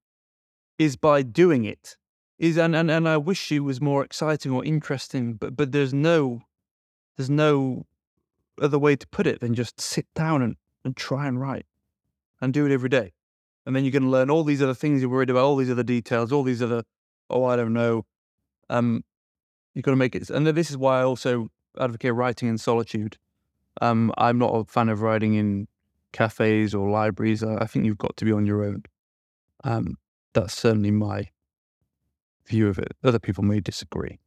is 0.78 0.96
by 0.96 1.22
doing 1.22 1.66
it. 1.66 1.98
Is 2.38 2.58
and, 2.58 2.76
and 2.76 2.90
and 2.90 3.08
I 3.08 3.18
wish 3.18 3.52
it 3.52 3.60
was 3.60 3.82
more 3.82 4.04
exciting 4.04 4.52
or 4.52 4.64
interesting, 4.64 5.34
but 5.34 5.58
but 5.58 5.74
there's 5.74 5.94
no 5.94 6.42
there's 7.18 7.30
no 7.30 7.86
other 8.62 8.80
way 8.80 8.96
to 8.96 9.08
put 9.08 9.28
it 9.28 9.42
than 9.42 9.54
just 9.54 9.80
sit 9.80 10.06
down 10.16 10.42
and, 10.42 10.56
and 10.84 10.96
try 10.96 11.28
and 11.28 11.40
write 11.40 11.66
and 12.42 12.54
do 12.54 12.66
it 12.66 12.72
every 12.72 12.90
day. 12.90 13.12
And 13.66 13.76
then 13.76 13.84
you're 13.84 13.92
going 13.92 14.04
to 14.04 14.10
learn 14.10 14.30
all 14.30 14.44
these 14.44 14.62
other 14.62 14.74
things 14.74 15.02
you're 15.02 15.10
worried 15.10 15.30
about, 15.30 15.44
all 15.44 15.56
these 15.56 15.70
other 15.70 15.84
details, 15.84 16.32
all 16.32 16.44
these 16.44 16.62
other, 16.62 16.84
oh, 17.30 17.44
I 17.44 17.56
don't 17.56 17.74
know. 17.74 18.06
Um, 18.70 19.04
you've 19.74 19.84
got 19.84 19.92
to 19.92 19.98
make 19.98 20.16
it. 20.16 20.30
And 20.30 20.48
this 20.48 20.70
is 20.70 20.78
why 20.78 21.02
I 21.02 21.04
also 21.04 21.50
advocate 21.80 22.14
writing 22.14 22.50
in 22.50 22.58
solitude. 22.58 23.18
Um, 23.82 24.14
I'm 24.18 24.38
not 24.38 24.54
a 24.54 24.66
fan 24.66 24.90
of 24.90 25.02
writing 25.02 25.36
in 25.36 25.68
cafes 26.12 26.74
or 26.74 26.90
libraries. 26.90 27.44
I, 27.44 27.56
I 27.58 27.66
think 27.66 27.86
you've 27.86 27.98
got 27.98 28.18
to 28.18 28.26
be 28.26 28.32
on 28.32 28.46
your 28.46 28.64
own. 28.64 28.84
Um, 29.64 29.98
that's 30.34 30.56
certainly 30.56 30.92
my 30.92 31.30
view 32.46 32.68
of 32.68 32.80
it. 32.80 32.96
Other 33.04 33.20
people 33.20 33.44
may 33.44 33.60
disagree. 33.60 34.20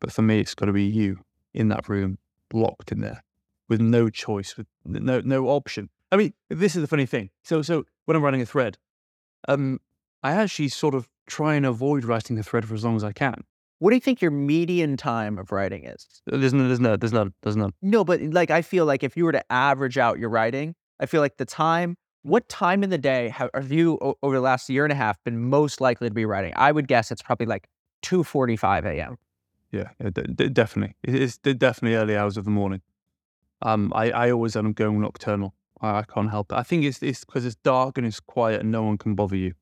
But 0.00 0.12
for 0.12 0.22
me, 0.22 0.40
it's 0.40 0.54
got 0.54 0.66
to 0.66 0.72
be 0.72 0.84
you 0.84 1.20
in 1.54 1.68
that 1.68 1.88
room, 1.88 2.18
locked 2.52 2.92
in 2.92 3.00
there, 3.00 3.22
with 3.68 3.80
no 3.80 4.10
choice, 4.10 4.56
with 4.56 4.66
no 4.84 5.20
no 5.20 5.48
option. 5.48 5.88
I 6.12 6.16
mean, 6.16 6.34
this 6.48 6.76
is 6.76 6.82
the 6.82 6.88
funny 6.88 7.06
thing. 7.06 7.30
So 7.42 7.62
so 7.62 7.84
when 8.04 8.16
I'm 8.16 8.22
writing 8.22 8.42
a 8.42 8.46
thread, 8.46 8.78
um, 9.48 9.80
I 10.22 10.32
actually 10.32 10.68
sort 10.68 10.94
of 10.94 11.08
try 11.26 11.54
and 11.54 11.66
avoid 11.66 12.04
writing 12.04 12.36
the 12.36 12.42
thread 12.42 12.66
for 12.66 12.74
as 12.74 12.84
long 12.84 12.96
as 12.96 13.04
I 13.04 13.12
can. 13.12 13.44
What 13.78 13.90
do 13.90 13.96
you 13.96 14.00
think 14.00 14.22
your 14.22 14.30
median 14.30 14.96
time 14.96 15.38
of 15.38 15.52
writing 15.52 15.84
is? 15.84 16.06
There's 16.26 16.54
no, 16.54 16.66
there's 16.66 16.80
no, 16.80 16.96
there's 16.96 17.12
not, 17.12 17.28
there's 17.42 17.56
none. 17.56 17.72
No, 17.82 18.04
but 18.04 18.20
like 18.22 18.50
I 18.50 18.62
feel 18.62 18.86
like 18.86 19.02
if 19.02 19.16
you 19.16 19.24
were 19.24 19.32
to 19.32 19.52
average 19.52 19.98
out 19.98 20.18
your 20.18 20.30
writing, 20.30 20.74
I 20.98 21.06
feel 21.06 21.20
like 21.20 21.36
the 21.36 21.44
time. 21.44 21.96
What 22.22 22.48
time 22.48 22.82
in 22.82 22.90
the 22.90 22.98
day 22.98 23.28
have, 23.28 23.50
have 23.54 23.70
you 23.70 24.16
over 24.20 24.34
the 24.34 24.40
last 24.40 24.68
year 24.68 24.84
and 24.84 24.92
a 24.92 24.96
half 24.96 25.22
been 25.22 25.38
most 25.38 25.80
likely 25.80 26.08
to 26.08 26.14
be 26.14 26.24
writing? 26.24 26.52
I 26.56 26.72
would 26.72 26.88
guess 26.88 27.12
it's 27.12 27.22
probably 27.22 27.46
like 27.46 27.68
two 28.02 28.24
forty-five 28.24 28.84
a.m. 28.84 29.16
Yeah, 29.70 29.90
d- 30.12 30.48
definitely. 30.48 30.96
It's 31.04 31.38
definitely 31.38 31.94
early 31.94 32.16
hours 32.16 32.36
of 32.36 32.44
the 32.44 32.50
morning. 32.50 32.80
Um, 33.62 33.92
I, 33.94 34.10
I 34.10 34.30
always 34.32 34.56
end 34.56 34.66
up 34.66 34.74
going 34.74 35.00
nocturnal. 35.00 35.54
I, 35.80 35.98
I 35.98 36.02
can't 36.02 36.30
help 36.30 36.50
it. 36.50 36.56
I 36.56 36.64
think 36.64 36.82
it's 36.82 37.00
it's 37.00 37.24
because 37.24 37.46
it's 37.46 37.56
dark 37.62 37.96
and 37.96 38.04
it's 38.04 38.18
quiet 38.18 38.62
and 38.62 38.72
no 38.72 38.82
one 38.82 38.98
can 38.98 39.14
bother 39.14 39.36
you. 39.36 39.54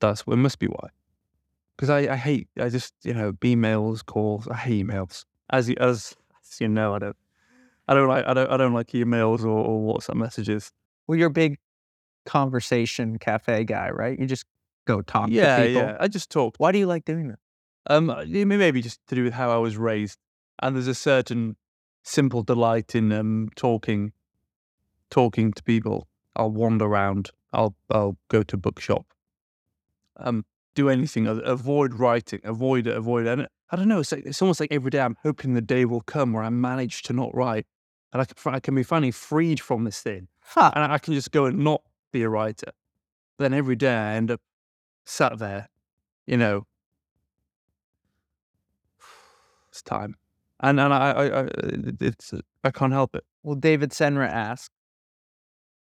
That's 0.00 0.24
it 0.26 0.36
must 0.36 0.58
be 0.58 0.66
why. 0.66 0.90
Because 1.76 1.90
I, 1.90 2.12
I 2.12 2.16
hate 2.16 2.48
I 2.58 2.68
just 2.68 2.94
you 3.02 3.14
know 3.14 3.32
emails 3.34 4.04
calls 4.04 4.48
I 4.48 4.56
hate 4.56 4.86
emails 4.86 5.24
as 5.50 5.68
you, 5.68 5.76
as, 5.78 6.16
as 6.42 6.60
you 6.60 6.68
know 6.68 6.94
I 6.94 6.98
don't 6.98 7.16
I 7.88 7.94
don't 7.94 8.08
like 8.08 8.26
I 8.26 8.34
don't 8.34 8.50
I 8.50 8.56
don't 8.56 8.72
like 8.72 8.88
emails 8.88 9.44
or, 9.44 9.48
or 9.48 9.94
WhatsApp 9.94 10.16
messages. 10.16 10.72
Well, 11.06 11.18
you're 11.18 11.28
a 11.28 11.30
big 11.30 11.58
conversation 12.24 13.18
cafe 13.18 13.64
guy, 13.64 13.90
right? 13.90 14.18
You 14.18 14.26
just 14.26 14.44
go 14.86 15.00
talk 15.02 15.30
yeah, 15.30 15.56
to 15.56 15.66
people. 15.66 15.82
Yeah, 15.82 15.96
I 16.00 16.08
just 16.08 16.30
talk. 16.30 16.56
Why 16.58 16.72
do 16.72 16.78
you 16.78 16.86
like 16.86 17.04
doing 17.04 17.28
that? 17.28 17.38
Um, 17.88 18.12
maybe 18.26 18.82
just 18.82 19.06
to 19.06 19.14
do 19.14 19.22
with 19.22 19.34
how 19.34 19.50
I 19.50 19.58
was 19.58 19.76
raised, 19.76 20.18
and 20.60 20.74
there's 20.74 20.88
a 20.88 20.94
certain 20.94 21.56
simple 22.02 22.42
delight 22.42 22.94
in 22.94 23.12
um 23.12 23.48
talking, 23.54 24.12
talking 25.10 25.52
to 25.52 25.62
people. 25.62 26.08
I'll 26.34 26.50
wander 26.50 26.86
around. 26.86 27.30
I'll 27.52 27.76
I'll 27.90 28.16
go 28.28 28.42
to 28.42 28.56
bookshop. 28.56 29.06
Um, 30.16 30.44
do 30.76 30.88
anything. 30.88 31.26
Avoid 31.26 31.94
writing. 31.94 32.40
Avoid 32.44 32.86
it. 32.86 32.96
Avoid 32.96 33.26
it. 33.26 33.30
And 33.30 33.48
I 33.70 33.76
don't 33.76 33.88
know. 33.88 33.98
It's, 33.98 34.12
like, 34.12 34.24
it's 34.24 34.40
almost 34.40 34.60
like 34.60 34.70
every 34.70 34.90
day 34.90 35.00
I'm 35.00 35.16
hoping 35.22 35.54
the 35.54 35.60
day 35.60 35.84
will 35.84 36.02
come 36.02 36.32
where 36.32 36.44
I 36.44 36.50
manage 36.50 37.02
to 37.04 37.12
not 37.12 37.34
write, 37.34 37.66
and 38.12 38.22
I 38.22 38.24
can, 38.24 38.54
I 38.54 38.60
can 38.60 38.74
be 38.76 38.84
finally 38.84 39.10
freed 39.10 39.58
from 39.58 39.82
this 39.82 40.00
thing, 40.00 40.28
huh. 40.40 40.70
and 40.74 40.92
I 40.92 40.98
can 40.98 41.14
just 41.14 41.32
go 41.32 41.46
and 41.46 41.58
not 41.58 41.82
be 42.12 42.22
a 42.22 42.28
writer. 42.28 42.70
Then 43.38 43.52
every 43.52 43.74
day 43.74 43.92
I 43.92 44.14
end 44.14 44.30
up 44.30 44.40
sat 45.04 45.38
there, 45.38 45.68
you 46.26 46.36
know, 46.36 46.66
it's 49.70 49.82
time, 49.82 50.14
and 50.60 50.78
and 50.78 50.94
I, 50.94 51.10
I, 51.10 51.40
I 51.42 51.48
it's 52.00 52.32
I 52.62 52.70
can't 52.70 52.92
help 52.92 53.16
it. 53.16 53.24
Well, 53.42 53.56
David 53.56 53.90
Senra 53.90 54.28
asked, 54.28 54.70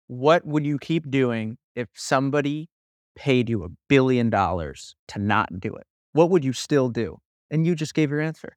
"What 0.06 0.46
would 0.46 0.64
you 0.64 0.78
keep 0.78 1.10
doing 1.10 1.58
if 1.74 1.88
somebody 1.94 2.70
paid 3.14 3.48
you 3.48 3.64
a 3.64 3.68
billion 3.88 4.30
dollars 4.30 4.96
to 5.08 5.18
not 5.18 5.60
do 5.60 5.74
it? 5.74 5.86
What 6.12 6.30
would 6.30 6.44
you 6.44 6.52
still 6.52 6.88
do?" 6.88 7.20
And 7.50 7.66
you 7.66 7.74
just 7.74 7.94
gave 7.94 8.10
your 8.10 8.20
answer. 8.20 8.56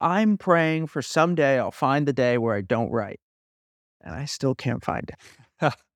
I'm 0.00 0.36
praying 0.36 0.88
for 0.88 1.02
someday 1.02 1.58
I'll 1.58 1.70
find 1.70 2.06
the 2.06 2.12
day 2.12 2.38
where 2.38 2.56
I 2.56 2.60
don't 2.60 2.90
write, 2.90 3.20
and 4.00 4.14
I 4.14 4.24
still 4.24 4.54
can't 4.54 4.84
find 4.84 5.10
it. 5.10 5.74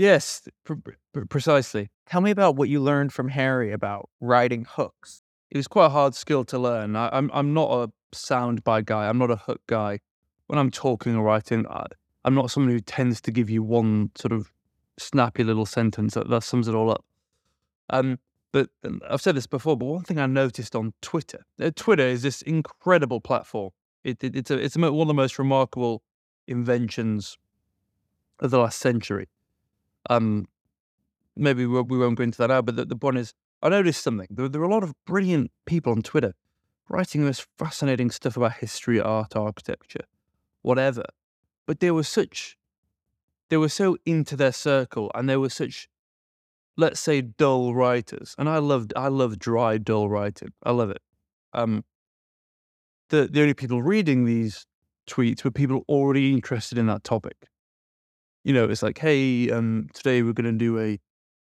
Yes, 0.00 0.48
pr- 0.64 0.74
pr- 1.12 1.24
precisely. 1.28 1.90
Tell 2.06 2.22
me 2.22 2.30
about 2.30 2.56
what 2.56 2.70
you 2.70 2.80
learned 2.80 3.12
from 3.12 3.28
Harry 3.28 3.70
about 3.70 4.08
writing 4.18 4.64
hooks. 4.66 5.20
It 5.50 5.58
was 5.58 5.68
quite 5.68 5.86
a 5.86 5.90
hard 5.90 6.14
skill 6.14 6.42
to 6.44 6.58
learn. 6.58 6.96
I, 6.96 7.10
I'm 7.12 7.30
I'm 7.34 7.52
not 7.52 7.70
a 7.70 8.16
soundbite 8.16 8.86
guy. 8.86 9.10
I'm 9.10 9.18
not 9.18 9.30
a 9.30 9.36
hook 9.36 9.60
guy. 9.66 9.98
When 10.46 10.58
I'm 10.58 10.70
talking 10.70 11.16
or 11.16 11.22
writing, 11.22 11.66
I, 11.68 11.84
I'm 12.24 12.34
not 12.34 12.50
someone 12.50 12.72
who 12.72 12.80
tends 12.80 13.20
to 13.20 13.30
give 13.30 13.50
you 13.50 13.62
one 13.62 14.10
sort 14.16 14.32
of 14.32 14.50
snappy 14.98 15.44
little 15.44 15.66
sentence 15.66 16.14
that, 16.14 16.30
that 16.30 16.44
sums 16.44 16.66
it 16.66 16.74
all 16.74 16.90
up. 16.90 17.04
Um, 17.90 18.18
but 18.52 18.68
um, 18.84 19.00
I've 19.08 19.20
said 19.20 19.34
this 19.34 19.46
before. 19.46 19.76
But 19.76 19.86
one 19.86 20.02
thing 20.04 20.18
I 20.18 20.26
noticed 20.26 20.74
on 20.74 20.92
Twitter, 21.02 21.44
uh, 21.60 21.70
Twitter 21.74 22.04
is 22.06 22.22
this 22.22 22.42
incredible 22.42 23.20
platform. 23.20 23.70
It, 24.02 24.24
it, 24.24 24.34
it's 24.34 24.50
a, 24.50 24.58
it's 24.58 24.76
one 24.76 24.92
of 24.92 25.08
the 25.08 25.14
most 25.14 25.38
remarkable 25.38 26.02
inventions 26.46 27.36
of 28.40 28.50
the 28.50 28.58
last 28.58 28.78
century. 28.78 29.28
Um, 30.08 30.48
maybe 31.36 31.66
we, 31.66 31.80
we 31.82 31.98
won't 31.98 32.16
go 32.16 32.24
into 32.24 32.38
that 32.38 32.48
now. 32.48 32.62
But 32.62 32.76
the, 32.76 32.84
the 32.86 32.96
point 32.96 33.18
is, 33.18 33.34
I 33.62 33.68
noticed 33.68 34.02
something. 34.02 34.28
There, 34.30 34.48
there 34.48 34.62
are 34.62 34.64
a 34.64 34.72
lot 34.72 34.82
of 34.82 34.94
brilliant 35.04 35.50
people 35.66 35.92
on 35.92 36.02
Twitter 36.02 36.34
writing 36.88 37.24
this 37.24 37.46
fascinating 37.56 38.10
stuff 38.10 38.36
about 38.36 38.54
history, 38.54 39.00
art, 39.00 39.36
architecture, 39.36 40.04
whatever. 40.62 41.04
But 41.66 41.78
they 41.80 41.90
were 41.92 42.02
such, 42.02 42.56
they 43.48 43.56
were 43.56 43.68
so 43.68 43.96
into 44.04 44.34
their 44.34 44.52
circle, 44.52 45.10
and 45.14 45.28
they 45.28 45.36
were 45.36 45.50
such, 45.50 45.88
let's 46.76 47.00
say, 47.00 47.20
dull 47.20 47.74
writers. 47.74 48.34
And 48.38 48.48
I 48.48 48.58
loved, 48.58 48.92
I 48.96 49.08
love 49.08 49.38
dry, 49.38 49.78
dull 49.78 50.08
writing. 50.08 50.52
I 50.62 50.70
love 50.72 50.90
it. 50.90 51.02
Um, 51.52 51.84
the 53.10 53.28
the 53.30 53.42
only 53.42 53.54
people 53.54 53.82
reading 53.82 54.24
these 54.24 54.66
tweets 55.08 55.44
were 55.44 55.50
people 55.50 55.84
already 55.88 56.32
interested 56.32 56.78
in 56.78 56.86
that 56.86 57.04
topic. 57.04 57.36
You 58.44 58.54
know, 58.54 58.64
it's 58.64 58.82
like, 58.82 58.98
hey, 58.98 59.50
um, 59.50 59.88
today 59.92 60.22
we're 60.22 60.32
going 60.32 60.44
to 60.44 60.52
do 60.52 60.78
a 60.78 60.98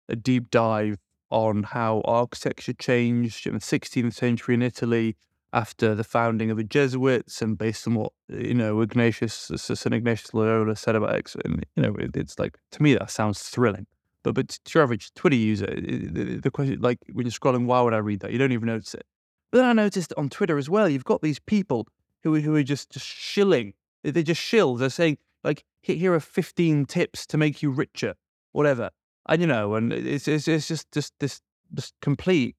a 0.09 0.16
deep 0.16 0.51
dive 0.51 0.98
on 1.30 1.62
how 1.64 2.02
architecture 2.05 2.74
changed 2.74 3.46
in 3.46 3.55
the 3.55 3.60
16th 3.60 4.12
century 4.12 4.55
in 4.55 4.62
Italy 4.62 5.16
after 5.52 5.94
the 5.94 6.05
founding 6.05 6.51
of 6.51 6.56
the 6.56 6.64
Jesuits, 6.64 7.40
and 7.40 7.56
based 7.56 7.86
on 7.86 7.94
what 7.94 8.12
you 8.28 8.55
know 8.55 8.80
Ignatius, 8.80 9.51
Saint 9.56 9.94
Ignatius 9.94 10.34
Loyola 10.34 10.76
said 10.76 10.96
about 10.96 11.16
it, 11.16 11.34
you 11.76 11.82
know, 11.82 11.94
it, 11.96 12.16
it's 12.16 12.38
like 12.38 12.59
to 12.72 12.82
me 12.82 12.94
that 12.94 13.10
sounds 13.10 13.40
thrilling. 13.42 13.86
But 14.24 14.34
but 14.34 14.48
to 14.48 14.60
your 14.74 14.82
average 14.82 15.12
Twitter 15.14 15.36
user, 15.36 15.66
the, 15.66 16.40
the 16.42 16.51
question 16.51 16.80
like 16.80 16.98
when 17.12 17.26
you're 17.26 17.30
scrolling, 17.32 17.66
why 17.66 17.80
would 17.82 17.94
I 17.94 17.98
read 17.98 18.20
that? 18.20 18.32
You 18.32 18.38
don't 18.38 18.52
even 18.52 18.66
notice 18.66 18.94
it. 18.94 19.06
But 19.52 19.59
then 19.59 19.66
I 19.68 19.72
noticed 19.72 20.12
on 20.16 20.28
Twitter 20.30 20.59
as 20.59 20.68
well, 20.68 20.88
you've 20.88 21.05
got 21.05 21.22
these 21.22 21.38
people 21.38 21.86
who 22.24 22.34
who 22.40 22.56
are 22.56 22.62
just 22.64 22.90
just 22.90 23.06
shilling. 23.06 23.74
They're 24.02 24.22
just 24.22 24.40
shill. 24.40 24.74
They're 24.74 24.90
saying 24.90 25.18
like, 25.44 25.64
here 25.82 26.14
are 26.14 26.20
15 26.20 26.86
tips 26.86 27.26
to 27.26 27.36
make 27.36 27.62
you 27.62 27.70
richer, 27.70 28.14
whatever. 28.52 28.90
And 29.28 29.40
you 29.40 29.46
know, 29.46 29.74
and 29.74 29.92
it's 29.92 30.26
it's, 30.26 30.48
it's 30.48 30.66
just 30.66 30.90
just 30.90 31.12
this 31.20 31.40
this 31.70 31.92
complete 32.02 32.56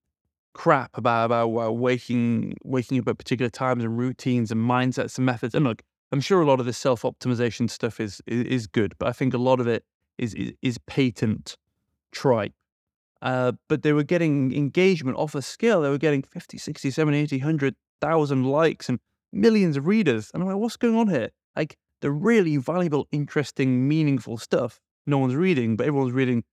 crap 0.54 0.98
about 0.98 1.26
about 1.26 1.72
waking 1.78 2.56
waking 2.64 3.00
up 3.00 3.08
at 3.08 3.18
particular 3.18 3.50
times 3.50 3.84
and 3.84 3.98
routines 3.98 4.52
and 4.52 4.62
mindsets 4.62 5.18
and 5.18 5.26
methods. 5.26 5.56
And 5.56 5.66
look, 5.66 5.82
I'm 6.12 6.22
sure 6.22 6.42
a 6.42 6.46
lot 6.46 6.60
of 6.60 6.66
this 6.66 6.78
self 6.78 7.02
optimization 7.02 7.70
stuff 7.70 8.00
is, 8.00 8.22
is, 8.28 8.46
is 8.46 8.68
good, 8.68 8.94
but 9.00 9.08
I 9.08 9.12
think 9.12 9.34
a 9.34 9.40
lot 9.40 9.60
of 9.60 9.68
it 9.68 9.84
is 10.18 10.34
is, 10.34 10.54
is 10.62 10.78
patent 10.80 11.58
tripe. 12.12 12.54
Uh, 13.22 13.54
but 13.68 13.82
they 13.82 13.94
were 13.94 14.04
getting 14.04 14.54
engagement 14.56 15.18
off 15.18 15.34
a 15.34 15.42
scale. 15.42 15.82
They 15.82 15.90
were 15.90 15.98
getting 15.98 16.22
50, 16.22 16.58
60, 16.58 16.92
70, 16.92 17.18
80, 17.18 17.38
100,000 17.40 18.44
likes 18.44 18.88
and 18.88 19.00
millions 19.34 19.78
of 19.78 19.88
readers. 19.88 20.30
And 20.34 20.44
I'm 20.44 20.50
like, 20.50 20.58
what's 20.58 20.78
going 20.78 20.96
on 20.96 21.08
here? 21.08 21.30
Like 21.56 21.76
the 22.02 22.12
really 22.12 22.58
valuable, 22.58 23.08
interesting, 23.12 23.88
meaningful 23.88 24.38
stuff 24.38 24.80
no 25.06 25.18
one's 25.18 25.36
reading, 25.36 25.76
but 25.76 25.88
everyone's 25.88 26.14
reading 26.14 26.44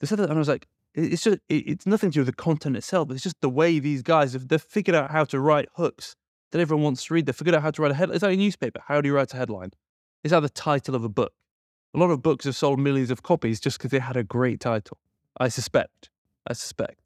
the 0.00 0.06
stuff. 0.06 0.20
And 0.20 0.32
I 0.32 0.34
was 0.34 0.48
like, 0.48 0.66
it's 0.94 1.22
just 1.22 1.38
it's 1.48 1.86
nothing 1.86 2.10
to 2.10 2.14
do 2.14 2.20
with 2.20 2.28
the 2.28 2.32
content 2.32 2.76
itself. 2.76 3.10
It's 3.10 3.22
just 3.22 3.40
the 3.40 3.50
way 3.50 3.78
these 3.78 4.02
guys 4.02 4.32
have 4.32 4.48
they've 4.48 4.62
figured 4.62 4.94
out 4.94 5.10
how 5.10 5.24
to 5.24 5.40
write 5.40 5.68
hooks 5.74 6.16
that 6.52 6.60
everyone 6.60 6.84
wants 6.84 7.04
to 7.06 7.14
read. 7.14 7.26
They 7.26 7.32
figured 7.32 7.54
out 7.54 7.62
how 7.62 7.70
to 7.70 7.82
write 7.82 7.90
a 7.90 7.94
headline. 7.94 8.16
It's 8.16 8.22
like 8.22 8.34
a 8.34 8.36
newspaper. 8.36 8.80
How 8.86 9.00
do 9.00 9.08
you 9.08 9.14
write 9.14 9.32
a 9.34 9.36
headline? 9.36 9.72
It's 10.24 10.32
like 10.32 10.42
the 10.42 10.48
title 10.48 10.94
of 10.94 11.04
a 11.04 11.08
book. 11.08 11.32
A 11.96 11.98
lot 11.98 12.10
of 12.10 12.20
books 12.20 12.44
have 12.44 12.54
sold 12.54 12.78
millions 12.78 13.10
of 13.10 13.22
copies 13.22 13.58
just 13.58 13.78
because 13.78 13.90
they 13.90 13.98
had 13.98 14.18
a 14.18 14.22
great 14.22 14.60
title. 14.60 14.98
I 15.40 15.48
suspect. 15.48 16.10
I 16.46 16.52
suspect. 16.52 17.00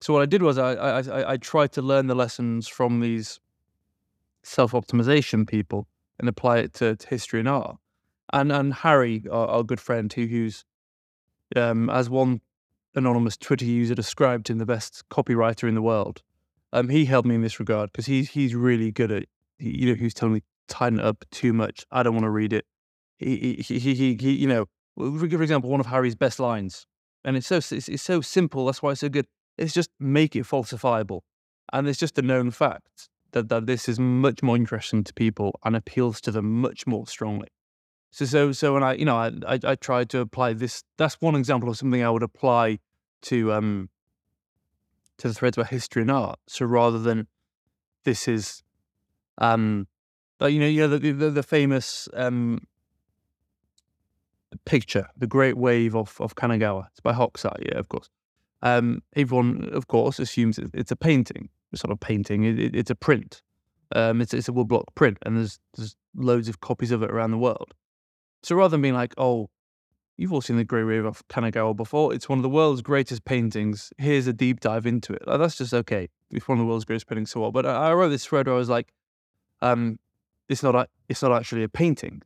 So 0.00 0.12
what 0.12 0.22
I 0.22 0.26
did 0.26 0.42
was 0.42 0.58
I 0.58 0.72
I, 0.72 1.32
I 1.32 1.36
tried 1.36 1.70
to 1.72 1.82
learn 1.82 2.08
the 2.08 2.16
lessons 2.16 2.66
from 2.66 2.98
these 2.98 3.38
self 4.42 4.72
optimization 4.72 5.46
people 5.46 5.86
and 6.18 6.28
apply 6.28 6.58
it 6.58 6.72
to, 6.74 6.96
to, 6.96 7.06
history 7.06 7.38
and 7.38 7.48
art. 7.48 7.76
And 8.32 8.50
and 8.50 8.74
Harry, 8.74 9.22
our, 9.30 9.46
our 9.46 9.62
good 9.62 9.80
friend, 9.80 10.12
who 10.12 10.26
who's 10.26 10.64
um, 11.54 11.88
as 11.88 12.10
one 12.10 12.40
anonymous 12.96 13.36
Twitter 13.36 13.66
user 13.66 13.94
described 13.94 14.50
him 14.50 14.58
the 14.58 14.66
best 14.66 15.04
copywriter 15.10 15.68
in 15.68 15.76
the 15.76 15.82
world. 15.82 16.22
Um, 16.72 16.88
he 16.88 17.04
helped 17.04 17.28
me 17.28 17.36
in 17.36 17.42
this 17.42 17.60
regard 17.60 17.92
because 17.92 18.06
he's 18.06 18.30
he's 18.30 18.56
really 18.56 18.90
good 18.90 19.12
at 19.12 19.26
you 19.60 19.86
know 19.86 19.94
he's 19.94 20.12
telling 20.12 20.34
me 20.34 20.42
tighten 20.66 20.98
it 20.98 21.04
up 21.04 21.24
too 21.30 21.52
much. 21.52 21.86
I 21.92 22.02
don't 22.02 22.14
want 22.14 22.24
to 22.24 22.30
read 22.30 22.52
it. 22.52 22.66
He 23.18 23.64
he 23.66 23.78
he, 23.78 24.14
he, 24.14 24.32
you 24.32 24.46
know 24.46 24.66
for 24.96 25.42
example 25.42 25.70
one 25.70 25.80
of 25.80 25.86
Harry's 25.86 26.14
best 26.14 26.40
lines, 26.40 26.86
and 27.24 27.36
it's 27.36 27.46
so 27.46 27.56
it's, 27.56 27.72
it's 27.72 28.02
so 28.02 28.20
simple. 28.20 28.66
That's 28.66 28.82
why 28.82 28.92
it's 28.92 29.00
so 29.00 29.08
good. 29.08 29.26
It's 29.58 29.74
just 29.74 29.90
make 29.98 30.36
it 30.36 30.44
falsifiable, 30.44 31.20
and 31.72 31.88
it's 31.88 31.98
just 31.98 32.18
a 32.18 32.22
known 32.22 32.50
fact 32.50 33.08
that 33.32 33.48
that 33.48 33.66
this 33.66 33.88
is 33.88 33.98
much 33.98 34.42
more 34.42 34.56
interesting 34.56 35.04
to 35.04 35.14
people 35.14 35.58
and 35.64 35.76
appeals 35.76 36.20
to 36.22 36.30
them 36.30 36.60
much 36.60 36.86
more 36.86 37.06
strongly. 37.06 37.48
So 38.10 38.24
so 38.24 38.52
so 38.52 38.74
when 38.74 38.82
I 38.82 38.94
you 38.94 39.04
know 39.04 39.16
I 39.16 39.32
I, 39.46 39.58
I 39.64 39.74
tried 39.74 40.10
to 40.10 40.20
apply 40.20 40.52
this. 40.54 40.82
That's 40.96 41.14
one 41.20 41.34
example 41.34 41.68
of 41.68 41.76
something 41.76 42.02
I 42.02 42.10
would 42.10 42.22
apply 42.22 42.78
to 43.22 43.52
um 43.52 43.90
to 45.18 45.28
the 45.28 45.34
threads 45.34 45.56
about 45.56 45.68
history 45.68 46.02
and 46.02 46.10
art. 46.10 46.38
So 46.46 46.66
rather 46.66 46.98
than 46.98 47.28
this 48.04 48.28
is 48.28 48.62
um 49.38 49.88
like 50.40 50.52
you 50.52 50.60
know 50.60 50.66
you 50.66 50.80
know 50.82 50.98
the 50.98 51.12
the, 51.12 51.30
the 51.30 51.42
famous 51.42 52.08
um 52.14 52.60
picture, 54.64 55.08
the 55.16 55.26
Great 55.26 55.56
Wave 55.56 55.94
of 55.94 56.16
of 56.20 56.34
Kanagawa. 56.34 56.86
It's 56.90 57.00
by 57.00 57.12
Hokusai, 57.12 57.66
yeah, 57.66 57.78
of 57.78 57.88
course. 57.88 58.08
Um, 58.62 59.02
everyone, 59.14 59.68
of 59.72 59.86
course, 59.88 60.18
assumes 60.18 60.58
it's 60.58 60.90
a 60.90 60.96
painting. 60.96 61.48
It's 61.72 61.84
not 61.84 61.92
a 61.92 61.96
painting. 61.96 62.44
It, 62.44 62.58
it, 62.58 62.76
it's 62.76 62.90
a 62.90 62.94
print. 62.94 63.42
Um, 63.94 64.20
it's 64.20 64.34
it's 64.34 64.48
a 64.48 64.52
woodblock 64.52 64.86
print, 64.94 65.18
and 65.22 65.36
there's 65.36 65.58
there's 65.76 65.96
loads 66.14 66.48
of 66.48 66.60
copies 66.60 66.90
of 66.90 67.02
it 67.02 67.10
around 67.10 67.30
the 67.30 67.38
world. 67.38 67.74
So 68.42 68.54
rather 68.56 68.72
than 68.72 68.82
being 68.82 68.94
like, 68.94 69.14
oh, 69.18 69.50
You've 70.18 70.32
all 70.32 70.40
seen 70.40 70.56
the 70.56 70.64
Great 70.64 70.84
Wave 70.84 71.04
of 71.04 71.26
Kanagawa 71.28 71.76
before. 71.76 72.14
It's 72.14 72.28
one 72.28 72.38
of 72.38 72.42
the 72.42 72.48
world's 72.48 72.80
greatest 72.80 73.24
paintings. 73.26 73.92
Here's 73.98 74.26
a 74.26 74.32
deep 74.32 74.60
dive 74.60 74.86
into 74.86 75.12
it. 75.12 75.26
Like, 75.26 75.38
that's 75.38 75.56
just 75.56 75.74
okay. 75.74 76.08
It's 76.30 76.48
one 76.48 76.58
of 76.58 76.64
the 76.64 76.66
world's 76.66 76.86
greatest 76.86 77.06
paintings, 77.06 77.30
so 77.30 77.40
what? 77.40 77.52
But 77.52 77.66
I, 77.66 77.90
I 77.90 77.94
wrote 77.94 78.08
this 78.08 78.24
thread 78.24 78.46
where 78.46 78.54
I 78.54 78.58
was 78.58 78.70
like, 78.70 78.92
um, 79.60 79.98
it's 80.48 80.62
not 80.62 80.74
a, 80.74 80.88
it's 81.08 81.22
not 81.22 81.32
actually 81.32 81.64
a 81.64 81.68
painting. 81.68 82.22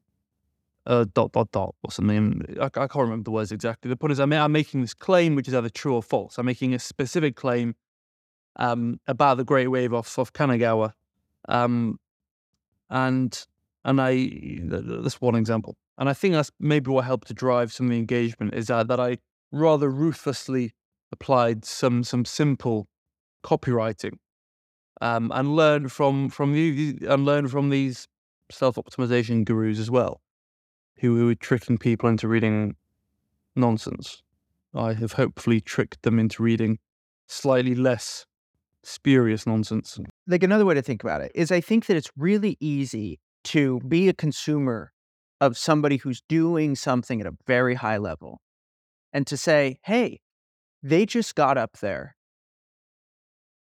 Uh, 0.87 1.05
dot 1.15 1.31
dot 1.33 1.51
dot 1.53 1.75
or 1.85 1.93
something. 1.93 2.43
I, 2.61 2.65
I 2.65 2.69
can't 2.69 2.95
remember 2.97 3.25
the 3.25 3.31
words 3.31 3.53
exactly. 3.53 3.89
The 3.91 3.97
point 3.97 4.13
is, 4.13 4.21
I'm, 4.21 4.33
I'm 4.33 4.51
making 4.51 4.81
this 4.81 4.95
claim 4.95 5.35
which 5.35 5.47
is 5.47 5.55
either 5.55 5.69
true 5.69 5.95
or 5.95 6.03
false. 6.03 6.39
I'm 6.39 6.47
making 6.47 6.73
a 6.75 6.79
specific 6.79 7.37
claim 7.37 7.75
um, 8.57 8.99
about 9.07 9.37
the 9.37 9.45
Great 9.45 9.69
Wave 9.69 9.93
off 9.93 10.19
of 10.19 10.33
Kanagawa, 10.33 10.95
um, 11.49 11.99
and 12.89 13.47
and 13.85 14.01
I 14.01 14.31
that's 14.63 15.21
one 15.21 15.35
example. 15.35 15.77
And 15.99 16.09
I 16.09 16.15
think 16.15 16.33
that's 16.33 16.51
maybe 16.59 16.91
what 16.91 17.05
helped 17.05 17.29
to 17.29 17.35
drive 17.35 17.73
some 17.73 17.87
of 17.87 17.91
the 17.91 17.99
engagement 17.99 18.55
is 18.55 18.69
that, 18.69 18.89
that 18.89 18.99
I 18.99 19.19
rather 19.53 19.91
ruthlessly 19.91 20.73
applied 21.13 21.65
some 21.65 22.05
some 22.05 22.25
simple 22.25 22.89
copywriting 23.45 24.15
um, 25.01 25.31
and 25.35 25.57
learned 25.57 25.93
from 25.93 26.29
from 26.29 26.55
you 26.55 26.99
and 27.09 27.25
learned 27.25 27.51
from 27.51 27.71
these 27.71 28.09
self 28.51 28.77
optimization 28.77 29.45
gurus 29.45 29.79
as 29.79 29.91
well, 29.91 30.21
who, 31.01 31.27
were 31.27 31.35
tricking 31.35 31.79
people 31.79 32.09
into 32.09 32.29
reading 32.29 32.77
nonsense. 33.57 34.23
I 34.75 34.93
have 34.93 35.13
hopefully 35.13 35.61
tricked 35.61 36.03
them 36.03 36.19
into 36.19 36.43
reading 36.43 36.79
slightly 37.27 37.75
less 37.75 38.27
spurious 38.83 39.47
nonsense. 39.47 39.99
Like 40.27 40.43
another 40.43 40.65
way 40.65 40.75
to 40.75 40.83
think 40.83 41.03
about 41.03 41.21
it 41.21 41.33
is 41.35 41.51
I 41.51 41.61
think 41.61 41.87
that 41.87 41.97
it's 41.97 42.11
really 42.17 42.57
easy 42.61 43.19
to 43.45 43.81
be 43.81 44.09
a 44.09 44.13
consumer 44.13 44.93
of 45.41 45.57
somebody 45.57 45.97
who's 45.97 46.23
doing 46.29 46.77
something 46.77 47.21
at 47.21 47.27
a 47.27 47.33
very 47.47 47.75
high 47.75 47.97
level 47.97 48.41
and 49.13 49.27
to 49.27 49.37
say, 49.37 49.79
hey, 49.83 50.21
they 50.83 51.07
just 51.07 51.35
got 51.35 51.57
up 51.57 51.79
there 51.79 52.17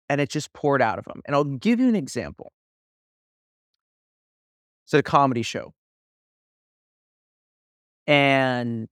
and 0.09 0.21
it 0.21 0.29
just 0.29 0.53
poured 0.53 0.81
out 0.81 0.99
of 0.99 1.05
them. 1.05 1.21
And 1.25 1.35
I'll 1.35 1.43
give 1.43 1.79
you 1.79 1.89
an 1.89 1.95
example. 1.95 2.53
It's 4.85 4.93
a 4.93 5.03
comedy 5.03 5.41
show. 5.41 5.73
And 8.07 8.89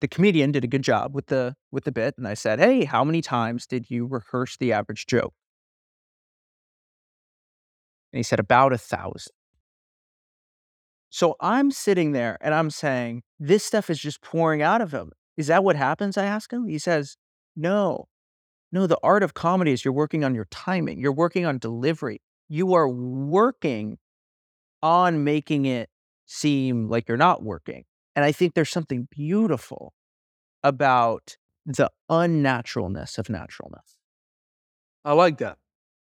the 0.00 0.08
comedian 0.08 0.52
did 0.52 0.64
a 0.64 0.68
good 0.68 0.82
job 0.82 1.14
with 1.14 1.26
the 1.26 1.56
with 1.72 1.84
the 1.84 1.92
bit 1.92 2.14
and 2.18 2.28
I 2.28 2.34
said, 2.34 2.58
"Hey, 2.60 2.84
how 2.84 3.04
many 3.04 3.22
times 3.22 3.66
did 3.66 3.90
you 3.90 4.06
rehearse 4.06 4.56
the 4.56 4.72
average 4.72 5.06
joke?" 5.06 5.34
And 8.12 8.18
he 8.18 8.22
said 8.22 8.40
about 8.40 8.72
a 8.72 8.78
thousand. 8.78 9.32
So 11.10 11.36
I'm 11.40 11.70
sitting 11.70 12.12
there 12.12 12.36
and 12.40 12.54
I'm 12.54 12.70
saying, 12.70 13.22
this 13.38 13.64
stuff 13.64 13.88
is 13.90 13.98
just 13.98 14.20
pouring 14.20 14.62
out 14.62 14.80
of 14.80 14.92
him. 14.92 15.12
Is 15.36 15.46
that 15.46 15.64
what 15.64 15.76
happens? 15.76 16.16
I 16.16 16.24
ask 16.24 16.52
him. 16.52 16.66
He 16.66 16.78
says, 16.78 17.16
no. 17.54 18.08
No, 18.72 18.86
the 18.86 18.98
art 19.02 19.22
of 19.22 19.34
comedy 19.34 19.72
is 19.72 19.84
you're 19.84 19.94
working 19.94 20.24
on 20.24 20.34
your 20.34 20.46
timing, 20.50 20.98
you're 20.98 21.12
working 21.12 21.46
on 21.46 21.58
delivery, 21.58 22.20
you 22.48 22.74
are 22.74 22.88
working 22.88 23.98
on 24.82 25.24
making 25.24 25.66
it 25.66 25.88
seem 26.26 26.88
like 26.88 27.08
you're 27.08 27.16
not 27.16 27.42
working. 27.42 27.84
And 28.14 28.24
I 28.24 28.32
think 28.32 28.54
there's 28.54 28.70
something 28.70 29.08
beautiful 29.10 29.94
about 30.62 31.36
the 31.64 31.90
unnaturalness 32.10 33.18
of 33.18 33.30
naturalness. 33.30 33.96
I 35.04 35.12
like 35.12 35.38
that. 35.38 35.58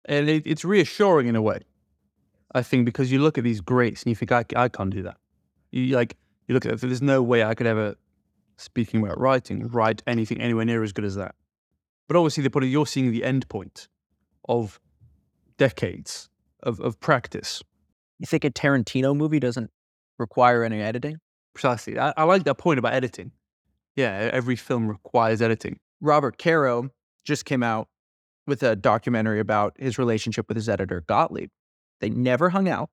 And 0.05 0.29
it, 0.29 0.47
it's 0.47 0.65
reassuring 0.65 1.29
in 1.29 1.37
a 1.37 1.43
way. 1.43 1.61
I 2.55 2.63
think 2.63 2.85
because 2.85 3.11
you 3.11 3.21
look 3.21 3.39
at 3.39 3.45
these 3.45 3.61
greats 3.61 4.03
and 4.03 4.11
you 4.11 4.15
think, 4.15 4.33
I, 4.33 4.45
I 4.55 4.69
can't 4.69 4.91
do 4.91 5.03
that. 5.03 5.17
You 5.71 5.97
like, 5.97 6.17
you 6.47 6.55
look 6.55 6.67
at 6.67 6.73
it, 6.73 6.81
there's 6.81 7.01
no 7.01 7.23
way 7.23 7.45
I 7.45 7.55
could 7.55 7.67
ever, 7.67 7.95
speaking 8.57 9.03
about 9.03 9.19
writing, 9.19 9.69
write 9.69 10.03
anything 10.07 10.41
anywhere 10.41 10.65
near 10.65 10.83
as 10.83 10.93
good 10.93 11.05
as 11.05 11.15
that. 11.15 11.35
But 12.09 12.17
obviously, 12.17 12.43
the 12.43 12.51
point 12.51 12.67
you're 12.67 12.87
seeing 12.87 13.11
the 13.11 13.25
end 13.25 13.49
point 13.49 13.89
of 14.49 14.81
decades 15.57 16.29
of, 16.63 16.81
of 16.81 17.01
practice. 17.01 17.63
You 18.19 18.27
think 18.27 18.45
a 18.45 18.51
Tarantino 18.51 19.17
movie 19.17 19.41
doesn't 19.41 19.71
require 20.19 20.65
any 20.65 20.81
editing? 20.81 21.19
Precisely. 21.55 21.99
I, 21.99 22.13
I 22.17 22.25
like 22.25 22.45
that 22.45 22.57
point 22.57 22.79
about 22.79 22.95
editing. 22.95 23.33
Yeah, 23.97 24.31
every 24.33 24.57
film 24.57 24.89
requires 24.89 25.43
editing. 25.43 25.79
Robert 26.01 26.39
Caro 26.39 26.91
just 27.25 27.45
came 27.45 27.63
out 27.63 27.89
with 28.47 28.63
a 28.63 28.75
documentary 28.75 29.39
about 29.39 29.75
his 29.79 29.99
relationship 29.99 30.49
with 30.49 30.57
his 30.57 30.69
editor, 30.69 31.03
Gottlieb. 31.07 31.51
They 32.01 32.11
never 32.11 32.51
hung 32.51 32.69
out. 32.69 32.91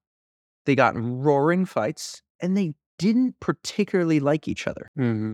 They 0.65 0.75
got 0.75 0.95
in 0.95 1.21
roaring 1.21 1.65
fights 1.65 2.21
and 2.39 2.55
they 2.55 2.73
didn't 2.97 3.39
particularly 3.39 4.19
like 4.19 4.47
each 4.47 4.67
other. 4.67 4.89
Mm-hmm. 4.97 5.33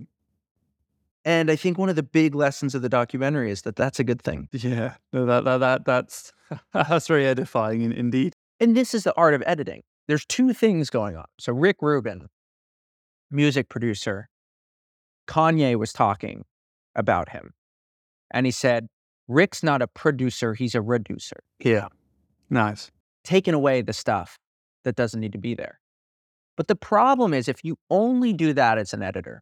And 1.26 1.50
I 1.50 1.56
think 1.56 1.80
one 1.80 1.90
of 1.90 1.96
the 1.96 2.04
big 2.04 2.36
lessons 2.36 2.76
of 2.76 2.84
the 2.84 2.90
documentary 2.90 3.50
is 3.50 3.64
that 3.64 3.76
that's 3.76 4.00
a 4.00 4.04
good 4.04 4.22
thing. 4.22 4.48
Yeah, 4.52 4.94
no, 5.12 5.26
that, 5.26 5.44
that, 5.44 5.58
that 5.58 5.86
that's 5.86 6.32
that's 6.74 7.08
very 7.08 7.26
edifying 7.26 7.92
indeed. 7.92 8.36
And 8.60 8.78
this 8.78 8.94
is 8.94 9.04
the 9.04 9.14
art 9.16 9.34
of 9.34 9.44
editing. 9.46 9.82
There's 10.08 10.26
two 10.26 10.54
things 10.54 10.90
going 10.90 11.16
on. 11.16 11.26
So 11.40 11.54
Rick 11.54 11.78
Rubin, 11.82 12.28
music 13.32 13.70
producer, 13.70 14.30
Kanye 15.28 15.76
was 15.76 15.92
talking 15.92 16.46
about 16.96 17.30
him, 17.30 17.54
and 18.32 18.46
he 18.46 18.52
said, 18.52 18.88
"Rick's 19.28 19.64
not 19.64 19.82
a 19.82 19.88
producer; 19.88 20.54
he's 20.54 20.76
a 20.76 20.82
reducer." 20.82 21.44
Yeah, 21.60 21.88
nice. 22.50 22.92
Taking 23.24 23.56
away 23.56 23.82
the 23.82 23.94
stuff 23.94 24.38
that 24.84 24.96
doesn't 24.96 25.20
need 25.20 25.32
to 25.32 25.40
be 25.40 25.56
there. 25.56 25.80
But 26.56 26.68
the 26.68 26.76
problem 26.76 27.34
is, 27.34 27.48
if 27.48 27.66
you 27.66 27.78
only 27.90 28.32
do 28.32 28.54
that 28.54 28.78
as 28.78 28.94
an 28.94 29.02
editor, 29.02 29.42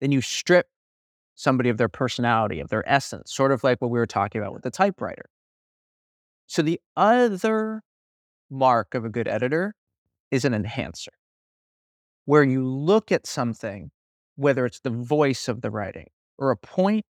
then 0.00 0.12
you 0.12 0.20
strip 0.20 0.68
somebody 1.34 1.68
of 1.68 1.78
their 1.78 1.88
personality, 1.88 2.60
of 2.60 2.68
their 2.68 2.86
essence, 2.88 3.32
sort 3.32 3.52
of 3.52 3.64
like 3.64 3.80
what 3.80 3.90
we 3.90 3.98
were 3.98 4.06
talking 4.06 4.40
about 4.40 4.52
with 4.52 4.62
the 4.62 4.70
typewriter. 4.70 5.30
So 6.46 6.62
the 6.62 6.80
other 6.96 7.82
mark 8.50 8.94
of 8.94 9.04
a 9.04 9.08
good 9.08 9.28
editor 9.28 9.74
is 10.30 10.44
an 10.44 10.54
enhancer, 10.54 11.12
where 12.24 12.42
you 12.42 12.66
look 12.66 13.12
at 13.12 13.26
something, 13.26 13.90
whether 14.36 14.66
it's 14.66 14.80
the 14.80 14.90
voice 14.90 15.48
of 15.48 15.60
the 15.60 15.70
writing 15.70 16.08
or 16.38 16.50
a 16.50 16.56
point 16.56 17.04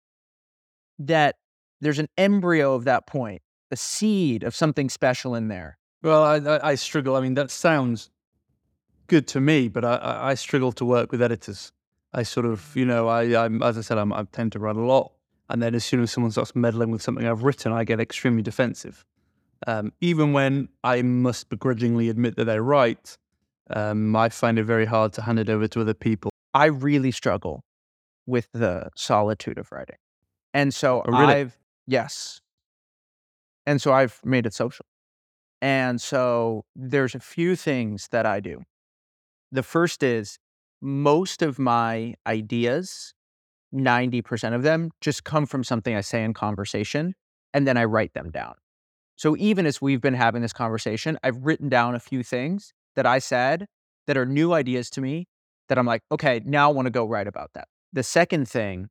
that 1.00 1.36
there's 1.82 2.00
an 2.00 2.10
embryo 2.18 2.74
of 2.74 2.86
that 2.86 3.08
point, 3.08 3.42
the 3.70 3.76
seed 3.76 4.44
of 4.44 4.56
something 4.56 4.90
special 4.90 5.36
in 5.36 5.48
there. 5.48 5.78
Well, 6.02 6.24
I, 6.24 6.36
I, 6.38 6.70
I 6.72 6.76
struggle. 6.76 7.16
I 7.16 7.22
mean, 7.22 7.34
that 7.36 7.52
sounds 7.52 8.10
good 9.08 9.28
to 9.30 9.40
me, 9.40 9.68
but 9.68 9.86
I, 9.86 10.20
I 10.30 10.34
struggle 10.36 10.72
to 10.74 10.86
work 10.86 11.12
with 11.12 11.22
editors 11.22 11.72
I 12.14 12.24
sort 12.24 12.46
of, 12.46 12.76
you 12.76 12.86
know, 12.86 13.08
I, 13.08 13.46
I'm, 13.46 13.64
as 13.64 13.78
I 13.78 13.82
said, 13.82 13.98
I'm, 13.98 14.14
I 14.14 14.24
tend 14.32 14.52
to 14.52 14.60
write 14.60 14.76
a 14.76 14.82
lot. 14.82 15.14
And 15.50 15.62
then 15.62 15.74
as 15.76 15.84
soon 15.84 16.02
as 16.02 16.12
someone 16.12 16.32
starts 16.32 16.56
meddling 16.56 16.92
with 16.92 17.02
something 17.02 17.28
I've 17.28 17.44
written, 17.44 17.72
I 17.72 17.84
get 17.84 18.00
extremely 18.00 18.44
defensive. 18.44 19.04
Um, 19.68 19.94
even 20.02 20.34
when 20.34 20.69
I 20.84 21.02
must 21.02 21.49
begrudgingly 21.49 22.10
admit 22.10 22.35
that 22.35 22.45
they're 22.45 22.64
right, 22.64 23.18
um, 23.69 24.15
I 24.15 24.30
find 24.30 24.60
it 24.60 24.64
very 24.64 24.85
hard 24.85 25.14
to 25.14 25.22
hand 25.22 25.40
it 25.40 25.49
over 25.49 25.68
to 25.68 25.81
other 25.81 25.94
people. 25.94 26.31
I 26.53 26.65
really 26.65 27.11
struggle 27.11 27.64
with 28.26 28.48
the 28.53 28.90
solitude 28.95 29.57
of 29.57 29.72
writing. 29.72 29.95
And 30.53 30.73
so 30.73 31.03
Oh, 31.07 31.11
really? 31.11 31.34
I've, 31.34 31.57
yes. 31.88 32.41
And 33.65 33.81
so 33.81 33.94
I've 33.94 34.19
made 34.23 34.45
it 34.45 34.53
social. 34.53 34.85
And 35.61 36.02
so 36.02 36.65
there's 36.76 37.15
a 37.15 37.19
few 37.19 37.56
things 37.56 38.10
that 38.11 38.26
I 38.26 38.41
do. 38.41 38.64
The 39.52 39.64
first 39.64 40.03
is 40.03 40.38
most 40.81 41.41
of 41.41 41.57
my 41.57 42.15
ideas, 42.27 43.14
90% 43.73 44.53
of 44.53 44.64
them, 44.64 44.91
just 44.99 45.23
come 45.23 45.45
from 45.45 45.64
something 45.64 45.95
I 45.95 46.02
say 46.02 46.23
in 46.23 46.34
conversation, 46.34 47.15
and 47.53 47.65
then 47.65 47.77
I 47.77 47.85
write 47.85 48.14
them 48.14 48.30
down. 48.30 48.56
So 49.15 49.35
even 49.38 49.65
as 49.65 49.81
we've 49.81 50.02
been 50.02 50.14
having 50.14 50.41
this 50.41 50.53
conversation, 50.53 51.18
I've 51.23 51.38
written 51.38 51.69
down 51.69 51.95
a 51.95 51.99
few 51.99 52.23
things 52.23 52.73
that 52.95 53.06
I 53.06 53.19
said 53.19 53.68
that 54.07 54.18
are 54.18 54.26
new 54.26 54.53
ideas 54.53 54.90
to 54.91 55.02
me 55.02 55.27
that 55.69 55.77
I'm 55.77 55.85
like, 55.85 56.02
okay, 56.11 56.41
now 56.45 56.69
I 56.69 56.73
want 56.73 56.88
to 56.88 56.91
go 56.91 57.06
write 57.06 57.27
about 57.27 57.52
that. 57.53 57.68
The 57.94 58.03
second 58.03 58.48
thing 58.48 58.90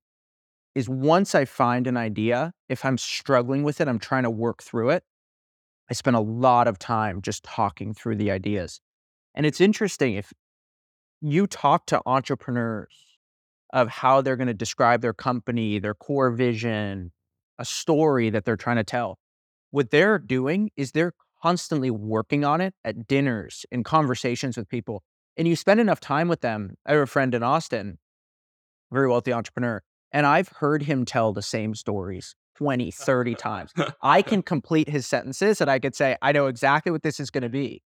is 0.75 0.89
once 0.89 1.35
I 1.35 1.45
find 1.45 1.87
an 1.87 1.97
idea, 1.97 2.53
if 2.69 2.85
I'm 2.85 2.97
struggling 2.97 3.63
with 3.63 3.81
it, 3.81 3.89
I'm 3.89 3.99
trying 3.99 4.23
to 4.23 4.31
work 4.31 4.63
through 4.63 4.91
it. 4.91 5.05
I 5.91 5.95
spend 5.95 6.17
a 6.17 6.21
lot 6.21 6.69
of 6.69 6.79
time 6.79 7.21
just 7.21 7.43
talking 7.43 7.93
through 7.93 8.17
the 8.17 8.31
ideas. 8.31 8.81
And 9.35 9.45
it's 9.45 9.61
interesting 9.61 10.15
if 10.15 10.33
you 11.21 11.47
talk 11.47 11.87
to 11.87 12.01
entrepreneurs 12.07 12.95
of 13.73 13.89
how 13.89 14.21
they're 14.21 14.37
going 14.37 14.49
to 14.49 14.55
describe 14.55 15.01
their 15.01 15.13
company, 15.13 15.79
their 15.79 15.95
core 15.95 16.31
vision, 16.31 17.13
a 17.59 17.65
story 17.65 18.31
that 18.31 18.45
they're 18.45 18.57
trying 18.57 18.77
to 18.77 18.85
tell. 18.85 19.19
What 19.73 19.91
they're 19.91 20.19
doing 20.19 20.71
is 20.77 20.93
they're 20.93 21.15
constantly 21.43 21.91
working 21.91 22.45
on 22.45 22.61
it 22.61 22.75
at 22.85 23.09
dinners, 23.09 23.67
and 23.73 23.85
conversations 23.85 24.57
with 24.57 24.69
people. 24.69 25.03
And 25.37 25.49
you 25.49 25.57
spend 25.57 25.81
enough 25.81 25.99
time 25.99 26.29
with 26.29 26.41
them. 26.41 26.77
I 26.87 26.93
have 26.93 27.01
a 27.01 27.07
friend 27.07 27.35
in 27.35 27.43
Austin, 27.43 27.99
very 28.93 29.09
wealthy 29.09 29.33
entrepreneur, 29.33 29.83
and 30.13 30.27
I've 30.27 30.49
heard 30.49 30.83
him 30.83 31.05
tell 31.05 31.33
the 31.33 31.43
same 31.43 31.75
stories 31.75 32.37
20, 32.57 32.91
30 32.91 33.35
times. 33.35 33.73
I 34.03 34.23
can 34.23 34.43
complete 34.53 34.89
his 34.89 35.07
sentences 35.07 35.61
and 35.61 35.71
I 35.71 35.79
could 35.79 35.97
say, 35.97 36.17
I 36.23 36.33
know 36.33 36.47
exactly 36.47 36.93
what 36.93 37.03
this 37.03 37.19
is 37.19 37.31
going 37.31 37.43
to 37.43 37.49
be. 37.49 37.83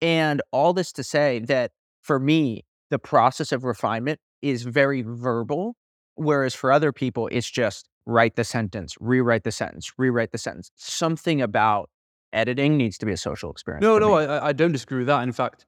And 0.00 0.42
all 0.50 0.72
this 0.72 0.92
to 0.92 1.04
say 1.04 1.40
that 1.40 1.72
for 2.00 2.18
me, 2.18 2.64
the 2.90 2.98
process 2.98 3.52
of 3.52 3.64
refinement 3.64 4.18
is 4.40 4.62
very 4.62 5.02
verbal, 5.02 5.76
whereas 6.14 6.54
for 6.54 6.72
other 6.72 6.90
people, 6.90 7.28
it's 7.30 7.50
just 7.50 7.88
write 8.08 8.36
the 8.36 8.42
sentence, 8.42 8.96
rewrite 9.00 9.44
the 9.44 9.52
sentence, 9.52 9.92
rewrite 9.98 10.32
the 10.32 10.38
sentence. 10.38 10.70
Something 10.74 11.42
about 11.42 11.90
editing 12.32 12.76
needs 12.76 12.96
to 12.98 13.06
be 13.06 13.12
a 13.12 13.16
social 13.16 13.50
experience. 13.50 13.82
No, 13.82 13.98
no. 13.98 14.14
I, 14.14 14.48
I 14.48 14.52
don't 14.52 14.72
disagree 14.72 14.98
with 14.98 15.06
that. 15.08 15.22
In 15.22 15.32
fact, 15.32 15.66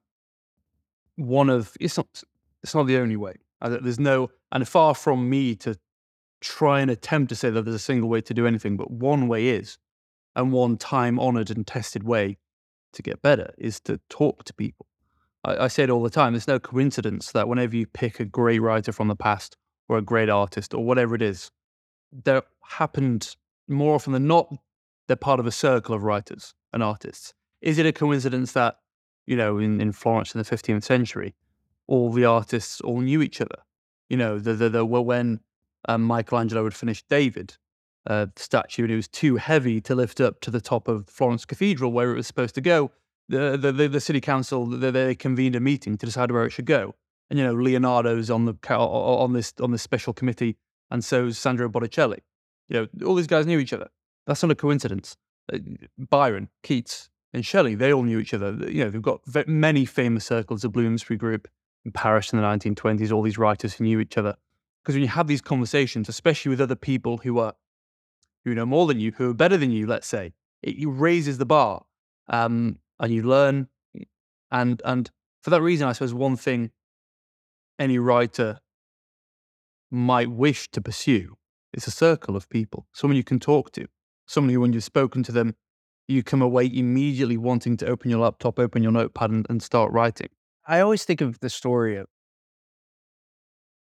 one 1.15 1.49
of 1.49 1.77
it's 1.79 1.97
not 1.97 2.23
it's 2.63 2.73
not 2.73 2.87
the 2.87 2.97
only 2.97 3.15
way. 3.15 3.35
There's 3.61 3.99
no, 3.99 4.31
and 4.51 4.67
far 4.67 4.95
from 4.95 5.29
me 5.29 5.55
to 5.57 5.77
try 6.41 6.81
and 6.81 6.89
attempt 6.89 7.29
to 7.29 7.35
say 7.35 7.51
that 7.51 7.61
there's 7.61 7.75
a 7.75 7.79
single 7.79 8.09
way 8.09 8.21
to 8.21 8.33
do 8.33 8.47
anything, 8.47 8.75
but 8.75 8.89
one 8.89 9.27
way 9.27 9.49
is, 9.49 9.77
and 10.35 10.51
one 10.51 10.77
time 10.77 11.19
honored 11.19 11.51
and 11.51 11.67
tested 11.67 12.03
way 12.03 12.39
to 12.93 13.03
get 13.03 13.21
better 13.21 13.53
is 13.59 13.79
to 13.81 13.99
talk 14.09 14.43
to 14.45 14.53
people. 14.55 14.87
I, 15.43 15.65
I 15.65 15.67
say 15.67 15.83
it 15.83 15.91
all 15.91 16.01
the 16.01 16.09
time. 16.09 16.33
There's 16.33 16.47
no 16.47 16.59
coincidence 16.59 17.33
that 17.33 17.47
whenever 17.47 17.75
you 17.75 17.85
pick 17.85 18.19
a 18.19 18.25
great 18.25 18.59
writer 18.59 18.91
from 18.91 19.09
the 19.09 19.15
past 19.15 19.57
or 19.87 19.99
a 19.99 20.01
great 20.01 20.29
artist 20.29 20.73
or 20.73 20.83
whatever 20.83 21.13
it 21.13 21.21
is, 21.21 21.51
there 22.11 22.43
happened 22.67 23.35
more 23.67 23.95
often 23.95 24.13
than 24.13 24.27
not, 24.27 24.53
they're 25.07 25.15
part 25.15 25.39
of 25.39 25.47
a 25.47 25.51
circle 25.51 25.95
of 25.95 26.03
writers 26.03 26.53
and 26.73 26.83
artists. 26.83 27.33
Is 27.61 27.77
it 27.77 27.85
a 27.85 27.91
coincidence 27.91 28.53
that, 28.53 28.77
you 29.25 29.35
know, 29.35 29.57
in, 29.57 29.79
in 29.79 29.91
Florence 29.91 30.33
in 30.33 30.39
the 30.39 30.45
15th 30.45 30.83
century, 30.83 31.35
all 31.87 32.11
the 32.11 32.25
artists 32.25 32.81
all 32.81 33.01
knew 33.01 33.21
each 33.21 33.41
other? 33.41 33.59
You 34.09 34.17
know, 34.17 34.39
the, 34.39 34.53
the, 34.53 34.69
the, 34.69 34.85
when 34.85 35.39
um, 35.87 36.03
Michelangelo 36.03 36.63
had 36.63 36.73
finished 36.73 37.07
David, 37.09 37.57
uh, 38.07 38.27
statue, 38.35 38.83
and 38.83 38.91
it 38.91 38.95
was 38.95 39.07
too 39.07 39.37
heavy 39.37 39.79
to 39.81 39.95
lift 39.95 40.19
up 40.19 40.41
to 40.41 40.51
the 40.51 40.61
top 40.61 40.87
of 40.87 41.07
Florence 41.07 41.45
Cathedral 41.45 41.91
where 41.91 42.11
it 42.11 42.15
was 42.15 42.27
supposed 42.27 42.55
to 42.55 42.61
go, 42.61 42.91
the, 43.29 43.57
the, 43.57 43.71
the, 43.71 43.87
the 43.87 44.01
city 44.01 44.19
council, 44.19 44.65
they, 44.65 44.91
they 44.91 45.15
convened 45.15 45.55
a 45.55 45.59
meeting 45.59 45.97
to 45.97 46.05
decide 46.05 46.31
where 46.31 46.45
it 46.45 46.49
should 46.49 46.65
go. 46.65 46.95
And, 47.29 47.39
you 47.39 47.45
know, 47.45 47.53
Leonardo's 47.53 48.29
on 48.29 48.45
the 48.45 48.55
on 48.75 49.31
this 49.31 49.53
on 49.61 49.71
this 49.71 49.81
special 49.81 50.11
committee, 50.11 50.57
and 50.91 51.03
so 51.03 51.31
Sandro 51.31 51.69
Botticelli. 51.69 52.19
You 52.67 52.81
know, 52.81 53.07
all 53.07 53.15
these 53.15 53.27
guys 53.27 53.45
knew 53.47 53.59
each 53.59 53.73
other. 53.73 53.89
That's 54.27 54.43
not 54.43 54.51
a 54.51 54.55
coincidence. 54.55 55.17
Uh, 55.51 55.57
Byron, 55.97 56.49
Keats, 56.63 57.09
and 57.33 57.45
Shelley, 57.45 57.75
they 57.75 57.93
all 57.93 58.03
knew 58.03 58.19
each 58.19 58.33
other. 58.33 58.51
You 58.69 58.83
know, 58.83 58.89
they've 58.89 59.01
got 59.01 59.21
many 59.47 59.85
famous 59.85 60.25
circles, 60.25 60.61
the 60.61 60.69
Bloomsbury 60.69 61.17
Group 61.17 61.47
in 61.85 61.91
Paris 61.91 62.31
in 62.31 62.39
the 62.39 62.45
1920s, 62.45 63.11
all 63.11 63.21
these 63.21 63.37
writers 63.37 63.73
who 63.73 63.85
knew 63.85 63.99
each 63.99 64.17
other. 64.17 64.35
Because 64.83 64.95
when 64.95 65.01
you 65.01 65.09
have 65.09 65.27
these 65.27 65.41
conversations, 65.41 66.09
especially 66.09 66.49
with 66.49 66.61
other 66.61 66.75
people 66.75 67.17
who 67.17 67.39
are 67.39 67.55
who 68.43 68.55
know 68.55 68.65
more 68.65 68.87
than 68.87 68.99
you, 68.99 69.11
who 69.11 69.29
are 69.29 69.35
better 69.35 69.55
than 69.55 69.71
you, 69.71 69.85
let's 69.85 70.07
say, 70.07 70.33
it, 70.63 70.75
it 70.77 70.87
raises 70.87 71.37
the 71.37 71.45
bar, 71.45 71.85
um, 72.27 72.79
and 72.99 73.13
you 73.13 73.23
learn, 73.23 73.67
and 74.51 74.81
and 74.83 75.11
for 75.41 75.51
that 75.51 75.61
reason, 75.61 75.87
I 75.87 75.93
suppose 75.93 76.13
one 76.13 76.35
thing 76.35 76.71
any 77.77 77.99
writer 77.99 78.59
might 79.91 80.31
wish 80.31 80.69
to 80.71 80.81
pursue 80.81 81.37
It's 81.73 81.87
a 81.87 81.91
circle 81.91 82.35
of 82.35 82.49
people, 82.49 82.87
someone 82.93 83.17
you 83.17 83.23
can 83.23 83.39
talk 83.39 83.71
to, 83.73 83.87
someone 84.25 84.53
who, 84.53 84.61
when 84.61 84.73
you've 84.73 84.83
spoken 84.83 85.23
to 85.23 85.31
them, 85.31 85.55
you 86.07 86.23
come 86.23 86.41
away 86.41 86.69
immediately 86.73 87.37
wanting 87.37 87.77
to 87.77 87.87
open 87.87 88.09
your 88.09 88.19
laptop, 88.19 88.59
open 88.59 88.83
your 88.83 88.91
notepad, 88.91 89.29
and, 89.29 89.45
and 89.49 89.61
start 89.61 89.91
writing. 89.91 90.29
I 90.67 90.79
always 90.81 91.03
think 91.03 91.21
of 91.21 91.39
the 91.39 91.49
story 91.49 91.95
of 91.97 92.07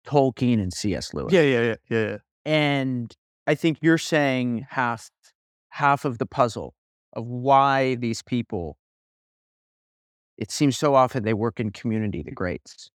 Tolkien 0.06 0.60
and 0.60 0.72
C.S. 0.72 1.14
Lewis. 1.14 1.32
Yeah, 1.32 1.42
yeah, 1.42 1.62
yeah, 1.62 1.74
yeah. 1.88 2.08
yeah. 2.08 2.16
And 2.44 3.16
I 3.46 3.54
think 3.54 3.78
you're 3.80 3.98
saying 3.98 4.66
half 4.70 5.10
half 5.70 6.04
of 6.04 6.18
the 6.18 6.26
puzzle 6.26 6.74
of 7.12 7.26
why 7.26 7.94
these 7.96 8.22
people 8.22 8.76
it 10.40 10.50
seems 10.50 10.76
so 10.76 10.94
often 10.94 11.22
they 11.22 11.34
work 11.34 11.60
in 11.60 11.70
community, 11.70 12.22
the 12.22 12.32
greats. 12.32 12.90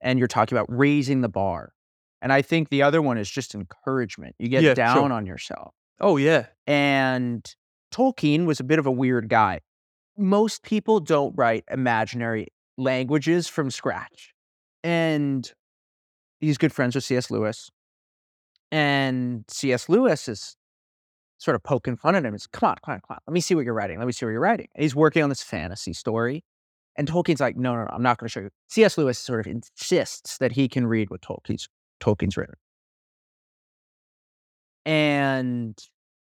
And 0.00 0.18
you're 0.18 0.28
talking 0.28 0.56
about 0.56 0.68
raising 0.70 1.22
the 1.22 1.28
bar. 1.28 1.72
And 2.20 2.32
I 2.32 2.42
think 2.42 2.68
the 2.68 2.82
other 2.82 3.00
one 3.00 3.16
is 3.18 3.30
just 3.30 3.54
encouragement. 3.54 4.34
You 4.38 4.48
get 4.48 4.62
Yeah, 4.62 4.74
down 4.74 4.96
sure. 4.96 5.12
on 5.12 5.26
yourself. 5.26 5.74
Oh, 6.00 6.16
yeah. 6.16 6.46
And 6.66 7.44
Tolkien 7.92 8.44
was 8.44 8.60
a 8.60 8.64
bit 8.64 8.78
of 8.78 8.86
a 8.86 8.90
weird 8.90 9.28
guy. 9.28 9.60
Most 10.16 10.62
people 10.62 10.98
don't 11.00 11.32
write 11.36 11.64
imaginary 11.70 12.48
languages 12.76 13.46
from 13.48 13.70
scratch. 13.70 14.32
And 14.82 15.50
he's 16.40 16.58
good 16.58 16.72
friends 16.72 16.94
with 16.94 17.04
C.S. 17.04 17.30
Lewis. 17.30 17.70
And 18.70 19.44
C.S. 19.48 19.88
Lewis 19.88 20.28
is 20.28 20.56
sort 21.38 21.54
of 21.54 21.62
poking 21.62 21.96
fun 21.96 22.14
at 22.16 22.24
him. 22.24 22.34
It's 22.34 22.46
come 22.46 22.68
on, 22.70 22.76
come 22.84 22.94
on, 22.94 23.00
come 23.06 23.14
on. 23.14 23.18
Let 23.26 23.32
me 23.32 23.40
see 23.40 23.54
what 23.54 23.64
you're 23.64 23.74
writing. 23.74 23.98
Let 23.98 24.06
me 24.06 24.12
see 24.12 24.26
what 24.26 24.32
you're 24.32 24.40
writing. 24.40 24.66
And 24.74 24.82
he's 24.82 24.94
working 24.94 25.22
on 25.22 25.28
this 25.28 25.42
fantasy 25.42 25.92
story. 25.92 26.44
And 26.96 27.06
Tolkien's 27.08 27.40
like, 27.40 27.56
no, 27.56 27.74
no, 27.76 27.82
no, 27.82 27.90
I'm 27.92 28.02
not 28.02 28.18
going 28.18 28.26
to 28.26 28.32
show 28.32 28.40
you. 28.40 28.50
C.S. 28.68 28.98
Lewis 28.98 29.18
sort 29.18 29.40
of 29.40 29.46
insists 29.46 30.38
that 30.38 30.52
he 30.52 30.68
can 30.68 30.86
read 30.86 31.10
what 31.10 31.20
Tolkien's, 31.22 31.68
Tolkien's 32.00 32.36
written. 32.36 32.54
And 34.84 35.78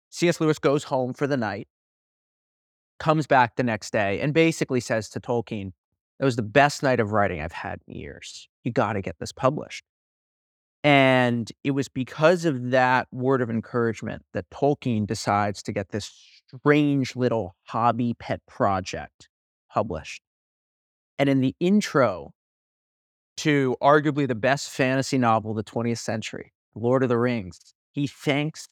C.S. 0.10 0.41
Lewis 0.41 0.60
goes 0.60 0.84
home 0.86 1.14
for 1.14 1.28
the 1.28 1.38
night, 1.38 1.68
comes 2.99 3.28
back 3.28 3.56
the 3.56 3.64
next 3.64 3.91
day, 3.91 4.20
and 4.20 4.34
basically 4.34 4.80
says 4.80 5.10
to 5.10 5.20
Tolkien, 5.20 5.72
That 6.20 6.26
was 6.26 6.36
the 6.36 6.41
best 6.41 6.84
night 6.84 6.99
of 6.99 7.12
writing 7.12 7.41
I've 7.41 7.52
had 7.52 7.80
in 7.88 7.95
years. 7.95 8.49
You 8.64 8.72
got 8.72 8.94
to 8.94 9.02
get 9.02 9.20
this 9.20 9.32
published. 9.32 9.86
And 10.84 11.52
it 11.64 11.72
was 11.72 11.90
because 11.90 12.45
of 12.45 12.72
that 12.72 13.08
word 13.12 13.41
of 13.41 13.49
encouragement 13.49 14.24
that 14.34 14.49
Tolkien 14.49 15.08
decides 15.08 15.64
to 15.64 15.72
get 15.72 15.90
this 15.90 16.12
strange 16.48 17.16
little 17.16 17.56
hobby 17.64 18.14
pet 18.14 18.41
project 18.48 19.30
published. 19.70 20.22
And 21.20 21.30
in 21.30 21.41
the 21.41 21.56
intro 21.60 22.34
to 23.38 23.76
arguably 23.81 24.27
the 24.27 24.35
best 24.35 24.69
fantasy 24.69 25.18
novel 25.18 25.51
of 25.51 25.57
the 25.57 25.64
20th 25.64 25.99
century, 25.99 26.53
Lord 26.76 27.03
of 27.03 27.09
the 27.09 27.18
Rings, 27.18 27.59
he 27.91 28.07
thanks 28.07 28.68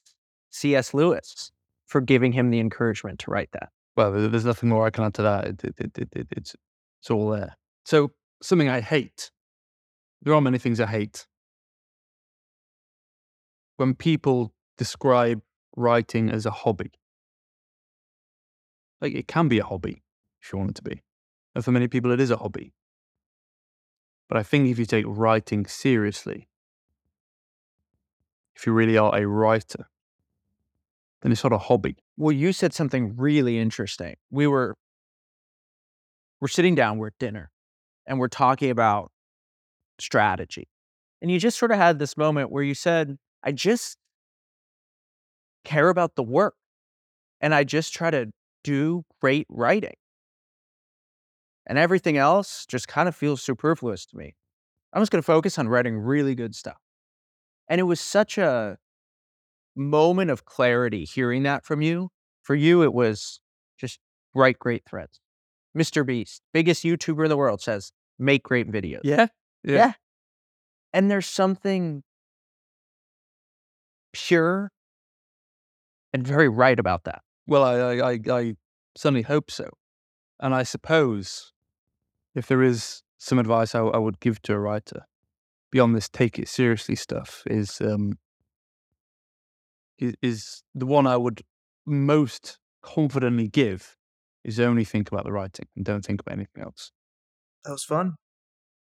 C.S. 0.52 0.94
Lewis 0.94 1.52
for 1.88 2.02
giving 2.02 2.32
him 2.32 2.50
the 2.50 2.60
encouragement 2.60 3.20
to 3.20 3.32
write 3.32 3.50
that. 3.54 3.70
Well, 3.96 4.12
there's 4.12 4.46
nothing 4.46 4.70
more 4.70 4.86
I 4.86 4.90
can 4.90 5.06
add 5.06 5.14
to 5.16 5.22
that. 5.22 5.46
It, 5.46 5.64
it, 5.64 5.76
it, 5.78 5.98
it, 5.98 6.10
it, 6.16 6.28
it's, 6.32 6.56
it's 7.02 7.10
all 7.10 7.30
there. 7.30 7.56
So, 7.86 8.12
something 8.42 8.70
I 8.70 8.82
hate. 8.82 9.32
There 10.22 10.34
are 10.34 10.42
many 10.42 10.58
things 10.58 10.80
I 10.80 10.88
hate. 10.88 11.28
When 13.78 13.94
people 13.94 14.54
describe 14.78 15.42
writing 15.76 16.30
as 16.30 16.46
a 16.46 16.52
hobby, 16.52 16.92
like 19.02 19.14
it 19.14 19.28
can 19.28 19.48
be 19.48 19.60
a 19.60 19.66
hobby 19.66 20.04
if 20.42 20.52
you 20.52 20.58
want 20.58 20.72
it 20.72 20.76
to 20.76 20.84
be. 20.84 21.04
And 21.54 21.64
for 21.64 21.72
many 21.72 21.88
people, 21.88 22.12
it 22.12 22.20
is 22.20 22.32
a 22.32 22.38
hobby. 22.38 22.74
But 24.28 24.38
I 24.38 24.44
think 24.44 24.70
if 24.70 24.80
you 24.80 24.86
take 24.86 25.06
writing 25.08 25.66
seriously, 25.66 26.48
if 28.56 28.66
you 28.66 28.74
really 28.74 28.98
are 28.98 29.16
a 29.16 29.26
writer, 29.26 29.90
then 31.22 31.32
it's 31.32 31.44
not 31.44 31.54
a 31.54 31.58
hobby. 31.58 31.98
Well, 32.18 32.32
you 32.32 32.54
said 32.54 32.74
something 32.74 33.16
really 33.16 33.60
interesting. 33.60 34.16
We 34.32 34.48
were 34.48 34.76
we're 36.42 36.48
sitting 36.48 36.76
down, 36.76 36.98
we're 36.98 37.08
at 37.08 37.20
dinner, 37.20 37.52
and 38.06 38.20
we're 38.20 38.28
talking 38.28 38.70
about 38.70 39.12
strategy. 40.00 40.68
And 41.22 41.32
you 41.32 41.40
just 41.40 41.58
sort 41.58 41.72
of 41.72 41.78
had 41.78 41.98
this 41.98 42.18
moment 42.18 42.52
where 42.52 42.64
you 42.64 42.74
said, 42.74 43.18
I 43.44 43.52
just 43.52 43.98
care 45.64 45.90
about 45.90 46.16
the 46.16 46.24
work 46.24 46.56
and 47.42 47.54
I 47.56 47.64
just 47.64 47.94
try 47.94 48.12
to 48.12 48.32
do 48.64 49.06
great 49.22 49.48
writing. 49.50 49.96
And 51.68 51.78
everything 51.78 52.18
else 52.18 52.66
just 52.68 52.88
kind 52.88 53.08
of 53.08 53.16
feels 53.16 53.42
superfluous 53.42 54.06
to 54.08 54.18
me. 54.18 54.36
I'm 54.94 55.02
just 55.02 55.12
going 55.12 55.22
to 55.22 55.26
focus 55.26 55.58
on 55.58 55.68
writing 55.68 55.98
really 55.98 56.36
good 56.36 56.56
stuff. 56.56 56.78
And 57.68 57.80
it 57.80 57.84
was 57.84 58.00
such 58.00 58.38
a 58.38 58.78
moment 59.76 60.32
of 60.32 60.46
clarity 60.46 61.06
hearing 61.06 61.44
that 61.44 61.66
from 61.66 61.82
you. 61.82 62.10
For 62.44 62.56
you, 62.56 62.84
it 62.84 62.94
was 62.94 63.40
just 63.78 64.00
write 64.36 64.60
great 64.60 64.84
threads. 64.86 65.20
Mr. 65.76 66.06
Beast, 66.06 66.42
biggest 66.54 66.84
YouTuber 66.84 67.24
in 67.24 67.30
the 67.30 67.38
world, 67.38 67.62
says, 67.62 67.92
make 68.20 68.44
great 68.44 68.72
videos. 68.72 69.02
Yeah. 69.04 69.28
Yeah. 69.64 69.94
And 70.94 71.12
there's 71.12 71.26
something 71.26 72.04
pure 74.14 74.72
and 76.14 76.26
very 76.26 76.48
right 76.48 76.80
about 76.80 77.04
that. 77.04 77.22
Well, 77.48 77.64
I, 77.64 77.76
I, 77.76 78.12
I, 78.12 78.20
I 78.30 78.56
certainly 78.96 79.24
hope 79.24 79.52
so. 79.52 79.70
And 80.40 80.56
I 80.56 80.64
suppose 80.64 81.52
if 82.36 82.48
there 82.48 82.62
is 82.62 83.02
some 83.18 83.40
advice 83.40 83.74
I, 83.74 83.80
I 83.80 83.98
would 83.98 84.20
give 84.20 84.42
to 84.44 84.54
a 84.54 84.60
writer 84.60 85.06
beyond 85.72 85.96
this 85.96 86.10
take 86.10 86.38
it 86.38 86.48
seriously 86.48 86.96
stuff 86.96 87.44
is 87.48 87.82
um 87.82 88.18
is, 89.98 90.16
is 90.22 90.64
the 90.74 90.86
one 90.86 91.08
I 91.08 91.18
would 91.18 91.42
most 91.86 92.60
confidently 92.82 93.48
give 93.48 93.96
is 94.44 94.60
only 94.60 94.84
think 94.84 95.12
about 95.12 95.26
the 95.26 95.32
writing 95.32 95.68
and 95.76 95.84
don't 95.84 96.06
think 96.06 96.22
about 96.22 96.34
anything 96.34 96.64
else. 96.64 96.92
That 97.64 97.72
was 97.72 97.84
fun. 97.84 98.16